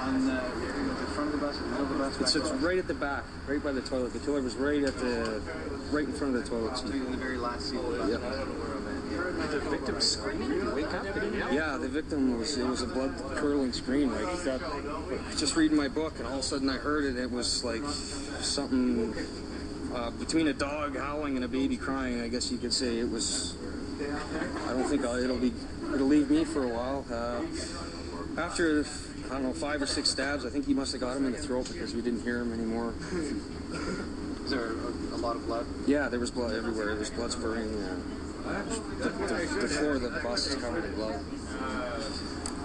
On 0.00 0.26
the, 0.26 0.34
the 0.34 1.06
front 1.14 1.34
of 1.34 1.40
the 1.40 1.46
bus, 1.46 1.56
the 1.56 1.66
middle 1.66 1.82
of 1.84 1.88
the 1.88 1.94
bus? 1.96 2.20
It 2.20 2.28
sits 2.28 2.50
right 2.50 2.78
at 2.78 2.86
the 2.86 2.94
back, 2.94 3.24
right 3.48 3.62
by 3.62 3.72
the 3.72 3.80
toilet. 3.80 4.12
The 4.12 4.20
killer 4.20 4.40
was 4.42 4.54
right 4.54 4.84
at 4.84 4.96
the, 4.98 5.40
right 5.90 6.04
in 6.04 6.12
front 6.12 6.36
of 6.36 6.44
the 6.44 6.48
toilet 6.48 6.78
seat. 6.78 6.94
In 6.94 7.10
the 7.10 7.16
very 7.16 7.38
last 7.38 7.70
seat 7.70 7.80
of 7.80 8.06
the. 8.06 8.12
Yep. 8.12 8.20
Did 9.50 9.50
the 9.50 9.70
victim 9.70 10.00
scream? 10.00 10.38
Did 10.46 10.62
he 10.62 10.68
wake 10.68 10.92
up? 10.92 11.14
Did 11.14 11.32
he? 11.32 11.38
Yeah, 11.56 11.78
the 11.78 11.88
victim 11.88 12.38
was 12.38 12.56
it 12.56 12.66
was 12.66 12.82
a 12.82 12.86
blood 12.86 13.14
curdling 13.36 13.72
scream 13.72 14.12
like 14.12 14.42
that. 14.44 14.60
Just 15.36 15.56
reading 15.56 15.76
my 15.76 15.88
book, 15.88 16.18
and 16.18 16.26
all 16.26 16.34
of 16.34 16.40
a 16.40 16.42
sudden 16.42 16.68
I 16.68 16.76
heard 16.76 17.04
it. 17.04 17.16
It 17.16 17.30
was 17.30 17.64
like 17.64 17.82
something 18.42 19.14
uh, 19.96 20.10
between 20.10 20.48
a 20.48 20.52
dog 20.52 20.96
howling 20.96 21.36
and 21.36 21.44
a 21.44 21.48
baby 21.48 21.76
crying. 21.76 22.20
I 22.20 22.28
guess 22.28 22.50
you 22.52 22.58
could 22.58 22.72
say 22.72 22.98
it 22.98 23.10
was. 23.10 23.56
I 24.68 24.72
don't 24.72 24.84
think 24.84 25.04
I'll, 25.04 25.16
it'll 25.16 25.38
be 25.38 25.52
it'll 25.94 26.06
leave 26.06 26.30
me 26.30 26.44
for 26.44 26.64
a 26.64 26.68
while. 26.68 27.04
Uh, 27.10 27.40
after 28.40 28.84
I 29.26 29.28
don't 29.30 29.44
know 29.44 29.52
five 29.54 29.80
or 29.80 29.86
six 29.86 30.10
stabs, 30.10 30.44
I 30.44 30.50
think 30.50 30.66
he 30.66 30.74
must 30.74 30.92
have 30.92 31.00
got 31.00 31.16
him 31.16 31.24
in 31.24 31.32
the 31.32 31.38
throat 31.38 31.68
because 31.72 31.94
we 31.94 32.02
didn't 32.02 32.22
hear 32.22 32.40
him 32.40 32.52
anymore. 32.52 32.92
Is 34.44 34.50
there 34.50 34.72
a, 34.72 35.14
a 35.14 35.20
lot 35.20 35.36
of 35.36 35.46
blood? 35.46 35.66
Yeah, 35.86 36.08
there 36.08 36.20
was 36.20 36.30
blood 36.30 36.54
everywhere. 36.54 36.86
There 36.86 36.96
was 36.96 37.10
blood 37.10 37.32
spurting. 37.32 37.74
Uh, 38.46 38.62
the, 38.98 39.08
the, 39.08 39.58
the 39.62 39.68
floor 39.68 39.94
of 39.94 40.02
the 40.02 40.10
bus 40.22 40.46
is 40.46 40.54
covered 40.56 40.84
in 40.84 40.94
blood. 40.94 41.18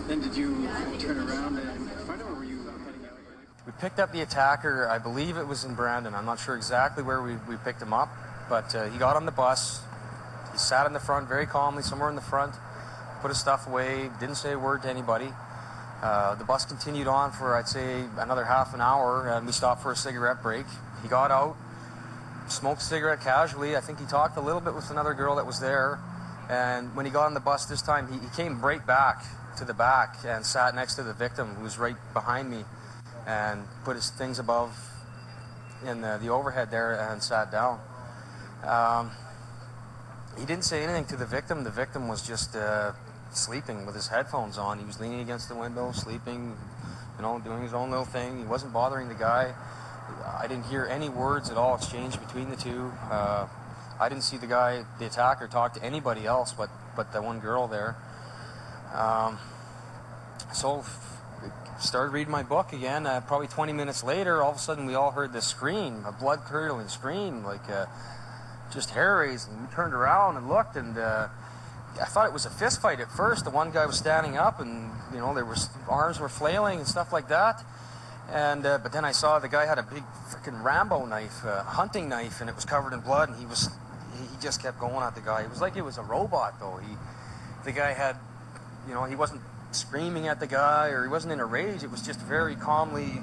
Then 0.08 0.20
did 0.22 0.36
you 0.36 0.68
turn 1.00 1.18
around 1.18 1.58
and 1.58 1.90
find 2.02 2.22
him, 2.22 2.28
or 2.28 2.36
were 2.36 2.44
you 2.44 2.58
heading 2.86 3.06
out? 3.08 3.18
We 3.64 3.72
picked 3.80 4.00
up 4.00 4.12
the 4.12 4.22
attacker, 4.22 4.88
I 4.90 4.98
believe 4.98 5.38
it 5.38 5.48
was 5.48 5.64
in 5.66 5.76
Brandon. 5.76 6.16
I'm 6.16 6.26
not 6.26 6.40
sure 6.40 6.56
exactly 6.56 7.04
where 7.04 7.22
we, 7.22 7.36
we 7.48 7.58
picked 7.58 7.80
him 7.80 7.94
up, 7.94 8.10
but 8.50 8.74
uh, 8.74 8.90
he 8.90 8.98
got 8.98 9.16
on 9.16 9.28
the 9.28 9.32
bus. 9.32 9.82
He 10.52 10.58
sat 10.58 10.88
in 10.88 10.94
the 10.94 11.00
front 11.00 11.30
very 11.30 11.46
calmly, 11.46 11.84
somewhere 11.84 12.10
in 12.10 12.16
the 12.16 12.24
front, 12.24 12.56
put 13.22 13.28
his 13.28 13.40
stuff 13.40 13.68
away, 13.68 14.10
didn't 14.20 14.36
say 14.36 14.54
a 14.54 14.60
word 14.60 14.82
to 14.82 14.90
anybody. 14.90 15.30
Uh, 16.02 16.34
the 16.34 16.44
bus 16.44 16.66
continued 16.66 17.06
on 17.06 17.32
for, 17.32 17.56
I'd 17.56 17.68
say, 17.68 18.04
another 18.18 18.46
half 18.46 18.74
an 18.74 18.82
hour, 18.82 19.30
and 19.30 19.46
we 19.46 19.52
stopped 19.52 19.84
for 19.84 19.92
a 19.92 19.96
cigarette 19.96 20.42
break. 20.42 20.66
He 21.04 21.08
got 21.08 21.30
out, 21.30 21.56
smoked 22.48 22.82
a 22.82 22.86
cigarette 22.86 23.22
casually. 23.22 23.78
I 23.78 23.82
think 23.82 24.00
he 24.00 24.08
talked 24.08 24.38
a 24.38 24.42
little 24.42 24.62
bit 24.62 24.74
with 24.74 24.90
another 24.90 25.14
girl 25.14 25.36
that 25.36 25.46
was 25.46 25.60
there. 25.60 26.00
And 26.50 26.96
when 26.96 27.06
he 27.06 27.12
got 27.12 27.28
on 27.28 27.36
the 27.36 27.40
bus 27.40 27.66
this 27.66 27.84
time, 27.84 28.12
he, 28.12 28.18
he 28.18 28.36
came 28.36 28.60
right 28.60 28.86
back 28.88 29.24
to 29.60 29.66
the 29.66 29.76
back 29.76 30.16
and 30.26 30.44
sat 30.44 30.74
next 30.74 30.96
to 30.96 31.04
the 31.04 31.14
victim, 31.14 31.54
who 31.54 31.64
was 31.64 31.78
right 31.78 31.96
behind 32.16 32.50
me, 32.50 32.66
and 33.28 33.66
put 33.84 33.96
his 33.96 34.10
things 34.10 34.40
above 34.40 34.76
in 35.86 36.02
the, 36.02 36.20
the 36.22 36.30
overhead 36.30 36.72
there 36.72 36.94
and 36.94 37.22
sat 37.22 37.52
down. 37.52 37.80
Um, 38.66 39.12
he 40.38 40.46
didn't 40.46 40.64
say 40.64 40.84
anything 40.84 41.06
to 41.06 41.16
the 41.16 41.26
victim. 41.26 41.64
The 41.64 41.72
victim 41.72 42.08
was 42.08 42.26
just 42.26 42.56
uh, 42.56 42.94
sleeping 43.32 43.86
with 43.86 43.96
his 43.96 44.08
headphones 44.08 44.58
on. 44.58 44.80
He 44.80 44.86
was 44.86 45.00
leaning 45.00 45.20
against 45.20 45.50
the 45.50 45.56
window, 45.56 45.92
sleeping, 45.92 46.56
you 47.18 47.22
know, 47.22 47.40
doing 47.40 47.62
his 47.62 47.74
own 47.74 47.90
little 47.90 48.06
thing. 48.06 48.40
He 48.40 48.46
wasn't 48.46 48.74
bothering 48.74 49.08
the 49.08 49.16
guy. 49.16 49.54
I 50.40 50.48
didn't 50.48 50.66
hear 50.66 50.86
any 50.86 51.10
words 51.10 51.50
at 51.50 51.58
all 51.58 51.76
exchanged 51.76 52.20
between 52.20 52.50
the 52.50 52.56
two. 52.56 52.92
Uh, 53.10 53.48
I 54.00 54.10
didn't 54.10 54.24
see 54.24 54.38
the 54.38 54.48
guy, 54.48 54.84
the 55.00 55.06
attacker, 55.06 55.48
talk 55.48 55.74
to 55.74 55.84
anybody 55.84 56.26
else 56.26 56.54
but, 56.54 56.70
but 56.96 57.14
the 57.14 57.22
one 57.22 57.40
girl 57.40 57.68
there. 57.68 57.96
Um, 58.94 59.38
so 60.54 60.84
started 61.82 62.14
reading 62.14 62.32
my 62.32 62.44
book 62.44 62.74
again. 62.74 63.06
Uh, 63.06 63.22
probably 63.22 63.48
20 63.48 63.74
minutes 63.74 64.04
later, 64.04 64.42
all 64.42 64.52
of 64.52 64.58
a 64.58 64.60
sudden 64.60 64.86
we 64.86 64.94
all 64.94 65.12
heard 65.12 65.34
this 65.34 65.48
scream, 65.48 66.06
a 66.06 66.12
blood 66.12 66.42
curdling 66.46 66.88
scream, 66.88 67.44
like 67.44 67.68
uh, 67.70 67.86
just 68.72 68.92
hair 68.92 69.18
raising. 69.18 69.60
We 69.62 69.68
turned 69.74 69.94
around 69.94 70.38
and 70.38 70.48
looked, 70.48 70.76
and 70.76 70.98
uh, 70.98 71.28
I 72.00 72.06
thought 72.06 72.28
it 72.28 72.34
was 72.34 72.46
a 72.46 72.50
fist 72.50 72.82
fight 72.82 73.00
at 73.00 73.12
first. 73.12 73.46
The 73.46 73.50
one 73.50 73.72
guy 73.72 73.86
was 73.86 73.98
standing 73.98 74.38
up, 74.38 74.60
and 74.60 74.92
you 75.12 75.20
know 75.20 75.34
there 75.34 75.46
was 75.46 75.70
arms 75.90 76.20
were 76.20 76.30
flailing 76.30 76.80
and 76.80 76.88
stuff 76.88 77.12
like 77.12 77.28
that. 77.30 77.64
And 78.32 78.66
uh, 78.66 78.78
but 78.78 78.94
then 78.94 79.04
I 79.04 79.12
saw 79.12 79.40
the 79.40 79.50
guy 79.50 79.66
had 79.66 79.80
a 79.80 79.84
big 79.84 80.04
freaking 80.30 80.64
Rambo 80.64 81.06
knife, 81.06 81.44
uh, 81.44 81.64
hunting 81.64 82.08
knife, 82.08 82.42
and 82.42 82.50
it 82.50 82.56
was 82.56 82.66
covered 82.66 82.94
in 82.94 83.02
blood. 83.02 83.30
And 83.30 83.40
he 83.40 83.46
was 83.46 83.70
he 84.16 84.24
he 84.24 84.42
just 84.42 84.62
kept 84.62 84.80
going 84.80 85.04
at 85.04 85.16
the 85.16 85.22
guy. 85.22 85.42
It 85.42 85.50
was 85.50 85.62
like 85.62 85.76
it 85.76 85.84
was 85.84 85.98
a 85.98 86.04
robot, 86.04 86.60
though. 86.60 86.78
He 86.78 86.96
the 87.66 87.72
guy 87.72 87.94
had, 87.94 88.18
you 88.88 88.94
know, 88.94 89.04
he 89.04 89.16
wasn't 89.16 89.42
screaming 89.76 90.28
at 90.28 90.40
the 90.40 90.48
guy 90.48 90.90
or 90.90 91.04
he 91.04 91.10
wasn't 91.10 91.34
in 91.34 91.40
a 91.40 91.46
rage. 91.46 91.84
It 91.84 91.92
was 91.92 92.02
just 92.02 92.20
very 92.20 92.56
calmly 92.56 93.22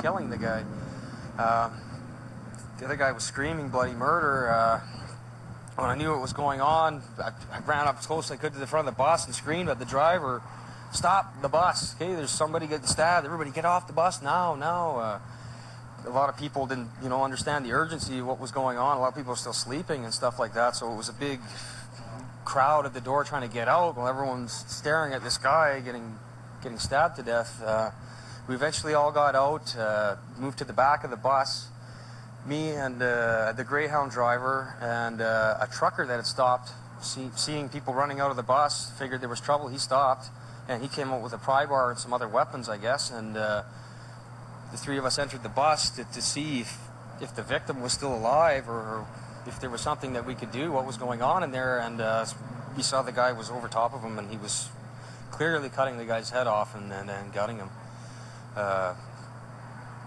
killing 0.00 0.30
the 0.30 0.38
guy. 0.38 0.64
Um, 1.38 1.72
the 2.78 2.86
other 2.86 2.96
guy 2.96 3.12
was 3.12 3.24
screaming 3.24 3.68
bloody 3.68 3.92
murder. 3.92 4.50
Uh, 4.50 4.80
when 5.76 5.90
I 5.90 5.96
knew 5.96 6.10
what 6.10 6.20
was 6.20 6.32
going 6.32 6.60
on, 6.60 7.02
I, 7.18 7.30
I 7.52 7.58
ran 7.60 7.86
up 7.86 7.98
as 7.98 8.06
close 8.06 8.26
as 8.26 8.32
I 8.32 8.36
could 8.36 8.52
to 8.52 8.58
the 8.58 8.66
front 8.66 8.88
of 8.88 8.94
the 8.94 8.98
bus 8.98 9.26
and 9.26 9.34
screamed 9.34 9.68
at 9.68 9.78
the 9.78 9.84
driver, 9.84 10.42
"Stop 10.92 11.42
the 11.42 11.48
bus! 11.48 11.94
Hey, 11.98 12.14
there's 12.14 12.30
somebody 12.30 12.66
getting 12.66 12.86
stabbed. 12.86 13.26
Everybody, 13.26 13.50
get 13.50 13.64
off 13.64 13.86
the 13.86 13.92
bus 13.92 14.22
now! 14.22 14.54
Now!" 14.54 14.98
Uh, 14.98 15.18
a 16.06 16.10
lot 16.10 16.28
of 16.28 16.36
people 16.36 16.66
didn't, 16.66 16.90
you 17.02 17.08
know, 17.08 17.24
understand 17.24 17.64
the 17.64 17.72
urgency 17.72 18.18
of 18.18 18.26
what 18.26 18.38
was 18.38 18.52
going 18.52 18.76
on. 18.76 18.96
A 18.96 19.00
lot 19.00 19.08
of 19.08 19.14
people 19.16 19.30
were 19.30 19.36
still 19.36 19.54
sleeping 19.54 20.04
and 20.04 20.12
stuff 20.12 20.38
like 20.38 20.54
that. 20.54 20.76
So 20.76 20.92
it 20.92 20.96
was 20.96 21.08
a 21.08 21.14
big 21.14 21.40
crowd 22.44 22.86
at 22.86 22.94
the 22.94 23.00
door 23.00 23.24
trying 23.24 23.48
to 23.48 23.52
get 23.52 23.68
out 23.68 23.96
while 23.96 24.06
everyone's 24.06 24.52
staring 24.52 25.12
at 25.12 25.22
this 25.22 25.38
guy 25.38 25.80
getting 25.80 26.18
getting 26.62 26.78
stabbed 26.78 27.16
to 27.16 27.22
death. 27.22 27.62
Uh, 27.62 27.90
we 28.48 28.54
eventually 28.54 28.94
all 28.94 29.12
got 29.12 29.34
out, 29.34 29.76
uh, 29.76 30.16
moved 30.38 30.58
to 30.58 30.64
the 30.64 30.72
back 30.72 31.04
of 31.04 31.10
the 31.10 31.16
bus. 31.16 31.68
Me 32.46 32.70
and 32.70 33.00
uh, 33.00 33.52
the 33.52 33.64
Greyhound 33.64 34.10
driver 34.10 34.76
and 34.80 35.20
uh, 35.20 35.56
a 35.60 35.66
trucker 35.66 36.06
that 36.06 36.16
had 36.16 36.26
stopped, 36.26 36.70
see, 37.00 37.30
seeing 37.36 37.70
people 37.70 37.94
running 37.94 38.20
out 38.20 38.30
of 38.30 38.36
the 38.36 38.42
bus, 38.42 38.92
figured 38.98 39.22
there 39.22 39.30
was 39.30 39.40
trouble. 39.40 39.68
He 39.68 39.78
stopped, 39.78 40.26
and 40.68 40.82
he 40.82 40.88
came 40.88 41.10
out 41.10 41.22
with 41.22 41.32
a 41.32 41.38
pry 41.38 41.64
bar 41.64 41.90
and 41.90 41.98
some 41.98 42.12
other 42.12 42.28
weapons, 42.28 42.68
I 42.68 42.76
guess. 42.76 43.10
And 43.10 43.36
uh, 43.36 43.62
the 44.72 44.76
three 44.76 44.98
of 44.98 45.06
us 45.06 45.18
entered 45.18 45.42
the 45.42 45.48
bus 45.48 45.88
to, 45.90 46.04
to 46.04 46.20
see 46.20 46.60
if, 46.60 46.76
if 47.22 47.34
the 47.34 47.42
victim 47.42 47.80
was 47.80 47.92
still 47.92 48.14
alive 48.14 48.68
or 48.68 49.06
if 49.46 49.60
there 49.60 49.70
was 49.70 49.80
something 49.80 50.12
that 50.14 50.26
we 50.26 50.34
could 50.34 50.50
do, 50.52 50.72
what 50.72 50.86
was 50.86 50.96
going 50.96 51.22
on 51.22 51.42
in 51.42 51.50
there. 51.52 51.78
And 51.78 52.00
uh, 52.00 52.24
we 52.76 52.82
saw 52.82 53.02
the 53.02 53.12
guy 53.12 53.32
was 53.32 53.50
over 53.50 53.68
top 53.68 53.94
of 53.94 54.02
him, 54.02 54.18
and 54.18 54.30
he 54.30 54.36
was 54.36 54.68
clearly 55.30 55.68
cutting 55.68 55.96
the 55.96 56.04
guy's 56.04 56.30
head 56.30 56.46
off 56.46 56.74
and, 56.74 56.92
and, 56.92 57.10
and 57.10 57.32
gutting 57.32 57.56
him 57.58 57.68
uh, 58.56 58.94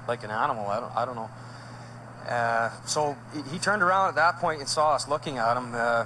like 0.08 0.24
an 0.24 0.32
animal. 0.32 0.68
I 0.68 0.80
don't, 0.80 0.96
I 0.96 1.06
don't 1.06 1.16
know. 1.16 1.30
Uh, 2.30 2.70
so 2.86 3.16
he- 3.34 3.42
he 3.54 3.60
turned 3.60 3.82
around 3.82 4.10
at 4.10 4.16
that 4.16 4.38
point 4.40 4.60
and 4.60 4.68
saw 4.70 4.94
us 4.96 5.08
looking 5.08 5.38
at 5.38 5.56
him. 5.58 5.72
Uh, 5.74 6.06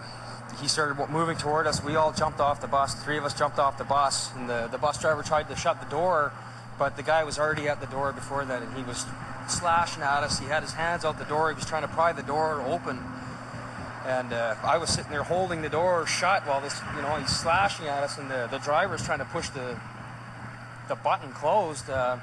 he 0.61 0.67
started 0.67 1.09
moving 1.09 1.37
toward 1.37 1.65
us. 1.65 1.83
We 1.83 1.95
all 1.95 2.11
jumped 2.11 2.39
off 2.39 2.61
the 2.61 2.67
bus. 2.67 2.93
Three 3.03 3.17
of 3.17 3.23
us 3.25 3.33
jumped 3.33 3.57
off 3.57 3.77
the 3.77 3.83
bus, 3.85 4.33
and 4.35 4.49
the, 4.49 4.67
the 4.71 4.77
bus 4.77 4.99
driver 4.99 5.23
tried 5.23 5.47
to 5.49 5.55
shut 5.55 5.79
the 5.79 5.89
door, 5.89 6.33
but 6.77 6.97
the 6.97 7.03
guy 7.03 7.23
was 7.23 7.39
already 7.39 7.67
at 7.69 7.79
the 7.79 7.87
door 7.87 8.11
before 8.11 8.43
that, 8.45 8.61
and 8.61 8.75
he 8.75 8.83
was 8.83 9.05
slashing 9.47 10.03
at 10.03 10.23
us. 10.23 10.39
He 10.39 10.45
had 10.47 10.61
his 10.61 10.73
hands 10.73 11.05
out 11.05 11.17
the 11.17 11.25
door. 11.25 11.49
He 11.49 11.55
was 11.55 11.65
trying 11.65 11.81
to 11.83 11.87
pry 11.87 12.11
the 12.11 12.21
door 12.23 12.61
open, 12.67 12.99
and 14.05 14.33
uh, 14.33 14.55
I 14.63 14.77
was 14.77 14.89
sitting 14.89 15.11
there 15.11 15.23
holding 15.23 15.61
the 15.61 15.69
door 15.69 16.05
shut 16.07 16.47
while 16.47 16.61
this, 16.61 16.79
you 16.95 17.01
know, 17.01 17.15
he's 17.15 17.29
slashing 17.29 17.87
at 17.87 18.03
us, 18.03 18.17
and 18.17 18.29
the, 18.29 18.47
the 18.49 18.57
driver's 18.59 19.03
trying 19.03 19.19
to 19.19 19.25
push 19.25 19.49
the 19.49 19.79
the 20.87 20.95
button 20.95 21.31
closed. 21.31 21.89
Uh, 21.89 22.17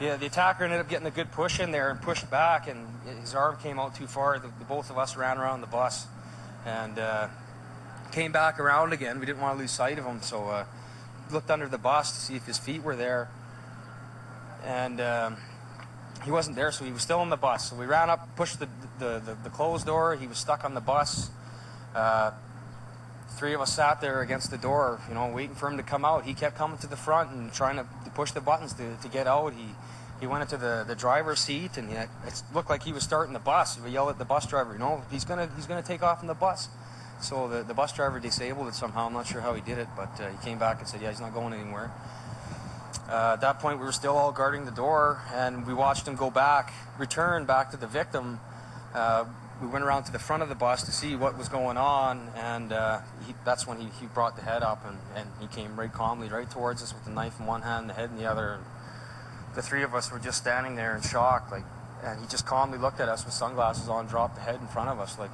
yeah, 0.00 0.16
the 0.16 0.26
attacker 0.26 0.64
ended 0.64 0.78
up 0.78 0.88
getting 0.88 1.06
a 1.06 1.10
good 1.10 1.32
push 1.32 1.58
in 1.58 1.70
there 1.70 1.90
and 1.90 2.00
pushed 2.00 2.30
back, 2.30 2.68
and 2.68 2.86
his 3.20 3.34
arm 3.34 3.56
came 3.62 3.78
out 3.78 3.94
too 3.94 4.06
far. 4.06 4.38
The, 4.38 4.48
the 4.58 4.64
both 4.64 4.90
of 4.90 4.98
us 4.98 5.16
ran 5.16 5.38
around 5.38 5.62
the 5.62 5.66
bus, 5.66 6.06
and 6.64 6.98
uh, 6.98 7.28
came 8.12 8.30
back 8.30 8.60
around 8.60 8.92
again. 8.92 9.18
We 9.18 9.26
didn't 9.26 9.40
want 9.40 9.56
to 9.56 9.60
lose 9.60 9.70
sight 9.70 9.98
of 9.98 10.04
him, 10.04 10.20
so 10.22 10.44
uh, 10.44 10.64
looked 11.32 11.50
under 11.50 11.66
the 11.66 11.78
bus 11.78 12.12
to 12.12 12.20
see 12.20 12.36
if 12.36 12.46
his 12.46 12.58
feet 12.58 12.82
were 12.82 12.94
there, 12.94 13.28
and 14.64 15.00
um, 15.00 15.36
he 16.26 16.32
wasn't 16.32 16.56
there. 16.56 16.72
So 16.72 16.84
he 16.84 16.92
was 16.92 17.02
still 17.02 17.20
on 17.20 17.30
the 17.30 17.36
bus. 17.36 17.70
So 17.70 17.76
we 17.76 17.86
ran 17.86 18.10
up, 18.10 18.36
pushed 18.36 18.58
the 18.58 18.68
the, 18.98 19.22
the, 19.24 19.36
the 19.44 19.50
closed 19.50 19.86
door. 19.86 20.16
He 20.16 20.26
was 20.26 20.36
stuck 20.36 20.64
on 20.64 20.74
the 20.74 20.80
bus. 20.80 21.30
Uh, 21.94 22.32
three 23.38 23.54
of 23.54 23.60
us 23.60 23.74
sat 23.74 24.00
there 24.00 24.20
against 24.20 24.50
the 24.50 24.58
door, 24.58 25.00
you 25.08 25.14
know, 25.14 25.28
waiting 25.28 25.54
for 25.54 25.68
him 25.68 25.76
to 25.76 25.82
come 25.82 26.04
out. 26.04 26.24
He 26.24 26.34
kept 26.34 26.56
coming 26.56 26.78
to 26.78 26.86
the 26.86 26.96
front 26.96 27.30
and 27.30 27.52
trying 27.52 27.76
to, 27.76 27.86
to 28.04 28.10
push 28.10 28.32
the 28.32 28.40
buttons 28.40 28.72
to, 28.74 28.96
to 29.00 29.08
get 29.08 29.26
out. 29.26 29.54
He 29.54 29.68
he 30.20 30.26
went 30.26 30.42
into 30.42 30.56
the, 30.56 30.84
the 30.86 30.94
driver's 30.94 31.40
seat 31.40 31.76
and 31.76 31.90
he, 31.90 31.94
it 31.94 32.42
looked 32.54 32.70
like 32.70 32.82
he 32.82 32.92
was 32.92 33.04
starting 33.04 33.32
the 33.32 33.38
bus. 33.38 33.78
We 33.80 33.90
yelled 33.90 34.08
at 34.08 34.18
the 34.18 34.24
bus 34.24 34.46
driver, 34.46 34.72
you 34.72 34.78
know, 34.78 35.02
he's 35.10 35.24
gonna 35.24 35.48
he's 35.54 35.66
gonna 35.66 35.82
take 35.82 36.02
off 36.02 36.22
in 36.22 36.26
the 36.26 36.34
bus. 36.34 36.68
So 37.20 37.48
the, 37.48 37.62
the 37.62 37.74
bus 37.74 37.92
driver 37.92 38.18
disabled 38.18 38.68
it 38.68 38.74
somehow. 38.74 39.06
I'm 39.06 39.12
not 39.12 39.26
sure 39.26 39.40
how 39.40 39.54
he 39.54 39.62
did 39.62 39.78
it, 39.78 39.88
but 39.96 40.20
uh, 40.20 40.28
he 40.28 40.44
came 40.44 40.58
back 40.58 40.80
and 40.80 40.88
said, 40.88 41.00
yeah, 41.00 41.10
he's 41.10 41.20
not 41.20 41.32
going 41.32 41.54
anywhere. 41.54 41.90
Uh, 43.08 43.34
at 43.34 43.40
that 43.40 43.60
point, 43.60 43.78
we 43.78 43.84
were 43.84 43.92
still 43.92 44.16
all 44.16 44.32
guarding 44.32 44.64
the 44.64 44.72
door, 44.72 45.22
and 45.32 45.66
we 45.66 45.72
watched 45.72 46.08
him 46.08 46.16
go 46.16 46.30
back, 46.30 46.72
return 46.98 47.44
back 47.44 47.70
to 47.70 47.76
the 47.76 47.86
victim. 47.86 48.40
Uh, 48.94 49.24
we 49.62 49.68
went 49.68 49.84
around 49.84 50.04
to 50.04 50.12
the 50.12 50.18
front 50.18 50.42
of 50.42 50.48
the 50.48 50.54
bus 50.54 50.82
to 50.82 50.92
see 50.92 51.14
what 51.16 51.38
was 51.38 51.48
going 51.48 51.76
on, 51.76 52.28
and 52.34 52.72
uh, 52.72 53.00
he, 53.26 53.34
that's 53.44 53.66
when 53.66 53.80
he, 53.80 53.88
he 54.00 54.06
brought 54.06 54.36
the 54.36 54.42
head 54.42 54.62
up, 54.62 54.84
and, 54.84 54.98
and 55.14 55.28
he 55.40 55.46
came 55.46 55.78
right 55.78 55.92
calmly 55.92 56.28
right 56.28 56.50
towards 56.50 56.82
us 56.82 56.92
with 56.92 57.04
the 57.04 57.10
knife 57.10 57.38
in 57.38 57.46
one 57.46 57.62
hand, 57.62 57.88
the 57.88 57.94
head 57.94 58.10
in 58.10 58.16
the 58.16 58.26
other. 58.26 58.54
And 58.54 58.64
the 59.54 59.62
three 59.62 59.82
of 59.82 59.94
us 59.94 60.10
were 60.10 60.18
just 60.18 60.38
standing 60.38 60.74
there 60.74 60.94
in 60.94 61.00
shock, 61.00 61.50
like, 61.50 61.64
and 62.04 62.20
he 62.20 62.26
just 62.26 62.44
calmly 62.44 62.76
looked 62.76 63.00
at 63.00 63.08
us 63.08 63.24
with 63.24 63.32
sunglasses 63.32 63.88
on, 63.88 64.06
dropped 64.06 64.34
the 64.34 64.42
head 64.42 64.60
in 64.60 64.66
front 64.66 64.90
of 64.90 65.00
us, 65.00 65.18
like 65.18 65.30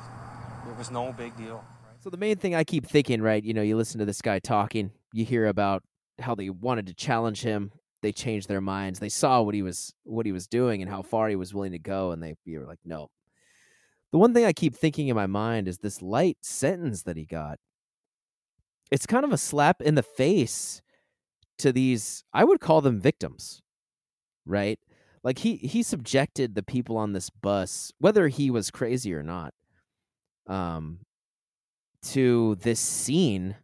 it 0.69 0.77
was 0.77 0.91
no 0.91 1.13
big 1.13 1.37
deal. 1.37 1.65
So 2.01 2.11
the 2.11 2.17
main 2.17 2.37
thing 2.37 2.55
I 2.55 2.65
keep 2.65 2.87
thinking, 2.87 3.23
right? 3.23 3.43
You 3.43 3.55
know, 3.55 3.63
you 3.63 3.77
listen 3.77 3.99
to 3.99 4.05
this 4.05 4.21
guy 4.21 4.39
talking, 4.39 4.93
you 5.13 5.25
hear 5.25 5.47
about 5.47 5.83
how 6.19 6.35
they 6.35 6.51
wanted 6.51 6.87
to 6.87 6.95
challenge 6.95 7.43
him. 7.43 7.73
They 8.03 8.13
changed 8.13 8.49
their 8.49 8.61
minds. 8.61 8.99
They 8.99 9.09
saw 9.09 9.43
what 9.43 9.55
he 9.55 9.63
was 9.63 9.95
what 10.05 10.27
he 10.27 10.33
was 10.33 10.47
doing 10.47 10.83
and 10.83 10.91
how 10.91 11.03
far 11.03 11.29
he 11.29 11.37
was 11.37 11.55
willing 11.55 11.73
to 11.73 11.79
go, 11.79 12.11
and 12.11 12.23
they 12.23 12.35
you 12.45 12.61
were 12.61 12.67
like, 12.67 12.81
no. 12.85 13.11
The 14.11 14.19
one 14.19 14.35
thing 14.35 14.45
I 14.45 14.53
keep 14.53 14.75
thinking 14.75 15.09
in 15.09 15.17
my 15.17 15.27
mind 15.27 15.69
is 15.69 15.79
this 15.79 16.03
light 16.03 16.39
sentence 16.43 17.03
that 17.05 17.17
he 17.17 17.25
got. 17.25 17.59
It's 18.91 19.07
kind 19.07 19.25
of 19.25 19.33
a 19.33 19.39
slap 19.39 19.81
in 19.81 19.95
the 19.95 20.03
face 20.03 20.83
to 21.59 21.73
these. 21.73 22.25
I 22.33 22.45
would 22.45 22.61
call 22.61 22.83
them 22.83 23.01
victims, 23.01 23.63
right? 24.45 24.79
Like 25.25 25.39
he 25.39 25.57
he 25.57 25.83
subjected 25.83 26.55
the 26.55 26.63
people 26.63 26.97
on 26.97 27.13
this 27.13 27.31
bus, 27.31 27.93
whether 27.99 28.29
he 28.29 28.51
was 28.51 28.71
crazy 28.71 29.15
or 29.15 29.23
not, 29.23 29.55
um, 30.47 30.99
to 32.03 32.57
this 32.57 32.81
scene 32.81 33.57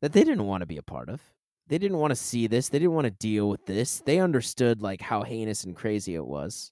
that 0.00 0.12
they 0.12 0.24
didn't 0.24 0.46
want 0.46 0.62
to 0.62 0.66
be 0.66 0.78
a 0.78 0.82
part 0.82 1.08
of. 1.08 1.20
They 1.68 1.78
didn't 1.78 1.98
want 1.98 2.12
to 2.12 2.16
see 2.16 2.46
this. 2.46 2.68
They 2.68 2.78
didn't 2.78 2.94
want 2.94 3.06
to 3.06 3.10
deal 3.10 3.48
with 3.48 3.66
this. 3.66 4.00
They 4.00 4.20
understood 4.20 4.82
like 4.82 5.00
how 5.00 5.22
heinous 5.22 5.64
and 5.64 5.74
crazy 5.74 6.14
it 6.14 6.26
was. 6.26 6.70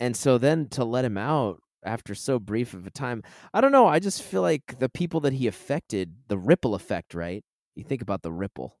And 0.00 0.16
so 0.16 0.38
then 0.38 0.68
to 0.70 0.84
let 0.84 1.04
him 1.04 1.18
out 1.18 1.60
after 1.84 2.14
so 2.14 2.38
brief 2.38 2.72
of 2.72 2.86
a 2.86 2.90
time, 2.90 3.22
I 3.52 3.60
don't 3.60 3.72
know. 3.72 3.86
I 3.86 3.98
just 3.98 4.22
feel 4.22 4.42
like 4.42 4.78
the 4.78 4.88
people 4.88 5.20
that 5.20 5.34
he 5.34 5.46
affected, 5.46 6.14
the 6.28 6.38
ripple 6.38 6.74
effect, 6.74 7.14
right? 7.14 7.44
You 7.74 7.84
think 7.84 8.02
about 8.02 8.22
the 8.22 8.32
ripple. 8.32 8.78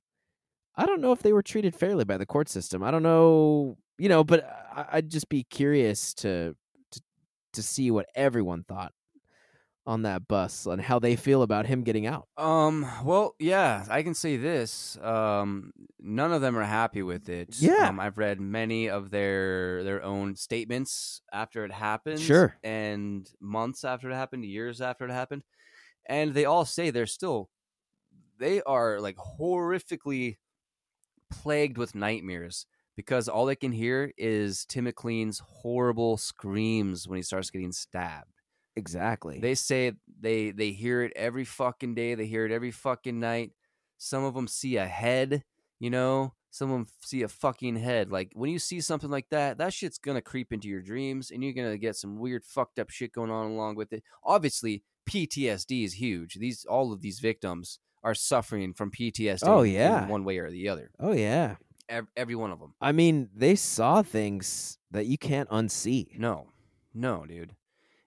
I 0.76 0.86
don't 0.86 1.00
know 1.00 1.12
if 1.12 1.22
they 1.22 1.32
were 1.32 1.42
treated 1.42 1.74
fairly 1.74 2.04
by 2.04 2.16
the 2.16 2.26
court 2.26 2.48
system. 2.48 2.82
I 2.82 2.90
don't 2.90 3.02
know, 3.02 3.76
you 3.98 4.08
know, 4.08 4.24
but 4.24 4.48
I'd 4.74 5.10
just 5.10 5.28
be 5.28 5.44
curious 5.44 6.14
to 6.14 6.56
to, 6.92 7.00
to 7.52 7.62
see 7.62 7.90
what 7.90 8.06
everyone 8.14 8.64
thought 8.64 8.92
on 9.86 10.02
that 10.02 10.26
bus 10.26 10.66
and 10.66 10.80
how 10.80 10.98
they 10.98 11.14
feel 11.14 11.42
about 11.42 11.66
him 11.66 11.82
getting 11.82 12.06
out. 12.06 12.26
Um. 12.36 12.86
Well, 13.04 13.34
yeah, 13.38 13.84
I 13.90 14.02
can 14.02 14.14
say 14.14 14.36
this. 14.36 14.96
Um, 15.02 15.72
none 16.00 16.32
of 16.32 16.40
them 16.40 16.56
are 16.56 16.64
happy 16.64 17.02
with 17.02 17.28
it. 17.28 17.56
Yeah. 17.58 17.88
Um, 17.88 18.00
I've 18.00 18.18
read 18.18 18.40
many 18.40 18.88
of 18.88 19.10
their 19.10 19.84
their 19.84 20.02
own 20.02 20.36
statements 20.36 21.22
after 21.32 21.64
it 21.64 21.72
happened. 21.72 22.20
Sure. 22.20 22.56
And 22.62 23.28
months 23.40 23.84
after 23.84 24.10
it 24.10 24.14
happened, 24.14 24.44
years 24.44 24.80
after 24.80 25.04
it 25.04 25.10
happened, 25.10 25.42
and 26.06 26.34
they 26.34 26.44
all 26.44 26.64
say 26.64 26.90
they're 26.90 27.06
still, 27.06 27.50
they 28.38 28.62
are 28.62 29.00
like 29.00 29.16
horrifically 29.16 30.38
plagued 31.30 31.78
with 31.78 31.94
nightmares 31.94 32.66
because 32.96 33.28
all 33.28 33.46
they 33.46 33.56
can 33.56 33.72
hear 33.72 34.12
is 34.16 34.64
Tim 34.66 34.84
McLean's 34.84 35.40
horrible 35.40 36.16
screams 36.16 37.08
when 37.08 37.16
he 37.16 37.22
starts 37.22 37.50
getting 37.50 37.72
stabbed. 37.72 38.33
Exactly. 38.76 39.38
They 39.40 39.54
say 39.54 39.92
they 40.20 40.50
they 40.50 40.72
hear 40.72 41.02
it 41.02 41.12
every 41.14 41.44
fucking 41.44 41.94
day. 41.94 42.14
They 42.14 42.26
hear 42.26 42.44
it 42.44 42.52
every 42.52 42.70
fucking 42.70 43.18
night. 43.20 43.52
Some 43.98 44.24
of 44.24 44.34
them 44.34 44.48
see 44.48 44.76
a 44.76 44.86
head, 44.86 45.44
you 45.78 45.90
know. 45.90 46.34
Some 46.50 46.70
of 46.70 46.76
them 46.76 46.86
see 47.00 47.22
a 47.22 47.28
fucking 47.28 47.76
head. 47.76 48.10
Like 48.10 48.30
when 48.34 48.50
you 48.50 48.58
see 48.58 48.80
something 48.80 49.10
like 49.10 49.28
that, 49.30 49.58
that 49.58 49.72
shit's 49.72 49.98
gonna 49.98 50.22
creep 50.22 50.52
into 50.52 50.68
your 50.68 50.82
dreams, 50.82 51.30
and 51.30 51.42
you're 51.42 51.52
gonna 51.52 51.78
get 51.78 51.96
some 51.96 52.18
weird 52.18 52.44
fucked 52.44 52.78
up 52.78 52.90
shit 52.90 53.12
going 53.12 53.30
on 53.30 53.50
along 53.50 53.76
with 53.76 53.92
it. 53.92 54.02
Obviously, 54.24 54.82
PTSD 55.08 55.84
is 55.84 55.94
huge. 55.94 56.34
These 56.34 56.64
all 56.64 56.92
of 56.92 57.00
these 57.00 57.20
victims 57.20 57.78
are 58.02 58.14
suffering 58.14 58.74
from 58.74 58.90
PTSD. 58.90 59.42
Oh, 59.46 59.62
in 59.62 59.72
yeah. 59.72 60.06
one 60.06 60.24
way 60.24 60.38
or 60.38 60.50
the 60.50 60.68
other. 60.68 60.90
oh 60.98 61.12
yeah. 61.12 61.56
Every, 61.86 62.08
every 62.16 62.34
one 62.34 62.50
of 62.50 62.60
them. 62.60 62.74
I 62.80 62.92
mean, 62.92 63.28
they 63.34 63.56
saw 63.56 64.00
things 64.02 64.78
that 64.90 65.04
you 65.04 65.18
can't 65.18 65.48
unsee. 65.50 66.18
No, 66.18 66.46
no, 66.94 67.26
dude. 67.26 67.54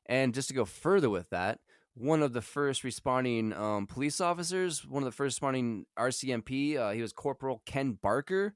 And 0.08 0.34
just 0.34 0.48
to 0.50 0.54
go 0.54 0.66
further 0.66 1.10
with 1.10 1.30
that, 1.32 1.60
one 1.94 2.22
of 2.22 2.34
the 2.34 2.42
first 2.42 2.84
responding 2.84 3.54
um, 3.54 3.88
police 3.88 4.22
officers, 4.22 4.86
one 4.86 5.04
of 5.04 5.06
the 5.08 5.12
first 5.16 5.36
responding 5.36 5.86
RCMP, 5.98 6.78
uh, 6.78 6.92
he 6.92 7.02
was 7.02 7.12
Corporal 7.12 7.62
Ken 7.66 7.94
Barker. 8.02 8.56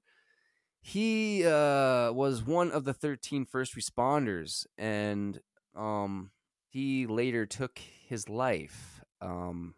He 0.82 1.46
uh, 1.46 2.12
was 2.14 2.44
one 2.44 2.72
of 2.72 2.86
the 2.86 2.94
13 2.94 3.46
first 3.46 3.76
responders, 3.76 4.66
and 4.78 5.40
um, 5.76 6.32
he 6.70 7.06
later 7.06 7.46
took 7.46 7.80
his 7.80 8.28
life 8.30 9.02
um, 9.22 9.76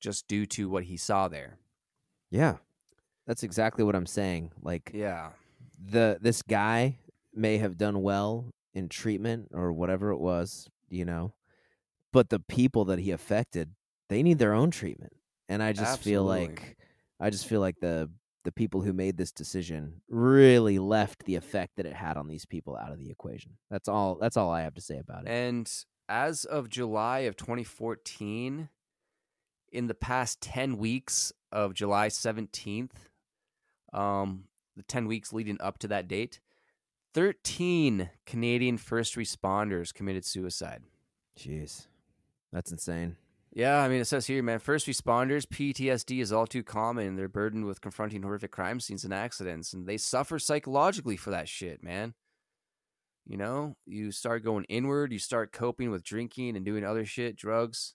just 0.00 0.28
due 0.28 0.46
to 0.46 0.68
what 0.68 0.84
he 0.84 0.96
saw 0.96 1.28
there. 1.28 1.58
Yeah. 2.30 2.56
That's 3.26 3.42
exactly 3.42 3.84
what 3.84 3.94
I'm 3.94 4.06
saying. 4.06 4.52
Like 4.62 4.90
Yeah. 4.94 5.30
the 5.78 6.18
this 6.20 6.40
guy 6.42 6.98
may 7.34 7.58
have 7.58 7.76
done 7.76 8.02
well 8.02 8.46
in 8.74 8.88
treatment 8.88 9.48
or 9.52 9.72
whatever 9.72 10.10
it 10.10 10.18
was, 10.18 10.68
you 10.90 11.04
know, 11.04 11.34
but 12.12 12.30
the 12.30 12.40
people 12.40 12.84
that 12.86 12.98
he 12.98 13.10
affected, 13.10 13.74
they 14.08 14.22
need 14.22 14.38
their 14.38 14.54
own 14.54 14.70
treatment. 14.70 15.12
And 15.48 15.62
I 15.62 15.72
just 15.72 16.00
feel 16.00 16.24
like 16.24 16.76
I 17.20 17.30
just 17.30 17.46
feel 17.46 17.60
like 17.60 17.80
the 17.80 18.10
the 18.44 18.52
people 18.52 18.80
who 18.80 18.92
made 18.92 19.16
this 19.16 19.32
decision 19.32 20.00
really 20.08 20.78
left 20.78 21.24
the 21.24 21.36
effect 21.36 21.76
that 21.76 21.86
it 21.86 21.94
had 21.94 22.16
on 22.16 22.28
these 22.28 22.46
people 22.46 22.76
out 22.76 22.92
of 22.92 22.98
the 22.98 23.10
equation. 23.10 23.52
That's 23.70 23.88
all 23.88 24.16
that's 24.20 24.36
all 24.36 24.50
I 24.50 24.62
have 24.62 24.74
to 24.74 24.80
say 24.80 24.98
about 24.98 25.24
it. 25.24 25.30
And 25.30 25.70
as 26.08 26.44
of 26.44 26.68
July 26.68 27.20
of 27.20 27.36
2014, 27.36 28.68
in 29.70 29.86
the 29.86 29.94
past 29.94 30.40
10 30.40 30.78
weeks 30.78 31.32
of 31.52 31.74
July 31.74 32.08
17th, 32.08 32.90
um, 33.92 34.44
the 34.76 34.82
10 34.82 35.06
weeks 35.06 35.32
leading 35.32 35.60
up 35.60 35.78
to 35.80 35.88
that 35.88 36.08
date, 36.08 36.40
13 37.14 38.10
Canadian 38.26 38.78
first 38.78 39.14
responders 39.14 39.92
committed 39.94 40.24
suicide. 40.24 40.82
Jeez. 41.38 41.86
That's 42.52 42.70
insane. 42.70 43.16
Yeah, 43.52 43.82
I 43.82 43.88
mean, 43.88 44.00
it 44.00 44.06
says 44.06 44.26
here, 44.26 44.42
man, 44.42 44.58
first 44.58 44.86
responders, 44.86 45.46
PTSD 45.46 46.20
is 46.20 46.32
all 46.32 46.46
too 46.46 46.62
common. 46.62 47.16
They're 47.16 47.28
burdened 47.28 47.64
with 47.64 47.80
confronting 47.80 48.22
horrific 48.22 48.52
crime 48.52 48.78
scenes 48.78 49.04
and 49.04 49.14
accidents, 49.14 49.72
and 49.72 49.86
they 49.86 49.96
suffer 49.96 50.38
psychologically 50.38 51.16
for 51.16 51.30
that 51.30 51.48
shit, 51.48 51.82
man. 51.82 52.14
You 53.26 53.36
know, 53.36 53.76
you 53.86 54.12
start 54.12 54.44
going 54.44 54.64
inward, 54.64 55.12
you 55.12 55.18
start 55.18 55.52
coping 55.52 55.90
with 55.90 56.04
drinking 56.04 56.56
and 56.56 56.64
doing 56.64 56.84
other 56.84 57.04
shit, 57.04 57.36
drugs, 57.36 57.94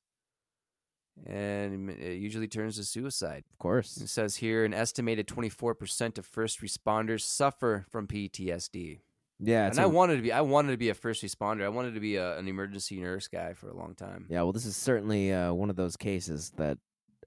and 1.25 1.89
it 1.89 2.17
usually 2.17 2.47
turns 2.47 2.77
to 2.77 2.83
suicide. 2.83 3.43
Of 3.51 3.57
course. 3.59 3.97
It 3.97 4.07
says 4.09 4.37
here 4.37 4.65
an 4.65 4.73
estimated 4.73 5.27
24% 5.27 6.17
of 6.17 6.25
first 6.25 6.61
responders 6.61 7.21
suffer 7.21 7.85
from 7.89 8.07
PTSD. 8.07 8.99
Yeah, 9.39 9.67
and 9.69 9.79
I 9.79 9.83
a- 9.83 9.89
wanted 9.89 10.17
to 10.17 10.21
be. 10.21 10.31
I 10.31 10.41
wanted 10.41 10.71
to 10.71 10.77
be 10.77 10.89
a 10.89 10.93
first 10.93 11.23
responder. 11.23 11.63
I 11.63 11.69
wanted 11.69 11.95
to 11.95 11.99
be 11.99 12.15
a, 12.15 12.37
an 12.37 12.47
emergency 12.47 12.99
nurse 12.99 13.27
guy 13.27 13.53
for 13.53 13.67
a 13.69 13.75
long 13.75 13.95
time. 13.95 14.25
yeah. 14.29 14.41
Well, 14.43 14.53
this 14.53 14.65
is 14.65 14.75
certainly 14.77 15.33
uh, 15.33 15.53
one 15.53 15.69
of 15.69 15.75
those 15.75 15.97
cases 15.97 16.51
that 16.57 16.77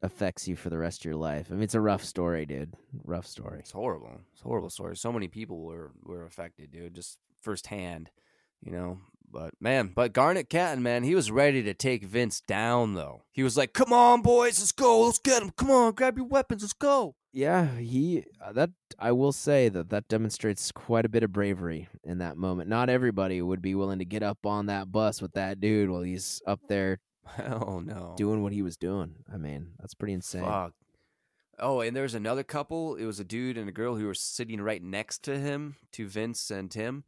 affects 0.03 0.47
you 0.47 0.57
for 0.57 0.71
the 0.71 0.79
rest 0.79 1.01
of 1.01 1.05
your 1.07 1.17
life. 1.17 1.49
I 1.51 1.55
mean, 1.55 1.63
it's 1.63 1.75
a 1.75 1.81
rough 1.81 2.05
story, 2.05 2.47
dude. 2.47 2.75
Rough 3.05 3.27
story. 3.27 3.59
It's 3.59 3.73
horrible. 3.73 4.21
It's 4.33 4.41
a 4.43 4.45
horrible 4.45 4.71
story. 4.71 4.97
So 4.97 5.13
many 5.13 5.29
people 5.29 5.63
were 5.63 5.91
were 6.05 6.25
affected, 6.25 6.71
dude, 6.71 6.95
just 6.95 7.19
firsthand. 7.43 8.11
You 8.63 8.73
know, 8.73 8.99
but 9.31 9.55
man, 9.61 9.93
but 9.95 10.13
Garnet 10.13 10.49
Caton, 10.49 10.83
man, 10.83 11.03
he 11.05 11.15
was 11.15 11.31
ready 11.31 11.63
to 11.63 11.75
take 11.75 12.05
Vince 12.05 12.41
down, 12.41 12.95
though. 12.95 13.23
He 13.33 13.43
was 13.43 13.57
like, 13.57 13.73
"Come 13.73 13.93
on, 13.93 14.23
boys, 14.23 14.59
let's 14.59 14.73
go, 14.73 15.05
let's 15.07 15.19
get 15.19 15.43
him. 15.43 15.51
Come 15.51 15.71
on, 15.71 15.93
grab 15.93 16.17
your 16.17 16.27
weapons, 16.27 16.63
let's 16.63 16.73
go." 16.73 17.15
Yeah, 17.33 17.77
he 17.77 18.25
uh, 18.43 18.53
that 18.53 18.71
I 18.99 19.13
will 19.13 19.33
say 19.33 19.69
that 19.69 19.91
that 19.91 20.09
demonstrates 20.09 20.73
quite 20.73 21.05
a 21.05 21.11
bit 21.11 21.23
of 21.23 21.33
bravery 21.33 21.89
in 22.03 22.19
that 22.19 22.37
moment. 22.37 22.71
Not 22.71 22.89
everybody 22.89 23.43
would 23.43 23.61
be 23.61 23.75
willing 23.75 23.99
to 23.99 24.05
get 24.07 24.23
up 24.23 24.47
on 24.47 24.67
that 24.67 24.91
bus 24.91 25.21
with 25.21 25.33
that 25.33 25.61
dude 25.61 25.91
while 25.91 26.03
he's 26.03 26.41
up 26.47 26.61
there 26.69 26.99
Oh 27.39 27.81
no, 27.81 28.15
doing 28.17 28.43
what 28.43 28.53
he 28.53 28.63
was 28.63 28.77
doing. 28.77 29.17
I 29.33 29.37
mean, 29.37 29.73
that's 29.79 29.95
pretty 29.95 30.15
insane. 30.15 30.45
Fuck. 30.45 30.73
Oh, 31.59 31.81
and 31.81 31.97
there's 31.97 32.15
another 32.15 32.43
couple. 32.43 32.97
It 32.97 33.07
was 33.07 33.19
a 33.19 33.25
dude 33.25 33.57
and 33.57 33.69
a 33.69 33.73
girl 33.73 33.97
who 33.97 34.07
were 34.07 34.15
sitting 34.15 34.61
right 34.61 34.83
next 34.83 35.23
to 35.25 35.39
him, 35.39 35.77
to 35.93 36.07
Vince 36.07 36.51
and 36.51 36.71
Tim. 36.71 37.05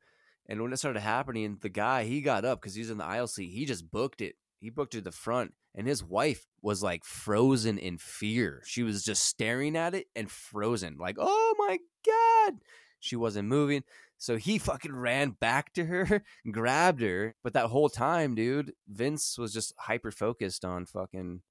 And 0.48 0.62
when 0.62 0.72
it 0.72 0.78
started 0.78 1.00
happening, 1.00 1.58
the 1.60 1.68
guy 1.68 2.04
he 2.04 2.22
got 2.22 2.44
up 2.44 2.60
because 2.60 2.74
he's 2.74 2.90
in 2.90 2.98
the 2.98 3.04
aisle 3.04 3.26
seat. 3.26 3.50
He 3.50 3.66
just 3.66 3.90
booked 3.90 4.20
it. 4.20 4.36
He 4.60 4.70
booked 4.70 4.94
it 4.94 4.98
to 4.98 5.04
the 5.04 5.12
front, 5.12 5.54
and 5.74 5.86
his 5.86 6.02
wife 6.02 6.46
was 6.62 6.82
like 6.82 7.04
frozen 7.04 7.78
in 7.78 7.98
fear. 7.98 8.62
She 8.64 8.82
was 8.82 9.04
just 9.04 9.24
staring 9.24 9.76
at 9.76 9.94
it 9.94 10.06
and 10.16 10.30
frozen, 10.30 10.96
like, 10.98 11.16
"Oh 11.18 11.54
my 11.58 11.78
god!" 12.04 12.60
She 12.98 13.14
wasn't 13.14 13.48
moving. 13.48 13.84
So 14.16 14.36
he 14.36 14.58
fucking 14.58 14.94
ran 14.94 15.30
back 15.30 15.72
to 15.74 15.84
her, 15.84 16.24
grabbed 16.50 17.02
her. 17.02 17.34
But 17.44 17.52
that 17.52 17.66
whole 17.66 17.88
time, 17.88 18.34
dude, 18.34 18.72
Vince 18.88 19.38
was 19.38 19.52
just 19.52 19.74
hyper 19.78 20.10
focused 20.10 20.64
on 20.64 20.86
fucking 20.86 21.42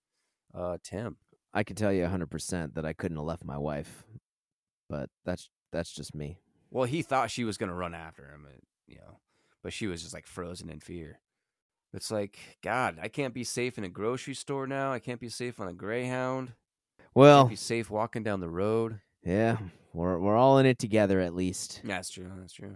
uh, 0.54 0.78
Tim. 0.84 1.18
I 1.54 1.64
can 1.64 1.76
tell 1.76 1.94
you 1.94 2.04
100% 2.04 2.74
that 2.76 2.86
I 2.86 2.94
couldn't 2.94 3.18
have 3.18 3.26
left 3.26 3.46
my 3.46 3.58
wife. 3.58 4.04
But 4.90 5.10
that's 5.26 5.50
that's 5.72 5.92
just 5.94 6.16
me. 6.16 6.40
Well, 6.70 6.86
he 6.86 7.02
thought 7.02 7.32
she 7.32 7.44
was 7.44 7.58
gonna 7.58 7.74
run 7.74 7.94
after 7.94 8.30
him, 8.30 8.46
and, 8.46 8.62
you 8.88 8.96
know, 8.98 9.20
but 9.64 9.74
she 9.74 9.88
was 9.88 10.02
just 10.02 10.14
like 10.14 10.28
frozen 10.28 10.70
in 10.70 10.80
fear. 10.80 11.20
It's 11.94 12.12
like, 12.12 12.38
God, 12.62 12.98
I 13.02 13.08
can't 13.08 13.34
be 13.34 13.44
safe 13.44 13.78
in 13.78 13.84
a 13.84 13.90
grocery 13.90 14.34
store 14.34 14.68
now. 14.68 14.92
I 14.92 15.00
can't 15.00 15.20
be 15.22 15.30
safe 15.30 15.60
on 15.60 15.68
a 15.68 15.74
Greyhound. 15.74 16.54
Well, 17.16 17.44
Can't 17.44 17.50
be 17.52 17.56
safe 17.56 17.90
walking 17.90 18.24
down 18.24 18.40
the 18.42 18.50
road. 18.50 19.00
yeah, 19.24 19.58
we're 19.94 20.18
we're 20.20 20.36
all 20.36 20.58
in 20.60 20.66
it 20.66 20.78
together 20.80 21.20
at 21.20 21.34
least. 21.34 21.82
That's 21.84 22.10
true. 22.10 22.30
That's 22.38 22.54
true. 22.54 22.76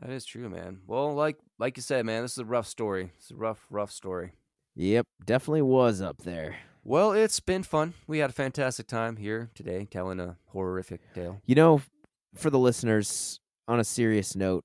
That 0.00 0.10
is 0.10 0.24
true, 0.24 0.48
man. 0.48 0.80
Well, 0.86 1.14
like 1.14 1.36
like 1.58 1.76
you 1.76 1.82
said, 1.82 2.04
man, 2.06 2.22
this 2.22 2.32
is 2.32 2.38
a 2.38 2.44
rough 2.44 2.66
story. 2.66 3.12
It's 3.18 3.30
a 3.30 3.36
rough, 3.36 3.64
rough 3.70 3.92
story. 3.92 4.32
Yep, 4.74 5.06
definitely 5.24 5.62
was 5.62 6.00
up 6.02 6.22
there. 6.22 6.56
Well, 6.82 7.12
it's 7.12 7.38
been 7.40 7.62
fun. 7.62 7.94
We 8.08 8.18
had 8.18 8.30
a 8.30 8.32
fantastic 8.32 8.88
time 8.88 9.16
here 9.16 9.50
today 9.54 9.86
telling 9.88 10.18
a 10.18 10.36
horrific 10.48 11.00
tale. 11.14 11.40
You 11.46 11.54
know, 11.54 11.82
for 12.34 12.50
the 12.50 12.58
listeners, 12.58 13.38
on 13.68 13.78
a 13.78 13.84
serious 13.84 14.34
note, 14.34 14.64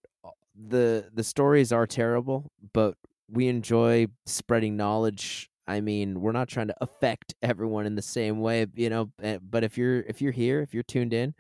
the 0.68 1.10
the 1.14 1.24
stories 1.24 1.72
are 1.72 1.88
terrible, 1.88 2.52
but 2.74 2.96
we 3.30 3.48
enjoy 3.48 4.08
spreading 4.26 4.76
knowledge. 4.76 5.50
I 5.68 5.82
mean, 5.82 6.20
we're 6.22 6.32
not 6.32 6.48
trying 6.48 6.68
to 6.68 6.76
affect 6.82 7.36
everyone 7.44 7.86
in 7.86 7.96
the 7.96 8.02
same 8.02 8.40
way, 8.42 8.66
you 8.76 8.90
know. 8.90 9.12
eh, 9.22 9.38
But 9.42 9.64
if 9.64 9.78
you're 9.78 10.02
if 10.02 10.22
you're 10.22 10.32
here, 10.32 10.62
if 10.62 10.74
you're 10.74 10.84
tuned 10.84 11.14
in, 11.14 11.34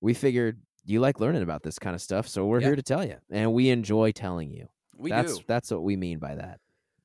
we 0.00 0.14
figured 0.14 0.58
you 0.84 1.00
like 1.00 1.20
learning 1.20 1.42
about 1.42 1.62
this 1.62 1.78
kind 1.78 1.94
of 1.94 2.00
stuff, 2.00 2.26
so 2.26 2.46
we're 2.46 2.60
Yeah. 2.60 2.68
here 2.68 2.76
to 2.76 2.82
tell 2.82 3.04
you, 3.04 3.16
and 3.30 3.52
we 3.52 3.68
enjoy 3.68 4.10
telling 4.12 4.50
you. 4.50 4.68
We 4.96 5.10
that's 5.10 5.38
do. 5.38 5.44
that's 5.46 5.70
what 5.70 5.82
we 5.82 5.96
mean 5.96 6.18
by 6.18 6.34
that. 6.34 6.60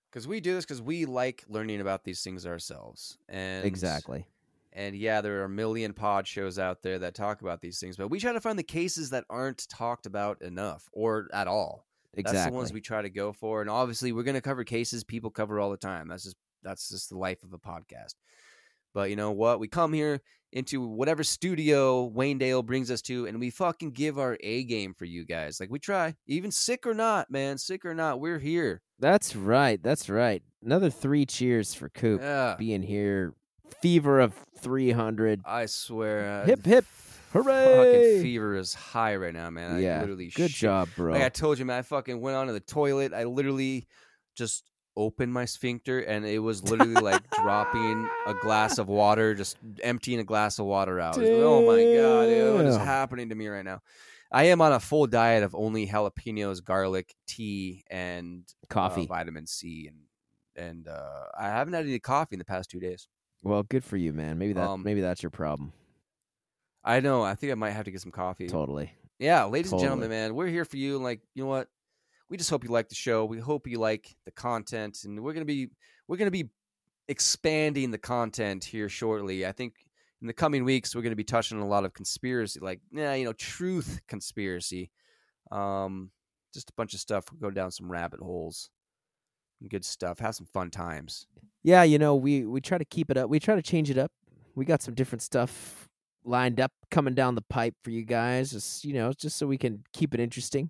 Because 0.09 0.27
we 0.27 0.39
do 0.39 0.53
this 0.53 0.63
because 0.63 0.81
we 0.81 1.05
like 1.05 1.43
learning 1.49 1.81
about 1.81 2.03
these 2.03 2.23
things 2.23 2.45
ourselves. 2.45 3.17
And 3.27 3.65
exactly. 3.65 4.27
And 4.75 4.95
yeah, 4.95 5.21
there 5.21 5.41
are 5.41 5.45
a 5.45 5.49
million 5.49 5.93
pod 5.93 6.27
shows 6.27 6.57
out 6.57 6.81
there 6.81 6.99
that 6.99 7.13
talk 7.13 7.41
about 7.41 7.61
these 7.61 7.79
things, 7.79 7.95
but 7.95 8.09
we 8.09 8.19
try 8.19 8.33
to 8.33 8.41
find 8.41 8.57
the 8.57 8.63
cases 8.63 9.11
that 9.11 9.25
aren't 9.29 9.67
talked 9.69 10.05
about 10.05 10.41
enough 10.41 10.89
or 10.91 11.29
at 11.31 11.47
all. 11.47 11.85
Exactly. 12.15 12.37
That's 12.37 12.49
the 12.49 12.55
ones 12.55 12.73
we 12.73 12.81
try 12.81 13.01
to 13.01 13.09
go 13.09 13.33
for. 13.33 13.61
And 13.61 13.69
obviously, 13.69 14.11
we're 14.11 14.23
going 14.23 14.35
to 14.35 14.41
cover 14.41 14.63
cases 14.63 15.03
people 15.03 15.29
cover 15.29 15.59
all 15.59 15.71
the 15.71 15.77
time. 15.77 16.07
That's 16.07 16.23
just 16.23 16.35
that's 16.63 16.89
just 16.89 17.09
the 17.09 17.17
life 17.17 17.43
of 17.43 17.53
a 17.53 17.59
podcast. 17.59 18.15
But 18.93 19.09
you 19.09 19.15
know 19.15 19.31
what? 19.31 19.59
We 19.59 19.67
come 19.67 19.93
here 19.93 20.21
into 20.51 20.81
whatever 20.81 21.23
studio 21.23 22.03
Wayne 22.03 22.37
Dale 22.37 22.61
brings 22.61 22.91
us 22.91 23.01
to, 23.03 23.25
and 23.25 23.39
we 23.39 23.49
fucking 23.49 23.91
give 23.91 24.19
our 24.19 24.37
A 24.41 24.63
game 24.63 24.93
for 24.93 25.05
you 25.05 25.25
guys. 25.25 25.59
Like 25.59 25.71
we 25.71 25.79
try, 25.79 26.15
even 26.27 26.51
sick 26.51 26.85
or 26.85 26.93
not, 26.93 27.31
man, 27.31 27.57
sick 27.57 27.85
or 27.85 27.95
not, 27.95 28.19
we're 28.19 28.39
here. 28.39 28.81
That's 28.99 29.35
right. 29.35 29.81
That's 29.81 30.09
right. 30.09 30.43
Another 30.63 30.91
three 30.91 31.25
cheers 31.25 31.73
for 31.73 31.89
Coop 31.89 32.21
Yeah, 32.21 32.55
being 32.57 32.83
here. 32.83 33.33
Fever 33.81 34.19
of 34.19 34.33
three 34.59 34.91
hundred. 34.91 35.41
I 35.45 35.65
swear. 35.67 36.41
uh, 36.41 36.45
Hip, 36.45 36.65
hip. 36.65 36.85
Fucking 36.85 37.43
Hooray! 37.51 38.21
fever 38.21 38.55
is 38.55 38.75
high 38.75 39.15
right 39.15 39.33
now, 39.33 39.49
man. 39.49 39.75
I 39.75 39.79
yeah. 39.79 39.99
literally 40.01 40.27
Good 40.27 40.51
shit- 40.51 40.59
job, 40.59 40.89
bro. 40.95 41.13
Like 41.13 41.23
I 41.23 41.29
told 41.29 41.57
you, 41.57 41.65
man, 41.65 41.79
I 41.79 41.81
fucking 41.81 42.21
went 42.21 42.37
onto 42.37 42.53
the 42.53 42.59
toilet. 42.59 43.11
I 43.11 43.23
literally 43.23 43.87
just 44.35 44.63
opened 44.95 45.33
my 45.33 45.45
sphincter 45.45 45.99
and 46.01 46.23
it 46.25 46.37
was 46.37 46.61
literally 46.69 46.93
like 47.01 47.27
dropping 47.41 48.07
a 48.27 48.35
glass 48.35 48.77
of 48.77 48.87
water, 48.87 49.33
just 49.33 49.57
emptying 49.81 50.19
a 50.19 50.23
glass 50.23 50.59
of 50.59 50.67
water 50.67 50.99
out. 50.99 51.17
Oh 51.17 51.65
my 51.65 51.83
god, 51.83 52.55
what 52.55 52.65
is 52.67 52.77
happening 52.77 53.29
to 53.29 53.35
me 53.35 53.47
right 53.47 53.65
now? 53.65 53.81
I 54.31 54.43
am 54.45 54.61
on 54.61 54.71
a 54.71 54.79
full 54.79 55.07
diet 55.07 55.41
of 55.41 55.55
only 55.55 55.87
jalapenos, 55.87 56.63
garlic, 56.63 57.15
tea, 57.27 57.83
and 57.89 58.43
uh, 58.63 58.67
Coffee. 58.73 59.07
vitamin 59.07 59.47
C, 59.47 59.87
and 59.89 59.97
and 60.67 60.87
uh, 60.87 61.23
I 61.35 61.47
haven't 61.47 61.73
had 61.73 61.85
any 61.85 61.97
coffee 61.97 62.35
in 62.35 62.39
the 62.39 62.45
past 62.45 62.69
two 62.69 62.79
days. 62.79 63.07
Well, 63.43 63.63
good 63.63 63.83
for 63.83 63.97
you, 63.97 64.13
man. 64.13 64.37
Maybe 64.37 64.53
that. 64.53 64.67
Um, 64.67 64.83
maybe 64.83 65.01
that's 65.01 65.21
your 65.21 65.29
problem. 65.29 65.73
I 66.83 66.99
know. 66.99 67.23
I 67.23 67.35
think 67.35 67.51
I 67.51 67.55
might 67.55 67.71
have 67.71 67.85
to 67.85 67.91
get 67.91 68.01
some 68.01 68.11
coffee. 68.11 68.47
Totally. 68.47 68.91
Yeah, 69.19 69.45
ladies 69.45 69.71
and 69.71 69.79
gentlemen, 69.79 70.09
man, 70.09 70.35
we're 70.35 70.47
here 70.47 70.65
for 70.65 70.77
you. 70.77 70.97
Like, 70.97 71.21
you 71.33 71.43
know 71.43 71.49
what? 71.49 71.69
We 72.29 72.37
just 72.37 72.49
hope 72.49 72.63
you 72.63 72.71
like 72.71 72.89
the 72.89 72.95
show. 72.95 73.25
We 73.25 73.39
hope 73.39 73.67
you 73.67 73.79
like 73.79 74.15
the 74.25 74.31
content, 74.31 74.99
and 75.05 75.21
we're 75.21 75.33
gonna 75.33 75.45
be 75.45 75.69
we're 76.07 76.17
gonna 76.17 76.31
be 76.31 76.49
expanding 77.07 77.91
the 77.91 77.97
content 77.97 78.63
here 78.63 78.89
shortly. 78.89 79.45
I 79.45 79.51
think 79.51 79.75
in 80.21 80.27
the 80.27 80.33
coming 80.33 80.63
weeks 80.63 80.95
we're 80.95 81.03
gonna 81.03 81.15
be 81.15 81.23
touching 81.23 81.57
on 81.57 81.63
a 81.63 81.67
lot 81.67 81.85
of 81.85 81.93
conspiracy, 81.93 82.59
like 82.59 82.81
yeah, 82.91 83.13
you 83.13 83.25
know, 83.25 83.33
truth 83.33 84.01
conspiracy. 84.07 84.89
Um, 85.51 86.11
just 86.53 86.69
a 86.69 86.73
bunch 86.73 86.93
of 86.93 86.99
stuff. 86.99 87.25
We'll 87.31 87.51
go 87.51 87.53
down 87.53 87.71
some 87.71 87.91
rabbit 87.91 88.19
holes. 88.19 88.69
Good 89.69 89.85
stuff. 89.85 90.19
Have 90.19 90.35
some 90.35 90.47
fun 90.47 90.69
times. 90.69 91.27
Yeah, 91.63 91.83
you 91.83 91.97
know, 91.97 92.15
we 92.15 92.45
we 92.45 92.59
try 92.59 92.77
to 92.77 92.85
keep 92.85 93.09
it 93.09 93.17
up. 93.17 93.29
We 93.29 93.39
try 93.39 93.55
to 93.55 93.61
change 93.61 93.89
it 93.89 93.97
up. 93.97 94.11
We 94.55 94.65
got 94.65 94.81
some 94.81 94.93
different 94.93 95.21
stuff 95.21 95.87
lined 96.25 96.59
up 96.59 96.71
coming 96.91 97.15
down 97.15 97.35
the 97.35 97.41
pipe 97.41 97.75
for 97.83 97.89
you 97.89 98.03
guys. 98.03 98.51
Just 98.51 98.83
you 98.83 98.93
know, 98.93 99.13
just 99.13 99.37
so 99.37 99.47
we 99.47 99.57
can 99.57 99.83
keep 99.93 100.13
it 100.13 100.19
interesting. 100.19 100.69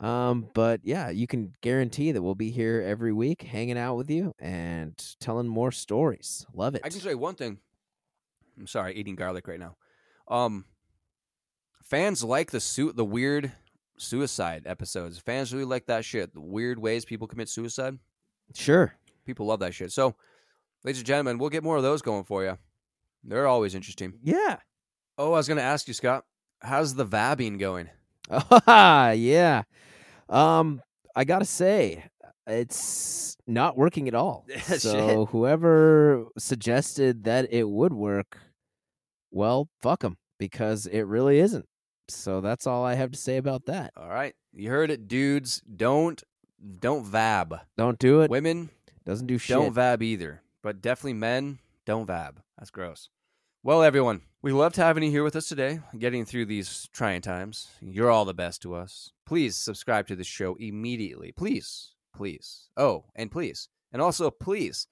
Um, 0.00 0.48
but 0.52 0.80
yeah, 0.84 1.08
you 1.08 1.26
can 1.26 1.54
guarantee 1.62 2.12
that 2.12 2.20
we'll 2.20 2.34
be 2.34 2.50
here 2.50 2.84
every 2.86 3.12
week, 3.12 3.42
hanging 3.42 3.78
out 3.78 3.96
with 3.96 4.10
you 4.10 4.34
and 4.38 4.92
telling 5.20 5.48
more 5.48 5.72
stories. 5.72 6.46
Love 6.52 6.74
it. 6.74 6.82
I 6.84 6.90
can 6.90 7.00
say 7.00 7.14
one 7.14 7.34
thing. 7.34 7.58
I'm 8.58 8.66
sorry, 8.66 8.94
eating 8.94 9.16
garlic 9.16 9.48
right 9.48 9.60
now. 9.60 9.76
Um, 10.28 10.66
fans 11.82 12.22
like 12.22 12.50
the 12.50 12.60
suit, 12.60 12.96
the 12.96 13.04
weird 13.04 13.52
suicide 13.96 14.64
episodes. 14.66 15.18
Fans 15.18 15.52
really 15.52 15.64
like 15.64 15.86
that 15.86 16.04
shit. 16.04 16.34
The 16.34 16.40
weird 16.40 16.78
ways 16.78 17.04
people 17.04 17.26
commit 17.26 17.48
suicide. 17.48 17.98
Sure. 18.54 18.94
People 19.24 19.46
love 19.46 19.60
that 19.60 19.74
shit. 19.74 19.92
So, 19.92 20.14
ladies 20.84 21.00
and 21.00 21.06
gentlemen, 21.06 21.38
we'll 21.38 21.50
get 21.50 21.64
more 21.64 21.76
of 21.76 21.82
those 21.82 22.02
going 22.02 22.24
for 22.24 22.44
you. 22.44 22.58
They're 23.24 23.46
always 23.46 23.74
interesting. 23.74 24.14
Yeah. 24.22 24.58
Oh, 25.18 25.32
I 25.32 25.36
was 25.36 25.48
going 25.48 25.58
to 25.58 25.64
ask 25.64 25.88
you, 25.88 25.94
Scott, 25.94 26.24
how's 26.60 26.94
the 26.94 27.06
vabbing 27.06 27.58
going? 27.58 27.90
Ah, 28.30 29.10
yeah. 29.12 29.62
Um, 30.28 30.82
I 31.14 31.24
gotta 31.24 31.44
say, 31.44 32.04
it's 32.46 33.36
not 33.46 33.76
working 33.76 34.08
at 34.08 34.14
all. 34.14 34.46
So 34.78 35.26
whoever 35.26 36.26
suggested 36.38 37.24
that 37.24 37.52
it 37.52 37.68
would 37.68 37.92
work, 37.92 38.38
well, 39.30 39.68
fuck 39.80 40.00
them 40.00 40.18
because 40.38 40.86
it 40.86 41.02
really 41.02 41.38
isn't. 41.38 41.66
So 42.08 42.40
that's 42.40 42.66
all 42.66 42.84
I 42.84 42.94
have 42.94 43.10
to 43.12 43.18
say 43.18 43.36
about 43.36 43.66
that. 43.66 43.92
All 43.96 44.08
right, 44.08 44.34
you 44.52 44.70
heard 44.70 44.90
it, 44.90 45.08
dudes. 45.08 45.62
Don't 45.62 46.22
don't 46.80 47.04
vab. 47.04 47.60
Don't 47.76 47.98
do 47.98 48.20
it. 48.22 48.30
Women, 48.30 48.70
Doesn't 49.04 49.26
do 49.26 49.38
shit. 49.38 49.54
Don't 49.54 49.74
vab 49.74 50.02
either, 50.02 50.42
but 50.62 50.80
definitely 50.80 51.14
men 51.14 51.58
don't 51.84 52.06
vab. 52.06 52.36
That's 52.58 52.70
gross. 52.70 53.08
Well, 53.62 53.82
everyone, 53.82 54.22
we 54.42 54.52
loved 54.52 54.76
having 54.76 55.02
you 55.02 55.10
here 55.10 55.24
with 55.24 55.34
us 55.36 55.48
today, 55.48 55.80
getting 55.98 56.24
through 56.24 56.46
these 56.46 56.88
trying 56.92 57.20
times. 57.22 57.68
You're 57.80 58.10
all 58.10 58.24
the 58.24 58.34
best 58.34 58.62
to 58.62 58.74
us. 58.74 59.10
Please 59.26 59.56
subscribe 59.56 60.06
to 60.06 60.16
the 60.16 60.24
show 60.24 60.54
immediately. 60.60 61.32
Please, 61.32 61.94
please. 62.14 62.68
Oh, 62.76 63.04
and 63.14 63.30
please. 63.30 63.68
And 63.92 64.00
also, 64.00 64.30
please 64.30 64.86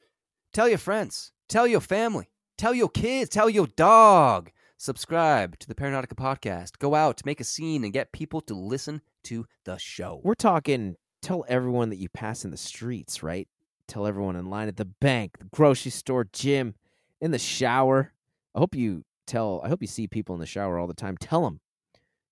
tell 0.53 0.69
your 0.69 0.79
friends, 0.79 1.31
tell 1.49 1.67
your 1.67 1.81
family, 1.81 2.31
tell 2.59 2.75
your 2.75 2.89
kids, 2.89 3.31
tell 3.31 3.49
your 3.49 3.69
dog. 3.69 4.51
Subscribe 4.77 5.59
to 5.61 5.69
the 5.69 5.75
Paranaughtica 5.75 6.15
podcast. 6.15 6.79
Go 6.79 6.95
out, 6.95 7.25
make 7.25 7.41
a 7.41 7.45
scene, 7.45 7.85
and 7.85 7.93
get 7.93 8.13
people 8.13 8.41
to 8.43 8.55
listen 8.55 9.03
to 9.25 9.47
the 9.65 9.79
show. 9.79 10.21
We're 10.25 10.35
talking 10.35 10.97
tell 11.25 11.45
everyone 11.49 11.89
that 11.91 11.97
you 11.97 12.09
pass 12.09 12.45
in 12.45 12.51
the 12.51 12.57
streets, 12.57 13.23
right? 13.23 13.49
Tell 13.89 14.07
everyone 14.07 14.37
in 14.37 14.51
line 14.51 14.69
at 14.69 14.77
the 14.77 14.85
bank, 14.85 15.39
the 15.39 15.47
grocery 15.47 15.91
store, 15.91 16.29
gym, 16.33 16.75
in 17.21 17.31
the 17.31 17.39
shower. 17.39 18.13
I 18.55 18.59
hope 18.59 18.75
you 18.75 19.05
tell 19.27 19.61
I 19.65 19.69
hope 19.69 19.81
you 19.81 19.89
see 19.89 20.07
people 20.07 20.35
in 20.35 20.41
the 20.41 20.47
shower 20.47 20.79
all 20.79 20.87
the 20.87 20.95
time. 20.95 21.17
Tell 21.17 21.43
them. 21.43 21.61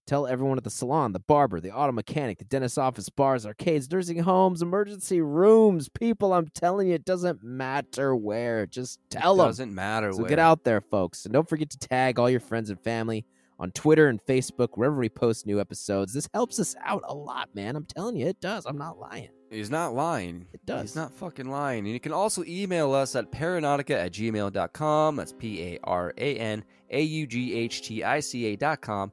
Tell 0.04 0.26
everyone 0.26 0.58
at 0.58 0.64
the 0.64 0.70
salon, 0.70 1.12
the 1.12 1.20
barber, 1.20 1.60
the 1.60 1.70
auto 1.70 1.92
mechanic, 1.92 2.38
the 2.38 2.44
dentist's 2.44 2.76
office, 2.76 3.08
bars, 3.08 3.46
arcades, 3.46 3.88
nursing 3.90 4.18
homes, 4.18 4.60
emergency 4.60 5.20
rooms. 5.20 5.88
People, 5.88 6.32
I'm 6.32 6.48
telling 6.48 6.88
you, 6.88 6.94
it 6.94 7.04
doesn't 7.04 7.42
matter 7.44 8.14
where. 8.16 8.66
Just 8.66 8.98
tell 9.10 9.36
them. 9.36 9.46
Doesn't 9.46 9.72
matter. 9.72 10.12
So 10.12 10.22
where. 10.22 10.28
get 10.28 10.40
out 10.40 10.64
there, 10.64 10.80
folks. 10.80 11.24
And 11.24 11.32
don't 11.32 11.48
forget 11.48 11.70
to 11.70 11.78
tag 11.78 12.18
all 12.18 12.28
your 12.28 12.40
friends 12.40 12.68
and 12.68 12.80
family 12.80 13.24
on 13.58 13.70
Twitter 13.72 14.08
and 14.08 14.24
Facebook, 14.24 14.70
wherever 14.74 14.96
we 14.96 15.08
post 15.08 15.46
new 15.46 15.60
episodes. 15.60 16.12
This 16.12 16.28
helps 16.34 16.58
us 16.58 16.74
out 16.84 17.02
a 17.06 17.14
lot, 17.14 17.54
man. 17.54 17.76
I'm 17.76 17.84
telling 17.84 18.16
you, 18.16 18.26
it 18.26 18.40
does. 18.40 18.66
I'm 18.66 18.78
not 18.78 18.98
lying. 18.98 19.28
He's 19.50 19.70
not 19.70 19.94
lying. 19.94 20.46
It 20.52 20.64
does. 20.64 20.82
He's 20.82 20.96
not 20.96 21.12
fucking 21.12 21.50
lying. 21.50 21.84
And 21.84 21.92
you 21.92 22.00
can 22.00 22.12
also 22.12 22.42
email 22.46 22.92
us 22.94 23.14
at 23.14 23.30
paranaughtica 23.30 23.90
at 23.90 24.12
gmail.com. 24.12 25.16
That's 25.16 25.34
P 25.34 25.62
A 25.62 25.78
R 25.84 26.14
A 26.16 26.36
N 26.36 26.64
A 26.90 27.02
U 27.02 27.26
G 27.26 27.54
H 27.54 27.82
T 27.82 28.02
I 28.02 28.20
C 28.20 28.46
A 28.46 28.56
dot 28.56 28.80
com. 28.80 29.12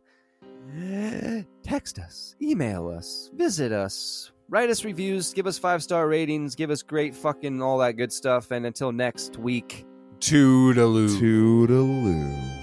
Text 1.63 1.99
us, 1.99 2.35
email 2.41 2.87
us, 2.87 3.31
visit 3.33 3.71
us, 3.71 4.31
write 4.49 4.69
us 4.69 4.85
reviews, 4.85 5.33
give 5.33 5.47
us 5.47 5.57
five 5.57 5.81
star 5.83 6.07
ratings, 6.07 6.55
give 6.55 6.69
us 6.69 6.83
great 6.83 7.15
fucking 7.15 7.61
all 7.61 7.77
that 7.79 7.93
good 7.93 8.13
stuff. 8.13 8.51
And 8.51 8.65
until 8.65 8.91
next 8.91 9.37
week, 9.37 9.85
toodaloo. 10.19 11.09
Toodaloo. 11.19 12.59